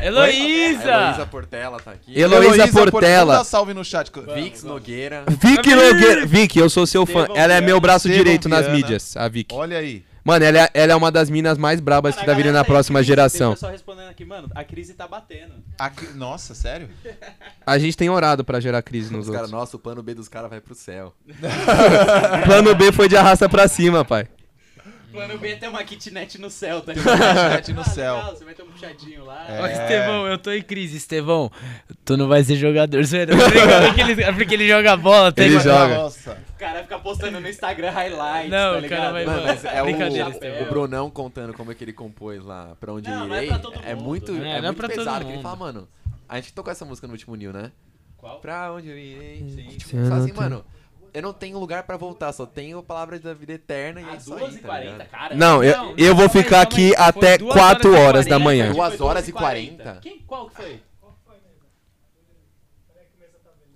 [0.05, 0.91] Heloísa!
[0.91, 2.19] Heloísa Portela tá aqui.
[2.19, 3.39] Heloísa Por- Portela.
[3.39, 4.11] Dar salve no chat.
[4.35, 5.25] Vix Nogueira.
[5.29, 6.27] Vicky Nogueira.
[6.27, 7.27] Vicky, eu sou seu fã.
[7.35, 9.55] Ela é meu braço direito nas mídias, a Vicky.
[9.55, 10.05] Olha aí.
[10.25, 12.99] Mano, ela é, ela é uma das minas mais brabas que tá vindo na próxima
[13.01, 13.49] crise, geração.
[13.51, 15.53] Tem pessoal respondendo aqui, mano, a crise tá batendo.
[16.15, 16.89] Nossa, sério?
[17.67, 19.51] A gente tem orado pra gerar crise nos Os outros.
[19.51, 21.13] nossa, o plano B dos caras vai pro céu.
[22.45, 24.27] Plano B foi de arrasta pra cima, pai.
[25.15, 28.15] Plano B tem uma kitnet no céu, tá kitnet no Ah, céu.
[28.17, 29.47] legal, Você vai ter um puxadinho lá.
[29.49, 29.63] É.
[29.63, 31.51] Ô, Estevão, eu tô em crise, Estevão.
[32.05, 33.33] Tu não vai ser jogador, brincando,
[33.87, 35.31] porque ele, é porque ele joga bola.
[35.33, 35.95] Tem Ele joga.
[35.95, 36.33] Nossa.
[36.55, 38.99] O cara fica postando no Instagram highlights, Não, tá o ligado?
[39.01, 40.63] cara vai- Mano, mas é Brincadeira, o, Estevão.
[40.63, 43.39] o Brunão contando como é que ele compôs lá, pra onde Não, eu não é
[43.39, 43.49] irei.
[43.51, 45.25] pra todo é muito, é, É, não é muito pesado.
[45.25, 45.89] Que ele fala, mano,
[46.29, 47.71] a gente tocou essa música no último New, né?
[48.17, 48.41] Qual?
[48.41, 49.45] Pra onde eu irei.
[49.55, 49.77] Sim.
[49.77, 50.65] Tipo, assim, mano,
[51.15, 54.35] eu não tenho lugar pra voltar, só tenho palavras da vida eterna e é isso
[54.35, 55.09] aí, 2h40, tá ligado?
[55.09, 55.35] cara.
[55.37, 56.89] Não, eu, Não, eu calma vou aí, ficar calma aqui.
[56.89, 58.45] Foi até duas 4 horas e horas da 40.
[58.45, 58.73] manhã.
[58.73, 59.37] Duas Foi horas e 12h40.
[59.39, 59.99] 40.
[60.03, 60.19] Quem?
[60.27, 60.81] Qual que foi?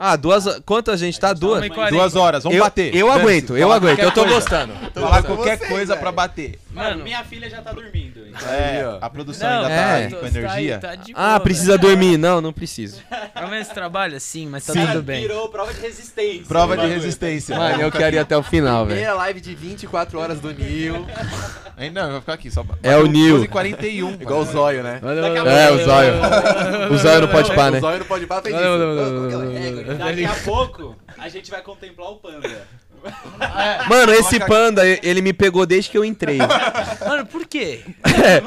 [0.01, 0.61] Ah, duas.
[0.61, 1.33] Quantas a gente tá?
[1.33, 1.61] Duas?
[1.91, 2.95] Duas horas, vamos Eu, bater.
[2.95, 3.99] eu aguento, eu aguento.
[3.99, 4.73] Eu tô gostando.
[4.95, 6.59] Falar qualquer coisa pra bater.
[6.79, 7.05] Mano, Mano.
[7.05, 8.27] minha filha já tá dormindo.
[8.27, 8.49] então.
[8.49, 8.99] É, Aí, ó.
[9.01, 10.05] a produção Não, ainda tá é.
[10.07, 10.79] aí com energia.
[10.79, 12.17] Tá, tá de Ah, boa, precisa dormir?
[12.19, 13.03] Não, não preciso.
[13.35, 15.21] Pelo menos trabalha sim, mas tá Cara, tudo bem.
[15.23, 16.45] virou prova de resistência.
[16.47, 17.57] Prova o de resistência.
[17.57, 18.97] Mano, eu quero ir até o final, velho.
[18.97, 21.07] Primeira live de 24 horas do Nil.
[21.77, 22.65] Hein, Não, eu vou ficar aqui só.
[22.83, 23.49] É o Nil.
[23.49, 24.15] 41.
[24.15, 25.01] Igual o Zóio, né?
[25.03, 26.15] É, o zóio.
[26.93, 27.81] O zóio não pode pá, O né?
[27.81, 29.95] Zóio não pode parar, fez isso.
[29.99, 32.67] Daqui a pouco, a gente vai contemplar o panda.
[33.89, 36.39] Mano, esse panda, ele me pegou desde que eu entrei.
[36.39, 37.81] Mano, por quê?
[38.07, 38.43] Ideia.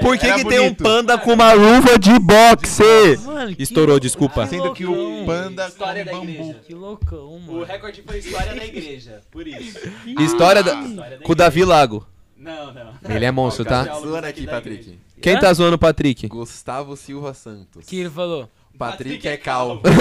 [0.00, 3.16] Por que, Era que tem um panda com uma luva de boxe?
[3.24, 4.46] Mano, que Estourou, louco- desculpa.
[4.46, 6.30] Sendo que o panda História come da bambu.
[6.30, 6.60] igreja.
[6.66, 7.64] Que loucão, O mano.
[7.64, 9.78] recorde foi história da igreja, por isso.
[10.20, 10.74] História da...
[10.82, 12.06] História da com o Davi Lago.
[12.36, 12.92] Não, não.
[13.08, 13.84] Ele é monstro, tá?
[14.00, 14.98] Suando aqui, Patrick.
[15.20, 16.26] Quem tá zoando o Patrick?
[16.26, 17.86] Gustavo Silva Santos.
[17.86, 18.50] que ele falou?
[18.90, 19.82] Patrick é calvo.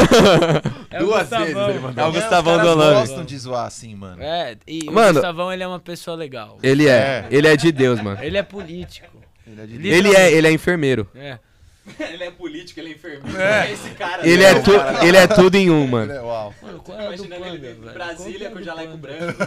[0.91, 1.45] É o Duas Gustavão.
[1.45, 2.03] vezes ele mandou.
[2.03, 2.99] É o Os Gustavão do Olave.
[2.99, 4.21] gostam de zoar assim, mano.
[4.21, 6.57] É, e o Mano- Gustavão, ele é uma pessoa legal.
[6.61, 7.25] Ele é.
[7.31, 8.21] Ele é de Deus, mano.
[8.21, 9.07] Ele é político.
[9.47, 11.07] Ele é de Ele é, ele é enfermeiro.
[11.15, 11.39] É.
[11.99, 13.39] ele é político, ele é enfermeiro.
[13.41, 14.27] É esse cara.
[14.27, 14.51] Ele né?
[14.51, 14.71] é, tu,
[15.03, 16.13] ele é tudo em um, mano.
[16.13, 16.53] Uau.
[16.61, 17.93] Mano, qual é do ele Panda, em velho?
[17.93, 19.37] Brasília com que é do jaleco branco.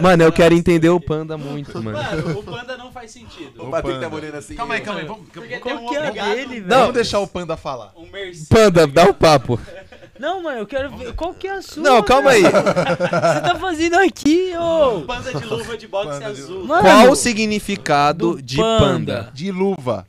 [0.00, 1.98] Mano, eu quero entender o panda muito, mano.
[1.98, 3.64] Mano, o panda não faz sentido.
[3.64, 4.54] O Patrick tá assim.
[4.54, 5.06] Calma aí, calma aí.
[5.06, 6.66] Vamos, Porque Qual um que é dele, velho?
[6.66, 6.78] Não.
[6.78, 7.92] vamos deixar o Panda falar.
[7.96, 8.48] um Mercedes.
[8.48, 9.58] Panda, dá o papo.
[10.18, 11.12] Não, mano, eu quero ver.
[11.14, 11.82] Qual que é a sua?
[11.82, 12.42] Não, calma aí.
[12.42, 12.54] velho?
[12.54, 15.02] Você tá fazendo aqui, ô?
[15.02, 16.64] Panda de luva de boxe Panda de- azul.
[16.64, 18.78] Mano, Qual o significado do de panda.
[18.86, 19.30] panda?
[19.34, 20.06] De luva.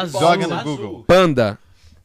[0.00, 0.20] Azul.
[0.20, 0.76] Joga no Azul.
[0.76, 1.04] Google.
[1.06, 1.58] Panda.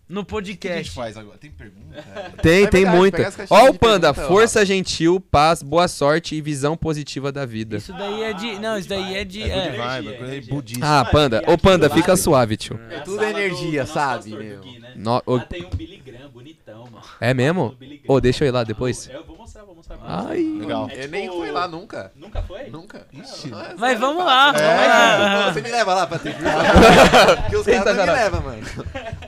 [0.09, 0.91] No O que a gente podcast.
[0.91, 1.37] faz agora?
[1.37, 2.01] Tem pergunta?
[2.41, 3.33] Tem, É tem verdade, muita.
[3.49, 7.75] Ó o panda, pergunta força gentil, paz, boa sorte e visão positiva da vida.
[7.75, 8.57] Isso daí é de.
[8.57, 9.43] Não, isso daí é de.
[9.43, 9.71] É É.
[9.77, 10.07] vibe,
[10.37, 10.85] é budista.
[10.99, 11.43] Ah, panda.
[11.45, 12.79] Ô, panda, fica suave, tio.
[12.89, 14.61] É tudo energia, sabe, meu?
[14.97, 17.03] No- Lá tem um Billy Graham, bonitão, mano.
[17.21, 17.75] É mesmo?
[17.79, 17.99] Graham.
[18.07, 19.07] Ô, deixa eu ir lá depois.
[19.07, 19.97] Eu vou mostrar, vou mostrar.
[20.01, 20.41] Ai.
[20.59, 20.89] Legal.
[20.91, 22.11] É Eu nem tipo- fui lá nunca.
[22.15, 22.63] Nunca foi?
[22.69, 23.05] Nunca.
[23.13, 23.49] Ixi.
[23.49, 24.53] Não, é Mas sério, vamos lá.
[24.53, 26.37] Pô, vamos Você me leva lá, Patrick.
[27.43, 28.63] Porque os caras não me levam, mano.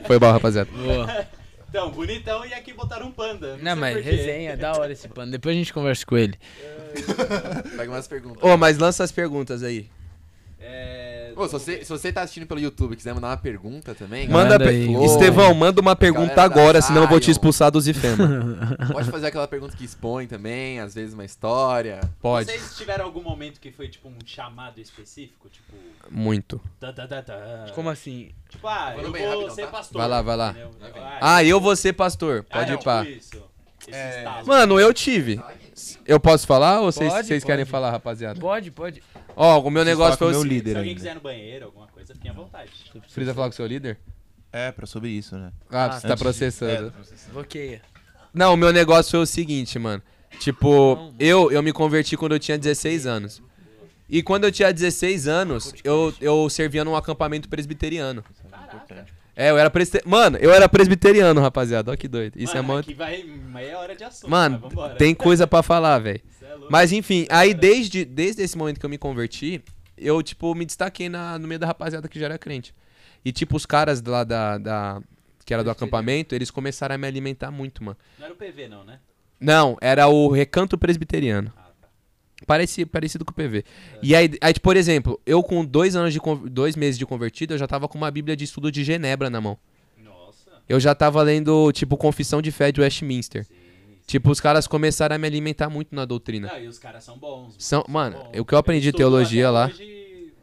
[0.06, 0.70] Foi bom, rapaziada.
[0.72, 1.26] Boa.
[1.68, 3.52] Então, bonitão e aqui botaram um panda.
[3.58, 5.30] Não, sei mas resenha, da hora esse pano.
[5.30, 6.36] Depois a gente conversa com ele.
[7.76, 8.42] Pega umas perguntas.
[8.42, 9.88] Ô, mas lança as perguntas aí.
[10.58, 11.09] É...
[11.40, 14.28] Ô, se você, se você tá assistindo pelo YouTube e quiser mandar uma pergunta também,
[14.28, 15.04] Manda pe- aí.
[15.04, 17.32] Estevão, manda uma pergunta Galera da agora, senão eu vou te Zion.
[17.32, 18.76] expulsar dos IFEMA.
[18.92, 22.00] pode fazer aquela pergunta que expõe também, às vezes uma história.
[22.20, 22.50] Pode.
[22.50, 25.48] Vocês tiveram algum momento que foi tipo um chamado específico?
[25.48, 25.72] Tipo.
[26.10, 26.60] Muito.
[26.78, 27.66] tá, tá, tá, tá.
[27.74, 28.30] Como assim?
[28.48, 29.68] Tipo, ah, Falando eu bem vou rapidão, ser tá?
[29.68, 29.98] pastor.
[30.00, 30.50] Vai lá, vai lá.
[30.50, 30.70] entendeu?
[31.20, 32.44] Ah, eu vou ser pastor.
[32.50, 33.04] Ah, Pode não, ir pá.
[33.04, 33.42] tipo Isso.
[33.88, 34.46] Esse É, estalo.
[34.46, 35.40] Mano, eu tive.
[36.06, 37.70] Eu posso falar ou vocês Pode, vocês querem pode.
[37.70, 38.38] falar, rapaziada?
[38.40, 39.02] Pode, pode.
[39.36, 40.54] Ó, o meu negócio foi o meu seguinte.
[40.58, 40.98] líder Se alguém ainda.
[41.00, 42.70] quiser ir no banheiro, alguma coisa, fiquem à vontade.
[43.12, 43.98] Precisa falar com o seu líder?
[44.52, 45.52] É, pra sobre isso, né?
[45.70, 46.72] Ah, Ah, você tá Antes de- processando.
[46.72, 47.32] É, tô processando.
[47.34, 47.82] Bloqueia.
[48.34, 50.02] Não, o meu negócio foi o seguinte, mano.
[50.38, 53.42] Tipo, eu, eu me converti quando eu tinha 16 anos.
[54.08, 58.24] E quando eu tinha 16 anos, eu, eu servia num acampamento presbiteriano.
[59.40, 60.10] É, eu era presbiteriano.
[60.10, 61.90] Mano, eu era presbiteriano, rapaziada.
[61.90, 62.34] Olha que doido.
[62.36, 62.78] Isso é Mano, mó.
[62.80, 64.30] aqui vai meia hora de assunto.
[64.30, 64.96] Mano, vambora.
[64.96, 66.20] tem coisa pra falar, velho.
[66.42, 66.56] É.
[66.68, 69.64] Mas enfim, aí desde, desde esse momento que eu me converti,
[69.96, 72.74] eu, tipo, me destaquei na, no meio da rapaziada que já era crente.
[73.24, 74.58] E, tipo, os caras lá da.
[74.58, 75.02] da
[75.46, 77.96] que era do acampamento, eles começaram a me alimentar muito, mano.
[78.18, 79.00] Não era o PV, não, né?
[79.40, 81.50] Não, era o recanto presbiteriano.
[82.42, 82.90] Ah, tá.
[82.90, 83.64] Parecido, com o PV.
[84.02, 87.58] E aí, aí, por exemplo, eu com dois anos de dois meses de convertido, eu
[87.58, 89.58] já tava com uma Bíblia de estudo de Genebra na mão.
[90.02, 90.50] Nossa.
[90.68, 93.44] Eu já tava lendo, tipo, Confissão de Fé de Westminster.
[93.44, 93.54] Sim.
[94.06, 96.48] Tipo, os caras começaram a me alimentar muito na doutrina.
[96.48, 97.54] Não, e os caras são bons.
[97.58, 98.40] São- mano, bons.
[98.40, 99.99] o que eu aprendi de estudo teologia lá hoje,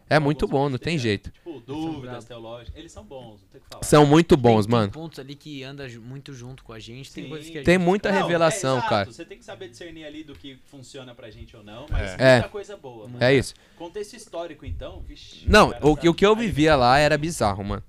[0.10, 1.02] é muito bom, não tem presbiterianos.
[1.04, 1.32] jeito.
[1.32, 2.74] Tipo, dúvidas teológicas.
[2.80, 3.84] Eles são bons, não tem o que falar.
[3.84, 4.92] São muito bons, tem, mano.
[4.92, 7.12] Tem pontos ali que anda muito junto com a gente.
[7.12, 7.86] Tem coisas que a Tem gente...
[7.86, 9.06] muita Não, revelação, é exato, cara.
[9.12, 12.34] Você tem que saber discernir ali do que funciona pra gente ou não, mas É.
[12.36, 13.08] muita coisa boa.
[13.08, 13.24] mano.
[13.24, 13.54] É isso.
[13.78, 15.46] Contexto histórico, então, vixi.
[15.50, 17.84] Não, o, que- o que eu vivia lá era bizarro, mano.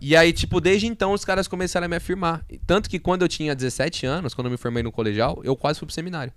[0.00, 2.44] E aí, tipo, desde então os caras começaram a me afirmar.
[2.66, 5.78] Tanto que quando eu tinha 17 anos, quando eu me formei no colegial, eu quase
[5.80, 6.32] fui pro seminário.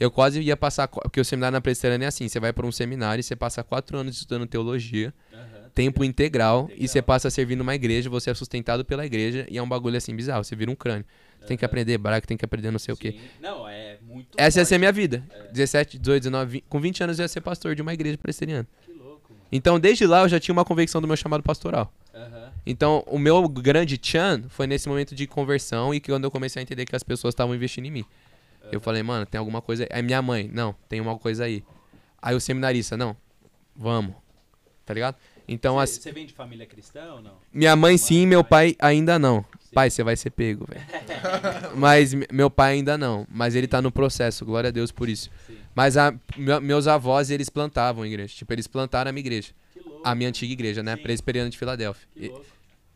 [0.00, 0.86] Eu quase ia passar.
[0.88, 3.34] qu- Porque o seminário na presbiteriana é assim: você vai pra um seminário e você
[3.36, 6.88] passa quatro anos estudando teologia, Aham, tempo integral, e Integral.
[6.88, 9.96] você passa a servir numa igreja, você é sustentado pela igreja, e é um bagulho
[9.96, 10.44] assim bizarro.
[10.44, 11.04] Você vira um crânio.
[11.40, 13.12] Você tem que aprender hebraico, tem que aprender não sei o quê.
[13.12, 13.20] sim.
[13.40, 14.28] Não, é muito.
[14.36, 14.78] Essa ia ser forte.
[14.80, 15.24] minha vida.
[15.52, 18.66] 17, 18, 19, 20, com 20 anos eu ia ser pastor de uma igreja presbiteriana.
[18.84, 19.44] Que louco, mano.
[19.52, 21.92] Então, desde lá eu já tinha uma convicção do meu chamado pastoral.
[22.64, 26.58] Então, o meu grande tchan foi nesse momento de conversão e que quando eu comecei
[26.60, 28.04] a entender que as pessoas estavam investindo em mim.
[28.72, 29.86] Eu falei, mano, tem alguma coisa.
[29.90, 31.62] Aí minha mãe, não, tem uma coisa aí.
[32.20, 33.16] Aí o seminarista, não,
[33.74, 34.14] vamos.
[34.84, 35.16] Tá ligado?
[35.48, 37.34] Então, Você as- você vem de família cristã ou não?
[37.52, 38.74] minha mãe sim, meu pai.
[38.80, 39.44] ainda não.
[39.60, 39.70] Sim.
[39.74, 40.84] Pai, você vai ser pego, velho.
[41.76, 43.26] Mas meu pai ainda não.
[43.30, 45.30] Mas ele tá no processo, glória a Deus por isso.
[45.46, 45.56] Sim.
[45.74, 48.34] Mas a- me- meus avós, eles plantavam a igreja.
[48.34, 49.52] Tipo, eles plantaram a minha igreja.
[49.72, 50.00] Que louco.
[50.04, 50.96] A minha antiga igreja, né?
[50.96, 51.02] Sim.
[51.02, 52.08] Presbiteriana de Filadélfia.
[52.14, 52.46] Que E- louco.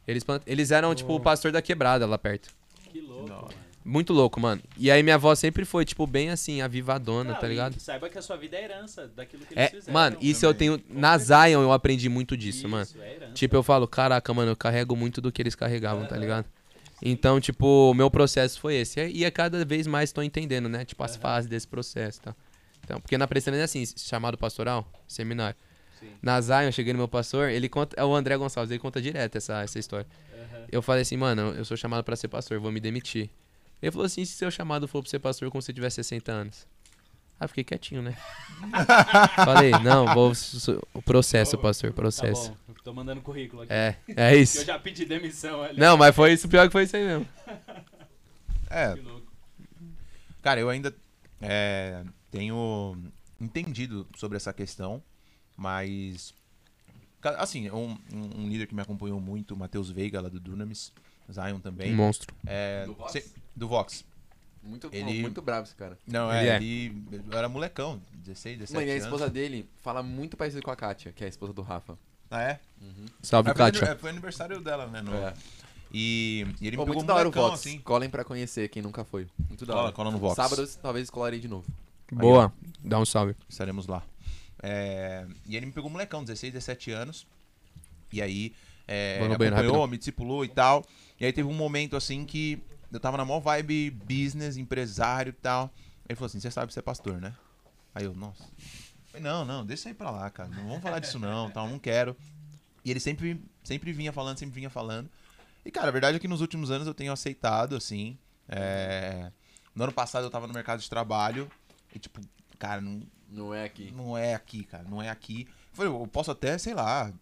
[0.09, 2.49] Eles, plant- eles eram, tipo, o pastor da quebrada lá perto.
[2.91, 3.49] Que louco, mano.
[3.85, 4.61] Muito louco, mano.
[4.77, 7.81] E aí minha avó sempre foi, tipo, bem assim, avivadona, Não, tá ligado?
[7.81, 9.93] Saiba que a sua vida é herança daquilo que É, eles fizeram.
[9.95, 10.81] mano, isso eu tenho.
[10.89, 12.85] Na Zion eu aprendi muito disso, mano.
[12.85, 13.33] Isso, é herança.
[13.33, 16.47] Tipo, eu falo, caraca, mano, eu carrego muito do que eles carregavam, tá ligado?
[17.03, 19.01] Então, tipo, o meu processo foi esse.
[19.09, 20.85] E é cada vez mais tô entendendo, né?
[20.85, 22.35] Tipo, as fases desse processo, tá?
[22.85, 25.57] Então, porque na presbiteriana é assim, chamado pastoral, seminário.
[25.99, 26.09] Sim.
[26.21, 29.01] Na Zion, eu cheguei no meu pastor, ele conta, é o André Gonçalves, ele conta
[29.01, 30.07] direto essa, essa história.
[30.35, 30.65] Aham.
[30.71, 33.31] Eu falei assim, mano, eu sou chamado pra ser pastor, vou me demitir.
[33.83, 36.67] Ele falou assim, se seu chamado for pra ser pastor quando você tiver 60 anos.
[37.39, 38.15] Aí eu fiquei quietinho, né?
[39.37, 40.33] Falei, não, vou.
[40.93, 42.51] O processo, pastor, Tá processo.
[42.69, 43.73] bom, tô mandando currículo aqui.
[43.73, 44.65] É, é Que eu isso.
[44.65, 45.79] já pedi demissão ali.
[45.81, 47.27] Não, mas foi isso, pior que foi isso aí mesmo.
[48.73, 49.27] É, Que louco.
[50.43, 50.95] Cara, eu ainda
[51.41, 52.97] é, tenho
[53.41, 55.03] entendido sobre essa questão,
[55.57, 56.33] mas.
[57.37, 60.93] Assim, um, um- líder que me acompanhou muito, o Matheus Veiga, lá do Dunamis,
[61.31, 61.93] Zion também.
[61.93, 62.33] Um monstro.
[62.47, 63.11] é, Do Vox?
[63.13, 64.05] se- do Vox.
[64.63, 65.97] Muito, Ele- muito bravo esse cara.
[66.07, 66.57] Não, Ele é, é.
[66.57, 69.05] ele eu era molecão, 16, 17 Mano, e a anos.
[69.05, 71.97] esposa dele fala muito parecido com a Kátia, que é a esposa do Rafa.
[72.31, 72.61] Ah, é?
[73.23, 73.97] Salve, É, foi, Kátia.
[73.97, 75.01] foi aniversário dela, né?
[75.03, 75.33] no- É.
[75.93, 77.61] E, e ele Pô, me pegou muito da hora o molecão, Vox.
[77.61, 77.79] assim.
[77.81, 79.27] Colhem pra conhecer quem nunca foi.
[79.49, 79.93] Muito da Cola, hora.
[79.93, 80.37] cola no Vox.
[80.37, 81.67] Sábado talvez colarei de novo.
[82.13, 82.53] Boa.
[82.85, 83.35] Dá um salve.
[83.49, 84.03] Estaremos lá.
[84.63, 87.27] É, e ele me pegou molecão, 16, 17 anos.
[88.13, 88.53] E aí,
[88.87, 89.87] é, acompanhou, rapidão.
[89.87, 90.85] me discipulou e tal.
[91.19, 92.59] E aí teve um momento assim que
[92.93, 95.73] eu tava na maior vibe business, empresário e tal.
[96.09, 97.35] Ele falou assim: Você sabe que você é pastor, né?
[97.95, 98.45] Aí eu, nossa.
[99.21, 100.49] Não, não, deixa aí pra lá, cara.
[100.51, 102.17] Não vamos falar disso não, tal, não quero.
[102.85, 105.11] E ele sempre, sempre vinha falando, sempre vinha falando.
[105.65, 108.17] E, cara, a verdade é que nos últimos anos eu tenho aceitado, assim.
[108.49, 109.31] é,
[109.75, 111.51] No ano passado eu tava no mercado de trabalho
[111.95, 112.21] e, tipo,
[112.59, 113.91] cara, não, Não é aqui.
[113.91, 115.47] não é aqui, cara, não é aqui.
[115.71, 117.13] Eu falei, eu posso até, sei lá,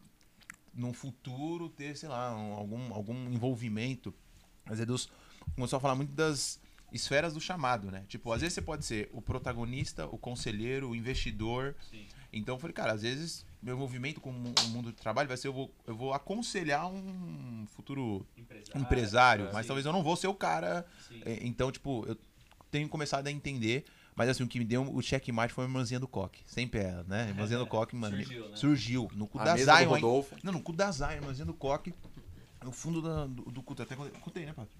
[0.74, 4.14] num futuro ter, sei lá, um- algum, algum envolvimento.
[4.66, 5.08] Mas é Deus
[5.54, 6.60] começou a falar muito das
[6.92, 8.04] esferas do chamado, né?
[8.08, 11.74] Tipo, às vezes você pode ser o protagonista, o conselheiro, o investidor.
[11.90, 12.06] Sim.
[12.32, 15.48] Então eu falei, cara, às vezes meu envolvimento com o mundo do trabalho vai ser
[15.48, 18.80] eu vou, eu vou aconselhar um futuro Empresário.
[18.82, 19.68] empresário, mas sim.
[19.68, 21.20] talvez eu não vou ser o cara Sim.
[21.24, 22.16] é, Então, tipo, eu
[22.70, 23.84] tenho começado a entender.
[24.14, 26.42] Mas assim, o que me deu o checkmate foi a irmãzinha do Coque.
[26.44, 27.24] Sempre ela, né?
[27.24, 28.16] A irmãzinha do Coque, mano.
[28.16, 28.56] Surgiu, né?
[28.56, 29.10] Surgiu.
[29.14, 30.24] No cu A da do Zion.
[30.42, 31.94] Não, no cu da Zion, a irmãzinha do Coque.
[32.64, 33.82] No fundo da- do, do culto.
[33.82, 34.70] Até contei, né, Pato?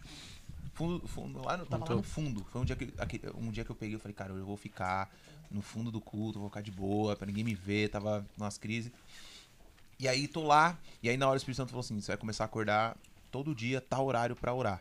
[0.79, 2.47] Fundo, fundo, lá, no- tava lá no fundo.
[2.53, 2.93] Foi um dia, que,
[3.35, 5.11] um dia que eu peguei eu falei, cara, eu vou ficar
[5.51, 8.93] no fundo do culto, vou ficar de boa, pra ninguém me ver, tava umas crises.
[9.99, 12.17] E aí tô lá, e aí na hora o Espírito Santo falou assim: você vai
[12.17, 12.97] começar a acordar
[13.31, 14.81] todo dia, tal horário pra orar.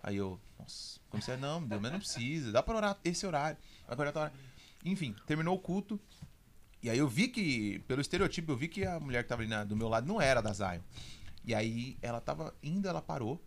[0.00, 3.58] Aí eu, nossa, comecei a, não, Deus, mas não precisa, dá pra orar esse horário.
[3.86, 4.38] Vai acordar tal horário.
[4.84, 5.98] Enfim, terminou o culto.
[6.80, 9.48] E aí eu vi que, pelo estereotipo, eu vi que a mulher que tava ali
[9.50, 10.80] na- do meu lado não era da Zion.
[11.44, 13.40] E aí ela tava indo, ela parou.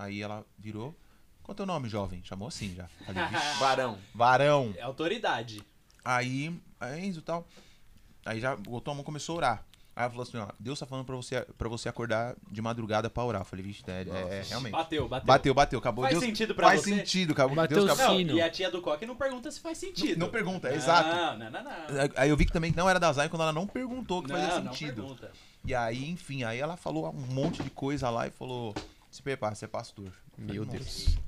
[0.00, 0.96] Aí ela virou.
[1.42, 2.22] Qual é o teu nome, jovem?
[2.24, 2.88] Chamou assim já.
[3.04, 3.98] Falei, "Vixe, Varão.
[4.14, 4.74] varão.
[4.78, 5.62] É autoridade.
[6.02, 7.46] Aí, a Enzo e tal.
[8.24, 9.64] Aí já botou a mão e começou a orar.
[9.94, 13.10] Aí ela falou assim, ó, Deus tá falando pra você, pra você acordar de madrugada
[13.10, 13.42] pra orar.
[13.42, 14.72] Eu falei, vixe, é, é, é, realmente.
[14.72, 15.26] Bateu, bateu.
[15.26, 16.04] Bateu, bateu, acabou.
[16.04, 16.96] Faz Deus, sentido pra faz você?
[16.96, 17.56] sentido, acabou.
[17.56, 18.24] Bateu Deus o acabou.
[18.24, 20.18] Não, e a tia do Coque não pergunta se faz sentido.
[20.18, 21.08] Não pergunta, é não, exato.
[21.08, 21.72] Não, não, não.
[22.16, 24.36] Aí eu vi que também não era da Zion quando ela não perguntou que não,
[24.36, 24.94] fazia não sentido.
[24.94, 25.32] pergunta.
[25.64, 28.74] E aí, enfim, aí ela falou um monte de coisa lá e falou:
[29.10, 30.12] se prepara, você é pastor.
[30.36, 31.18] Meu "Nossa." Deus.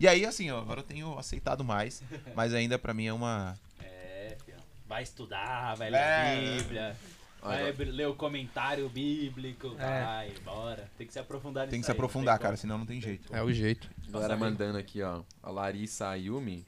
[0.00, 2.02] E aí, assim, ó, agora eu tenho aceitado mais,
[2.34, 3.58] mas ainda pra mim é uma.
[3.80, 4.58] É, filho.
[4.86, 6.32] Vai estudar, vai ler É.
[6.32, 6.96] a Bíblia.
[7.40, 9.74] Vai ler o comentário bíblico.
[9.76, 10.90] Vai, bora.
[10.98, 12.58] Tem que se aprofundar nisso Tem que se aprofundar, cara, como.
[12.58, 13.32] senão não tem jeito.
[13.34, 13.88] É o jeito.
[14.08, 15.22] Galera mandando aqui, ó.
[15.42, 16.66] A Larissa Ayumi.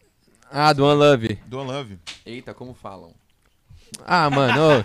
[0.48, 1.34] Ah, do One Love.
[1.47, 1.98] Do Love.
[2.24, 3.12] Eita, como falam?
[4.06, 4.84] Ah, mano.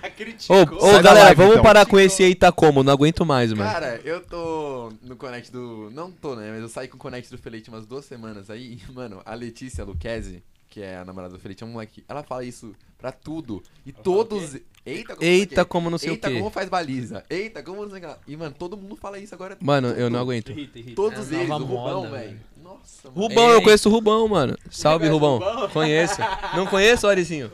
[0.49, 1.63] Ô, ô, ô, galera, live, vamos então.
[1.63, 2.83] parar com esse Eita Como.
[2.83, 3.69] Não aguento mais, mano.
[3.69, 5.89] Cara, eu tô no Connect do.
[5.91, 6.51] Não tô, né?
[6.51, 8.79] Mas eu saí com o Connect do Felete umas duas semanas aí.
[8.87, 12.03] E, mano, a Letícia Luquezzi, que é a namorada do Felete, é um moleque.
[12.07, 13.63] Ela fala isso pra tudo.
[13.85, 14.57] E todos.
[14.85, 15.65] Eita, como Eita, não sei o quê.
[15.65, 16.37] como não sei o Eita, quê.
[16.37, 17.23] como faz baliza.
[17.27, 18.31] Eita, como não sei o que.
[18.31, 19.57] E, mano, todo mundo fala isso agora.
[19.59, 20.09] Mano, eu Tudo.
[20.11, 20.51] não aguento.
[20.51, 20.95] Irrita, irrita.
[20.95, 22.39] Todos É eles, o Rubão, velho.
[22.61, 23.19] Nossa, mano.
[23.21, 23.55] Rubão, Ei.
[23.55, 24.55] eu conheço o Rubão, mano.
[24.69, 25.39] Salve, o Rubão.
[25.39, 25.69] Rubão?
[25.69, 26.17] Conheço.
[26.55, 27.51] Não conheço, Oricinho?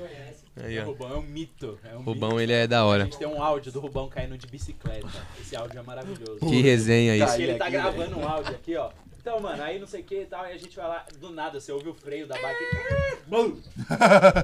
[0.58, 0.86] Aí, O.
[0.86, 1.80] Rubão é um mito.
[1.84, 2.42] É um Rubão, mito.
[2.42, 3.04] ele é da A hora.
[3.06, 5.08] gente tem um áudio do Rubão caindo de bicicleta.
[5.40, 6.40] Esse áudio é maravilhoso.
[6.40, 7.42] Que resenha Porque isso.
[7.52, 8.92] Ele tá aqui, gravando um áudio aqui, ó.
[9.20, 11.30] Então, mano, aí não sei o que e tal, aí a gente vai lá, do
[11.30, 12.66] nada, você ouve o freio da bike.
[13.28, 13.56] Bum!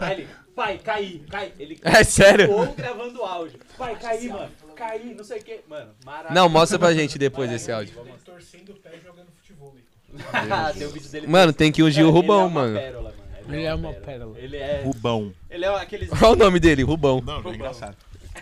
[0.01, 1.51] Aí ele, pai, caí, cai.
[1.57, 2.51] Ele É sério?
[2.51, 3.59] ou gravando áudio.
[3.75, 4.51] Pai, caí, mano.
[4.75, 5.61] Caí, não sei o que.
[5.67, 6.35] Mano, maravilhoso.
[6.35, 7.95] Não, mostra pra gente depois desse áudio.
[7.95, 9.73] Vamos- torcendo o pé jogando futebol.
[10.77, 11.27] tem o vídeo dele.
[11.27, 12.79] Mano, tem que ungir o Cara, Rubão, é uma mano.
[12.79, 13.16] pérola, mano.
[13.47, 14.37] Ele é uma pérola.
[14.39, 14.81] Ele é.
[14.83, 15.33] Rubão.
[15.49, 16.09] Ele é aqueles.
[16.09, 16.83] Qual o nome dele?
[16.83, 17.21] Rubão.
[17.25, 17.51] Não, Rubão.
[17.53, 17.95] é engraçado.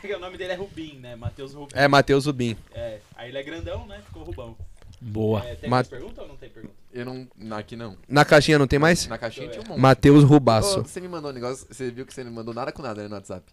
[0.04, 1.16] o nome dele é Rubim, né?
[1.16, 1.72] Matheus Rubim.
[1.74, 2.58] É Matheus Rubim.
[2.74, 3.00] É.
[3.16, 4.02] Aí ele é grandão, né?
[4.06, 4.56] Ficou Rubão.
[5.02, 5.46] Boa.
[5.46, 6.74] É, tem Ma- mais pergunta ou não tem pergunta?
[6.94, 7.28] Eu não.
[7.38, 7.98] não, Aqui não.
[8.08, 9.06] Na caixinha não tem mais?
[9.08, 9.80] Na caixinha tinha um monte.
[9.80, 10.82] Matheus Ô, Rubaço.
[10.84, 11.68] você me mandou um negócio.
[11.70, 13.46] Você viu que você não mandou nada com nada né, no WhatsApp.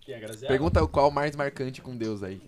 [0.00, 0.18] Quem é?
[0.46, 2.40] Pergunta qual o mais marcante com Deus aí.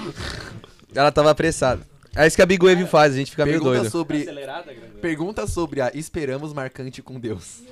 [0.94, 1.84] Ela tava apressada.
[2.16, 3.90] É isso que a Big Wave faz, a gente fica meio Pergunta doido.
[3.90, 4.24] Sobre.
[5.00, 7.62] Pergunta sobre a esperamos marcante com Deus.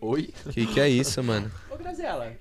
[0.00, 0.32] Oi?
[0.52, 1.50] Que que é isso, mano?
[1.70, 2.32] Ô, Graziela.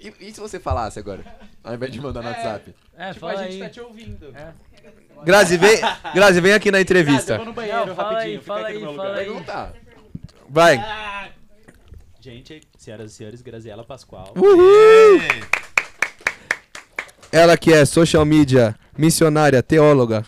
[0.00, 1.24] E, e se você falasse agora?
[1.62, 2.32] Ao invés de mandar no É.
[2.32, 2.74] WhatsApp?
[2.98, 3.58] É, tipo, fala a gente aí.
[3.60, 4.34] tá te ouvindo.
[4.36, 4.52] É.
[5.24, 5.78] Grazi, vem,
[6.14, 7.36] Grazi, vem aqui na Grazi, eu entrevista.
[7.36, 8.32] vou no banheiro Não, fala rapidinho.
[8.34, 9.20] aí, Fica fala aqui no aí, meu fala lugar.
[9.20, 9.26] aí.
[9.26, 9.74] Pergunta.
[10.48, 10.76] Vai.
[10.78, 11.28] Ah!
[12.20, 14.34] Gente, senhoras e senhores, Graziela Pascoal.
[14.36, 15.20] Uhul!
[17.30, 20.24] Ela que é social media, missionária, teóloga.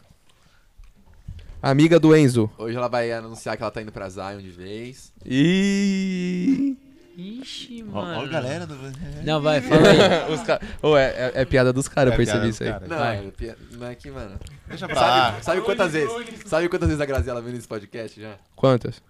[1.61, 2.49] Amiga do Enzo.
[2.57, 5.13] Hoje ela vai anunciar que ela tá indo pra Zion de vez.
[5.27, 6.77] E
[7.17, 8.21] Ixi, mano.
[8.21, 8.77] ó, a galera do.
[9.25, 10.31] Não, vai, fala aí.
[10.33, 10.61] Os ca...
[10.81, 12.71] Ô, é, é- é piada dos caras, É eu percebi isso aí.
[12.71, 12.89] caras.
[12.89, 14.39] Não, é pi- não é que, mano.
[14.69, 15.31] Deixa pra lá.
[15.33, 16.11] Sabe, sabe quantas vezes?
[16.47, 18.37] Sabe quantas vezes a Graziela veio nesse podcast já?
[18.55, 19.03] Quantas?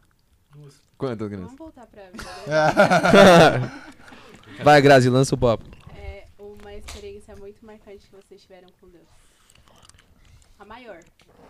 [0.96, 1.44] Quantas, Grazi?
[1.44, 3.72] Vamos voltar pra vida.
[4.64, 5.64] Vai, Grazi, lança o papo.
[5.94, 9.04] É uma experiência muito marcante que vocês tiveram com Deus.
[10.58, 11.00] A maior.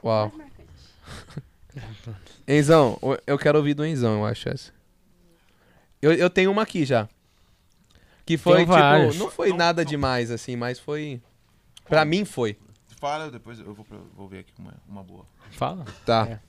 [0.03, 0.33] Uau.
[0.37, 2.19] Mais marcante.
[2.49, 4.73] Enzão, eu quero ouvir do Enzão, eu acho essa.
[6.01, 7.09] Eu, eu tenho uma aqui já.
[8.25, 11.21] Que foi, tipo, não foi nada demais, assim, mas foi.
[11.89, 12.59] Pra mim foi.
[13.01, 15.25] Fala, depois eu vou, vou ver aqui uma, uma boa.
[15.51, 15.85] Fala.
[16.05, 16.29] Tá.
[16.29, 16.41] É.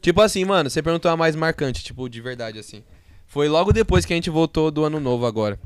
[0.00, 2.82] Tipo assim, mano, você perguntou a mais marcante, tipo, de verdade, assim.
[3.26, 5.58] Foi logo depois que a gente voltou do ano novo agora.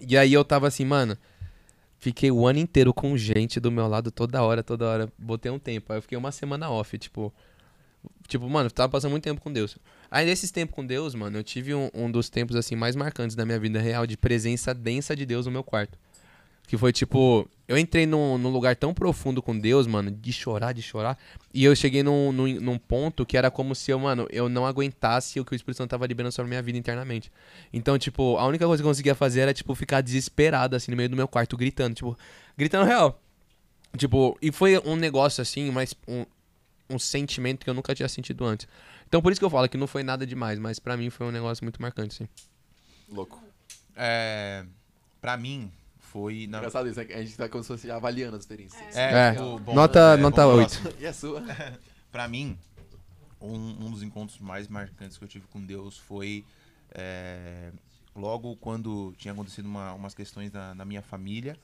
[0.00, 1.18] E aí eu tava assim, mano.
[1.98, 5.12] Fiquei o ano inteiro com gente do meu lado toda hora, toda hora.
[5.18, 5.92] Botei um tempo.
[5.92, 7.32] Aí eu fiquei uma semana off, tipo.
[8.28, 9.76] Tipo, mano, eu tava passando muito tempo com Deus.
[10.08, 13.34] Aí nesses tempos com Deus, mano, eu tive um, um dos tempos, assim, mais marcantes
[13.34, 15.98] da minha vida real de presença densa de Deus no meu quarto.
[16.68, 20.72] Que foi tipo, eu entrei num, num lugar tão profundo com Deus, mano, de chorar,
[20.72, 21.18] de chorar.
[21.52, 24.66] E eu cheguei num, num, num ponto que era como se eu, mano, eu não
[24.66, 27.32] aguentasse o que o Espírito Santo tava liberando sobre a minha vida internamente.
[27.72, 30.96] Então, tipo, a única coisa que eu conseguia fazer era, tipo, ficar desesperado, assim, no
[30.96, 32.16] meio do meu quarto, gritando, tipo,
[32.56, 33.18] gritando real.
[33.96, 36.26] Tipo, e foi um negócio, assim, mas um,
[36.90, 38.68] um sentimento que eu nunca tinha sentido antes.
[39.06, 41.26] Então, por isso que eu falo que não foi nada demais, mas pra mim foi
[41.26, 42.28] um negócio muito marcante, sim.
[43.08, 43.42] Louco.
[43.96, 44.64] É,
[45.20, 45.72] pra mim,
[46.10, 46.46] foi.
[46.46, 46.58] Na...
[46.58, 47.06] Engraçado isso, né?
[47.14, 48.96] a gente tá como se fosse avaliando as experiências.
[48.96, 49.32] É.
[49.32, 50.80] tipo, bom, Nota, é, nota vamos 8.
[50.82, 51.02] próximo.
[51.02, 51.42] E a sua?
[52.10, 52.58] Pra mim,
[53.40, 56.44] um, um dos encontros mais marcantes que eu tive com Deus foi
[56.92, 57.70] é,
[58.16, 61.56] logo quando tinha acontecido uma- umas questões na, na minha família.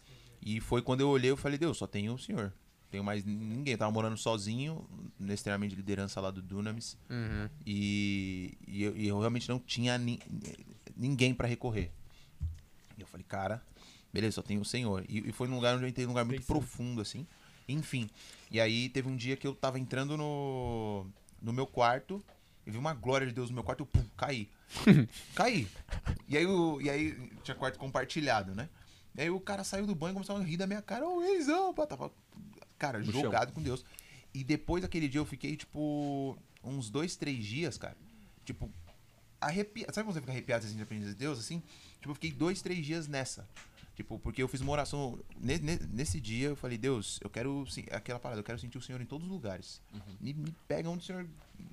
[0.42, 2.44] E foi quando eu olhei e falei, Deus, só tenho o Senhor.
[2.44, 3.72] Não Tenho mais ninguém.
[3.72, 4.86] Eu tava morando sozinho,
[5.18, 6.96] nesse treinamento de liderança lá do Dunamis.
[7.10, 7.48] Uhum.
[7.66, 10.20] E, e eu, e eu realmente não tinha ni-
[10.94, 11.90] ninguém pra recorrer.
[12.96, 13.60] E eu falei, cara,
[14.14, 15.04] beleza, só tenho o Senhor.
[15.08, 17.26] E, e foi num lugar onde eu entrei num lugar muito profundo, assim.
[17.68, 18.08] Enfim.
[18.48, 21.04] E aí teve um dia que eu tava entrando no,
[21.42, 22.24] no meu quarto,
[22.64, 24.48] e vi uma glória de Deus no meu quarto, eu pum, caí.
[25.34, 25.66] caí.
[26.28, 26.46] E aí,
[26.80, 28.68] e aí tinha quarto compartilhado, né?
[29.16, 31.20] E aí o cara saiu do banho e começou a rir da minha cara, ô
[31.22, 32.12] Eizão, pá, tava,
[32.78, 33.20] cara, No chão.
[33.20, 33.84] jogado com Deus.
[34.32, 37.96] E depois daquele dia eu fiquei, tipo, uns dois, três dias, cara.
[38.44, 38.70] Tipo,
[39.40, 39.92] arrepiado.
[39.92, 41.60] Sabe quando você fica arrepiado assim de de Deus, assim?
[41.96, 43.48] Tipo, eu fiquei dois, três dias nessa.
[43.94, 45.18] Tipo, porque eu fiz uma oração.
[45.40, 47.64] ne- ne- Nesse dia eu falei, Deus, eu quero.
[47.92, 49.80] Aquela parada, eu quero sentir o Senhor em todos os lugares.
[50.20, 51.26] Me, me pega onde o Senhor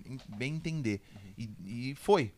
[0.06, 1.02] en- bem entender.
[1.38, 1.50] E,
[1.92, 2.32] e foi.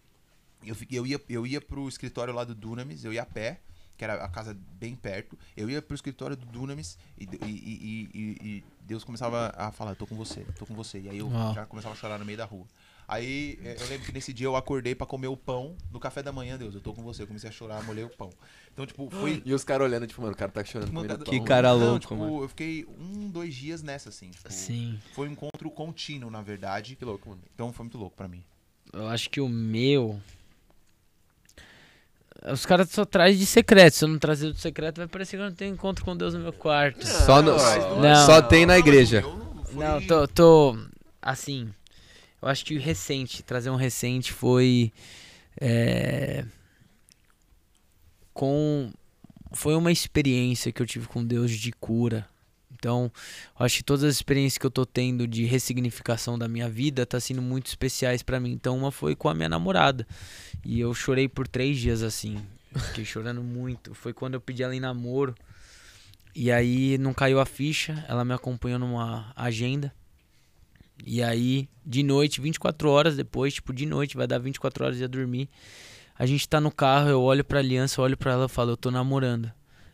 [0.66, 3.60] Eu, fiquei, eu, ia, eu ia pro escritório lá do Dunamis, eu ia a pé,
[3.98, 5.38] que era a casa bem perto.
[5.58, 9.96] Eu ia pro escritório do Dunamis e, e, e- e- e Deus começava a falar,
[9.96, 11.02] tô com você, tô com você.
[11.02, 11.54] E aí eu Uau.
[11.54, 12.66] já começava a chorar no meio da rua.
[13.08, 16.24] Aí eh, eu lembro que nesse dia eu acordei pra comer o pão no café
[16.24, 17.24] da manhã, Deus, eu tô com você.
[17.24, 18.30] Eu comecei a chorar, molhei o pão.
[18.74, 19.42] Então, tipo, foi.
[19.46, 21.46] E os caras olhando, tipo, mano, o cara tá chorando Mano, comendo Que pão.
[21.46, 22.42] cara Não, louco, tipo, mano.
[22.44, 24.30] eu fiquei um, dois dias nessa, assim.
[24.32, 25.00] Tipo, Sim.
[25.14, 26.96] Foi um encontro contínuo, na verdade.
[26.96, 27.42] Que louco, mano.
[27.54, 28.44] Então foi muito louco pra mim.
[28.92, 30.20] Eu acho que o meu.
[32.52, 33.96] Os caras só trazem de secreto.
[33.96, 36.34] Se eu não trazer do secreto, vai parecer que eu não tenho encontro com Deus
[36.34, 37.06] no meu quarto.
[37.06, 37.56] Só, no-
[38.02, 38.26] Não.
[38.26, 39.22] só tem na igreja.
[39.22, 40.78] Não, Não, tô, tô.
[41.22, 41.74] Assim.
[42.44, 44.92] Eu acho que recente, trazer um recente foi.
[45.62, 46.44] É,
[48.34, 48.92] com.
[49.54, 52.28] Foi uma experiência que eu tive com Deus de cura.
[52.74, 53.10] Então,
[53.58, 57.18] acho que todas as experiências que eu tô tendo de ressignificação da minha vida tá
[57.18, 58.52] sendo muito especiais pra mim.
[58.52, 60.06] Então, uma foi com a minha namorada.
[60.66, 62.46] E eu chorei por três dias assim.
[62.76, 63.96] Fiquei chorando muito.
[63.96, 65.34] Foi quando eu pedi ela em namoro.
[66.36, 68.04] E aí não caiu a ficha.
[68.10, 69.94] Ela me acompanhou numa agenda.
[71.06, 75.02] E aí, de noite, 24 horas depois, tipo, de noite, vai dar 24 horas e
[75.02, 75.50] ia dormir.
[76.16, 78.78] A gente tá no carro, eu olho pra aliança, olho pra ela e falo, eu
[78.78, 79.52] tô namorando.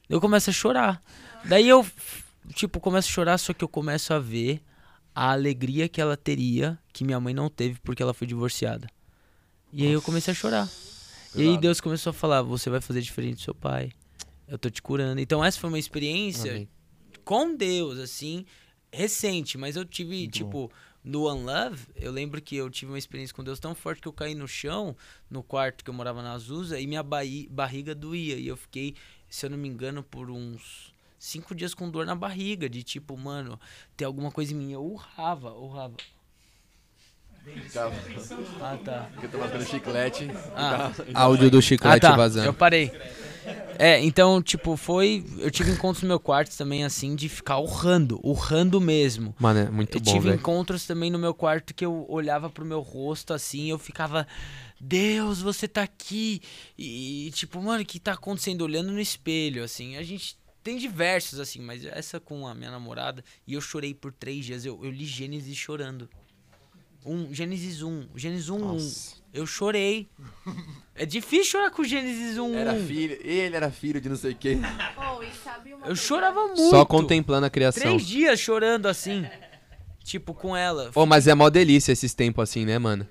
[0.10, 1.02] Eu começo a chorar.
[1.46, 1.86] Daí eu,
[2.54, 4.62] tipo, começo a chorar, só que eu começo a ver
[5.16, 8.88] a alegria que ela teria, que minha mãe não teve porque ela foi divorciada.
[9.72, 10.70] E aí eu comecei a chorar.
[11.36, 11.58] E aí.
[11.58, 13.92] Deus começou a falar, você vai fazer diferente do seu pai.
[14.48, 15.22] Eu tô te curando.
[15.22, 16.70] Então essa foi uma experiência Amém.
[17.24, 18.46] com Deus, assim,
[18.92, 20.72] recente, mas eu tive, tipo,
[21.10, 24.08] no One Love, eu lembro que eu tive uma experiência com Deus tão forte que
[24.08, 24.96] eu caí no chão,
[25.28, 28.36] no quarto que eu morava na Azusa, e minha barriga doía.
[28.36, 28.94] E eu fiquei,
[29.28, 33.18] se eu não me engano, por uns cinco dias com dor na barriga, de tipo,
[33.18, 33.60] mano,
[33.98, 34.72] tem alguma coisa em mim.
[34.72, 35.98] Eu urrava, urrava.
[37.44, 37.94] Ficava,
[38.62, 39.10] Ah, tá.
[39.14, 40.30] porque eu tô mascando chiclete.
[40.56, 40.92] Ah.
[41.14, 42.16] Áudio do chiclete ah, tá.
[42.16, 42.46] vazando.
[42.48, 42.92] Eu parei.
[43.78, 45.26] É, então, tipo, foi.
[45.38, 49.34] Eu tive encontros no meu quarto também, assim, de ficar urrando, urrando mesmo.
[49.40, 50.36] Mano, é muito eu bom, tive velho.
[50.40, 54.28] encontros também no meu quarto que eu olhava pro meu rosto assim, e eu ficava,
[54.80, 56.42] Deus, você tá aqui.
[56.78, 58.64] E, e, tipo, mano, o que tá acontecendo?
[58.64, 59.96] Olhando no espelho, assim.
[59.96, 64.12] A gente tem diversos, assim, mas essa com a minha namorada, e eu chorei por
[64.12, 64.66] três dias.
[64.66, 66.10] Eu, eu li Gênesis chorando.
[67.06, 69.20] Um, Gênesis 1, Gênesis 1, 1.
[69.34, 70.10] Eu chorei.
[70.96, 72.54] É difícil chorar com Gênesis 1.
[72.56, 72.86] Era 1.
[72.86, 74.60] filho, ele era filho de não sei quem.
[74.98, 76.70] Oh, Eu chorava muito.
[76.70, 77.82] Só contemplando a criação.
[77.82, 79.26] Três dias chorando assim.
[80.04, 80.92] Tipo, com ela.
[80.96, 83.08] Ô, mas é mó delícia esses tempos assim, né, mano?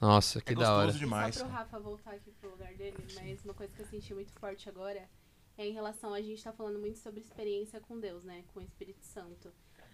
[0.00, 0.92] Nossa, que É da hora.
[0.92, 1.34] demais.
[1.34, 4.32] Só pro Rafa voltar aqui pro lugar dele, mas uma coisa que eu senti muito
[4.34, 5.02] forte agora
[5.58, 8.44] é em relação a gente tá falando muito sobre experiência com Deus, né?
[8.54, 9.50] Com o Espírito Santo.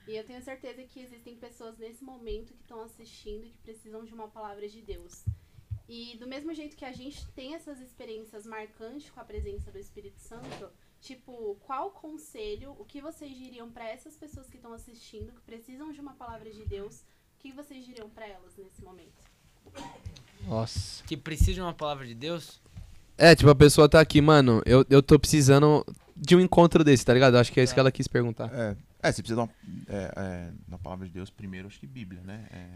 [0.07, 4.05] E eu tenho certeza que existem pessoas nesse momento que estão assistindo e que precisam
[4.05, 5.25] de uma palavra de Deus.
[5.89, 9.79] E do mesmo jeito que a gente tem essas experiências marcantes com a presença do
[9.79, 15.33] Espírito Santo, tipo, qual conselho, o que vocês diriam para essas pessoas que estão assistindo,
[15.33, 17.03] que precisam de uma palavra de Deus,
[17.37, 19.23] o que vocês diriam para elas nesse momento?
[20.47, 21.05] Nossa.
[21.05, 22.61] Que precisa de uma palavra de Deus?
[23.19, 25.85] É, tipo, a pessoa tá aqui, mano, eu, eu tô precisando
[26.17, 27.37] de um encontro desse, tá ligado?
[27.37, 28.51] Acho que é isso que ela quis perguntar.
[28.53, 29.51] É, é, você precisa dar uma,
[29.89, 32.45] é, é, na palavra de Deus primeiro, acho que Bíblia, né?
[32.53, 32.67] É,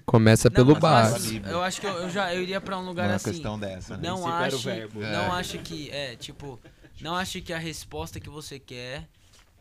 [0.06, 1.46] Começa Não, pelo básico.
[1.46, 3.30] eu acho que eu, eu já eu iria pra um lugar não é assim.
[3.30, 4.08] questão dessa, né?
[4.08, 5.00] Não acho, verbo.
[5.00, 5.38] não É.
[5.38, 6.58] acho que é tipo,
[7.00, 9.06] não acho que a resposta que você quer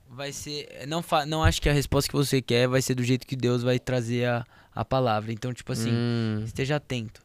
[0.10, 3.04] vai ser, não fa, não acho que a resposta que você quer vai ser do
[3.04, 5.32] jeito que Deus vai trazer a, a palavra.
[5.32, 7.22] Então, tipo assim, Hum, esteja atento.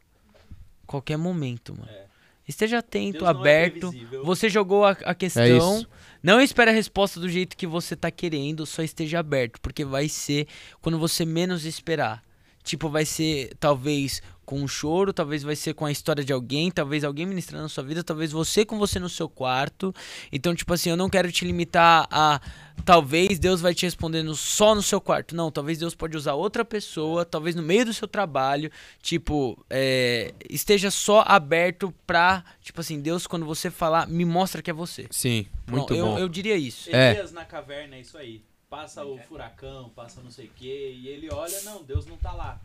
[0.87, 1.91] Qualquer momento, mano.
[1.91, 2.05] É.
[2.51, 3.91] Esteja atento, é aberto.
[3.91, 4.25] previsível.
[4.25, 5.79] você jogou a, a questão.
[5.81, 5.87] É.
[6.20, 10.09] Não espere a resposta do jeito que você tá querendo, só esteja aberto, porque vai
[10.09, 10.49] ser
[10.83, 12.23] quando você menos esperar.
[12.62, 14.20] Tipo, vai ser talvez
[14.51, 17.69] com um choro, talvez vai ser com a história de alguém, talvez alguém ministrando na
[17.69, 19.95] sua vida, talvez você com você no seu quarto.
[20.33, 22.41] Então, tipo assim, eu não quero te limitar a
[22.85, 25.37] talvez Deus vai te respondendo só no seu quarto.
[25.37, 28.73] Não, talvez Deus pode usar outra pessoa, talvez no meio do seu trabalho.
[29.01, 34.70] Tipo, é, esteja só aberto pra, tipo assim, Deus, quando você falar, me mostra que
[34.70, 35.07] é você.
[35.12, 36.19] sim, muito Pronto, eu, bom.
[36.19, 36.91] eu diria isso.
[36.93, 37.12] É.
[37.12, 38.43] Elias na caverna, é isso aí.
[38.69, 42.33] Passa o furacão, passa não sei o quê, e ele olha, não, Deus não tá
[42.33, 42.61] lá.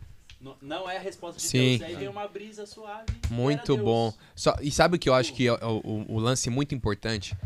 [0.60, 1.78] Não, é a resposta de Sim.
[1.78, 1.90] Deus.
[1.90, 3.06] Aí vem uma brisa suave.
[3.30, 4.12] Muito bom.
[4.34, 7.36] Só, e sabe o que eu acho que é o, o- o lance muito importante?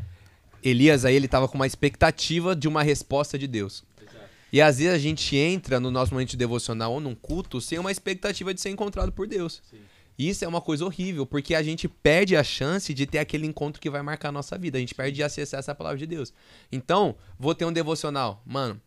[0.63, 3.83] Elias aí, ele tava com uma expectativa de uma resposta de Deus.
[4.01, 4.19] Exato.
[4.53, 7.79] E às vezes a gente entra no nosso momento de devocional ou num culto sem
[7.79, 9.63] uma expectativa de ser encontrado por Deus.
[9.71, 9.79] Sim.
[10.19, 13.47] E Isso é uma coisa horrível, porque a gente perde a chance de ter aquele
[13.47, 14.77] encontro que vai marcar a nossa vida.
[14.77, 16.31] A gente perde de acessar essa palavra de Deus.
[16.71, 18.43] Então, vou ter um devocional.
[18.45, 18.79] Mano,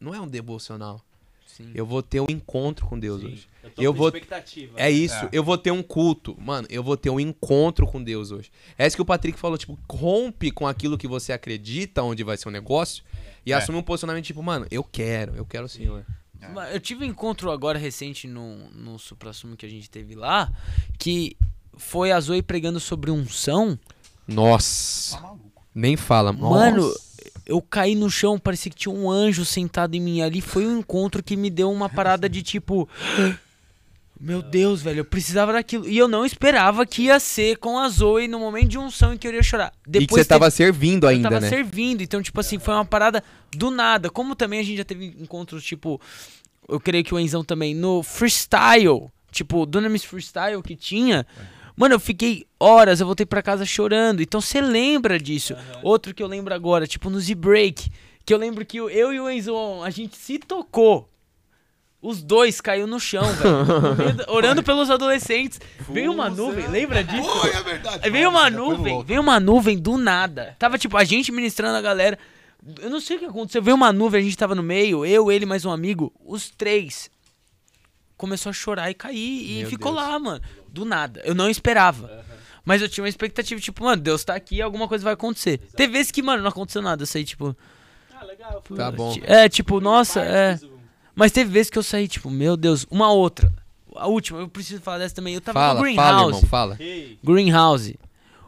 [0.00, 1.04] não é um devocional.
[1.58, 1.70] Sim.
[1.74, 3.26] Eu vou ter um encontro com Deus Sim.
[3.26, 3.48] hoje.
[3.62, 4.72] Eu tô Eu com vou- expectativa.
[4.76, 5.28] É isso, É.
[5.32, 6.34] eu vou ter um culto.
[6.40, 8.50] Mano, eu vou ter um encontro com Deus hoje.
[8.78, 12.36] É isso que o Patrick falou, tipo, rompe com aquilo que você acredita, onde vai
[12.36, 13.04] ser o negócio,
[13.44, 13.56] e É.
[13.56, 16.06] assume um posicionamento tipo, mano, eu quero, eu quero o Senhor.
[16.54, 20.48] Mas Eu tive um encontro agora recente no, no Supra-Sumo que a gente teve lá,
[20.96, 21.36] que
[21.76, 23.76] foi a Zoe pregando sobre unção.
[24.26, 25.66] Nossa, Tá maluco.
[25.74, 26.32] nem fala.
[26.32, 27.07] Mano, Nossa.
[27.48, 30.40] Eu caí no chão, parecia que tinha um anjo sentado em mim ali.
[30.40, 32.88] Foi um encontro que me deu uma parada de tipo.
[34.20, 35.88] Meu Deus, velho, eu precisava daquilo.
[35.88, 39.16] E eu não esperava que ia ser com a Zoe no momento de unção em
[39.16, 39.72] que eu iria chorar.
[39.94, 41.48] e que você tava teve- servindo eu ainda, tava né?
[41.48, 42.02] servindo.
[42.02, 44.10] Então, tipo assim, foi uma parada do nada.
[44.10, 46.00] Como também a gente já teve encontros, tipo,
[46.68, 49.06] eu creio que o Enzão também, no freestyle.
[49.30, 51.24] Tipo, Dunamis Freestyle que tinha.
[51.78, 54.20] Mano, eu fiquei horas, eu voltei pra casa chorando.
[54.20, 55.54] Então você lembra disso.
[55.82, 57.90] Outro que eu lembro agora, tipo no Z-Break.
[58.24, 61.08] Que eu lembro que eu eu e o Enzão, a gente se tocou.
[62.00, 64.24] Os dois caiu no chão, velho.
[64.28, 65.60] Orando pelos adolescentes.
[65.88, 67.28] Veio uma nuvem, lembra disso?
[67.28, 68.00] Foi, é verdade.
[68.02, 69.08] Aí veio uma Foi nuvem, louco.
[69.08, 70.54] veio uma nuvem do nada.
[70.58, 72.18] Tava tipo a gente ministrando a galera.
[72.80, 73.62] Eu não sei o que aconteceu.
[73.62, 77.10] Veio uma nuvem, a gente tava no meio, eu, ele, mais um amigo, os três.
[78.16, 80.04] Começou a chorar e cair e Meu ficou Deus.
[80.04, 80.40] lá, mano.
[80.70, 81.20] Do nada.
[81.24, 82.24] Eu não esperava.
[82.64, 85.58] Mas eu tinha uma expectativa, tipo, mano, Deus tá aqui, alguma coisa vai acontecer.
[85.74, 87.02] Teve vezes que, mano, não aconteceu nada.
[87.02, 87.56] Eu saí, tipo.
[88.14, 88.62] Ah, legal.
[88.64, 89.16] Fui Tá bom.
[89.22, 90.56] É, tipo, nossa, é.
[90.62, 90.78] O-
[91.14, 93.52] Mas teve vezes que eu saí, tipo, meu Deus, uma outra.
[93.96, 95.34] A última, eu preciso falar dessa também.
[95.34, 96.36] Eu tava no Fala, fala, Greenhouse.
[96.36, 96.78] irmão, fala.
[97.24, 97.98] Greenhouse.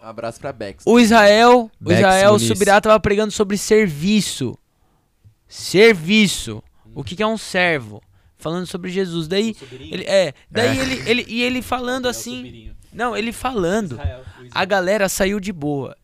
[0.03, 0.85] Um abraço pra Bex.
[0.87, 2.47] O Israel, o Bex Israel Muniz.
[2.49, 4.57] Subirá tava pregando sobre serviço.
[5.49, 6.63] Serviço.
[6.95, 8.03] O que, que é um servo?
[8.41, 9.29] Falando sobre Jesus.
[9.29, 13.93] Daí, ele é, daí ele, ele e ele falando É assim, não, ele falando.
[13.93, 15.97] Israel, A galera saiu de boa.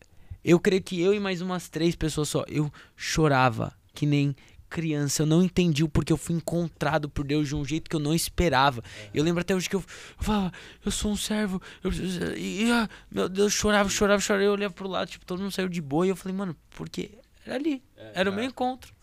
[0.43, 4.33] Eu creio que eu e mais umas três pessoas só, eu chorava que nem
[4.69, 7.95] criança, eu não entendi o porquê eu fui encontrado por Deus de um jeito que
[7.95, 8.83] eu não esperava.
[9.13, 10.51] Eu lembro até hoje que eu, eu falava,
[10.85, 11.91] eu sou um servo, eu,
[12.35, 15.69] e, ah, meu Deus, chorava, chorava, chorava, eu olhava pro lado, tipo, todo mundo saiu
[15.69, 17.11] de boa e eu falei, mano, porque
[17.45, 18.35] era ali, É, era o é.
[18.35, 18.93] meu encontro.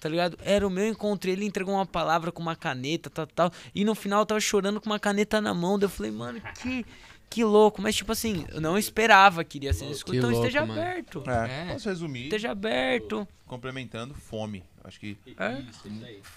[0.00, 0.38] Tá ligado?
[0.42, 1.30] Era o meu encontro.
[1.30, 3.50] Ele entregou uma palavra com uma caneta, tal, tal.
[3.74, 5.78] E no final eu tava chorando com uma caneta na mão.
[5.78, 6.84] Daí eu falei, mano, que,
[7.30, 7.80] que louco.
[7.80, 10.04] Mas, tipo assim, eu não esperava que iria ser isso.
[10.04, 10.80] Que Então louco, esteja mano.
[10.80, 11.22] aberto.
[11.26, 11.72] É, É.
[11.72, 13.26] posso resumir Esteja aberto.
[13.46, 14.62] complementando fome.
[14.84, 15.64] Acho que É?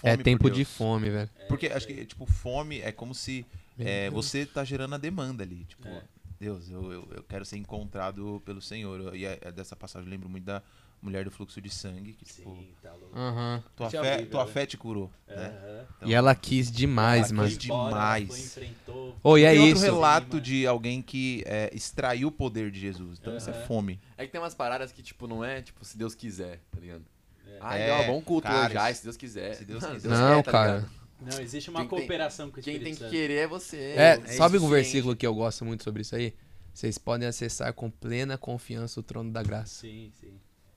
[0.02, 1.30] É tempo de fome, velho.
[1.48, 3.44] Porque acho que, tipo, fome é como se
[3.78, 5.64] é, você tá gerando a demanda ali.
[5.66, 6.02] Tipo, É.
[6.40, 9.14] Deus, eu, eu, eu quero ser encontrado pelo Senhor.
[9.14, 10.62] E é, é dessa passagem eu lembro muito da
[11.02, 12.12] mulher do fluxo de sangue.
[12.12, 13.16] Que, tipo, Sim, tá louco.
[13.18, 13.64] Aham.
[13.76, 14.52] tua, é fé, horrível, tua né?
[14.52, 15.10] fé te curou.
[15.26, 15.86] Né?
[15.96, 17.48] Então, E ela quis demais, Ela mano.
[17.48, 18.26] quis embora, demais.
[18.28, 19.16] foi, enfrentou.
[19.22, 19.84] Ô, e é Tem outro isso.
[19.84, 23.18] relato Sim, de alguém que é, extraiu o poder de Jesus.
[23.20, 24.00] Então isso é fome.
[24.18, 27.04] É que tem umas paradas que, tipo, não é, tipo, se Deus quiser, tá ligado?
[27.46, 27.58] É.
[27.60, 29.54] Ah, É, um bom culto cara, hoje, se- Deus quiser.
[29.54, 30.08] se Deus quiser.
[30.08, 30.74] Não, quer, tá cara.
[30.76, 31.00] ligado?
[31.22, 33.76] Não, existe uma Quem tem- cooperação com o Quem Espírito tem que querer é você.
[33.76, 36.34] É, é sabe um versículo que eu gosto muito sobre isso aí?
[36.72, 39.80] Vocês podem acessar com plena confiança o trono da graça.
[39.80, 40.32] Sim, sim.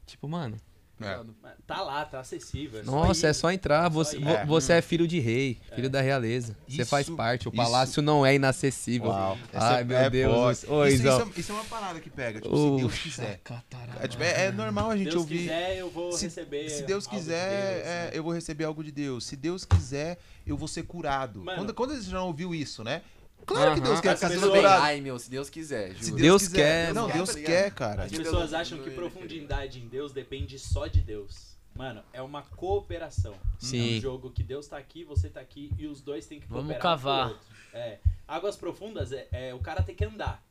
[0.05, 0.57] Tipo, mano,
[1.01, 1.19] É.
[1.67, 2.79] Tá lá, tá acessível.
[2.79, 3.89] é nossa, é só entrar.
[3.89, 4.45] Você, vo- É.
[4.45, 6.55] você é filho de rei, filho da realeza.
[6.67, 7.47] Você Isso- faz parte.
[7.47, 9.09] O isso- palácio não é inacessível.
[9.09, 9.37] Uau.
[9.53, 10.63] Ai, meu é, Deus.
[10.67, 12.39] Ô, isso, é, isso é uma parada que pega.
[12.39, 13.41] Tipo, se Deus quiser.
[14.01, 15.39] É, tipo, é- é normal a gente Deus ouvir.
[15.39, 16.69] quiser, eu vou se, receber.
[16.69, 18.11] se Deus algo de quiser, Deus, é, né?
[18.13, 19.25] eu vou receber algo de Deus.
[19.25, 21.41] Se Deus quiser, eu vou ser curado.
[21.43, 21.57] Mano.
[21.57, 23.01] quando, quando você já ouviu isso, né?
[23.45, 23.81] Claro que.
[23.81, 24.83] Deus quer As ficar curado.
[24.83, 26.03] Ai, meu, se Deus quiser, juro.
[26.03, 26.55] Se Deus, Deus quiser.
[26.87, 28.03] quer, Não, Deus Deus quer, tá quer, cara.
[28.03, 31.53] As pessoas acham que profundidade em Deus depende só de Deus.
[31.75, 33.33] Mano, é uma cooperação.
[33.33, 33.97] É Sim.
[33.97, 36.65] um jogo que Deus tá aqui, você tá aqui e os dois têm que Vamos
[36.65, 36.81] cooperar.
[36.81, 37.25] cavar.
[37.25, 37.47] Um pro outro.
[37.73, 37.99] É.
[38.27, 40.43] Águas profundas é, é o cara tem que andar.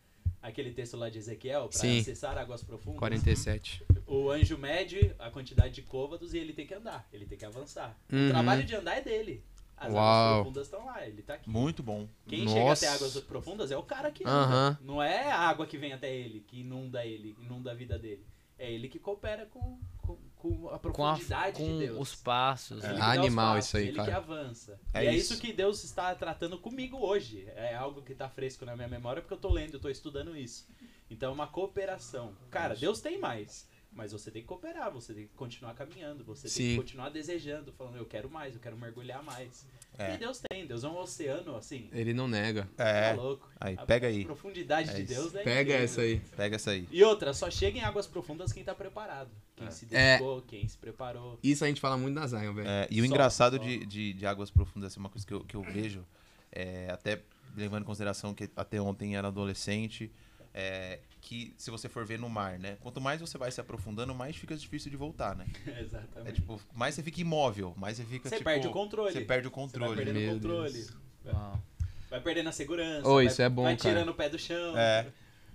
[0.43, 2.01] Aquele texto lá de Ezequiel, pra Sim.
[2.01, 2.99] acessar águas profundas.
[2.99, 3.85] 47.
[4.09, 7.45] O anjo mede a quantidade de côvados e ele tem que andar, ele tem que
[7.45, 7.97] avançar.
[8.13, 8.27] Uhum.
[8.27, 9.45] O trabalho de andar é dele.
[9.87, 10.03] As Uau.
[10.03, 11.51] águas profundas estão lá, ele tá aqui.
[11.51, 12.09] Muito bom.
[12.27, 12.55] Quem Nossa.
[12.55, 14.79] chega até águas profundas é o cara que anda.
[14.83, 18.25] Não é a água que vem até ele, que inunda ele, inunda a vida dele.
[18.59, 21.99] É ele que coopera com, com, com a Com, a, profundidade com É de Deus.
[22.01, 22.85] os passos.
[22.85, 24.09] Ele os Animal passos, isso aí, ele cara.
[24.11, 24.81] que avança.
[24.95, 25.33] É e é isso.
[25.33, 27.49] isso que Deus está tratando comigo hoje.
[27.57, 30.37] É algo que tá fresco na minha memória porque eu tô lendo, eu tô estudando
[30.37, 30.69] isso.
[31.11, 32.33] Então é uma cooperação.
[32.51, 33.69] Cara, Deus tem mais.
[33.95, 36.69] Mas você tem que cooperar, você tem que continuar caminhando, você tem Sim.
[36.71, 39.67] que continuar desejando, falando, eu quero mais, eu quero mergulhar mais.
[39.99, 40.15] É.
[40.15, 42.67] E Deus tem, Deus é um oceano, assim, Ele não nega.
[42.79, 43.11] É.
[43.15, 43.47] tá louco.
[43.61, 44.25] Aí, A pega aí.
[44.25, 45.03] profundidade É de.
[45.03, 45.85] Deus é Pega incrível.
[45.85, 46.21] essa aí.
[46.35, 46.89] Pega essa aí.
[46.91, 49.31] E outra, só chega em águas profundas quem tá preparado.
[49.55, 50.13] Quem se É.
[50.13, 51.39] dedicou, quem se preparou.
[51.43, 52.67] Isso a gente fala muito na Zion, velho.
[52.67, 53.63] É, e o Só, engraçado só.
[53.63, 56.03] de, de, de Águas Profundas, assim, uma coisa que eu, que eu vejo,
[56.51, 57.21] é, até
[57.55, 60.11] levando em consideração que até ontem era adolescente,
[60.55, 62.77] é, que se você for ver no mar, né?
[62.81, 65.47] Quanto mais você vai se aprofundando, mais fica difícil de voltar, né?
[65.81, 66.29] Exatamente.
[66.29, 69.13] É tipo, mais você fica imóvel, mais você fica Você tipo, perde o controle.
[69.13, 69.97] Você perde o Você vai controle.
[70.05, 70.87] perdendo o controle.
[71.27, 71.63] Uau.
[72.11, 73.09] Vai perdendo a segurança.
[73.09, 73.95] Vai, isso é bom, Vai cara.
[73.95, 74.77] tirando o pé do chão.
[74.77, 75.07] É.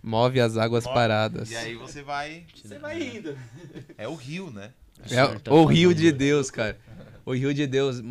[0.01, 0.93] Move as águas Move.
[0.95, 1.51] paradas.
[1.51, 2.45] E aí você vai.
[2.56, 3.38] Você vai indo.
[3.98, 4.74] É o rio, né?
[5.11, 6.77] É o rio de Deus, cara.
[7.26, 8.01] O rio de Deus.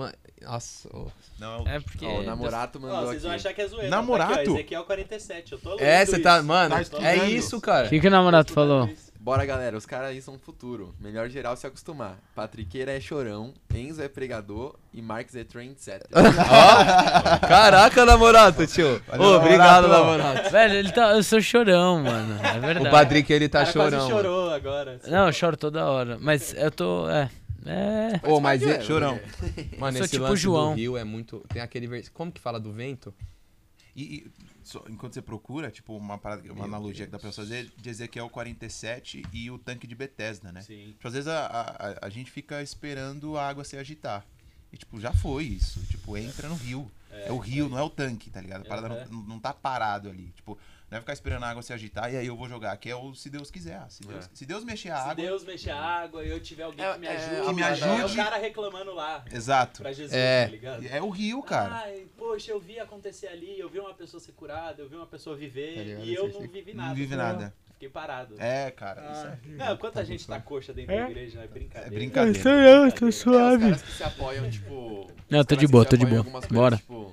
[0.42, 0.88] Nossa.
[0.94, 1.06] ô.
[1.38, 1.68] Não é o.
[1.76, 2.04] É porque.
[2.06, 3.40] Ó, o namorato Ó, mandou vocês vão aqui.
[3.40, 3.88] achar que é zoeira.
[3.88, 4.34] Namorato?
[4.34, 5.52] Tá aqui, ó, Ezequiel 47.
[5.52, 6.36] Eu tô lendo É, você tá.
[6.38, 6.46] isso.
[6.46, 7.86] Mano, Tá é isso, cara.
[7.86, 8.86] O que, que o namorado Tô falou?
[8.86, 9.06] isso.
[9.18, 10.94] Bora, galera, os caras aí são futuro.
[11.00, 12.16] Melhor geral se acostumar.
[12.32, 16.06] Patriqueira é chorão, Enzo é pregador e Marques é trendsetter.
[16.14, 19.02] Ó, caraca, namorado, tio.
[19.08, 20.48] Valeu, Ô, obrigado, namorado.
[20.48, 21.10] Velho, ele tá.
[21.16, 22.38] Eu sou chorão, mano.
[22.40, 22.86] É verdade.
[22.86, 24.08] O Patrick, ele tá O cara quase chorando.
[24.10, 24.22] mano.
[24.22, 25.00] chorou agora.
[25.08, 26.18] Não, eu choro toda hora.
[26.20, 27.08] Mas eu tô.
[27.10, 27.28] É.
[27.66, 28.20] É.
[28.28, 29.18] Ô, mas Mas, é, Chorão.
[29.78, 30.70] Mano, Eu sou esse tipo lance João.
[30.70, 31.44] do rio é muito.
[31.48, 32.08] Tem aquele vers...
[32.08, 33.12] Como que fala do vento?
[33.94, 37.70] E, e só- enquanto você procura, tipo, uma, parada, uma analogia que dá pra fazer
[37.76, 40.60] de Ezequiel 47 e o tanque de Bethesda, né?
[40.60, 40.88] Sim.
[40.92, 44.24] Tipo, às vezes a, a, a- gente fica esperando a água se agitar.
[44.72, 45.80] E, tipo, já foi isso.
[45.86, 46.90] Tipo, entra no rio.
[47.10, 48.62] É, o rio, não é o tanque, tá ligado?
[48.62, 50.30] A parada não, não tá parado ali.
[50.36, 50.58] Tipo,
[50.90, 52.76] não é ficar esperando a água se agitar e aí eu vou jogar.
[52.76, 53.84] Que é o se Deus quiser.
[53.88, 54.28] Se Deus, É.
[54.32, 55.14] se Deus mexer a Se água.
[55.16, 57.46] Deus mexer a água e eu tiver alguém É, que me é, ajude.
[57.48, 57.68] que me É o
[58.04, 58.16] ajude.
[58.16, 59.82] cara reclamando lá Exato.
[59.82, 60.44] pra Jesus, É.
[60.44, 60.86] tá ligado?
[60.86, 61.74] É o rio, cara.
[61.74, 65.06] Ai, poxa, eu vi acontecer ali, eu vi uma pessoa ser curada, eu vi uma
[65.06, 66.04] pessoa viver Tá ligado?
[66.04, 66.94] e eu não vivi Não nada.
[66.94, 67.54] vive nada.
[67.72, 68.36] Fiquei parado.
[68.38, 69.02] É, cara.
[69.12, 71.94] Isso é, Não, quanta gente tá coxa dentro da igreja, é brincadeira.
[71.94, 72.38] é brincadeira.
[72.38, 75.10] eu, tô É, os caras que se apoiam, tipo.
[75.28, 76.22] Não, tô de boa, se tô de boa.
[76.50, 76.76] Bora.
[76.78, 77.12] Tipo,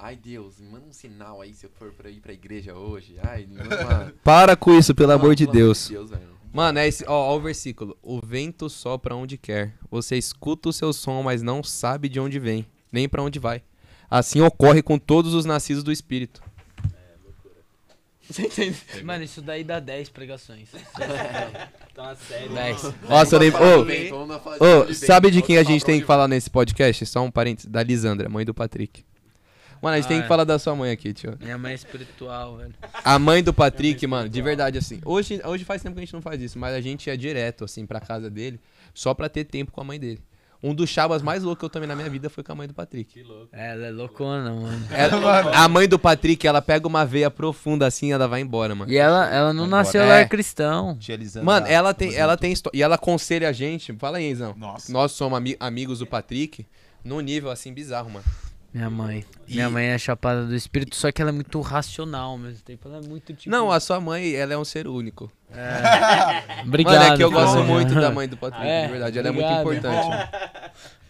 [0.00, 3.16] ai Deus, me manda um sinal aí se eu for pra ir pra igreja hoje.
[3.22, 4.14] Ai, me manda uma.
[4.24, 5.88] Para com isso, pelo Não, amor de Deus.
[5.88, 6.40] velho.
[6.52, 7.96] Mano, é esse, ó, ó o versículo.
[8.02, 9.74] O vento sopra onde quer.
[9.90, 13.62] Você escuta o seu som, mas não sabe de onde vem, nem pra onde vai.
[14.10, 16.42] Assim ocorre com todos os nascidos do Espírito.
[19.04, 20.68] Mano, isso daí dá 10 pregações.
[21.92, 22.52] Então, a sério.
[22.52, 22.94] 10.
[23.08, 23.60] Nossa, eu lembro.
[24.60, 27.04] Ô, sabe de quem a gente tem que falar nesse podcast?
[27.06, 27.70] Só um parênteses.
[27.70, 29.04] Da Lisandra, mãe do Patrick.
[29.80, 30.22] Mano, a gente Ah, tem é.
[30.22, 31.36] que falar da sua mãe aqui, tio.
[31.40, 32.74] Minha mãe é espiritual, velho.
[33.04, 35.00] A mãe do Patrick, mano, de verdade, assim.
[35.04, 37.64] Hoje, hoje faz tempo que a gente não faz isso, mas a gente ia direto,
[37.64, 38.60] assim, pra casa dele,
[38.92, 40.20] só pra ter tempo com a mãe dele.
[40.62, 42.68] Um dos chabas mais loucos que eu tomei na minha vida foi com a mãe
[42.68, 43.14] do Patrick.
[43.14, 43.48] Que louco.
[43.50, 44.86] Ela é loucona, mano.
[44.92, 48.74] Ela- a mãe do Patrick, ela pega uma veia profunda assim e ela vai embora,
[48.74, 48.92] mano.
[48.92, 50.16] E ela, ela não Vai nasceu embora.
[50.16, 50.28] lá É.
[50.28, 50.94] cristão.
[50.98, 52.76] Tia Lisandra, Mano, ela tem, ela tem história.
[52.78, 53.94] E ela aconselha a gente.
[53.94, 54.54] Fala aí, Enzão.
[54.54, 54.92] Nossa.
[54.92, 56.66] Nós somos ami- amigos do Patrick
[57.02, 58.24] num nível assim bizarro, mano.
[58.72, 59.24] Minha mãe.
[59.48, 62.62] E- Minha mãe é chapada do espírito, só que ela é muito racional ao mesmo
[62.62, 62.88] tempo.
[62.88, 63.50] Ela é muito tipo.
[63.50, 65.30] Não, a sua mãe, ela é um ser único.
[66.64, 66.94] Obrigado.
[67.00, 67.64] Mano, é que eu gosto cara.
[67.66, 69.18] muito da mãe do Patrick, É, de verdade.
[69.18, 70.28] Ela é muito importante.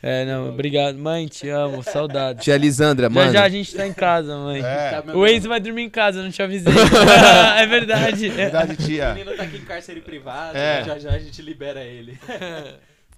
[0.02, 0.96] É, não, obrigado.
[0.96, 2.40] Mãe, te amo, saudade.
[2.40, 3.32] Tia Lisandra, Já mano.
[3.34, 4.62] já a gente tá em casa, mãe.
[4.64, 6.72] É, Tá, O Waze vai dormir em casa, eu não te avisei.
[7.58, 8.26] é verdade.
[8.30, 9.12] verdade, O tia.
[9.12, 10.82] menino tá aqui em cárcere privado, É.
[10.84, 12.18] já já a gente libera ele.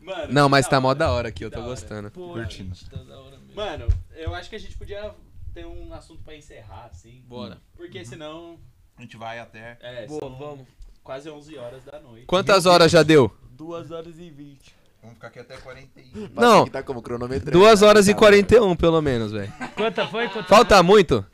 [0.01, 1.71] Mano, Não, mas que tá mó da hora aqui, que eu tô da hora.
[1.71, 2.11] gostando.
[2.11, 2.75] Pô, Curtindo.
[2.75, 3.32] gente, tá da hora.
[3.55, 5.13] Mano, eu acho que a gente podia
[5.55, 7.23] ter um assunto pra encerrar, assim.
[7.27, 7.59] Bora.
[7.77, 8.59] Porque senão.
[8.97, 9.77] A gente vai até.
[9.81, 10.67] É, Boa, são vamos.
[11.03, 12.27] quase 11 horas da noite.
[12.27, 13.31] Quantas horas já deu?
[13.53, 14.75] 2 horas e 20.
[15.03, 16.29] Vamos ficar aqui até 41.
[16.35, 16.67] Não.
[16.67, 17.59] Tá como cronometrando.
[17.59, 19.53] 2 horas e Tá, 41, pelo menos, velho.
[19.75, 20.29] Quanta foi?
[20.29, 21.25] Quanta Falta muito?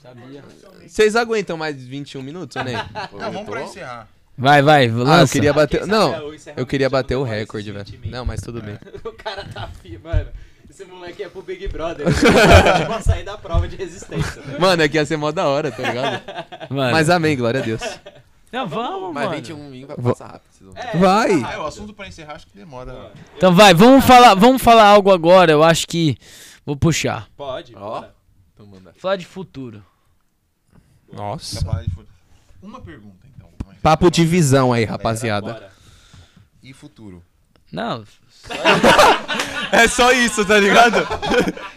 [0.00, 0.44] Sabia.
[0.86, 2.76] Vocês aguentam mais 21 minutos ou nem?
[3.10, 4.08] pô, Não, eu vamos pra encerrar.
[4.36, 5.32] Vai, vai, Ah, eu lança.
[5.32, 5.86] queria bater.
[5.86, 7.86] Não, eu queria bater o recorde, velho.
[8.06, 8.78] Não, mas tudo bem.
[9.04, 10.30] O cara tá fi, mano.
[10.74, 12.04] Esse moleque é pro Big Brother.
[12.04, 12.14] Ele
[12.88, 14.42] vai sair da prova de resistência.
[14.42, 14.58] né?
[14.58, 16.20] Mano, é que ia ser mó da hora, tá ligado?
[16.68, 16.90] Mano.
[16.90, 17.80] Mas amém, glória a Deus.
[18.50, 19.36] Não, vamos, Mas mano.
[19.36, 20.72] 21 vinho vai passar rápido.
[20.74, 21.42] É, Vai.
[21.44, 23.12] Ah, é, o assunto pra encerrar acho que demora.
[23.36, 25.52] Então vai, vamos falar, vamos falar algo agora.
[25.52, 26.16] Eu acho que
[26.66, 27.28] vou puxar.
[27.36, 28.04] Pode, Ó.
[28.52, 28.92] Então manda.
[28.96, 29.80] Falar de futuro.
[31.12, 31.64] Nossa.
[32.60, 33.48] Uma pergunta, então.
[33.80, 35.70] Papo de visão aí, rapaziada.
[36.60, 37.22] E futuro?
[37.70, 38.04] Não,
[39.72, 41.06] É só isso, tá ligado?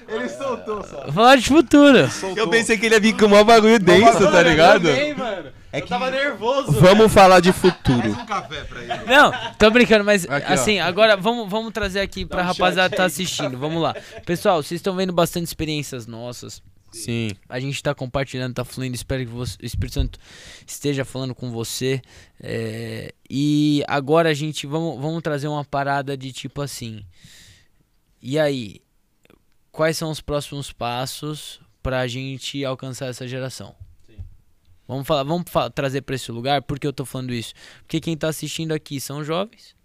[0.08, 1.12] Ele soltou só.
[1.12, 2.10] falar de futuro.
[2.36, 4.88] Eu pensei que ele ia vir com um bagulho denso, tá ligado?
[4.88, 5.50] Eu, também, mano.
[5.72, 6.72] É eu que- tava nervoso.
[6.74, 8.10] Vamos falar de futuro.
[8.10, 8.94] Um café pra ele.
[9.08, 10.54] Não, tô brincando, mas Aqui, ó.
[10.54, 13.58] assim, agora vamos, vamos trazer aqui pra um rapaziada que tá assistindo.
[13.58, 13.96] Vamos lá.
[14.26, 16.62] Pessoal, vocês estão vendo bastante experiências nossas.
[16.98, 17.30] Sim.
[17.48, 18.96] A gente tá compartilhando, tá fluindo.
[18.96, 20.20] Espero que você- o Espírito Santo
[20.66, 22.02] esteja falando com você.
[22.40, 27.06] É, e agora a gente vamos, vamos trazer uma parada de tipo assim.
[28.22, 28.82] E aí?
[29.72, 33.76] Quais são os próximos passos pra gente alcançar essa geração?
[34.08, 34.18] Sim.
[34.88, 36.64] Vamos falar, vamos fa- trazer pra esse lugar.
[36.64, 37.54] Por que eu tô falando isso?
[37.82, 39.76] Porque quem tá assistindo aqui são jovens,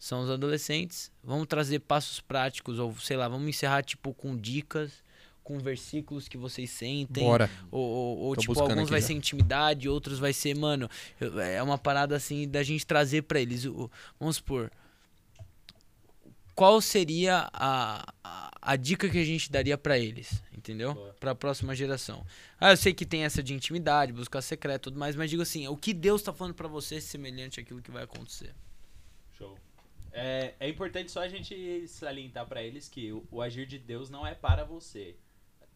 [0.00, 1.12] são os adolescentes.
[1.22, 5.03] Vamos trazer passos práticos ou sei lá, vamos encerrar tipo com dicas,
[5.44, 7.22] com versículos que vocês sentem.
[7.22, 7.48] Bora.
[7.70, 9.08] Ou, ou- ou, tipo, alguns vai já.
[9.08, 10.88] ser intimidade, outros vai ser, mano,
[11.52, 13.64] é uma parada assim da gente trazer pra eles.
[14.18, 14.72] vamos supor.
[16.54, 20.94] Qual seria a, a, a dica que a gente daria pra eles, entendeu?
[20.94, 21.12] Boa.
[21.18, 22.24] Pra próxima geração.
[22.60, 25.42] Ah, eu sei que tem essa de intimidade, buscar secreto e tudo mais, mas digo
[25.42, 28.54] assim, o que Deus tá falando pra você é semelhante àquilo que vai acontecer.
[29.36, 29.58] Show.
[30.12, 34.08] É, é importante só a gente salientar pra eles que o, o agir de Deus
[34.08, 35.16] não é para você.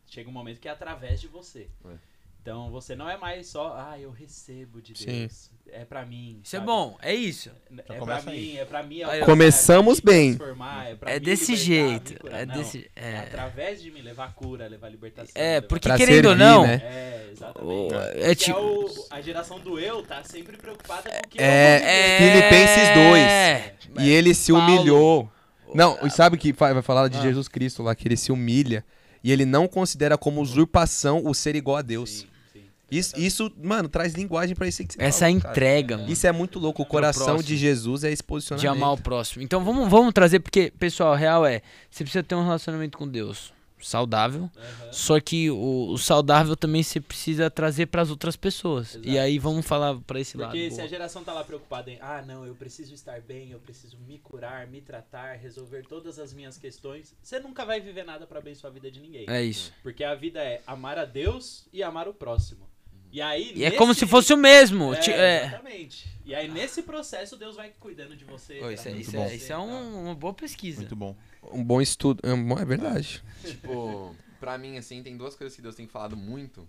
[0.08, 1.68] Chega um momento que é através de você.
[1.84, 1.94] É.
[2.40, 5.04] Então você não é mais só, ah, eu recebo de Sim.
[5.04, 5.50] Deus.
[5.70, 6.40] É pra mim.
[6.42, 6.66] Isso é sabe?
[6.66, 7.50] bom, é isso.
[7.76, 8.56] É pra começa mim, aí.
[8.58, 9.00] é pra mim.
[9.26, 10.34] Começamos é pra mim bem.
[10.34, 12.26] transformar, É, pra É mim desse jeito.
[12.28, 12.90] É desse.
[12.96, 15.30] É É, através de me levar cura, levar libertação.
[15.34, 16.62] é porque Pra querendo ou servir, não.
[16.66, 16.74] né?
[16.82, 17.94] É, exatamente.
[18.22, 18.58] é tipo.
[18.58, 21.78] o- a geração do eu tá sempre preocupada com o que É,
[22.18, 22.32] viver.
[22.32, 23.22] Filipenses 2.
[23.22, 25.30] É, E ele se Paulo- humilhou.
[25.74, 27.22] Não, e sabe que vai vai falar de Ah.
[27.22, 28.82] Jesus Cristo lá, que ele se humilha
[29.22, 32.10] e ele não considera como usurpação o ser igual a Deus.
[32.10, 32.62] Sim, sim.
[32.90, 35.52] Isso, isso, mano, traz linguagem pra isso aí que você Essa falou, cara.
[35.52, 36.10] entrega, mano.
[36.10, 36.82] Isso é muito louco.
[36.82, 38.70] O coração de Jesus é esse de posicionamento.
[38.70, 39.42] amar o próximo.
[39.42, 43.06] Então vamos, vamos trazer, porque, pessoal, a real é, você precisa ter um relacionamento com
[43.06, 44.92] Deus saudável, Aham.
[44.92, 48.94] só que o, o saudável também você precisa trazer para as outras pessoas.
[48.94, 49.08] Exato.
[49.08, 50.74] E aí vamos falar para esse Porque lado.
[50.74, 50.88] se a boa.
[50.88, 54.66] geração tá lá preocupada em, ah, não, eu preciso estar bem, eu preciso me curar,
[54.66, 58.74] me tratar, resolver todas as minhas questões, você nunca vai viver nada pra abençoar a
[58.74, 59.24] vida de ninguém.
[59.28, 59.72] É isso.
[59.82, 62.68] Porque a vida é amar a Deus e amar o próximo.
[63.10, 64.92] E aí E é nesse- como se fosse o mesmo.
[64.94, 65.46] É, ti- é.
[65.46, 66.08] Exatamente.
[66.26, 68.60] E aí nesse processo Deus vai cuidando de você.
[68.62, 70.80] Ô, isso é, isso é- você isso é um- uma boa pesquisa.
[70.80, 71.16] Muito bom.
[71.50, 72.20] Um bom estudo.
[72.22, 73.22] É, bom- é verdade.
[73.44, 76.68] Tipo, pra mim, assim, tem duas coisas que Deus tem falado muito.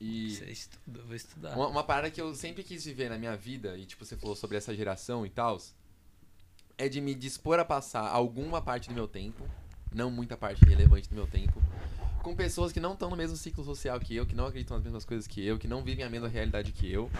[0.00, 1.56] E Isso é estudo, eu vou estudar.
[1.56, 4.34] uma, uma parada que eu sempre quis viver na minha vida, e tipo, você falou
[4.34, 5.60] sobre essa geração e tal,
[6.76, 9.48] é de me dispor a passar alguma parte do meu tempo,
[9.94, 11.62] não muita parte relevante do meu tempo,
[12.22, 14.84] com pessoas que não estão no mesmo ciclo social que eu, que não acreditam nas
[14.84, 17.10] mesmas coisas que eu, que não vivem a mesma realidade que eu.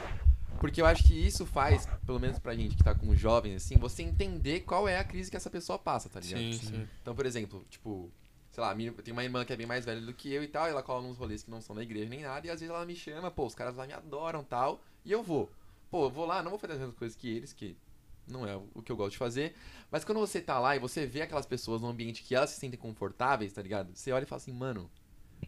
[0.61, 3.77] Porque eu acho que isso faz, pelo menos pra gente que tá com jovens, assim,
[3.77, 6.41] você entender qual é a crise que essa pessoa passa, tá ligado?
[6.41, 6.89] Sim, sim.
[7.01, 8.09] Então, por exemplo, tipo,
[8.53, 10.47] sei lá, eu tenho uma irmã que é bem mais velha do que eu e
[10.47, 12.61] tal, e ela cola nos rolês que não são da igreja nem nada, e às
[12.61, 15.51] vezes ela me chama, pô, os caras lá me adoram tal, e eu vou.
[15.91, 17.77] Pô, eu vou lá, não vou fazer as mesmas coisas que eles, que
[18.27, 19.55] não é o que eu gosto de fazer,
[19.91, 22.61] mas quando você tá lá e você vê aquelas pessoas num ambiente que elas se
[22.61, 23.95] sentem confortáveis, tá ligado?
[23.95, 24.91] Você olha e fala assim, mano,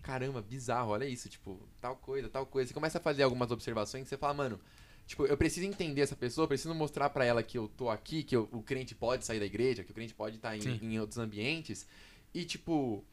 [0.03, 2.69] caramba, bizarro, olha isso, tipo, tal coisa, tal coisa.
[2.69, 4.61] Você começa a fazer algumas observações que você fala, mano,
[5.07, 8.35] tipo, eu preciso entender essa pessoa, preciso mostrar pra ela que eu tô aqui, que
[8.37, 11.19] eu- o crente pode sair da igreja, que o crente pode estar em, em outros
[11.19, 11.87] ambientes,
[12.35, 13.05] e, tipo,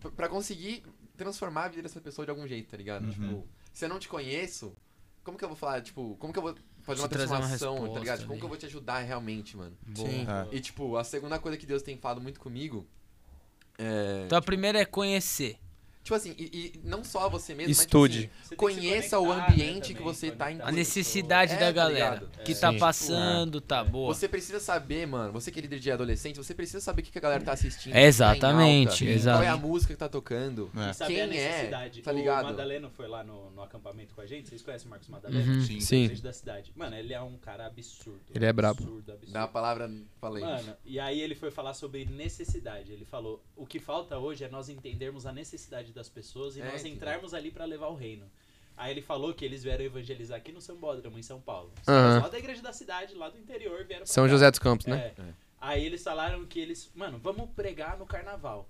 [0.00, 0.82] p- pra conseguir
[1.16, 3.04] transformar a vida dessa pessoa de algum jeito, tá ligado?
[3.04, 3.10] Uhum.
[3.12, 4.74] Tipo, se eu não te conheço,
[5.22, 6.54] como que eu vou falar, tipo, como que eu vou
[6.84, 8.20] fazer uma trazer uma transformação, tá resposta ligado?
[8.20, 8.38] Como ali.
[8.38, 9.76] que eu vou te ajudar realmente, mano?
[9.94, 10.26] Sim.
[10.28, 10.54] É.
[10.56, 12.86] E, tipo, a segunda coisa que Deus tem falado muito comigo
[13.78, 14.22] é.
[14.26, 15.58] Então a primeira é conhecer.
[16.04, 18.30] Tipo assim, e, e não só você mesmo, Estude.
[18.38, 20.72] mas tipo assim, conheça o conectar, né, ambiente que você tá A com em.
[20.72, 22.14] necessidade É, da tá galera.
[22.16, 22.44] ligado?
[22.44, 22.54] que É.
[22.54, 22.78] tá Sim.
[22.78, 24.12] passando, tá boa.
[24.14, 27.10] Você precisa saber, mano, você que é líder de adolescente, você precisa saber o que
[27.10, 27.96] que a galera tá assistindo.
[27.96, 29.38] Exatamente, tá alta, exato.
[29.38, 30.70] Qual é a música que tá tocando.
[30.76, 30.90] É.
[30.90, 32.02] E saber Quem a é, necessidade.
[32.02, 32.44] tá ligado?
[32.44, 34.50] O Madaleno foi lá no, no acampamento com a gente.
[34.50, 35.54] Vocês conhecem o Marcos Madaleno?
[35.54, 35.62] Uhum.
[35.62, 35.80] Sim.
[35.80, 36.08] Sim.
[36.22, 36.70] Da cidade.
[36.76, 38.20] Mano, ele é um cara absurdo.
[38.34, 38.82] Ele é brabo.
[38.82, 39.32] Absurdo, absurdo.
[39.32, 40.44] Dá a palavra, falei.
[40.44, 42.92] Mano, e aí ele foi falar sobre necessidade.
[42.92, 46.64] Ele falou: o que falta hoje é nós entendermos a necessidade das pessoas e É,
[46.70, 48.30] nós entrarmos ali pra levar o reino.
[48.76, 51.72] Aí ele falou que eles vieram evangelizar aqui no Sambódromo, em São Paulo.
[51.86, 54.30] Lá da igreja da cidade, lá do interior, vieram pra São cá.
[54.30, 55.14] José dos Campos, né?
[55.16, 55.24] É.
[55.60, 58.68] Aí eles falaram que eles, mano, vamos pregar no carnaval.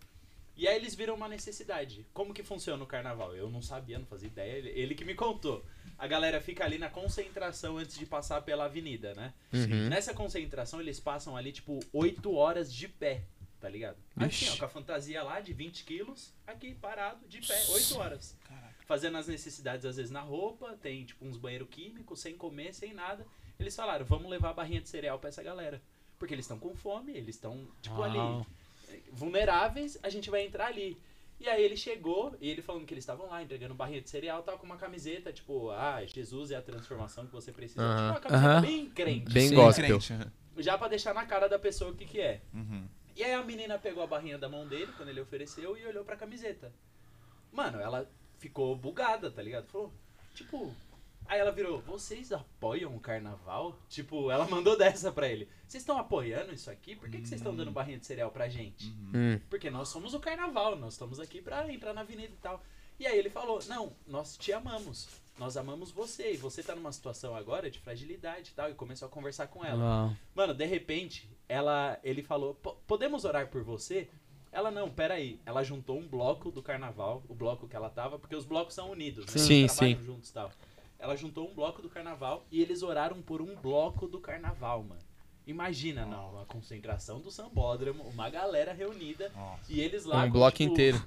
[0.57, 2.07] E aí eles viram uma necessidade.
[2.13, 3.35] Como que funciona o carnaval?
[3.35, 4.53] Eu não sabia, não fazia ideia.
[4.53, 5.65] Ele, ele que me contou.
[5.99, 9.33] A galera fica ali na concentração antes de passar pela avenida, né?
[9.53, 9.89] Uhum.
[9.89, 13.23] Nessa concentração, eles passam ali, tipo, 8 horas de pé,
[13.65, 13.97] tá ligado?
[14.15, 14.59] Assim, ó, Ixi.
[14.59, 18.37] com a fantasia lá de 20 quilos, aqui parado, de pé, 8 horas.
[18.85, 22.93] Fazendo as necessidades, às vezes, na roupa, tem, tipo, uns banheiros químicos, sem comer, sem
[22.93, 23.27] nada.
[23.59, 25.81] Eles falaram, vamos levar a barrinha de cereal pra essa galera.
[26.19, 28.47] Porque eles estão com fome, eles estão, tipo, ali, Uau.
[28.91, 31.01] eh, vulneráveis, a gente vai entrar ali.
[31.41, 34.43] E aí ele chegou, e ele falando que eles estavam lá entregando barrinha de cereal,
[34.43, 37.81] tava com uma camiseta, tipo, ah, Jesus é a transformação que você precisa.
[37.81, 37.97] Aham.
[37.97, 38.61] Tipo, uma camiseta Aham.
[38.61, 39.55] bem crente Bem Sim.
[39.55, 39.99] gospel.
[39.99, 40.31] Crente.
[40.59, 42.43] já pra deixar na cara da pessoa o que que é.
[42.53, 42.87] Uhum.
[43.17, 46.05] E aí a menina pegou a barrinha da mão dele quando ele ofereceu e olhou
[46.05, 46.73] pra camiseta.
[47.53, 49.67] Mano, ela ficou bugada, tá ligado?
[49.67, 49.93] Falou,
[50.35, 50.75] tipo.
[51.27, 53.79] Aí ela virou, vocês apoiam o carnaval?
[53.89, 55.49] Tipo, ela mandou dessa pra ele.
[55.67, 56.95] Vocês estão apoiando isso aqui?
[56.95, 58.89] Por que, que vocês estão dando barrinha de cereal pra gente?
[59.15, 59.41] Hum.
[59.49, 62.63] Porque nós somos o carnaval, nós estamos aqui pra entrar na avenida e tal.
[62.99, 65.09] E aí ele falou: Não, nós te amamos.
[65.39, 66.33] Nós amamos você.
[66.33, 68.71] E você tá numa situação agora de fragilidade e tal.
[68.71, 69.83] E começou a conversar com ela.
[69.83, 70.17] Uau.
[70.35, 74.09] Mano, de repente, ela, ele falou: "Po- Podemos orar por você?
[74.53, 75.41] Ela não, peraí.
[75.45, 78.91] Ela juntou um bloco do carnaval, o bloco que ela tava, porque os blocos são
[78.91, 79.33] unidos, né?
[79.39, 80.05] Sim, Eles trabalham sim.
[80.07, 80.51] juntos e tal.
[80.99, 85.01] Ela juntou um bloco do carnaval e eles oraram por um bloco do carnaval, mano.
[85.47, 89.71] Imagina, não, uma concentração do sambódromo, uma galera reunida Nossa.
[89.71, 91.05] e eles lá Um com, bloco tipo, inteiro.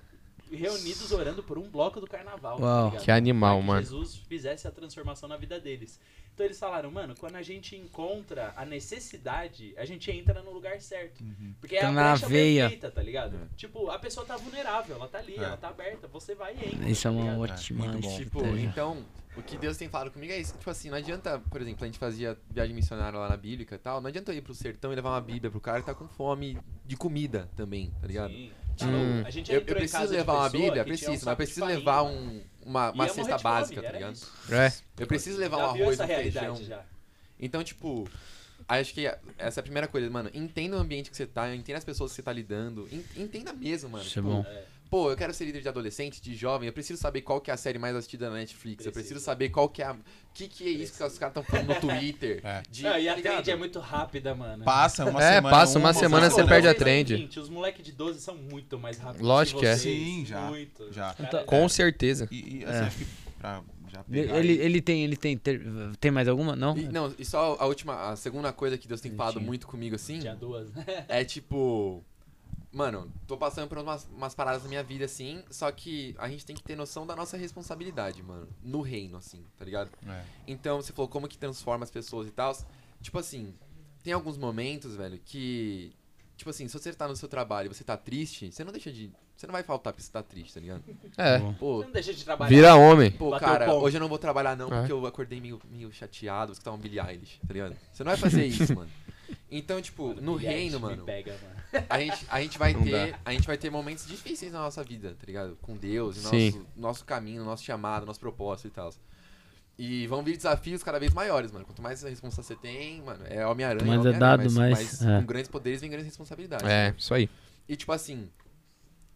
[0.52, 2.60] reunidos orando por um bloco do carnaval.
[2.62, 3.04] Uau, ligado?
[3.04, 3.82] que animal, Pra que mano.
[3.82, 6.00] Jesus fizesse a transformação na vida deles.
[6.38, 10.80] Então eles falaram, mano, quando a gente encontra a necessidade, a gente entra no lugar
[10.80, 11.24] certo.
[11.60, 12.62] Porque é Tá a na brecha veia.
[12.66, 13.40] perfeita, tá ligado?
[13.56, 15.44] Tipo, a pessoa tá vulnerável, ela tá ali, É.
[15.44, 16.90] ela tá aberta, você vai e entra.
[16.90, 17.42] Isso é tá uma ligado?
[17.42, 18.18] ótima bom.
[18.18, 19.04] Tipo, então,
[19.36, 20.54] o que Deus tem falado comigo é isso.
[20.56, 23.80] Tipo assim, não adianta, por exemplo, a gente fazia viagem missionária lá na Bíblica e
[23.80, 24.00] tal.
[24.00, 26.08] Não adianta eu ir pro sertão e levar uma Bíblia pro cara que tá com
[26.08, 28.32] fome de comida também, tá ligado?
[28.32, 28.52] Sim.
[28.78, 28.92] Tá Hum.
[29.16, 29.28] louco.
[29.28, 30.84] A gente Eu, eu preciso levar uma Bíblia?
[30.84, 34.20] um Preciso, mas eu preciso levar um, uma, uma cesta básica, fome, tá ligado?
[34.52, 34.74] É.
[35.00, 36.56] Eu preciso levar Já um arroz, um feijão.
[36.58, 36.84] já.
[37.40, 38.08] Então, tipo,
[38.68, 39.06] acho que
[39.38, 40.30] essa é a primeira coisa, mano.
[40.34, 42.88] Entenda o ambiente que você tá, entenda as pessoas que você tá lidando.
[42.92, 44.04] en- Entenda mesmo, mano.
[44.04, 44.46] Isso é Tipo, bom.
[44.90, 47.54] Pô, eu quero ser líder de adolescente, de jovem, eu preciso saber qual que é
[47.54, 48.86] a série mais assistida na Netflix.
[48.86, 49.96] Eu preciso saber qual que é a.
[50.34, 52.42] que, que é isso que os caras estão falando no Twitter.
[52.48, 52.64] É.
[52.70, 53.34] De, Não, e a tá ligado?
[53.36, 54.64] trend é muito rápida, mano.
[54.64, 55.56] Passa uma É, semana.
[55.56, 57.16] passa uma semana, outra, você perde a trend.
[57.16, 59.28] 20, os moleques de 12 são muito mais rápidos.
[59.28, 59.76] Lógico que é.
[59.76, 60.92] vocês, Sim, já, Muito.
[60.94, 61.14] já.
[61.14, 62.28] Cara, Com certeza.
[62.32, 62.82] E, e, assim, É.
[62.84, 63.06] acho que
[63.40, 63.64] pra
[64.10, 65.62] Ele, ele tem, ele tem, ter-
[66.00, 66.56] tem mais alguma?
[66.56, 66.78] Não?
[66.78, 69.96] E, não, e só a última, a segunda coisa que Deus tem falado muito comigo
[69.96, 70.86] assim, Tinha duas, né?
[71.08, 72.04] é tipo.
[72.72, 76.46] Mano, tô passando por umas, umas paradas na minha vida assim, só que a gente
[76.46, 78.48] tem que ter noção da nossa responsabilidade, mano.
[78.62, 79.90] No reino, assim, tá ligado?
[80.08, 80.24] É.
[80.46, 82.56] Então, você falou como que transforma as pessoas e tal.
[83.02, 83.54] Tipo assim,
[84.04, 85.94] tem alguns momentos, velho, que.
[86.36, 88.92] Tipo assim, se você tá no seu trabalho e você tá triste, você não deixa
[88.92, 89.12] de.
[89.36, 90.84] Você não vai faltar porque você tá triste, tá ligado?
[91.16, 91.40] É.
[91.60, 92.50] Pô, Você não deixa de trabalhar.
[92.50, 93.12] Vira homem.
[93.12, 94.80] pô Bateu cara, hoje eu não vou trabalhar não É.
[94.80, 97.76] porque eu acordei meio, meio chateado, você tá um Billie Eilish, tá ligado?
[97.92, 98.90] Você não vai fazer isso, mano.
[99.50, 101.86] Então, tipo, Mano, no reino, mano, Pega, mano.
[101.90, 103.12] a gente, a gente vai Não ter.
[103.12, 103.20] dá.
[103.24, 105.58] A gente vai ter momentos difíceis na nossa vida, tá ligado?
[105.62, 108.94] Com Deus, nosso, nosso caminho, nosso chamado, nosso propósito e tal.
[109.80, 111.64] E vão vir desafios cada vez maiores, mano.
[111.64, 113.86] Quanto mais responsa você tem, mano, é Homem-Aranha.
[113.86, 115.20] Mais é dado, mas, mais- mas é.
[115.20, 116.66] com grandes poderes vem grandes responsabilidades.
[116.68, 117.30] É, isso aí.
[117.70, 118.28] E tipo assim,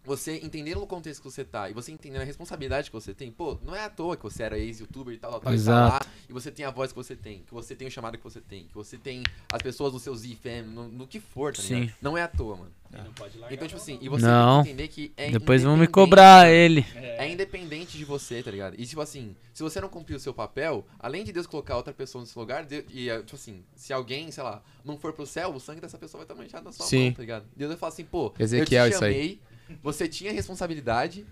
[0.03, 3.31] você entendendo o contexto que você tá e você entendendo a responsabilidade que você tem,
[3.31, 5.61] pô, não é à toa que você era ex-youtuber e tal, tal, tal, e tá
[5.61, 6.05] Exato.
[6.05, 8.23] lá, e você tem a voz que você tem, que você tem o chamado que
[8.23, 11.61] você tem, que você tem as pessoas no seu ZFM, no, no que for, tá
[11.61, 11.83] ligado?
[11.87, 11.93] Sim.
[12.01, 12.71] Não é à toa, mano.
[12.91, 14.63] Não pode largar Então, tipo assim, e você Não.
[14.63, 16.85] tem que entender que é Depois vão me independente- cobrar ele.
[16.95, 18.75] É independente de você, tá ligado?
[18.77, 21.93] E tipo assim, se você não cumprir o seu papel, além de Deus colocar outra
[21.93, 25.25] pessoa nesse lugar, Deus, e é, tipo assim, se alguém, sei lá, não for pro
[25.25, 27.05] céu, o sangue dessa pessoa vai estar manchado na sua Sim.
[27.05, 27.45] mão, tá ligado?
[27.55, 29.39] Deus vai falar assim, pô, Ezequiel, eu te isso aí.
[29.81, 31.25] Você tinha responsabilidade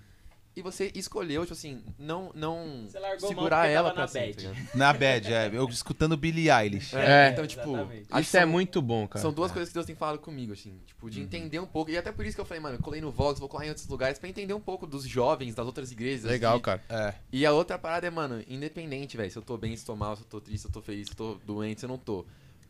[0.55, 2.87] e você escolheu, tipo assim, não, não
[3.19, 4.47] segurar ela tava pra na sempre, bad.
[4.59, 4.77] ligado?
[4.77, 5.49] Na bad, é.
[5.53, 6.95] Eu escutando Billie Eilish.
[6.97, 8.07] É, então, tipo, exatamente.
[8.09, 9.21] acho Isso é são- muito bom, cara.
[9.21, 11.91] São duas coisas que Deus tem falado comigo, assim, tipo, de entender um pouco.
[11.91, 13.69] E até por isso que eu falei, mano, eu colei no Vox, vou colar em
[13.69, 16.23] outros lugares pra entender um pouco dos jovens, das outras igrejas.
[16.25, 16.83] Legal, de- cara.
[16.89, 17.13] É.
[17.31, 19.31] E a outra parada é, mano, independente, velho.
[19.31, 20.81] Se eu tô bem, se eu tô mal, se eu tô triste, se eu tô
[20.81, 22.25] feliz, se eu tô doente, se eu não tô.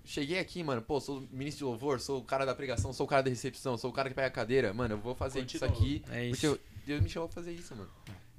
[0.10, 3.10] Cheguei aqui, mano, pô, sou ministro de louvor, sou o cara da pregação, sou o
[3.10, 4.74] cara da recepção, sou o cara que pega a cadeira.
[4.74, 5.68] Mano, eu vou fazer Continua.
[5.68, 6.02] isso aqui.
[6.10, 6.46] É Porque isso.
[6.48, 7.88] eu- Deus me chamou pra fazer isso, mano.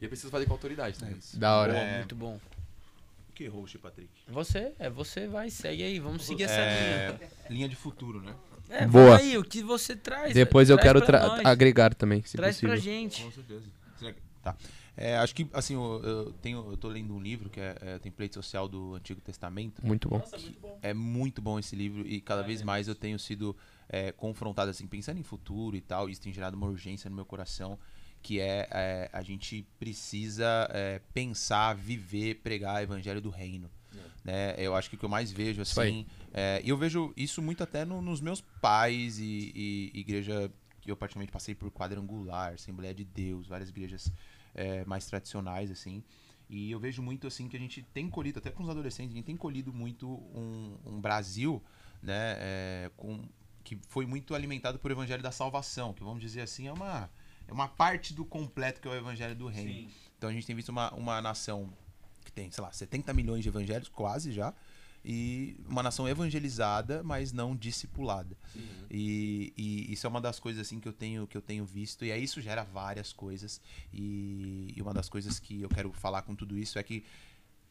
[0.01, 1.23] E eu preciso fazer com autoridade, tá ligado?
[1.35, 1.79] Da hora.
[1.79, 1.99] É.
[1.99, 2.41] Muito bom.
[3.37, 4.11] Que host, Patrick.
[4.27, 7.31] Você, é você, vai, segue aí, vamos seguir essa É, linha.
[7.51, 8.35] linha de futuro, né?
[8.69, 9.17] É, Boa.
[9.19, 10.35] aí, o que você traz.
[10.35, 11.47] Depois eu quero traz tra- nós.
[11.47, 12.75] agregar também, se Traz possível.
[12.75, 13.23] pra gente.
[13.23, 13.65] Com certeza.
[13.97, 14.57] Será que- Tá.
[15.01, 17.99] É, acho que, assim, eu, eu tenho, eu tô lendo um livro que é, é
[17.99, 19.85] Template Social do Antigo Testamento.
[19.85, 20.19] Muito bom.
[20.19, 20.79] Nossa, muito bom.
[20.83, 23.57] É muito bom esse livro e cada vez mais eu tenho sido
[23.89, 26.11] é, confrontado, assim, pensando em futuro e tal.
[26.11, 27.79] Isso tem gerado uma urgência no meu coração,
[28.23, 33.71] que é, é, a gente precisa é, pensar, viver, pregar o evangelho do reino.
[34.23, 34.55] Né?
[34.59, 36.05] Eu acho que o que eu mais vejo, assim,
[36.35, 39.51] é, e eu vejo isso muito até no- nos meus pais e,
[39.95, 44.11] e igreja que eu praticamente passei por quadrangular, Assembleia de Deus, várias igrejas
[44.55, 46.03] é, mais tradicionais, assim.
[46.49, 49.17] E eu vejo muito, assim, que a gente tem colhido, até com os adolescentes, a
[49.17, 51.63] gente tem colhido muito um, um Brasil,
[52.03, 53.23] né, é, com,
[53.63, 57.09] que foi muito alimentado por evangelho da salvação, que vamos dizer assim, é uma,
[57.47, 59.89] é uma parte do completo que é o evangelho do reino.
[59.89, 59.91] Sim.
[60.19, 61.73] Então a gente tem visto uma, uma nação
[62.25, 64.53] que tem, sei lá, 70 milhões de evangélicos, quase já,
[65.05, 68.37] e uma nação evangelizada, mas não discipulada.
[68.91, 72.05] E, e isso é uma das coisas assim que eu tenho que eu tenho visto
[72.05, 73.61] e aí isso gera várias coisas
[73.93, 77.05] e, e uma das coisas que eu quero falar com tudo isso é que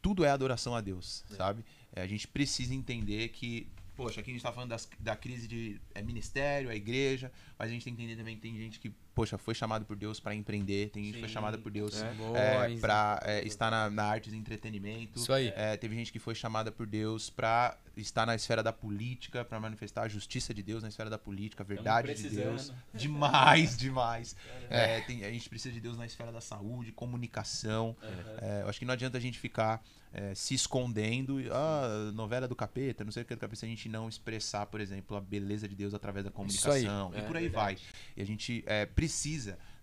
[0.01, 1.63] tudo é adoração a Deus, sabe?
[1.93, 3.67] É, a gente precisa entender que
[3.97, 7.67] poxa, aqui a gente tá falando das- da crise de é, ministério, a igreja, mas
[7.69, 10.17] a gente tem que entender também que tem gente que, poxa, foi chamado por Deus
[10.17, 12.73] para empreender, tem gente que foi chamada por Deus É.
[12.73, 15.19] É, para estar na, na arte e entretenimento.
[15.19, 15.51] Isso aí.
[15.57, 19.59] É, teve gente que foi chamada por Deus para estar na esfera da política, para
[19.59, 22.29] manifestar a justiça de Deus na esfera da política, a verdade de.
[22.29, 22.71] Deus.
[22.93, 24.37] Demais, demais.
[24.69, 27.97] É, tem- a gente precisa de Deus na esfera da saúde, comunicação.
[28.41, 32.47] É, eu acho que não adianta a gente ficar é, se escondendo, e, ah, novela
[32.47, 34.81] do capeta, não sei o que é do capeta, se a gente não expressar, por
[34.81, 37.11] exemplo, a beleza de Deus através da comunicação.
[37.13, 37.19] aí.
[37.19, 37.77] E É, por aí vai.
[38.17, 39.08] E a gente é, precisa.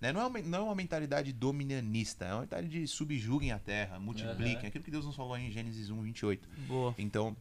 [0.00, 0.12] Né?
[0.12, 3.98] Não, é uma, não é uma mentalidade dominanista, é uma mentalidade de subjuguem a terra,
[3.98, 4.68] multipliquem, Aham.
[4.68, 6.48] aquilo que Deus nos falou em Gênesis 1, 28.
[6.66, 6.94] Boa.
[6.98, 7.36] Então,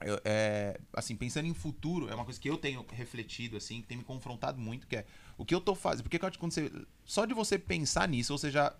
[0.00, 3.86] eu- é, assim, pensando em futuro, é uma coisa que eu tenho refletido, assim, que
[3.86, 5.06] tem me confrontado muito, que é
[5.38, 6.02] o que eu tô fazendo.
[6.04, 6.72] Porque quando você.
[7.04, 8.74] Só de você pensar nisso, você já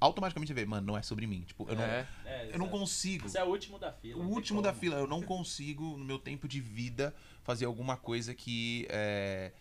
[0.00, 1.42] automaticamente vê, mano, não é sobre mim.
[1.42, 2.06] Tipo, eu não, É.
[2.24, 3.28] É, eu não consigo.
[3.28, 4.22] Você é o último da fila.
[4.24, 8.34] O último da fila, eu não consigo, no meu tempo de vida, fazer alguma coisa
[8.34, 9.52] que é,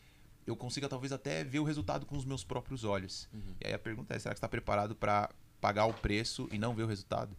[0.50, 3.30] eu consiga talvez até ver o resultado com os meus próprios olhos.
[3.62, 5.30] E aí a pergunta é: será que você está preparado para
[5.62, 7.36] pagar o preço e não ver o resultado?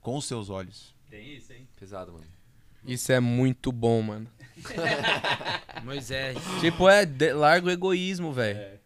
[0.00, 0.94] Com os seus olhos.
[1.08, 1.68] Tem isso, hein?
[1.78, 2.24] Pesado, mano.
[2.84, 4.26] Isso é muito bom, mano.
[5.84, 6.36] Moisés.
[6.60, 8.58] Tipo, é de- larga o egoísmo, velho.
[8.58, 8.78] É.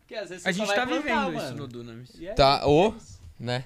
[0.00, 1.38] Porque às vezes A gente tá plantar, vivendo mano.
[1.38, 2.20] isso no Dunamis.
[2.22, 2.88] É Tá, isso, ô.
[2.88, 2.94] é.
[3.38, 3.64] Né?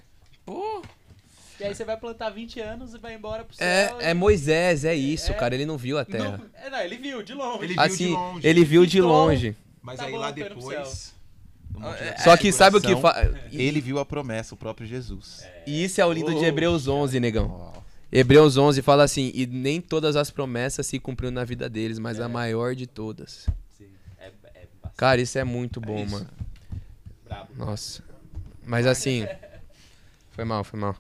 [1.60, 3.66] E aí você vai plantar 20 anos e vai embora pro céu.
[3.66, 5.34] É, é e- Moisés, é isso, É.
[5.34, 5.55] cara.
[5.55, 6.39] Ele não viu a terra.
[6.39, 7.58] Não, é, não, ele viu de longe.
[7.65, 8.47] Ele viu de Assim, longe.
[8.47, 9.57] ele viu de Então, longe.
[9.81, 11.12] Mas Tá aí bom, lá depois.
[11.78, 13.15] da Só que sabe o que fa...
[13.52, 15.44] Ele viu a promessa, o próprio Jesus.
[15.66, 16.47] E isso é o lindo de Poxa.
[16.47, 17.73] Hebreus 11, negão.
[18.10, 22.20] Hebreus 11 fala assim: E nem todas as promessas se cumpriram na vida deles, mas
[22.20, 23.47] a maior de todas.
[23.76, 24.31] Sim, é, é
[24.81, 26.26] bastante Cara, isso é muito bom, mano.
[27.24, 27.49] brabo.
[27.57, 28.02] Nossa.
[28.65, 29.26] Mas assim.
[30.31, 30.97] Foi mal, foi mal.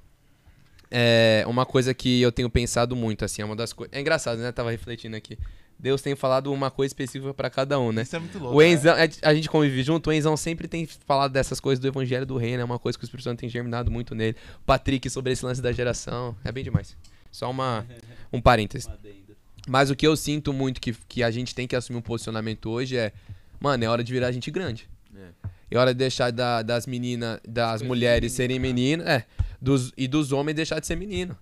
[0.90, 3.96] É uma coisa que eu tenho pensado muito, assim, é uma das coisas.
[3.96, 4.52] É engraçado, né?
[4.52, 5.38] Tava refletindo aqui.
[5.78, 8.02] Deus tem falado uma coisa específica pra cada um, né?
[8.02, 8.56] Isso é muito louco.
[8.56, 8.68] O né?
[8.68, 12.24] Enzão, a- a gente convive junto, o Enzão sempre tem falado dessas coisas do Evangelho
[12.24, 14.36] do Reino, é uma coisa que o Espírito Santo tem germinado muito nele.
[14.58, 16.96] O Patrick sobre esse lance da geração, é bem demais.
[17.32, 17.84] Só uma,
[18.32, 18.88] um parênteses.
[19.66, 22.70] Mas o que eu sinto muito que, que a gente tem que assumir um posicionamento
[22.70, 23.12] hoje é,
[23.58, 24.88] mano, é hora de virar gente grande.
[25.16, 25.28] É
[25.76, 29.24] hora de deixar da- das meninas, das mulheres serem meninas, é,
[29.60, 31.36] dos, e dos homens deixar de ser menino.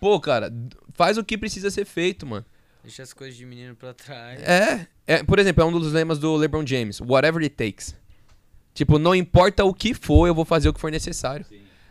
[0.00, 0.52] Pô, cara,
[0.92, 2.44] faz o que precisa ser feito, mano.
[2.82, 4.38] Deixa as coisas de menino pra trás.
[4.42, 7.94] É, é, por exemplo, é um dos lemas do LeBron James, whatever it takes.
[8.74, 11.46] Tipo, não importa o que for, eu vou fazer o que for necessário.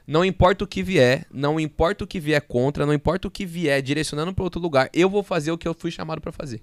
[0.06, 3.46] Não importa o que vier, não importa o que vier contra, não importa o que
[3.46, 6.62] vier direcionando pra outro lugar, eu vou fazer o que eu fui chamado pra fazer.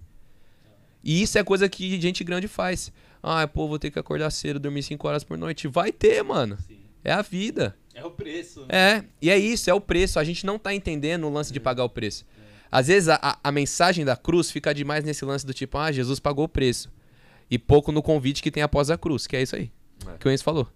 [1.02, 2.92] E isso é coisa que gente grande faz.
[3.22, 5.68] Ah, pô, vou ter que acordar cedo, dormir 5 horas por noite.
[5.68, 6.56] Vai ter, mano.
[7.04, 7.76] É a vida.
[7.94, 8.60] É o preço.
[8.62, 8.66] né?
[8.70, 10.18] É, e é isso, é o preço.
[10.18, 12.24] A gente não tá entendendo o lance de pagar o preço.
[12.72, 16.20] Às vezes a, a, mensagem da cruz fica demais nesse lance do tipo, ah, Jesus
[16.20, 16.90] pagou o preço.
[17.50, 19.72] E pouco no convite que tem após a cruz, que é isso aí.
[20.06, 20.16] É.
[20.18, 20.68] Que o Enzo falou.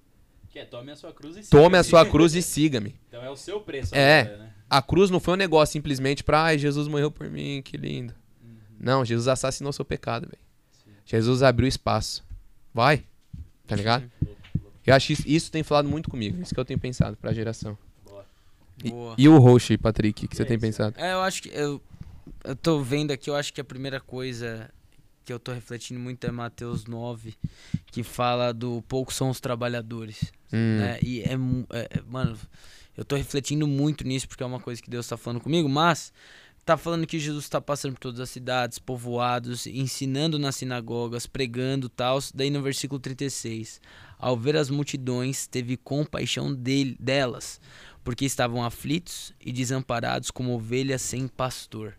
[0.51, 1.85] Que é tome a sua cruz e Tome a siga-me.
[2.05, 2.97] sua cruz e siga-me.
[3.09, 4.21] Então é o seu preço É.
[4.23, 4.51] agora, né?
[4.69, 8.13] A cruz não foi um negócio simplesmente pra, ai, Jesus morreu por mim, que lindo.
[8.79, 10.43] Não, Jesus assassinou seu pecado, velho.
[11.07, 12.25] Jesus abriu espaço.
[12.75, 13.05] Vai.
[13.67, 14.11] Tá ligado?
[14.85, 16.43] Eu acho que isso, isso tem falado muito comigo.
[16.43, 17.79] Isso que eu tenho pensado pra geração.
[18.83, 19.15] E, Boa.
[19.17, 20.99] e o host, Patrick, que você tem aí, pensado?
[20.99, 21.49] É, eu acho que.
[21.51, 21.81] Eu,
[22.43, 24.69] eu tô vendo aqui, eu acho que a primeira coisa
[25.25, 27.35] que eu tô refletindo muito é Mateus 9,
[27.87, 30.33] que fala do poucos são os trabalhadores.
[30.53, 30.79] Hum.
[30.79, 30.99] né?
[31.03, 32.37] E é, é- é- Mano,
[32.97, 36.13] eu tô refletindo muito nisso porque é uma coisa que Deus tá falando comigo, mas.
[36.65, 41.91] Tá falando que Jesus tá passando por todas as cidades, povoados, ensinando nas sinagogas, pregando
[41.91, 42.19] tal.
[42.35, 43.83] Daí no versículo 36.
[44.19, 47.61] Ao ver as multidões, teve compaixão dele, delas,
[48.03, 51.95] porque estavam aflitos e desamparados como ovelhas sem pastor.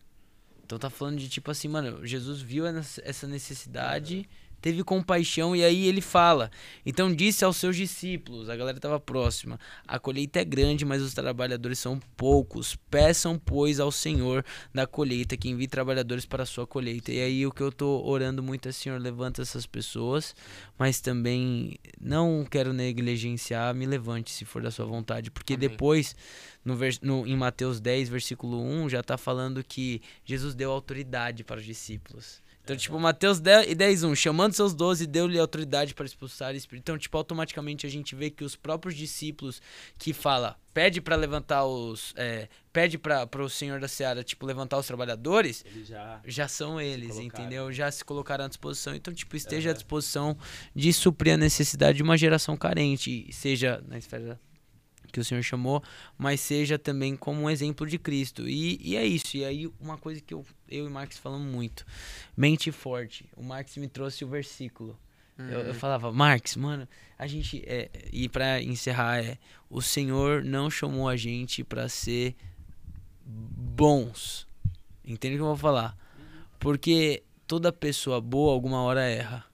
[0.65, 4.27] Então tá falando de tipo assim, mano, Jesus viu essa necessidade,
[4.65, 6.49] teve compaixão e aí ele fala.
[6.83, 11.13] Então disse aos seus discípulos, a galera tava próxima: A colheita é grande, mas os
[11.13, 12.75] trabalhadores são poucos.
[12.89, 17.11] Peçam, pois, ao Senhor da colheita que envie trabalhadores para a sua colheita.
[17.11, 20.35] E aí o que eu tô orando muito é, Senhor, levanta essas pessoas,
[20.79, 26.15] mas também não quero negligenciar, me levante se for da sua vontade, porque depois
[26.63, 31.59] no, no- em Mateus 10, versículo 1, já tá falando que Jesus deu autoridade para
[31.59, 32.43] os discípulos.
[32.65, 36.83] Então, tipo, Mateus 10, 10 1, chamando seus doze, deu-lhe autoridade para expulsar espírito.
[36.83, 39.61] Então, tipo, automaticamente a gente vê que os próprios discípulos
[39.99, 44.79] que fala, pede para levantar os, é, pede para o Senhor da Seara, tipo, levantar
[44.79, 46.19] os trabalhadores, Ele já.
[46.25, 47.71] já são eles, entendeu?
[47.71, 48.95] Já se colocaram à disposição.
[48.95, 50.35] Então, tipo, esteja à disposição
[50.75, 54.39] de suprir a necessidade de uma geração carente, seja na esfera
[55.15, 55.81] que o Senhor chamou,
[56.17, 58.49] mas seja também como um exemplo de Cristo.
[58.49, 59.37] E, e é isso.
[59.37, 61.85] E aí, uma coisa que eu, eu e o Marx falamos muito:
[62.35, 63.25] mente forte.
[63.33, 64.99] O Marx me trouxe o versículo.
[65.37, 66.85] Eu, eu falava, Marx, mano,
[67.17, 67.63] a gente.
[67.65, 69.37] É, e pra encerrar, é:
[69.69, 72.35] o Senhor não chamou a gente pra ser
[73.25, 74.45] bons.
[75.03, 75.97] Entende o que eu vou falar?
[76.59, 79.45] Porque toda pessoa boa alguma hora erra.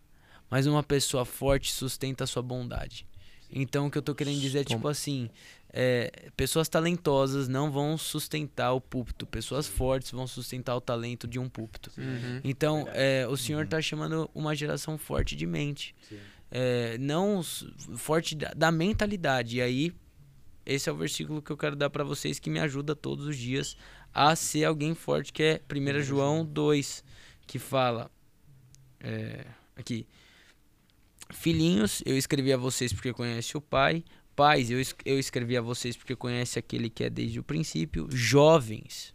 [0.49, 3.07] Mas uma pessoa forte sustenta a sua bondade.
[3.51, 5.29] Então o que eu tô querendo dizer é tipo assim,
[5.73, 11.37] é, pessoas talentosas não vão sustentar o púlpito, pessoas fortes vão sustentar o talento de
[11.39, 11.91] um púlpito.
[12.43, 15.95] Então é, o Senhor tá chamando uma geração forte de mente,
[16.53, 17.41] É, não
[17.95, 19.57] forte da, da mentalidade.
[19.57, 19.93] E aí
[20.65, 23.37] esse é o versículo que eu quero dar pra vocês que me ajuda todos os
[23.37, 23.75] dias
[24.13, 27.03] a ser alguém forte, que é 1 João 2,
[27.47, 28.11] que fala
[28.99, 30.05] é, aqui
[31.33, 34.03] Filhinhos, eu escrevi a vocês porque conhece o Pai.
[34.35, 38.07] Pais, eu, eu escrevi a vocês porque conhece aquele que é desde o princípio.
[38.11, 39.13] Jovens,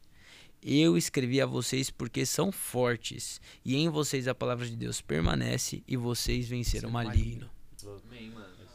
[0.62, 3.40] eu escrevi a vocês porque são fortes.
[3.64, 7.48] E em vocês a palavra de Deus permanece e vocês venceram o maligno.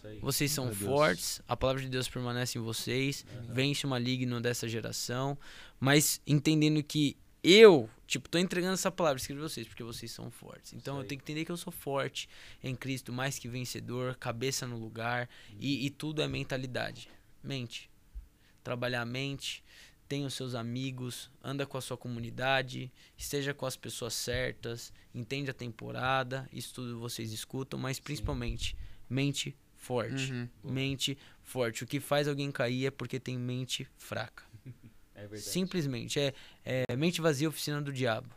[0.04, 0.20] Aí.
[0.20, 5.38] Vocês são fortes, a palavra de Deus permanece em vocês, vence o maligno dessa geração,
[5.80, 10.74] mas entendendo que eu, tipo, tô entregando essa palavra, escrevi vocês, porque vocês são fortes.
[10.74, 12.30] Então eu tenho que entender que eu sou forte
[12.64, 15.28] em Cristo, mais que vencedor, cabeça no lugar,
[15.60, 17.10] e, e tudo é mentalidade.
[17.44, 17.90] Mente.
[18.64, 19.64] Trabalhar a mente,
[20.08, 25.50] tenha os seus amigos, anda com a sua comunidade, esteja com as pessoas certas, entende
[25.50, 28.76] a temporada, isso tudo vocês escutam, mas principalmente,
[29.10, 30.32] mente forte.
[30.32, 30.50] Uhum.
[30.64, 31.84] Mente forte.
[31.84, 34.44] O que faz alguém cair é porque tem mente fraca.
[35.22, 35.42] É verdade.
[35.44, 36.20] Simplesmente.
[36.20, 36.34] É,
[36.66, 38.28] é mente vazia, oficina do diabo.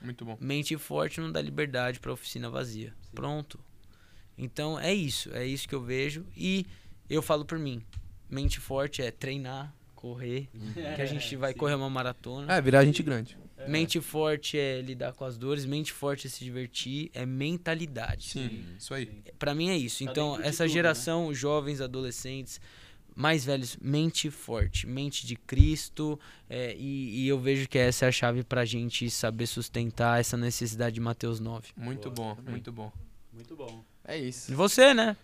[0.00, 0.36] Muito bom.
[0.38, 2.94] Mente forte não dá liberdade pra oficina vazia.
[3.14, 3.58] Pronto.
[4.36, 5.34] Então é isso.
[5.34, 6.26] É isso que eu vejo.
[6.36, 6.66] E
[7.08, 7.82] eu falo por mim.
[8.28, 10.48] Mente forte é treinar, correr.
[10.96, 11.58] Que a gente vai Sim.
[11.58, 12.52] correr uma maratona.
[12.52, 13.36] É, virar gente grande.
[13.66, 15.64] Mente forte é lidar com as dores.
[15.64, 17.10] Mente forte é se divertir.
[17.14, 18.28] É mentalidade.
[18.28, 19.06] Sim, isso aí.
[19.38, 20.04] Pra mim é isso.
[20.04, 22.60] Tá Então, essa tudo, geração, jovens, adolescentes,
[23.14, 26.18] mais velhos, mente forte, mente de Cristo,
[26.48, 30.36] é, e, e eu vejo que essa é a chave pra gente saber sustentar essa
[30.36, 31.68] necessidade de Mateus 9.
[31.76, 32.92] Muito bom, muito bom.
[33.32, 33.84] Muito bom.
[34.04, 34.50] É isso.
[34.52, 35.16] E você, né?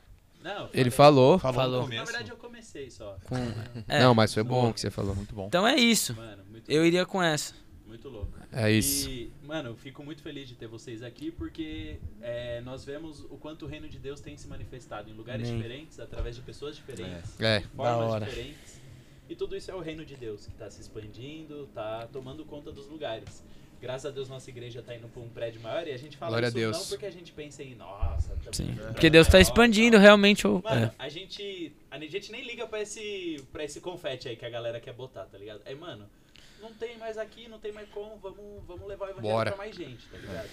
[0.42, 1.38] Não, Ele falei- falou.
[1.38, 1.82] Falou.
[1.86, 3.18] no Na verdade, eu comecei só.
[3.24, 3.36] Com,
[3.86, 5.14] é, Não, mas foi bom o que você falou.
[5.14, 5.46] Muito bom.
[5.48, 6.14] Então é isso.
[6.14, 7.54] Mano, muito, Eu iria com essa.
[7.90, 8.32] Muito louco.
[8.52, 9.10] É isso.
[9.10, 13.36] E, mano, eu fico muito feliz de ter vocês aqui porque é, nós vemos o
[13.36, 15.60] quanto o reino de Deus tem se manifestado em lugares Amém.
[15.60, 17.58] diferentes, através de pessoas diferentes, É.
[17.60, 18.80] de formas diferentes.
[19.28, 22.72] E tudo isso é o reino de Deus que está se expandindo, está tomando conta
[22.72, 23.44] dos lugares.
[23.80, 26.32] Graças a Deus nossa igreja está indo para um prédio maior e a gente fala
[26.32, 26.78] Glória a isso Deus.
[26.78, 28.74] não porque a gente pensa em nossa, tá Sim.
[28.92, 30.02] Porque Deus tá maior, expandindo tal.
[30.02, 30.60] realmente o.
[30.62, 30.92] Mano, É.
[30.98, 31.72] a gente.
[31.90, 35.24] A gente nem liga pra esse, pra esse confete aí que a galera quer botar,
[35.24, 35.62] tá ligado?
[35.64, 36.06] É, mano,
[36.60, 39.50] não tem mais aqui, não tem mais como, vamos, vamos levar o evangelho Bora.
[39.52, 40.48] pra mais gente, tá ligado?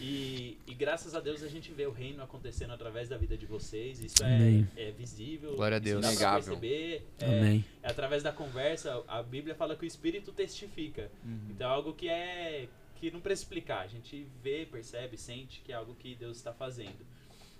[0.00, 3.44] E, e graças a Deus a gente vê o reino acontecendo através da vida de
[3.44, 4.00] vocês.
[4.02, 4.68] Isso é, Amém.
[4.74, 5.54] é visível.
[5.56, 6.00] Glória a isso Deus.
[6.00, 6.58] dá pra Inegável.
[6.58, 7.06] perceber.
[7.18, 7.64] É, Amém.
[7.82, 9.04] é através da conversa.
[9.06, 11.10] A Bíblia fala que o Espírito testifica.
[11.50, 12.66] Então é algo que é
[12.98, 13.80] que não precisa explicar.
[13.80, 16.96] A gente vê, percebe, sente que é algo que Deus está fazendo.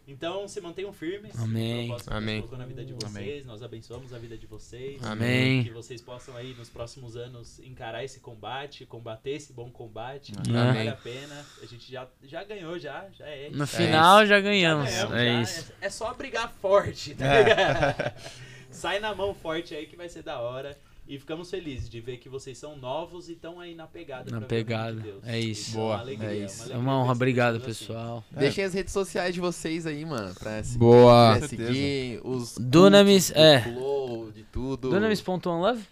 [0.07, 1.39] Então se mantenham firmes.
[1.39, 1.95] Amém.
[1.97, 2.39] que Amém.
[2.41, 3.17] colocou na vida de vocês.
[3.17, 3.45] Amém.
[3.45, 5.03] Nós abençoamos a vida de vocês.
[5.05, 5.63] Amém.
[5.65, 10.33] Que vocês possam aí nos próximos anos encarar esse combate, combater esse bom combate.
[10.37, 10.73] Amém.
[10.75, 11.47] Vale a pena.
[11.63, 13.51] A gente já, já ganhou, já, já é.
[13.51, 14.91] No final já ganhamos.
[14.91, 15.43] Já ganhamos, É já.
[15.43, 15.73] isso.
[15.81, 18.15] É, é só brigar forte, tá É.
[18.71, 20.79] Sai na mão forte aí que vai ser da hora.
[21.13, 24.31] E ficamos felizes de ver que vocês são novos e estão aí na pegada.
[24.31, 24.93] Na pra pegada.
[24.95, 25.25] de Deus.
[25.27, 25.73] É isso.
[25.73, 25.95] Boa.
[25.95, 26.29] É uma alegria.
[26.29, 26.61] É uma isso.
[26.61, 27.13] É alegria uma honra.
[27.13, 27.65] Obrigado, assim.
[27.67, 28.25] pessoal.
[28.31, 30.33] Deixem as redes sociais de vocês aí, mano.
[30.37, 31.35] Pra se Boa.
[31.35, 32.57] quiser seguir os.
[32.57, 33.61] Dunamis, cultos, é.
[33.61, 34.91] Flow, de tudo.
[34.91, 35.83] Dunamis.onlove?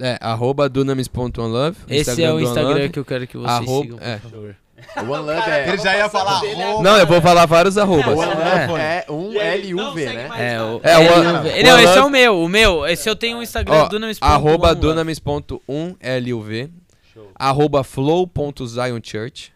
[0.00, 1.78] É, arroba dunamis.onlove.
[1.88, 4.18] Esse é o Instagram que eu quero que vocês Arroba- sigam, por é.
[4.18, 4.56] favor.
[4.96, 5.68] O One Love é.
[5.68, 6.82] Ele já ia falar arroba.
[6.82, 8.06] Não, eu vou falar vários arrobas.
[8.06, 9.04] O One Love É.
[9.08, 10.28] é um E L-U-V, né?
[10.38, 11.48] É, o, É, o- LUV.
[11.48, 12.40] o- Não, o- esse é o meu.
[12.42, 14.48] O meu, esse eu tenho um Instagram, Ó, dunamis.onlove.
[14.48, 16.70] arroba dunamis.1luv.
[17.12, 17.30] Show.
[17.34, 19.52] Arroba flow.zionchurch.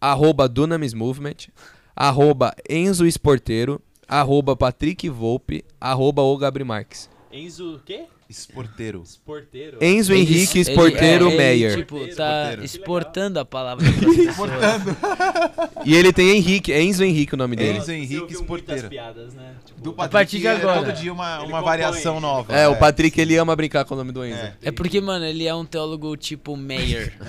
[0.00, 1.48] Arroba dunamis movement.
[1.96, 3.80] Arroba Enzo Esporteiro.
[4.08, 5.64] Arroba Patrick Volpe.
[5.80, 7.08] Arroba o Gabri Marques.
[7.32, 8.04] Enzo, o quê?
[8.28, 9.02] Esporteiro.
[9.04, 9.78] Esporteiro.
[9.80, 11.76] Enzo Ele- Henrique ele- Esporteiro é, Meyer.
[11.76, 12.64] tipo, tá esporteiro.
[12.64, 14.50] exportando a palavra pessoas.
[15.84, 17.76] E ele tem Henrique, é Enzo Henrique o nome dele.
[17.76, 18.88] Enzo Você Henrique ouviu Esporteiro.
[18.88, 19.52] piadas, né?
[19.66, 20.82] Tipo, Do A partir de é agora.
[20.82, 21.62] Todo dia uma, uma compõe.
[21.62, 22.54] variação nova.
[22.56, 24.38] É, o Patrick ele ama brincar com o nome do Enzo.
[24.38, 24.54] É.
[24.62, 27.12] É porque, mano, ele é um teólogo tipo Meyer.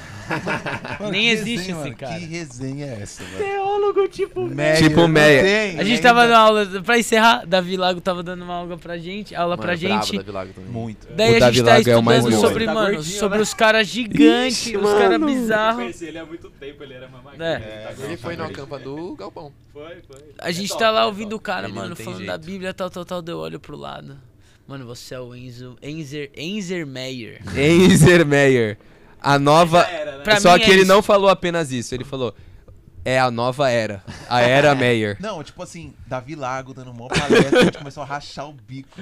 [1.00, 1.96] Mano, Nem existe resenha, esse mano.
[1.98, 2.18] cara.
[2.20, 3.38] Que resenha é essa, velho?
[3.46, 4.42] Teólogo, tipo.
[4.48, 5.44] Meyer, Tipo Meyer.
[5.44, 6.02] tem A gente ainda.
[6.02, 9.68] tava dando aula, pra encerrar, Davi Lago tava dando uma aula pra gente, aula pra
[9.76, 10.18] Mano, brabo, gente.
[10.18, 10.72] Davi Lago também.
[10.86, 11.08] Muito.
[11.16, 12.48] Daí O a Davi gente tá Lago é o mais estudando gordo.
[12.50, 13.42] sobre, Tá mano, gordinho, sobre né?
[13.44, 15.30] os caras gigantes, os caras mano.
[15.30, 15.76] Eu bizarros.
[15.82, 17.44] conheci ele há muito tempo, ele era mamaquinho.
[17.44, 17.56] É.
[17.56, 18.58] ele tá Ele foi gordinho.
[18.58, 19.52] acampa do Galpão.
[19.74, 20.22] Foi, foi.
[20.40, 21.44] A É gente top, tá lá é ouvindo o top.
[21.44, 22.46] cara, Ele mano, falando da jeito.
[22.46, 24.18] Bíblia, tal, tal, tal, deu olho pro lado.
[24.68, 27.42] Mano, você é o Enzo, Enzer, Enzer Meyer.
[27.56, 28.78] Enzer Meyer.
[29.22, 29.82] A nova.
[29.84, 30.40] Era, né?
[30.40, 30.88] Só que é ele isso.
[30.88, 32.34] não falou apenas isso, ele falou.
[33.06, 34.04] É a nova era.
[34.28, 35.16] A era Meyer.
[35.20, 39.00] Não, tipo assim, Davi Lago dando uma palestra, a gente começou a rachar o bico.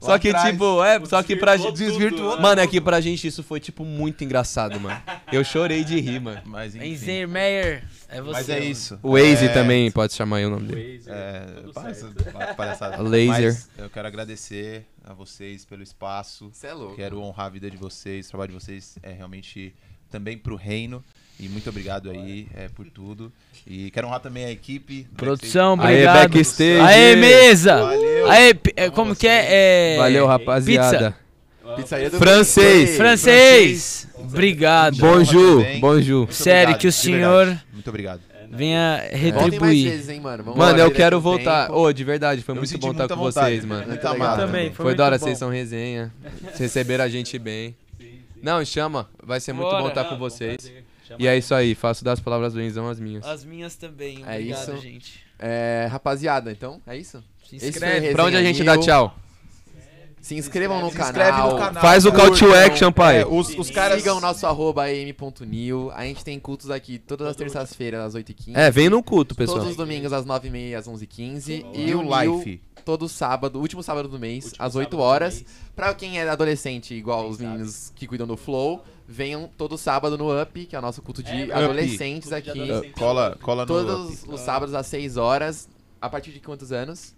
[0.00, 1.66] Só que, atrás, tipo, é, só que pra gente.
[1.66, 2.42] tudo, desvirtuou né?
[2.42, 4.98] Mano, é que pra gente isso foi, tipo, muito engraçado, mano.
[5.30, 6.40] Eu chorei de rir, mano.
[6.46, 6.86] Mas enfim.
[6.86, 8.32] Enzer Meyer, é você.
[8.32, 8.98] Mas é isso.
[9.02, 10.98] O Waze É, também pode chamar aí o nome dele.
[10.98, 11.72] Waze, É, tudo
[12.26, 13.00] essa palhaçada.
[13.04, 13.52] Laser.
[13.52, 16.50] Mas eu quero agradecer a vocês pelo espaço.
[16.50, 16.96] Você é louco.
[16.96, 18.26] Quero honrar a vida de vocês.
[18.26, 19.74] O trabalho de vocês é realmente
[20.10, 21.04] também pro reino.
[21.40, 23.32] E muito obrigado aí é, por tudo.
[23.66, 25.06] E quero honrar também a equipe.
[25.16, 25.96] Produção, Backstage.
[25.98, 26.32] Aê, obrigado.
[26.32, 26.80] backstage.
[26.80, 27.76] Aê, mesa!
[27.82, 28.30] Valeu.
[28.30, 29.94] Aê, é, como que é?
[29.94, 29.96] é...
[29.98, 31.16] Valeu, rapaziada.
[31.76, 32.96] Pizzaria do Francês.
[32.96, 34.08] Francês!
[34.18, 34.98] Obrigado.
[34.98, 36.18] Bonjour, bonjour.
[36.20, 37.58] Muito Sério, obrigado, que o senhor.
[37.72, 38.20] Muito obrigado.
[38.50, 39.90] venha Voltem mais retribuir.
[39.90, 40.44] vezes, hein, mano.
[40.44, 41.70] Vamos Mano, eu quero voltar.
[41.72, 43.50] Ô, de verdade, foi Eu muito bom estar com vontade.
[43.50, 43.88] vocês, mano.
[43.88, 44.36] Muito Eu amado.
[44.46, 45.24] também, Foi, muito da hora, bom.
[45.24, 46.12] vocês são resenha.
[46.42, 47.74] Vocês receberam a gente bem.
[48.42, 49.08] Não, chama.
[49.22, 49.82] Vai ser muito Bora.
[49.82, 50.70] bom estar Não, com vocês.
[51.12, 53.24] Chama E é isso aí, faço das palavras do Enzão as minhas.
[53.24, 54.76] As minhas também, É obrigado, isso.
[54.82, 55.20] gente.
[55.38, 57.22] É, rapaziada, então, é isso?
[57.48, 58.12] Se inscreve.
[58.12, 59.16] Pra onde a gente dá tchau?
[60.20, 61.10] Se inscrevam no Se canal.
[61.10, 61.82] inscreve no canal.
[61.82, 63.22] Faz o call to action, pai.
[63.22, 63.98] É, os, os caras.
[63.98, 65.90] Sigam o nosso arroba am.new.
[65.90, 68.52] A gente tem cultos aqui todas as terças-feiras às 8h15.
[68.54, 69.58] É, vem no culto, pessoal.
[69.58, 71.66] Todos os domingos às 9h30 às 11h15.
[71.74, 72.02] E E o.
[72.02, 72.60] Life.
[72.84, 75.44] todo sábado, último sábado do mês, Último às 8 sábado do horas.
[75.74, 77.48] Pra quem é adolescente, igual os sabe.
[77.48, 81.22] meninos que cuidam do Flow, venham todo sábado no Up, que é o nosso culto
[81.22, 82.60] de É, adolescentes Culto de aqui.
[82.62, 82.98] adolescentes.
[82.98, 83.66] Cola, cola no.
[83.66, 85.68] Todos os sábados às 6 horas.
[86.00, 87.14] A partir de quantos anos?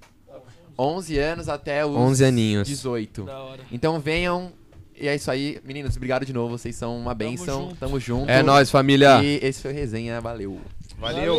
[0.78, 2.66] 11 anos até os 11 aninhos.
[2.68, 3.23] 18.
[3.23, 3.60] Da hora.
[3.70, 4.52] Então venham.
[4.97, 5.97] E é isso aí, meninos.
[5.97, 6.58] Obrigado de novo.
[6.58, 7.62] Vocês são uma bênção.
[7.68, 7.76] junto.
[7.76, 8.28] Tamo junto.
[8.31, 9.23] É nóis, família.
[9.23, 10.20] E esse foi o Resenha.
[10.20, 10.60] Valeu.
[10.98, 11.36] Valeu.